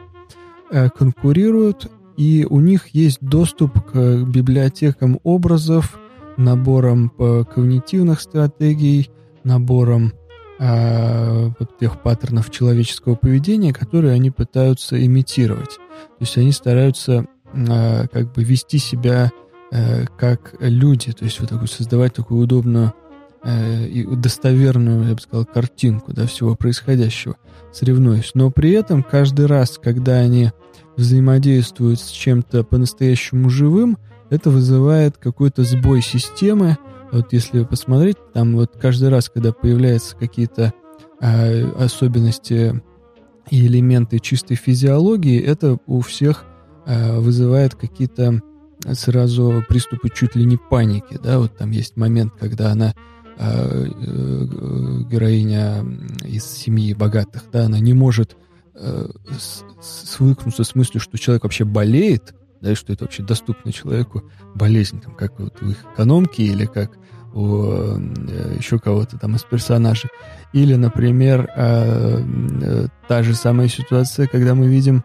э, 0.71 0.89
конкурируют, 0.91 1.91
и 2.17 2.47
у 2.49 2.61
них 2.61 2.89
есть 2.89 3.19
доступ 3.21 3.81
к 3.93 4.25
библиотекам 4.25 5.21
образов, 5.23 5.99
наборам 6.37 7.13
э, 7.19 7.45
когнитивных 7.53 8.21
стратегий, 8.21 9.11
наборам 9.45 10.13
э, 10.59 11.51
тех 11.81 12.03
паттернов 12.03 12.51
человеческого 12.51 13.15
поведения, 13.15 13.73
которые 13.73 14.15
они 14.15 14.31
пытаются 14.31 15.05
имитировать. 15.05 15.77
То 15.77 16.21
есть 16.21 16.37
они 16.37 16.53
стараются 16.53 17.27
э, 17.53 18.09
как 18.09 18.33
бы 18.33 18.43
вести 18.43 18.79
себя 18.79 19.31
э, 19.71 20.07
как 20.19 20.55
люди, 20.61 21.13
то 21.13 21.25
есть 21.25 21.41
вот 21.41 21.51
такую, 21.51 21.69
создавать 21.69 22.15
такую 22.15 22.43
удобную 22.43 22.93
э, 23.43 23.87
и 23.87 24.05
достоверную, 24.05 25.09
я 25.09 25.15
бы 25.15 25.21
сказал, 25.21 25.45
картинку 25.45 26.13
да, 26.13 26.27
всего 26.27 26.55
происходящего, 26.55 27.37
соревнуясь. 27.73 28.33
Но 28.35 28.51
при 28.51 28.73
этом 28.73 29.03
каждый 29.03 29.47
раз, 29.47 29.79
когда 29.83 30.17
они 30.19 30.51
взаимодействуют 30.97 32.01
с 32.01 32.11
чем-то 32.11 32.65
по-настоящему 32.65 33.51
живым, 33.51 33.99
это 34.31 34.51
вызывает 34.51 35.17
какой-то 35.17 35.63
сбой 35.65 36.03
системы. 36.03 36.77
Вот 37.13 37.33
если 37.33 37.65
посмотреть, 37.65 38.17
там 38.35 38.57
вот 38.57 38.73
каждый 38.79 39.09
раз, 39.09 39.31
когда 39.31 39.53
появляются 39.53 40.17
какие-то 40.17 40.73
э, 41.21 41.71
особенности 41.73 42.83
и 43.51 43.67
элементы 43.67 44.19
чистой 44.19 44.57
физиологии, 44.57 45.41
это 45.41 45.79
у 45.87 46.01
всех 46.01 46.45
э, 46.85 47.19
вызывает 47.19 47.75
какие-то 47.75 48.43
сразу 48.93 49.65
приступы 49.69 50.09
чуть 50.09 50.37
ли 50.37 50.45
не 50.45 50.57
паники, 50.57 51.19
да, 51.23 51.39
вот 51.39 51.57
там 51.57 51.71
есть 51.71 51.97
момент, 51.97 52.33
когда 52.39 52.71
она 52.71 52.95
героиня 55.09 55.85
из 56.25 56.45
семьи 56.45 56.93
богатых, 56.93 57.45
да, 57.53 57.67
она 57.67 57.79
не 57.79 57.95
может 57.95 58.37
э, 58.75 59.09
свыкнуться 59.81 60.65
с 60.65 60.75
мыслью, 60.75 61.01
что 61.01 61.17
человек 61.19 61.45
вообще 61.45 61.65
болеет, 61.65 62.35
да, 62.61 62.73
и 62.73 62.75
что 62.75 62.93
это 62.93 63.05
вообще 63.05 63.23
доступно 63.23 63.73
человеку 63.73 64.25
болезнь, 64.57 65.01
там, 65.01 65.15
как 65.15 65.39
вот 65.39 65.63
у 65.63 65.71
их 65.71 65.77
экономки 65.95 66.43
или 66.43 66.67
как 66.67 66.99
у 67.33 67.63
э, 67.63 68.57
еще 68.59 68.81
кого-то 68.81 69.19
там 69.19 69.37
из 69.37 69.45
персонажей. 69.45 70.11
Или, 70.53 70.75
например, 70.75 71.49
та 71.55 73.23
же 73.23 73.35
самая 73.35 73.69
ситуация, 73.69 74.27
когда 74.27 74.55
мы 74.57 74.67
видим 74.67 75.05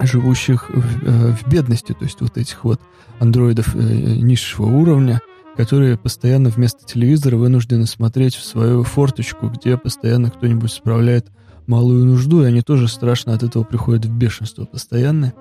живущих 0.00 0.68
в, 0.70 1.34
в 1.36 1.48
бедности, 1.48 1.92
то 1.92 2.04
есть 2.04 2.20
вот 2.20 2.36
этих 2.38 2.64
вот 2.64 2.80
андроидов 3.20 3.74
низшего 3.74 4.66
уровня, 4.66 5.20
которые 5.56 5.98
постоянно 5.98 6.48
вместо 6.48 6.84
телевизора 6.84 7.36
вынуждены 7.36 7.86
смотреть 7.86 8.34
в 8.34 8.44
свою 8.44 8.82
форточку, 8.82 9.48
где 9.48 9.76
постоянно 9.76 10.30
кто-нибудь 10.30 10.72
справляет 10.72 11.26
малую 11.66 12.04
нужду, 12.04 12.42
и 12.42 12.46
они 12.46 12.62
тоже 12.62 12.88
страшно 12.88 13.34
от 13.34 13.42
этого 13.42 13.62
приходят 13.62 14.04
в 14.04 14.12
бешенство 14.12 14.64
постоянное. 14.64 15.34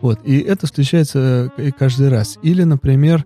Вот, 0.00 0.20
и 0.24 0.38
это 0.38 0.66
встречается 0.66 1.52
э, 1.56 1.70
каждый 1.72 2.08
раз. 2.08 2.38
Или, 2.42 2.62
например, 2.64 3.24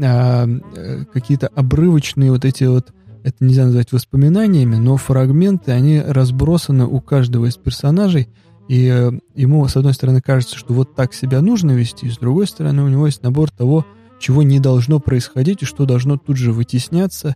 а, 0.00 0.46
э, 0.46 1.04
какие-то 1.12 1.48
обрывочные 1.48 2.30
вот 2.30 2.44
эти 2.44 2.64
вот, 2.64 2.92
это 3.24 3.36
нельзя 3.44 3.66
назвать 3.66 3.92
воспоминаниями, 3.92 4.76
но 4.76 4.96
фрагменты, 4.96 5.72
они 5.72 6.00
разбросаны 6.00 6.86
у 6.86 7.00
каждого 7.00 7.46
из 7.46 7.56
персонажей, 7.56 8.28
и 8.68 8.86
э, 8.86 9.12
ему, 9.34 9.66
с 9.68 9.76
одной 9.76 9.92
стороны, 9.92 10.22
кажется, 10.22 10.56
что 10.56 10.72
вот 10.72 10.94
так 10.94 11.12
себя 11.12 11.42
нужно 11.42 11.72
вести, 11.72 12.08
с 12.08 12.16
другой 12.16 12.46
стороны, 12.46 12.82
у 12.82 12.88
него 12.88 13.06
есть 13.06 13.22
набор 13.22 13.50
того, 13.50 13.84
чего 14.22 14.42
не 14.42 14.60
должно 14.60 15.00
происходить 15.00 15.62
и 15.62 15.66
что 15.66 15.84
должно 15.84 16.16
тут 16.16 16.36
же 16.36 16.52
вытесняться 16.52 17.34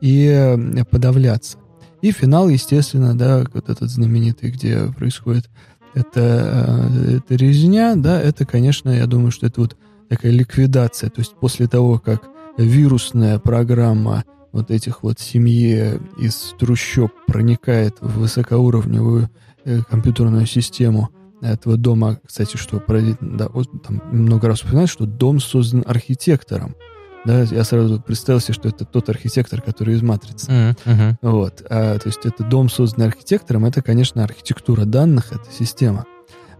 и 0.00 0.26
э, 0.26 0.84
подавляться. 0.84 1.58
И 2.00 2.10
финал, 2.10 2.48
естественно, 2.48 3.16
да, 3.16 3.44
вот 3.52 3.68
этот 3.68 3.90
знаменитый, 3.90 4.50
где 4.50 4.86
происходит 4.96 5.50
это, 5.94 6.88
э, 6.90 7.16
это 7.18 7.34
резня, 7.36 7.94
да, 7.96 8.20
это, 8.20 8.46
конечно, 8.46 8.88
я 8.88 9.06
думаю, 9.06 9.30
что 9.30 9.46
это 9.46 9.60
вот 9.60 9.76
такая 10.08 10.32
ликвидация. 10.32 11.10
То 11.10 11.20
есть 11.20 11.34
после 11.38 11.68
того, 11.68 11.98
как 11.98 12.22
вирусная 12.56 13.38
программа 13.38 14.24
вот 14.52 14.70
этих 14.70 15.02
вот 15.02 15.20
семьи 15.20 16.00
из 16.18 16.54
трущоб 16.58 17.12
проникает 17.26 17.96
в 18.00 18.20
высокоуровневую 18.20 19.28
э, 19.64 19.82
компьютерную 19.88 20.46
систему– 20.46 21.10
этого 21.42 21.76
дома, 21.76 22.18
кстати, 22.24 22.56
что 22.56 22.80
поразительно, 22.80 23.36
да, 23.36 23.48
вот, 23.48 23.68
там 23.82 24.02
много 24.12 24.48
раз 24.48 24.62
упоминают, 24.62 24.90
что 24.90 25.06
дом 25.06 25.40
создан 25.40 25.82
архитектором. 25.86 26.76
Да, 27.24 27.42
я 27.42 27.62
сразу 27.62 28.00
представил 28.00 28.40
себе, 28.40 28.54
что 28.54 28.68
это 28.68 28.84
тот 28.84 29.08
архитектор, 29.08 29.60
который 29.60 29.94
из 29.94 30.02
«Матрицы». 30.02 30.50
Mm-hmm. 30.50 31.16
Вот. 31.22 31.62
А, 31.70 31.98
то 31.98 32.08
есть 32.08 32.24
это 32.24 32.42
дом, 32.42 32.68
созданный 32.68 33.06
архитектором, 33.06 33.64
это, 33.64 33.80
конечно, 33.80 34.24
архитектура 34.24 34.84
данных, 34.84 35.32
это 35.32 35.44
система. 35.56 36.04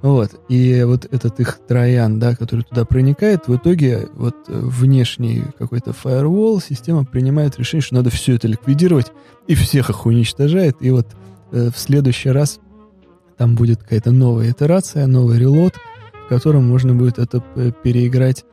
Вот. 0.02 0.30
И 0.48 0.82
вот 0.84 1.06
этот 1.12 1.40
их 1.40 1.60
троян, 1.66 2.18
да, 2.18 2.34
который 2.36 2.62
туда 2.62 2.84
проникает, 2.84 3.48
в 3.48 3.56
итоге 3.56 4.08
вот 4.14 4.34
внешний 4.48 5.44
какой-то 5.58 5.92
фаервол, 5.92 6.60
система 6.60 7.04
принимает 7.04 7.58
решение, 7.58 7.82
что 7.82 7.94
надо 7.94 8.10
все 8.10 8.34
это 8.34 8.48
ликвидировать, 8.48 9.12
и 9.46 9.54
всех 9.54 9.90
их 9.90 10.06
уничтожает. 10.06 10.76
И 10.80 10.90
вот 10.90 11.06
э, 11.52 11.70
в 11.72 11.78
следующий 11.78 12.30
раз 12.30 12.60
там 13.36 13.54
будет 13.54 13.82
какая-то 13.82 14.10
новая 14.10 14.50
итерация, 14.50 15.06
новый 15.06 15.38
релот, 15.38 15.74
в 16.26 16.28
котором 16.28 16.68
можно 16.68 16.94
будет 16.94 17.18
это 17.18 17.40
переиграть, 17.82 18.44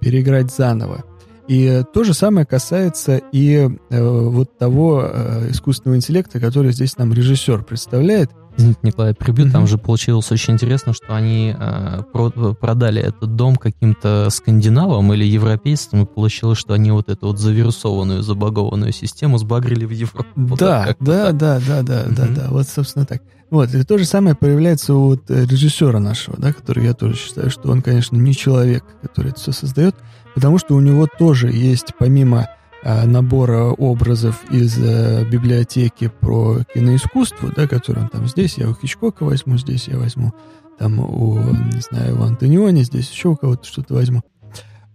переиграть 0.00 0.54
заново. 0.54 1.04
И 1.46 1.82
то 1.92 2.04
же 2.04 2.14
самое 2.14 2.46
касается 2.46 3.20
и 3.32 3.68
э, 3.90 4.02
вот 4.02 4.56
того 4.56 5.02
э, 5.04 5.50
искусственного 5.50 5.96
интеллекта, 5.98 6.40
который 6.40 6.72
здесь 6.72 6.96
нам 6.96 7.12
режиссер 7.12 7.64
представляет. 7.64 8.30
Извините, 8.56 8.78
Николай, 8.82 9.14
прибью. 9.14 9.46
Mm-hmm. 9.46 9.50
Там 9.50 9.66
же 9.66 9.78
получилось 9.78 10.30
очень 10.30 10.54
интересно, 10.54 10.92
что 10.92 11.14
они 11.14 11.54
э, 11.58 12.02
про- 12.12 12.54
продали 12.54 13.02
этот 13.02 13.34
дом 13.34 13.56
каким-то 13.56 14.28
скандинавам 14.30 15.12
или 15.12 15.24
европейцам, 15.24 16.02
и 16.02 16.06
получилось, 16.06 16.58
что 16.58 16.74
они 16.74 16.90
вот 16.92 17.08
эту 17.08 17.28
вот 17.28 17.38
завирусованную, 17.38 18.22
забагованную 18.22 18.92
систему 18.92 19.38
сбагрили 19.38 19.84
в 19.84 19.90
Европу. 19.90 20.24
Да, 20.64 20.94
да, 21.00 21.32
да, 21.32 21.60
да, 21.66 21.82
да, 21.82 22.04
да, 22.08 22.26
да, 22.28 22.46
вот, 22.50 22.68
собственно, 22.68 23.04
так. 23.06 23.22
Вот, 23.50 23.74
и 23.74 23.82
то 23.84 23.98
же 23.98 24.04
самое 24.04 24.34
появляется 24.34 24.94
у 24.94 25.08
вот 25.08 25.30
э, 25.30 25.44
режиссера 25.44 25.98
нашего, 26.00 26.36
да, 26.38 26.52
который 26.52 26.84
я 26.84 26.94
тоже 26.94 27.16
считаю, 27.16 27.50
что 27.50 27.70
он, 27.70 27.82
конечно, 27.82 28.16
не 28.16 28.34
человек, 28.34 28.84
который 29.02 29.32
это 29.32 29.40
все 29.40 29.52
создает, 29.52 29.94
потому 30.34 30.58
что 30.58 30.74
у 30.74 30.80
него 30.80 31.06
тоже 31.06 31.50
есть, 31.50 31.88
помимо 31.98 32.48
набора 32.84 33.64
образов 33.70 34.44
из 34.50 34.78
а, 34.78 35.24
библиотеки 35.24 36.12
про 36.20 36.58
киноискусство, 36.74 37.50
да, 37.56 37.66
который 37.66 38.02
он 38.02 38.08
там 38.08 38.28
здесь, 38.28 38.58
я 38.58 38.68
у 38.68 38.74
Хичкока 38.74 39.24
возьму, 39.24 39.56
здесь 39.56 39.88
я 39.88 39.96
возьму, 39.96 40.32
там 40.78 40.98
у, 41.00 41.38
не 41.38 41.80
знаю, 41.80 42.20
у 42.20 42.22
Антониони, 42.22 42.82
здесь 42.82 43.10
еще 43.10 43.28
у 43.28 43.36
кого-то 43.36 43.66
что-то 43.66 43.94
возьму. 43.94 44.22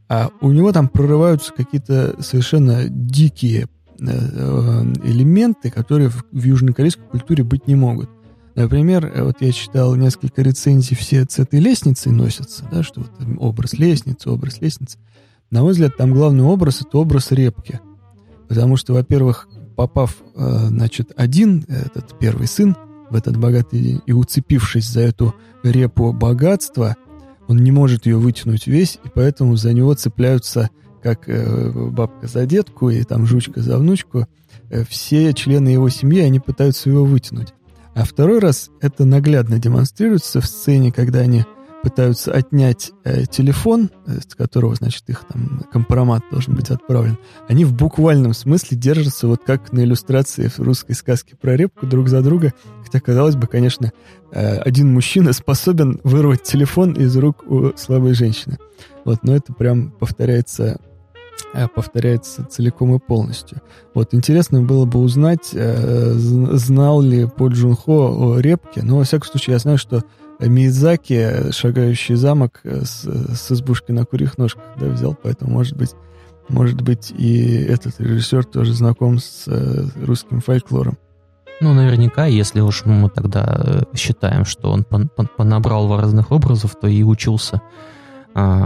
а 0.08 0.30
у 0.42 0.52
него 0.52 0.72
там 0.72 0.88
прорываются 0.88 1.52
какие-то 1.52 2.16
совершенно 2.22 2.86
дикие 2.90 3.68
э, 4.00 4.94
элементы, 5.04 5.72
которые 5.72 6.10
в, 6.10 6.24
в 6.32 6.44
южнокорейской 6.44 7.06
культуре 7.06 7.44
быть 7.44 7.68
не 7.68 7.76
могут. 7.76 8.10
Например, 8.56 9.12
вот 9.24 9.38
я 9.40 9.52
читал 9.52 9.96
несколько 9.96 10.42
рецензий, 10.42 10.96
все 10.96 11.26
с 11.28 11.40
этой 11.40 11.60
лестницей 11.60 12.12
носятся, 12.12 12.68
да, 12.72 12.84
что 12.84 13.02
вот 13.02 13.12
образ 13.38 13.74
лестницы, 13.74 14.30
образ 14.30 14.60
лестницы. 14.62 14.98
На 15.52 15.62
мой 15.62 15.72
взгляд, 15.72 15.98
там 15.98 16.14
главный 16.14 16.44
образ— 16.44 16.82
это 16.88 16.98
образ 16.98 17.32
репки. 17.32 17.80
Потому 18.48 18.78
что, 18.78 18.94
во-первых, 18.94 19.48
попав, 19.76 20.18
э, 20.36 20.68
значит, 20.68 21.12
один, 21.16 21.66
этот 21.68 22.18
первый 22.20 22.48
сын, 22.48 22.76
в 23.10 23.16
этот 23.16 23.38
богатый 23.38 24.02
и 24.06 24.12
уцепившись 24.12 24.88
за 24.88 25.02
эту 25.02 25.34
репу 25.64 26.14
богатства, 26.14 26.96
он 27.48 27.58
не 27.58 27.72
может 27.72 28.06
ее 28.06 28.18
вытянуть 28.18 28.68
весь, 28.68 29.00
и 29.04 29.10
поэтому 29.14 29.56
за 29.56 29.74
него 29.74 29.94
цепляются, 29.96 30.70
как 31.02 31.28
э, 31.28 31.72
бабка 31.72 32.28
за 32.28 32.46
детку 32.46 32.90
и 32.90 33.04
там 33.04 33.26
жучка 33.26 33.62
за 33.62 33.78
внучку, 33.78 34.28
э, 34.70 34.84
все 34.88 35.34
члены 35.34 35.70
его 35.70 35.90
семьи, 35.90 36.22
они 36.22 36.40
пытаются 36.40 36.90
его 36.90 37.06
вытянуть. 37.06 37.54
А 37.96 38.04
второй 38.04 38.40
раз 38.40 38.70
это 38.82 39.06
наглядно 39.06 39.58
демонстрируется 39.58 40.42
в 40.42 40.46
сцене, 40.46 40.92
когда 40.92 41.20
они 41.20 41.46
пытаются 41.82 42.32
отнять 42.32 42.92
э, 43.04 43.26
телефон, 43.26 43.90
э, 44.06 44.20
с 44.20 44.36
которого, 44.36 44.76
значит, 44.76 45.04
их 45.08 45.24
там 45.32 45.64
компромат 45.72 46.24
должен 46.32 46.56
быть 46.56 46.70
отправлен, 46.70 47.18
они 47.48 47.66
в 47.66 47.74
буквальном 47.74 48.34
смысле 48.34 48.78
держатся 48.78 49.28
вот 49.28 49.42
как 49.46 49.72
на 49.72 49.82
иллюстрации 49.82 50.48
в 50.48 50.60
русской 50.60 50.94
сказке 50.94 51.36
про 51.36 51.56
репку 51.56 51.86
друг 51.86 52.10
за 52.10 52.22
друга. 52.22 52.54
Хотя, 52.84 53.00
казалось 53.00 53.36
бы, 53.36 53.48
конечно, 53.48 53.92
э, 54.32 54.58
один 54.58 54.94
мужчина 54.94 55.34
способен 55.34 56.00
вырвать 56.04 56.44
телефон 56.44 56.94
из 56.94 57.16
рук 57.16 57.44
у 57.50 57.72
слабой 57.76 58.14
женщины. 58.14 58.58
Вот, 59.06 59.24
но 59.24 59.36
это 59.36 59.54
прям 59.54 59.92
повторяется 59.92 60.80
э, 61.54 61.68
повторяется 61.74 62.46
целиком 62.46 62.96
и 62.96 63.00
полностью. 63.00 63.62
Вот 63.94 64.14
интересно 64.14 64.62
было 64.62 64.86
бы 64.86 65.00
узнать, 65.00 65.52
э, 65.54 66.14
знал 66.14 67.02
ли 67.02 67.26
По 67.28 67.48
Джун 67.48 67.76
Хо 67.76 68.34
о 68.34 68.40
репке, 68.40 68.82
но, 68.84 68.98
во 68.98 69.04
всяком 69.04 69.30
случае, 69.30 69.54
я 69.54 69.60
знаю, 69.60 69.78
что 69.78 70.04
Миядзаки 70.40 71.52
«Шагающий 71.52 72.16
замок» 72.16 72.62
с, 72.64 73.04
с 73.04 73.52
избушки 73.52 73.92
на 73.92 74.06
курьих 74.06 74.38
ножках 74.38 74.64
да, 74.80 74.88
взял, 74.88 75.16
поэтому, 75.22 75.52
может 75.52 75.76
быть, 75.76 75.92
может 76.48 76.82
быть, 76.82 77.12
и 77.12 77.64
этот 77.64 78.00
режиссер 78.00 78.46
тоже 78.46 78.74
знаком 78.74 79.20
с 79.20 79.44
э, 79.48 79.86
русским 80.04 80.42
фольклором. 80.42 80.98
Ну, 81.62 81.74
наверняка, 81.74 82.26
если 82.26 82.62
уж 82.62 82.86
мы 82.86 83.10
тогда 83.10 83.46
э, 83.64 83.84
считаем, 83.96 84.46
что 84.46 84.72
он 84.72 84.84
пон 84.84 85.10
понабрал 85.38 85.96
разных 86.00 86.32
образов, 86.32 86.76
то 86.80 86.88
и 86.88 87.04
учился 87.04 87.62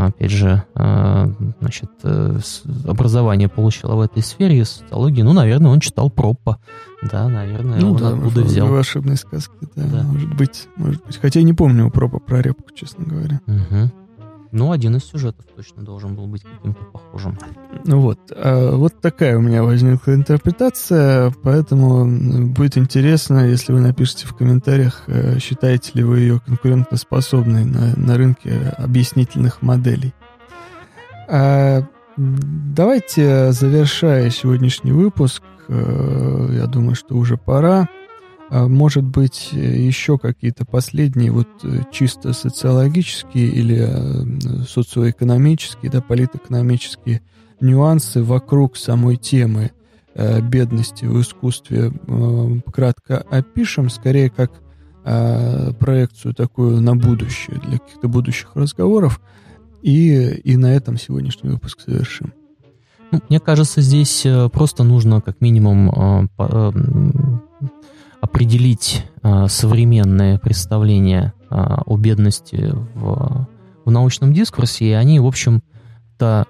опять 0.08 0.32
же, 0.32 0.64
а, 0.76 1.30
значит, 1.60 1.90
э, 2.04 2.40
образование 2.88 3.50
получила 3.50 3.96
в 3.96 4.02
этой 4.02 4.22
сфере, 4.24 4.66
социологии, 4.66 5.22
ну, 5.22 5.34
наверное, 5.34 5.72
он 5.72 5.80
читал 5.80 6.10
Проппа, 6.10 6.60
да, 7.02 7.28
наверное, 7.28 7.80
ну, 7.80 7.92
он 7.92 7.98
да, 7.98 8.10
оттуда 8.10 8.42
взял. 8.42 8.68
волшебной 8.68 9.18
сказки, 9.18 9.54
да, 9.76 9.84
да, 9.86 10.04
может 10.04 10.34
быть, 10.36 10.68
может 10.76 11.06
быть. 11.06 11.18
Хотя 11.18 11.40
я 11.40 11.46
не 11.46 11.54
помню 11.54 11.88
у 11.88 11.92
Пропа 11.92 12.20
про 12.20 12.42
репку, 12.42 12.72
честно 12.74 13.06
говоря. 13.06 13.40
Угу. 13.48 14.03
Ну, 14.54 14.72
один 14.72 14.96
из 14.96 15.06
сюжетов 15.06 15.48
точно 15.56 15.82
должен 15.82 16.16
был 16.16 16.28
быть 16.28 16.44
каким-то 16.44 16.84
похожим. 16.84 17.40
Ну 17.86 18.02
вот, 18.02 18.20
а 18.30 18.76
вот 18.76 19.02
такая 19.02 19.36
у 19.36 19.42
меня 19.42 19.64
возникла 19.64 20.14
интерпретация, 20.14 21.34
поэтому 21.42 22.50
будет 22.50 22.78
интересно, 22.78 23.50
если 23.50 23.74
вы 23.74 23.80
напишите 23.80 24.28
в 24.28 24.36
комментариях, 24.36 25.06
э, 25.08 25.40
считаете 25.40 25.94
ли 25.96 26.04
вы 26.04 26.20
ее 26.20 26.40
конкурентоспособной 26.46 27.66
на, 27.66 27.96
на 27.96 28.16
рынке 28.16 28.76
объяснительных 28.78 29.64
моделей. 29.64 30.14
А 31.28 31.82
давайте, 32.16 33.54
завершая 33.54 34.30
сегодняшний 34.30 34.92
выпуск, 34.92 35.42
э, 35.68 36.50
я 36.52 36.68
думаю, 36.68 36.94
что 36.94 37.16
уже 37.16 37.38
пора, 37.38 37.88
может 38.54 39.04
быть, 39.04 39.52
еще 39.52 40.20
какие-то 40.20 40.64
последние, 40.64 41.32
вот 41.32 41.48
э, 41.64 41.82
чисто 41.92 42.34
социологические 42.34 43.48
или 43.48 43.88
э, 43.90 44.64
социоэкономические, 44.68 45.92
да, 45.92 46.02
политэкономические 46.02 47.24
нюансы 47.62 48.22
вокруг 48.22 48.78
самой 48.78 49.16
темы 49.16 49.72
э, 50.14 50.40
бедности 50.42 51.06
в 51.06 51.20
искусстве 51.20 51.92
кратко 52.72 53.26
опишем, 53.30 53.90
скорее 53.90 54.30
как 54.30 54.52
проекцию 55.04 56.34
такую 56.34 56.80
на 56.80 56.96
будущее, 56.96 57.60
для 57.60 57.78
каких-то 57.78 58.08
будущих 58.08 58.56
разговоров. 58.56 59.20
И, 59.82 60.14
и 60.46 60.56
на 60.56 60.74
этом 60.74 60.98
сегодняшний 60.98 61.50
выпуск 61.50 61.82
завершим. 61.86 62.34
Ну, 63.12 63.20
мне 63.28 63.42
кажется, 63.42 63.82
здесь 63.82 64.26
просто 64.54 64.86
нужно 64.86 65.20
как 65.20 65.42
минимум 65.42 66.30
определить 68.24 69.06
э, 69.22 69.48
современное 69.50 70.40
представление 70.40 71.34
э, 71.50 71.56
о 71.86 71.98
бедности 71.98 72.74
в, 72.96 73.48
в 73.84 73.92
научном 73.92 74.32
дискурсе, 74.32 74.86
и 74.86 74.92
они, 74.92 75.20
в 75.20 75.26
общем-то, 75.26 76.46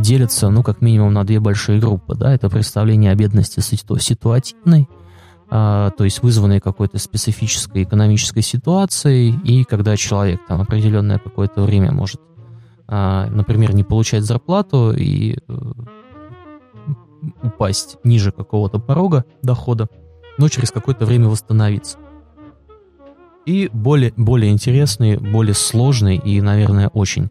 делятся, 0.00 0.48
ну, 0.48 0.62
как 0.62 0.80
минимум, 0.80 1.12
на 1.12 1.24
две 1.24 1.38
большие 1.38 1.78
группы. 1.80 2.14
Да? 2.14 2.32
Это 2.32 2.48
представление 2.48 3.12
о 3.12 3.14
бедности 3.14 3.60
ситуативной, 3.60 4.88
э, 5.50 5.90
то 5.98 6.04
есть 6.04 6.22
вызванной 6.22 6.60
какой-то 6.60 6.96
специфической 6.96 7.82
экономической 7.82 8.40
ситуацией, 8.40 9.38
и 9.44 9.64
когда 9.64 9.98
человек 9.98 10.40
там 10.48 10.62
определенное 10.62 11.18
какое-то 11.18 11.62
время 11.62 11.92
может, 11.92 12.22
э, 12.88 13.26
например, 13.30 13.74
не 13.74 13.84
получать 13.84 14.24
зарплату 14.24 14.94
и 14.96 15.36
э, 15.46 15.72
упасть 17.42 17.98
ниже 18.02 18.32
какого-то 18.32 18.78
порога 18.78 19.26
дохода, 19.42 19.88
но 20.38 20.48
через 20.48 20.70
какое-то 20.70 21.06
время 21.06 21.28
восстановиться. 21.28 21.98
И 23.44 23.68
более, 23.72 24.12
более 24.16 24.52
интересный, 24.52 25.16
более 25.16 25.54
сложный 25.54 26.16
и, 26.16 26.40
наверное, 26.40 26.88
очень 26.88 27.30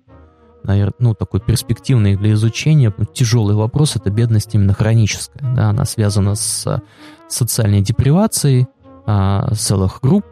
наверное, 0.63 0.93
ну, 0.99 1.13
такой 1.15 1.39
перспективный 1.39 2.15
для 2.15 2.33
изучения, 2.33 2.93
тяжелый 3.13 3.55
вопрос, 3.55 3.95
это 3.95 4.09
бедность 4.09 4.53
именно 4.53 4.73
хроническая. 4.73 5.55
Да, 5.55 5.69
она 5.69 5.85
связана 5.85 6.35
с 6.35 6.81
социальной 7.27 7.81
депривацией 7.81 8.67
а, 9.05 9.53
целых 9.55 9.99
групп, 10.01 10.25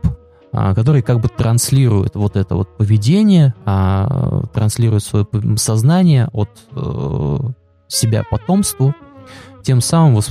а, 0.51 0.75
которые 0.75 1.03
как 1.03 1.19
бы 1.19 1.29
транслируют 1.29 2.15
вот 2.15 2.35
это 2.35 2.55
вот 2.55 2.77
поведение, 2.77 3.53
а, 3.65 4.43
транслируют 4.53 5.03
свое 5.03 5.27
сознание 5.57 6.29
от 6.33 6.49
а, 6.73 7.51
себя 7.87 8.23
потомству, 8.29 8.93
тем 9.63 9.81
самым 9.81 10.21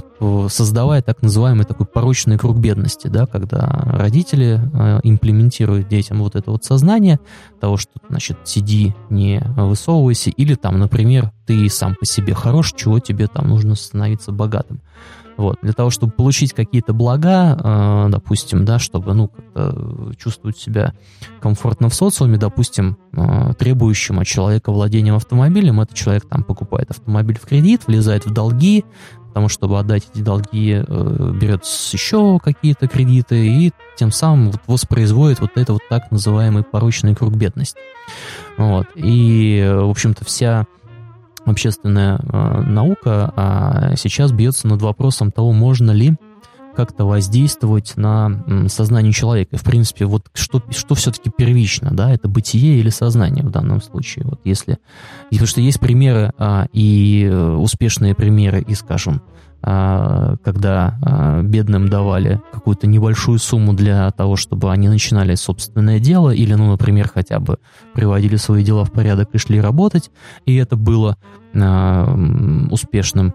создавая 0.49 1.03
так 1.03 1.23
называемый 1.23 1.65
такой 1.65 1.87
порочный 1.87 2.39
круг 2.39 2.59
бедности, 2.59 3.09
да, 3.09 3.27
когда 3.27 3.67
родители 3.87 4.61
э, 4.73 5.01
имплементируют 5.05 5.89
детям 5.89 6.19
вот 6.19 6.35
это 6.35 6.51
вот 6.51 6.65
сознание 6.65 7.21
того, 7.61 7.77
что, 7.77 7.93
значит, 8.09 8.39
сиди, 8.45 8.95
не 9.11 9.41
высовывайся, 9.57 10.31
или 10.31 10.55
там, 10.55 10.79
например, 10.79 11.33
ты 11.47 11.69
сам 11.69 11.95
по 11.95 12.05
себе 12.05 12.35
хорош, 12.35 12.73
чего 12.77 12.99
тебе 12.99 13.27
там 13.27 13.49
нужно 13.49 13.75
становиться 13.75 14.33
богатым. 14.33 14.81
Вот, 15.39 15.59
для 15.63 15.73
того, 15.73 15.91
чтобы 15.91 16.13
получить 16.13 16.53
какие-то 16.53 16.93
блага, 16.93 17.57
э, 17.63 18.07
допустим, 18.11 18.65
да, 18.65 18.81
чтобы, 18.81 19.15
ну, 19.15 19.29
как-то 19.29 20.13
чувствовать 20.19 20.59
себя 20.59 20.95
комфортно 21.41 21.89
в 21.89 21.95
социуме, 21.95 22.39
допустим, 22.39 22.99
э, 23.13 23.53
требующим 23.57 24.19
от 24.19 24.27
человека 24.27 24.73
владением 24.73 25.15
автомобилем, 25.15 25.81
этот 25.81 25.97
человек 25.97 26.29
там 26.29 26.43
покупает 26.43 26.91
автомобиль 26.91 27.39
в 27.41 27.47
кредит, 27.47 27.87
влезает 27.87 28.27
в 28.27 28.33
долги, 28.33 28.85
потому 29.29 29.49
что, 29.49 29.59
чтобы 29.59 29.79
отдать 29.79 30.09
эти 30.13 30.23
долги, 30.23 30.75
э, 30.75 31.33
берет 31.41 31.65
еще 31.93 32.39
какие-то 32.39 32.87
кредиты 32.89 33.47
и 33.47 33.73
тем 33.97 34.13
самым 34.13 34.53
вот 34.53 34.61
воспроизводит 34.67 35.41
вот 35.41 35.51
это 35.57 35.73
вот 35.73 35.83
так 35.89 36.11
называемый 36.11 36.63
порочный 36.63 37.15
круг 37.15 37.35
бедности. 37.35 37.79
Вот. 38.57 38.87
И, 38.95 39.69
в 39.69 39.91
общем-то, 39.91 40.25
вся 40.25 40.67
общественная 41.45 42.19
э, 42.19 42.61
наука 42.63 43.33
а 43.37 43.97
сейчас 43.97 44.33
бьется 44.33 44.69
над 44.69 44.83
вопросом 44.83 45.33
того, 45.33 45.53
можно 45.53 45.91
ли 45.91 46.15
как-то 46.79 47.05
воздействовать 47.05 47.97
на 47.97 48.69
сознание 48.69 49.13
человека. 49.13 49.57
В 49.57 49.65
принципе, 49.65 50.05
вот 50.05 50.29
что, 50.33 50.63
что 50.71 50.95
все-таки 50.95 51.29
первично, 51.29 51.91
да, 51.91 52.13
это 52.13 52.29
бытие 52.29 52.79
или 52.79 52.89
сознание 52.89 53.45
в 53.45 53.51
данном 53.51 53.83
случае. 53.83 54.27
Вот 54.27 54.39
если, 54.45 54.79
потому 55.29 55.49
что 55.49 55.61
есть 55.61 55.81
примеры 55.81 56.33
а, 56.39 56.69
и 56.73 57.29
э, 57.29 57.55
успешные 57.57 58.15
примеры, 58.15 58.63
и, 58.63 58.77
скажем, 58.77 59.23
когда 59.61 60.99
а, 61.03 61.43
бедным 61.43 61.89
давали 61.89 62.41
какую-то 62.53 62.87
небольшую 62.87 63.39
сумму 63.39 63.73
для 63.73 64.11
того, 64.13 64.37
чтобы 64.37 64.71
они 64.71 64.89
начинали 64.89 65.35
собственное 65.35 65.99
дело, 65.99 66.31
или, 66.31 66.55
ну, 66.55 66.71
например, 66.71 67.11
хотя 67.13 67.41
бы 67.41 67.59
приводили 67.93 68.37
свои 68.37 68.63
дела 68.63 68.85
в 68.85 68.93
порядок 68.93 69.31
и 69.33 69.39
шли 69.39 69.61
работать, 69.61 70.11
и 70.47 70.55
это 70.55 70.77
было 70.77 71.17
а, 71.55 72.07
успешным 72.71 73.35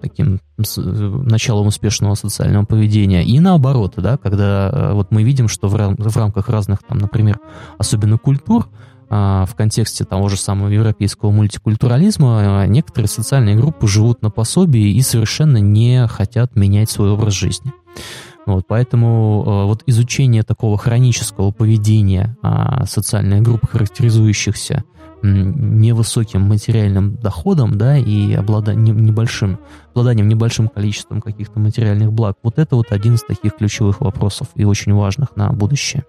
таким 0.00 0.40
началом 0.56 1.68
успешного 1.68 2.14
социального 2.14 2.64
поведения. 2.64 3.24
И 3.24 3.40
наоборот, 3.40 3.94
да, 3.96 4.16
когда 4.18 4.92
вот 4.92 5.10
мы 5.10 5.22
видим, 5.22 5.48
что 5.48 5.68
в 5.68 6.16
рамках 6.16 6.48
разных, 6.48 6.82
там, 6.82 6.98
например, 6.98 7.38
особенно 7.78 8.18
культур, 8.18 8.68
в 9.14 9.54
контексте 9.56 10.04
того 10.04 10.28
же 10.28 10.36
самого 10.36 10.68
европейского 10.68 11.30
мультикультурализма 11.30 12.66
некоторые 12.66 13.08
социальные 13.08 13.54
группы 13.54 13.86
живут 13.86 14.22
на 14.22 14.30
пособии 14.30 14.92
и 14.92 15.02
совершенно 15.02 15.58
не 15.58 16.08
хотят 16.08 16.56
менять 16.56 16.90
свой 16.90 17.10
образ 17.10 17.34
жизни. 17.34 17.72
Вот, 18.44 18.64
поэтому 18.66 19.66
вот 19.66 19.82
изучение 19.86 20.42
такого 20.42 20.76
хронического 20.76 21.52
поведения 21.52 22.36
социальных 22.86 23.42
групп, 23.42 23.70
характеризующихся 23.70 24.82
невысоким 25.22 26.42
материальным 26.42 27.14
доходом, 27.16 27.78
да, 27.78 27.96
и 27.96 28.34
обладанием 28.34 29.02
небольшим, 29.02 29.58
обладанием 29.92 30.28
небольшим 30.28 30.68
количеством 30.68 31.22
каких-то 31.22 31.60
материальных 31.60 32.12
благ, 32.12 32.36
вот 32.42 32.58
это 32.58 32.76
вот 32.76 32.90
один 32.90 33.14
из 33.14 33.22
таких 33.22 33.56
ключевых 33.56 34.02
вопросов 34.02 34.48
и 34.54 34.64
очень 34.64 34.92
важных 34.92 35.34
на 35.36 35.50
будущее. 35.50 36.04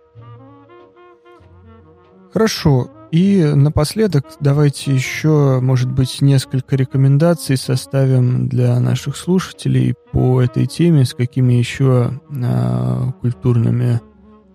Хорошо. 2.34 2.90
И 3.16 3.42
напоследок 3.46 4.26
давайте 4.42 4.94
еще, 4.94 5.62
может 5.62 5.90
быть, 5.90 6.22
несколько 6.22 6.76
рекомендаций 6.76 7.56
составим 7.56 8.50
для 8.50 8.78
наших 8.82 9.16
слушателей 9.16 9.96
по 10.12 10.42
этой 10.42 10.66
теме, 10.66 11.06
с 11.06 11.14
какими 11.14 11.54
еще 11.54 12.20
э, 12.30 13.12
культурными 13.22 14.02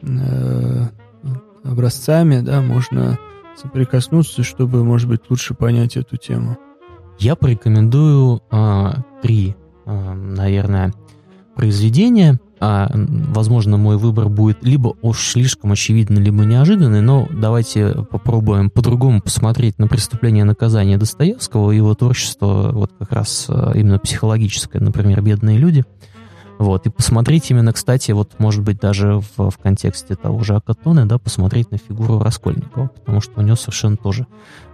э, 0.03 0.89
образцами 1.65 2.43
да, 2.43 2.61
можно 2.61 3.19
соприкоснуться, 3.57 4.43
чтобы, 4.43 4.85
может 4.85 5.09
быть, 5.09 5.23
лучше 5.31 5.55
понять 5.55 5.97
эту 5.97 6.19
тему? 6.19 6.59
Я 7.19 7.37
порекомендую 7.37 8.43
э, 8.51 8.89
три, 9.23 9.57
э, 9.87 10.13
наверное, 10.13 10.93
произведения. 11.55 12.39
А, 12.63 12.91
возможно, 12.95 13.79
мой 13.79 13.97
выбор 13.97 14.29
будет 14.29 14.63
либо 14.63 14.95
уж 15.01 15.29
слишком 15.29 15.73
очевидный, 15.73 16.21
либо 16.21 16.45
неожиданный, 16.45 17.01
но 17.01 17.27
давайте 17.31 18.07
попробуем 18.11 18.69
по-другому 18.69 19.23
посмотреть 19.23 19.79
на 19.79 19.89
преступление 19.89 20.43
и 20.43 20.47
наказание 20.47 20.99
Достоевского, 20.99 21.71
его 21.71 21.95
творчество, 21.95 22.71
вот 22.73 22.93
как 22.99 23.13
раз 23.13 23.49
именно 23.75 23.99
психологическое, 23.99 24.81
например, 24.81 25.23
«Бедные 25.23 25.57
люди». 25.57 25.85
Вот, 26.61 26.87
и 26.87 26.91
посмотреть 26.91 27.51
именно, 27.51 27.73
кстати, 27.73 28.13
вот, 28.13 28.39
может 28.39 28.63
быть, 28.63 28.79
даже 28.79 29.23
в, 29.37 29.49
в 29.49 29.57
контексте 29.57 30.15
того 30.15 30.45
же 30.45 30.55
Акатоны, 30.57 31.07
да, 31.07 31.17
посмотреть 31.17 31.71
на 31.71 31.79
фигуру 31.79 32.19
Раскольникова, 32.19 32.89
потому 32.89 33.23
что 33.23 33.41
у 33.41 33.43
него 33.43 33.57
совершенно 33.57 33.97
тоже 33.97 34.27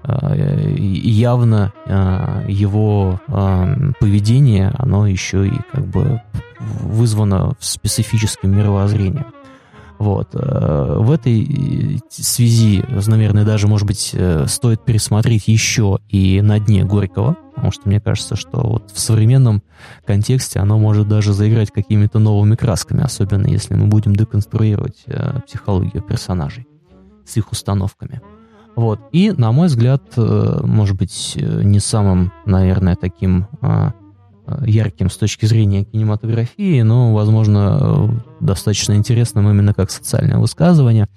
э, 0.02 0.74
явно 0.78 1.72
э, 1.86 2.46
его 2.48 3.20
э, 3.28 3.92
поведение, 4.00 4.74
оно 4.76 5.06
еще 5.06 5.46
и 5.46 5.60
как 5.70 5.86
бы 5.86 6.20
вызвано 6.58 7.54
специфическим 7.60 8.50
мировоззрением. 8.50 9.26
Вот. 9.98 10.30
Э, 10.34 10.96
в 10.98 11.10
этой 11.10 12.00
связи, 12.10 12.84
наверное, 13.06 13.44
даже, 13.44 13.66
может 13.66 13.86
быть, 13.86 14.10
э, 14.12 14.46
стоит 14.46 14.84
пересмотреть 14.84 15.48
еще 15.48 15.98
и 16.08 16.40
«На 16.42 16.58
дне 16.58 16.84
Горького», 16.84 17.36
потому 17.54 17.72
что 17.72 17.88
мне 17.88 18.00
кажется, 18.00 18.36
что 18.36 18.60
вот 18.60 18.90
в 18.90 18.98
современном 18.98 19.62
контексте 20.04 20.58
оно 20.58 20.78
может 20.78 21.08
даже 21.08 21.32
заиграть 21.32 21.70
какими-то 21.70 22.18
новыми 22.18 22.54
красками, 22.56 23.02
особенно 23.02 23.46
если 23.46 23.74
мы 23.74 23.86
будем 23.86 24.14
деконструировать 24.14 25.04
э, 25.06 25.40
психологию 25.46 26.02
персонажей 26.02 26.66
с 27.24 27.36
их 27.36 27.50
установками. 27.50 28.20
Вот. 28.76 29.00
И, 29.12 29.30
на 29.30 29.52
мой 29.52 29.68
взгляд, 29.68 30.02
э, 30.16 30.60
может 30.62 30.96
быть, 30.98 31.32
э, 31.36 31.62
не 31.62 31.80
самым, 31.80 32.32
наверное, 32.44 32.94
таким 32.94 33.48
э, 33.62 33.66
э, 33.66 33.90
ярким 34.64 35.10
с 35.10 35.16
точки 35.16 35.46
зрения 35.46 35.84
кинематографии, 35.84 36.82
но, 36.82 37.14
возможно, 37.14 37.78
э, 37.80 38.08
достаточно 38.40 38.94
интересным 38.94 39.48
именно 39.50 39.74
как 39.74 39.90
социальное 39.90 40.38
высказывание. 40.38 41.08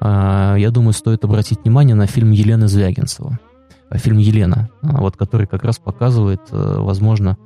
Я 0.00 0.68
думаю, 0.70 0.92
стоит 0.92 1.24
обратить 1.24 1.60
внимание 1.62 1.94
на 1.94 2.06
фильм 2.06 2.32
Елены 2.32 2.68
Звягинцева 2.68 3.38
Э, 3.92 3.98
фильм 3.98 4.18
«Елена», 4.18 4.68
а, 4.82 5.00
вот, 5.00 5.16
который 5.16 5.46
как 5.46 5.64
раз 5.64 5.78
показывает, 5.78 6.40
э, 6.50 6.76
возможно, 6.78 7.36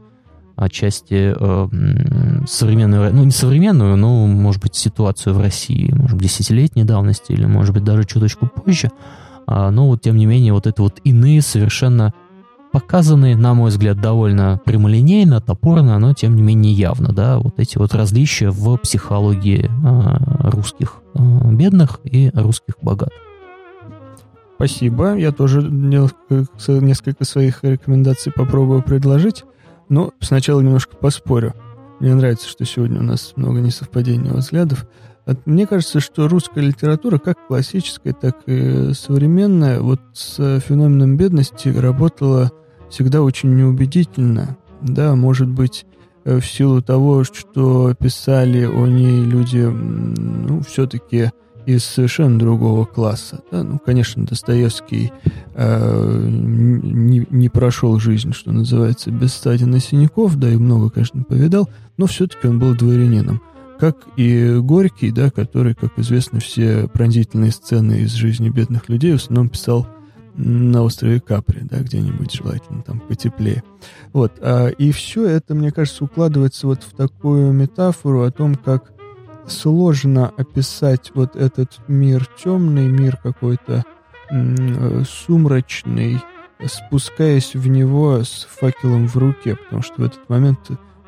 отчасти 0.54 1.34
э, 1.38 2.44
современную, 2.46 3.14
ну 3.14 3.24
не 3.24 3.30
современную, 3.30 3.96
но, 3.96 4.26
может 4.26 4.62
быть, 4.62 4.74
ситуацию 4.74 5.34
в 5.34 5.40
России, 5.40 5.92
может 5.92 6.16
быть, 6.16 6.28
десятилетней 6.28 6.84
давности 6.84 7.32
или, 7.32 7.44
может 7.44 7.74
быть, 7.74 7.84
даже 7.84 8.04
чуточку 8.04 8.46
позже. 8.46 8.90
А, 9.46 9.70
но 9.70 9.86
вот, 9.88 10.00
тем 10.00 10.16
не 10.16 10.24
менее, 10.24 10.54
вот 10.54 10.66
это 10.66 10.82
вот 10.82 11.00
иные 11.04 11.42
совершенно 11.42 12.14
показанные, 12.76 13.38
на 13.38 13.54
мой 13.54 13.70
взгляд, 13.70 14.02
довольно 14.02 14.60
прямолинейно, 14.62 15.40
топорно, 15.40 15.98
но 15.98 16.12
тем 16.12 16.36
не 16.36 16.42
менее 16.42 16.74
явно, 16.74 17.14
да, 17.14 17.38
вот 17.38 17.58
эти 17.58 17.78
вот 17.78 17.94
различия 17.94 18.50
в 18.50 18.76
психологии 18.76 19.70
э, 19.70 20.50
русских 20.50 20.96
э, 21.14 21.18
бедных 21.52 22.00
и 22.04 22.30
русских 22.34 22.74
богатых. 22.82 23.18
Спасибо. 24.56 25.14
Я 25.16 25.32
тоже 25.32 25.62
несколько 25.62 27.24
своих 27.24 27.64
рекомендаций 27.64 28.30
попробую 28.30 28.82
предложить. 28.82 29.44
Но 29.88 30.12
сначала 30.20 30.60
немножко 30.60 30.96
поспорю. 30.96 31.54
Мне 31.98 32.14
нравится, 32.14 32.46
что 32.46 32.66
сегодня 32.66 33.00
у 33.00 33.04
нас 33.04 33.32
много 33.36 33.60
несовпадений 33.60 34.32
взглядов. 34.32 34.86
Мне 35.46 35.66
кажется, 35.66 36.00
что 36.00 36.28
русская 36.28 36.60
литература, 36.60 37.16
как 37.16 37.38
классическая, 37.46 38.12
так 38.12 38.36
и 38.44 38.92
современная, 38.92 39.80
вот 39.80 40.00
с 40.12 40.60
феноменом 40.60 41.16
бедности 41.16 41.68
работала 41.68 42.52
всегда 42.90 43.22
очень 43.22 43.54
неубедительно. 43.54 44.56
Да, 44.82 45.14
может 45.14 45.48
быть, 45.48 45.86
в 46.24 46.42
силу 46.42 46.82
того, 46.82 47.24
что 47.24 47.94
писали 47.94 48.64
о 48.64 48.86
ней 48.86 49.24
люди, 49.24 49.58
ну, 49.58 50.60
все-таки 50.62 51.30
из 51.66 51.84
совершенно 51.84 52.38
другого 52.38 52.84
класса. 52.84 53.40
Да? 53.50 53.64
Ну, 53.64 53.78
конечно, 53.78 54.24
Достоевский 54.24 55.12
э, 55.54 56.28
не, 56.28 57.26
не 57.28 57.48
прошел 57.48 57.98
жизнь, 57.98 58.32
что 58.32 58.52
называется, 58.52 59.10
без 59.10 59.34
стадина 59.34 59.80
синяков, 59.80 60.36
да, 60.36 60.48
и 60.48 60.56
много, 60.56 60.90
конечно, 60.90 61.24
повидал, 61.24 61.68
но 61.96 62.06
все-таки 62.06 62.46
он 62.46 62.60
был 62.60 62.74
дворянином. 62.74 63.42
Как 63.80 63.96
и 64.16 64.58
Горький, 64.60 65.10
да, 65.10 65.30
который, 65.30 65.74
как 65.74 65.98
известно, 65.98 66.40
все 66.40 66.88
пронзительные 66.88 67.50
сцены 67.50 68.00
из 68.02 68.12
жизни 68.12 68.48
бедных 68.48 68.88
людей 68.88 69.12
в 69.12 69.16
основном 69.16 69.48
писал 69.48 69.86
на 70.36 70.82
острове 70.82 71.20
Капри, 71.20 71.62
да, 71.62 71.80
где-нибудь 71.80 72.32
желательно 72.32 72.82
там 72.82 73.00
потеплее. 73.00 73.62
Вот, 74.12 74.32
а, 74.40 74.68
и 74.68 74.92
все 74.92 75.26
это, 75.26 75.54
мне 75.54 75.70
кажется, 75.72 76.04
укладывается 76.04 76.66
вот 76.66 76.82
в 76.82 76.94
такую 76.94 77.52
метафору 77.52 78.22
о 78.22 78.30
том, 78.30 78.54
как 78.54 78.92
сложно 79.46 80.32
описать 80.36 81.12
вот 81.14 81.36
этот 81.36 81.78
мир 81.88 82.28
темный, 82.42 82.88
мир 82.88 83.16
какой-то 83.16 83.84
сумрачный, 85.08 86.20
спускаясь 86.64 87.54
в 87.54 87.68
него 87.68 88.24
с 88.24 88.48
факелом 88.50 89.06
в 89.06 89.16
руке, 89.16 89.56
потому 89.56 89.82
что 89.82 89.94
в 89.98 90.04
этот 90.04 90.28
момент 90.28 90.58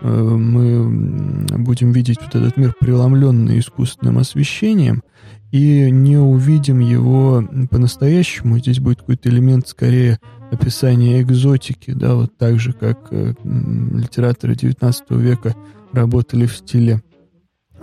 э, 0.01 0.09
мы 0.09 1.47
будем 1.59 1.91
видеть 1.91 2.19
вот 2.21 2.35
этот 2.35 2.57
мир 2.57 2.75
преломленный 2.79 3.59
искусственным 3.59 4.19
освещением 4.19 5.03
и 5.51 5.91
не 5.91 6.19
увидим 6.19 6.81
его 6.81 7.43
по-настоящему. 7.71 8.59
Здесь 8.59 8.81
будет 8.81 9.01
какой-то 9.01 9.29
элемент 9.29 9.69
скорее 9.69 10.19
описания 10.51 11.21
экзотики, 11.23 11.93
да, 11.93 12.15
вот 12.15 12.37
так 12.37 12.59
же, 12.59 12.73
как 12.73 13.09
э, 13.11 13.35
литераторы 13.45 14.55
XIX 14.55 14.95
века 15.11 15.55
работали 15.93 16.47
в 16.47 16.57
стиле 16.57 17.03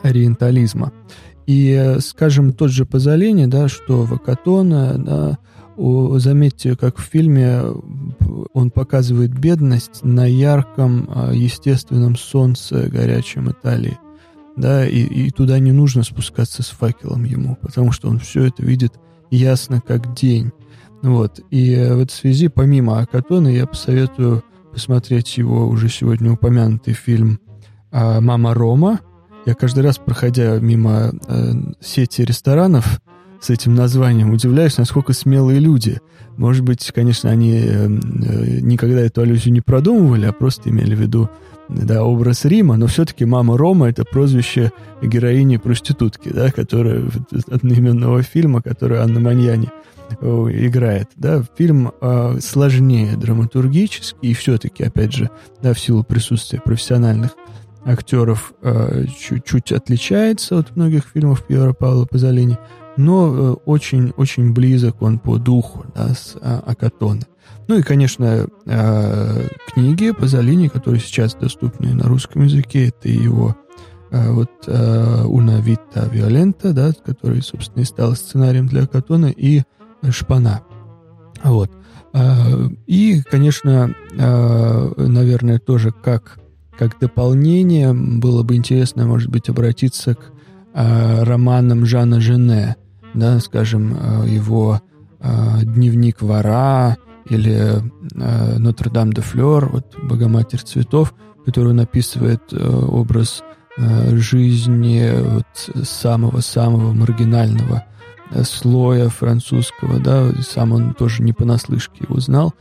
ориентализма. 0.01 0.91
И, 1.45 1.97
скажем, 1.99 2.53
тот 2.53 2.71
же 2.71 2.85
Пазолини, 2.85 3.45
да, 3.45 3.67
что 3.67 4.03
Вакатона, 4.03 4.97
да, 4.97 5.37
о, 5.77 6.17
заметьте, 6.19 6.75
как 6.75 6.97
в 6.97 7.03
фильме 7.03 7.61
он 8.53 8.71
показывает 8.71 9.37
бедность 9.37 10.03
на 10.03 10.25
ярком, 10.25 11.09
а, 11.13 11.33
естественном 11.33 12.15
солнце 12.15 12.87
горячем 12.89 13.51
Италии. 13.51 13.99
Да, 14.55 14.87
и, 14.87 14.99
и 14.99 15.31
туда 15.31 15.59
не 15.59 15.71
нужно 15.71 16.03
спускаться 16.03 16.63
с 16.63 16.67
факелом 16.67 17.23
ему, 17.25 17.57
потому 17.61 17.91
что 17.91 18.09
он 18.09 18.19
все 18.19 18.45
это 18.45 18.63
видит 18.63 18.93
ясно 19.29 19.81
как 19.85 20.13
день. 20.13 20.51
Вот. 21.01 21.41
И 21.51 21.75
в 21.75 21.99
этой 21.99 22.13
связи, 22.13 22.47
помимо 22.47 22.99
Акатона, 22.99 23.49
я 23.49 23.67
посоветую 23.67 24.43
посмотреть 24.71 25.37
его 25.37 25.67
уже 25.67 25.89
сегодня 25.89 26.31
упомянутый 26.31 26.93
фильм 26.93 27.39
а, 27.91 28.21
«Мама 28.21 28.53
Рома», 28.53 28.99
я 29.45 29.53
каждый 29.53 29.83
раз, 29.83 29.99
проходя 29.99 30.57
мимо 30.59 31.11
э, 31.27 31.51
сети 31.79 32.23
ресторанов 32.23 32.99
с 33.39 33.51
этим 33.51 33.75
названием, 33.75 34.31
удивляюсь, 34.31 34.77
насколько 34.77 35.13
смелые 35.13 35.59
люди. 35.59 35.99
Может 36.35 36.63
быть, 36.63 36.91
конечно, 36.91 37.29
они 37.29 37.53
э, 37.53 37.85
э, 37.85 37.87
никогда 38.61 39.01
эту 39.01 39.21
аллюзию 39.21 39.53
не 39.53 39.61
продумывали, 39.61 40.25
а 40.25 40.33
просто 40.33 40.71
имели 40.71 40.95
в 40.95 40.99
виду 40.99 41.29
да, 41.69 42.03
образ 42.03 42.45
Рима, 42.45 42.77
но 42.77 42.87
все-таки 42.87 43.25
мама 43.25 43.57
Рома— 43.57 43.89
это 43.89 44.03
прозвище 44.05 44.71
героини-проститутки, 45.01 46.29
да, 46.29 46.51
которая 46.51 47.03
одноименного 47.49 48.21
фильма, 48.21 48.61
который 48.61 48.99
Анна 48.99 49.19
Маньяни 49.19 49.69
играет. 50.21 51.09
Да, 51.15 51.43
фильм 51.57 51.91
э, 51.99 52.39
сложнее 52.39 53.17
драматургически, 53.17 54.17
и 54.21 54.33
все-таки, 54.33 54.83
опять 54.83 55.13
же, 55.13 55.29
да, 55.63 55.73
в 55.73 55.79
силу 55.79 56.03
присутствия 56.03 56.61
профессиональных 56.61 57.31
актеров 57.85 58.53
э, 58.61 59.05
чуть-чуть 59.19 59.71
отличается 59.71 60.59
от 60.59 60.75
многих 60.75 61.05
фильмов 61.13 61.45
Пьера 61.45 61.73
Павла 61.73 62.05
Пазолини. 62.05 62.57
но 62.97 63.53
очень-очень 63.65 64.53
близок 64.53 65.01
он 65.01 65.19
по 65.19 65.37
духу 65.37 65.85
да, 65.95 66.13
с 66.13 66.37
Акатона. 66.41 67.21
Ну 67.67 67.77
и, 67.77 67.81
конечно, 67.81 68.47
книги 69.73 70.11
Пазолини, 70.11 70.67
которые 70.67 70.99
сейчас 71.01 71.35
доступны 71.35 71.93
на 71.93 72.03
русском 72.03 72.43
языке, 72.43 72.89
это 72.89 73.09
его 73.09 73.55
вот 74.11 74.51
«Una 74.67 75.61
vita 75.61 76.09
violenta», 76.09 76.73
да, 76.73 76.91
который, 77.05 77.41
собственно, 77.41 77.81
и 77.81 77.85
стал 77.85 78.15
сценарием 78.15 78.67
для 78.67 78.83
Акатона, 78.83 79.27
и 79.27 79.63
«Шпана». 80.09 80.61
Вот. 81.43 81.71
И, 82.87 83.21
конечно, 83.29 83.93
наверное, 84.15 85.59
тоже 85.59 85.91
как 85.91 86.39
как 86.77 86.99
дополнение 86.99 87.93
было 87.93 88.43
бы 88.43 88.55
интересно, 88.55 89.05
может 89.05 89.29
быть, 89.29 89.49
обратиться 89.49 90.15
к 90.15 90.31
э, 90.73 91.23
романам 91.23 91.85
Жана 91.85 92.19
Жене, 92.19 92.75
да, 93.13 93.39
скажем, 93.39 93.95
э, 93.97 94.27
его 94.27 94.81
э, 95.19 95.63
«Дневник 95.63 96.21
вора» 96.21 96.97
или 97.29 97.81
э, 98.15 98.57
«Нотр-Дам 98.57 99.13
де 99.13 99.21
Флёр», 99.21 99.69
вот 99.69 99.95
«Богоматерь 100.03 100.61
цветов», 100.61 101.13
который 101.45 101.71
он 101.71 101.79
описывает 101.79 102.41
э, 102.51 102.57
образ 102.57 103.43
э, 103.77 104.15
жизни 104.17 105.11
вот 105.21 105.85
самого-самого 105.87 106.93
маргинального 106.93 107.85
слоя 108.43 109.09
французского, 109.09 109.99
да, 109.99 110.31
сам 110.41 110.71
он 110.71 110.93
тоже 110.93 111.21
не 111.21 111.31
понаслышке 111.31 112.05
его 112.09 112.19
знал, 112.19 112.53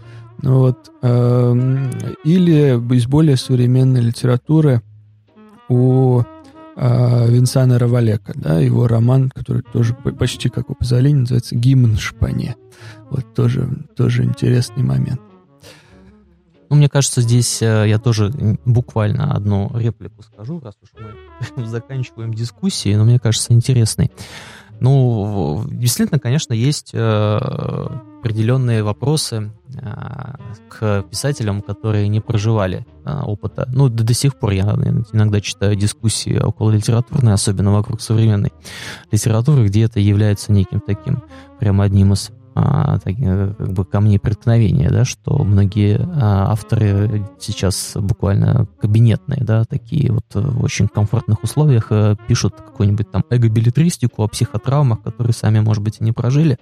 вот. 0.43 0.91
Эм, 1.03 1.91
или 2.23 2.78
из 2.95 3.07
более 3.07 3.36
современной 3.36 4.03
литературы 4.03 4.82
у 5.69 6.23
э, 6.76 7.30
Винсана 7.30 7.78
Равалека, 7.78 8.32
да, 8.34 8.59
его 8.60 8.86
роман, 8.86 9.30
который 9.30 9.62
тоже 9.62 9.94
почти 9.94 10.48
как 10.48 10.70
у 10.70 10.74
Пазолини, 10.74 11.20
называется 11.20 11.56
«Гимн 11.56 11.96
Шпане». 11.96 12.56
Вот 13.10 13.34
тоже, 13.34 13.68
тоже 13.96 14.24
интересный 14.24 14.82
момент. 14.82 15.20
Ну, 16.70 16.76
мне 16.76 16.88
кажется, 16.88 17.20
здесь 17.20 17.62
э, 17.62 17.84
я 17.88 17.98
тоже 17.98 18.32
буквально 18.64 19.32
одну 19.32 19.70
реплику 19.78 20.22
скажу, 20.22 20.60
раз 20.60 20.74
уж 20.82 20.90
мы 21.56 21.66
заканчиваем 21.66 22.34
дискуссии, 22.34 22.94
но 22.94 23.05
мне 23.05 23.18
кажется 23.18 23.52
интересной. 23.52 24.10
Ну, 24.80 25.64
действительно, 25.70 26.18
конечно, 26.18 26.52
есть 26.52 26.90
э, 26.92 27.38
определенные 28.24 28.82
вопросы 28.82 29.52
э, 29.74 30.34
к 30.70 31.02
писателям, 31.10 31.60
которые 31.60 32.09
не 32.09 32.20
проживали 32.20 32.86
э, 33.05 33.20
опыта. 33.20 33.68
Ну, 33.70 33.90
до, 33.90 34.02
до 34.02 34.14
сих 34.14 34.36
пор 34.36 34.52
я 34.52 34.62
иногда 35.12 35.42
читаю 35.42 35.76
дискуссии 35.76 36.38
около 36.38 36.70
литературной, 36.70 37.34
особенно 37.34 37.74
вокруг 37.74 38.01
современной 38.01 38.51
литературы, 39.12 39.66
где 39.66 39.82
это 39.82 40.01
является 40.01 40.52
неким 40.52 40.80
таким 40.80 41.22
прям 41.60 41.82
одним 41.82 42.14
из 42.14 42.30
а, 42.55 42.98
так, 42.98 43.14
как 43.16 43.72
бы 43.72 43.84
камней 43.84 44.18
преткновения, 44.18 44.88
да, 44.88 45.05
что 45.05 45.44
многие 45.44 45.98
а, 46.01 46.52
авторы 46.52 47.28
сейчас 47.38 47.92
буквально 47.94 48.68
кабинетные, 48.80 49.42
да, 49.42 49.64
такие 49.64 50.12
вот 50.12 50.24
в 50.32 50.62
очень 50.62 50.88
комфортных 50.88 51.42
условиях 51.42 51.88
а, 51.90 52.16
пишут 52.28 52.55
какую-нибудь 52.55 53.10
там 53.10 53.24
эго-билетристику 53.28 54.22
о 54.22 54.28
психотравмах, 54.28 55.02
которые 55.02 55.34
сами, 55.34 55.59
может 55.60 55.82
быть, 55.82 56.01
и 56.01 56.05
не 56.05 56.12
прожили. 56.12 56.59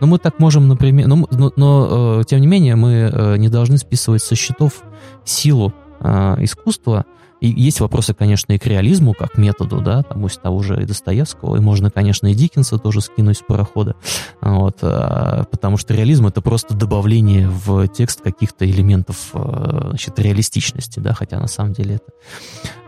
Но 0.00 0.06
мы 0.06 0.18
так 0.18 0.38
можем, 0.38 0.68
например, 0.68 1.06
но, 1.06 1.26
но, 1.30 1.52
но 1.56 2.22
тем 2.24 2.40
не 2.40 2.46
менее 2.46 2.76
мы 2.76 3.36
не 3.38 3.48
должны 3.48 3.78
списывать 3.78 4.22
со 4.22 4.34
счетов 4.34 4.82
силу 5.24 5.72
искусства, 6.00 7.06
и 7.40 7.48
есть 7.48 7.80
вопросы, 7.80 8.14
конечно, 8.14 8.52
и 8.52 8.58
к 8.58 8.66
реализму, 8.66 9.12
как 9.12 9.36
методу, 9.36 9.82
да, 9.82 10.02
там 10.02 10.26
из 10.26 10.38
того 10.38 10.62
же 10.62 10.82
и 10.82 10.86
Достоевского, 10.86 11.56
и 11.56 11.60
можно, 11.60 11.90
конечно, 11.90 12.26
и 12.26 12.34
Диккенса 12.34 12.78
тоже 12.78 13.02
скинуть 13.02 13.36
с 13.36 13.42
парохода, 13.42 13.96
вот, 14.40 14.78
а, 14.80 15.44
потому 15.50 15.76
что 15.76 15.92
реализм— 15.92 16.26
это 16.28 16.40
просто 16.40 16.74
добавление 16.74 17.48
в 17.48 17.86
текст 17.88 18.22
каких-то 18.22 18.64
элементов, 18.64 19.30
значит, 19.32 20.18
реалистичности, 20.18 21.00
да, 21.00 21.12
хотя 21.12 21.38
на 21.38 21.48
самом 21.48 21.74
деле 21.74 22.00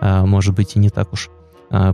это 0.00 0.24
может 0.26 0.54
быть 0.54 0.74
и 0.74 0.78
не 0.78 0.88
так 0.88 1.12
уж 1.12 1.28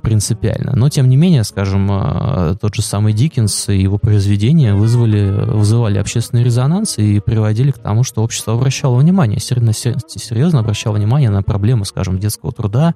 принципиально. 0.03 0.73
Но, 0.77 0.89
тем 0.89 1.09
не 1.09 1.17
менее, 1.17 1.45
скажем, 1.45 1.89
а, 1.91 2.55
тот 2.61 2.75
же 2.75 2.83
самый 2.83 3.13
Диккенс 3.13 3.69
и 3.71 3.79
его 3.79 3.99
произведения 3.99 4.75
вызвали, 4.75 5.31
вызывали 5.31 5.99
общественный 5.99 6.45
резонанс 6.45 6.99
и 6.99 7.21
приводили 7.21 7.71
к 7.71 7.79
тому, 7.79 8.05
что 8.05 8.23
общество 8.23 8.55
обращало 8.55 8.97
внимание, 8.97 9.41
серьезно 9.41 10.61
обращало 10.61 10.97
внимание 10.97 11.31
на 11.31 11.43
проблемы, 11.43 11.85
скажем, 11.85 12.19
детского 12.19 12.53
труда, 12.53 12.95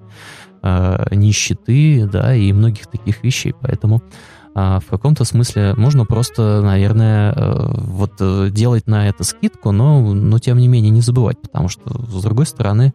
а, 0.62 1.06
нищеты, 1.14 2.08
да, 2.10 2.34
и 2.34 2.52
многих 2.52 2.88
таких 2.88 3.22
вещей. 3.22 3.54
Поэтому 3.60 4.02
а 4.58 4.80
в 4.80 4.86
каком-то 4.86 5.24
смысле 5.24 5.74
можно 5.74 6.06
просто, 6.06 6.62
наверное, 6.62 7.30
э, 7.30 7.72
вот 7.74 8.14
э, 8.20 8.48
делать 8.50 8.86
на 8.86 9.06
это 9.06 9.22
скидку, 9.22 9.70
но, 9.70 10.00
но 10.14 10.38
тем 10.38 10.56
не 10.56 10.66
менее 10.66 10.88
не 10.88 11.02
забывать, 11.02 11.38
потому 11.42 11.68
что, 11.68 12.02
с 12.08 12.22
другой 12.22 12.46
стороны, 12.46 12.94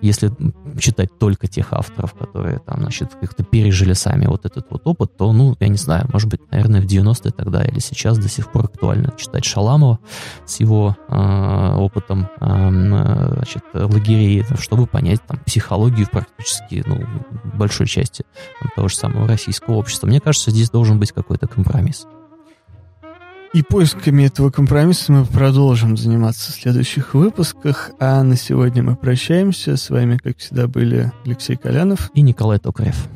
если 0.00 0.32
читать 0.78 1.10
только 1.18 1.48
тех 1.48 1.74
авторов, 1.74 2.14
которые 2.14 2.60
там, 2.60 2.80
значит, 2.80 3.10
как-то 3.20 3.44
пережили 3.44 3.92
сами 3.92 4.24
вот 4.24 4.46
этот 4.46 4.66
вот 4.70 4.80
опыт, 4.86 5.14
то, 5.18 5.32
ну, 5.34 5.54
я 5.60 5.68
не 5.68 5.76
знаю, 5.76 6.08
может 6.10 6.30
быть, 6.30 6.40
наверное, 6.50 6.80
в 6.80 6.86
90-е 6.86 7.30
тогда 7.30 7.62
или 7.62 7.78
сейчас 7.78 8.16
до 8.16 8.30
сих 8.30 8.50
пор 8.50 8.64
актуально 8.64 9.12
читать 9.18 9.44
Шаламова 9.44 9.98
с 10.46 10.60
его 10.60 10.96
э, 11.08 11.74
опытом 11.76 12.30
э, 12.40 13.32
значит, 13.34 13.64
лагерей, 13.74 14.46
чтобы 14.58 14.86
понять 14.86 15.20
там 15.26 15.38
психологию 15.44 16.08
практически, 16.10 16.82
ну, 16.86 17.04
большой 17.54 17.86
части 17.86 18.24
там, 18.60 18.70
того 18.74 18.88
же 18.88 18.96
самого 18.96 19.28
российского 19.28 19.74
общества. 19.74 20.06
Мне 20.06 20.20
кажется, 20.20 20.50
здесь 20.50 20.70
должен 20.70 21.01
быть 21.02 21.10
какой-то 21.10 21.48
компромисс. 21.48 22.06
И 23.52 23.62
поисками 23.62 24.22
этого 24.22 24.50
компромисса 24.50 25.12
мы 25.12 25.24
продолжим 25.26 25.96
заниматься 25.96 26.52
в 26.52 26.54
следующих 26.54 27.12
выпусках. 27.14 27.90
А 27.98 28.22
на 28.22 28.36
сегодня 28.36 28.84
мы 28.84 28.94
прощаемся. 28.94 29.76
С 29.76 29.90
вами, 29.90 30.16
как 30.16 30.38
всегда, 30.38 30.68
были 30.68 31.12
Алексей 31.26 31.56
Колянов 31.56 32.10
и 32.14 32.22
Николай 32.22 32.58
Токарев. 32.58 33.08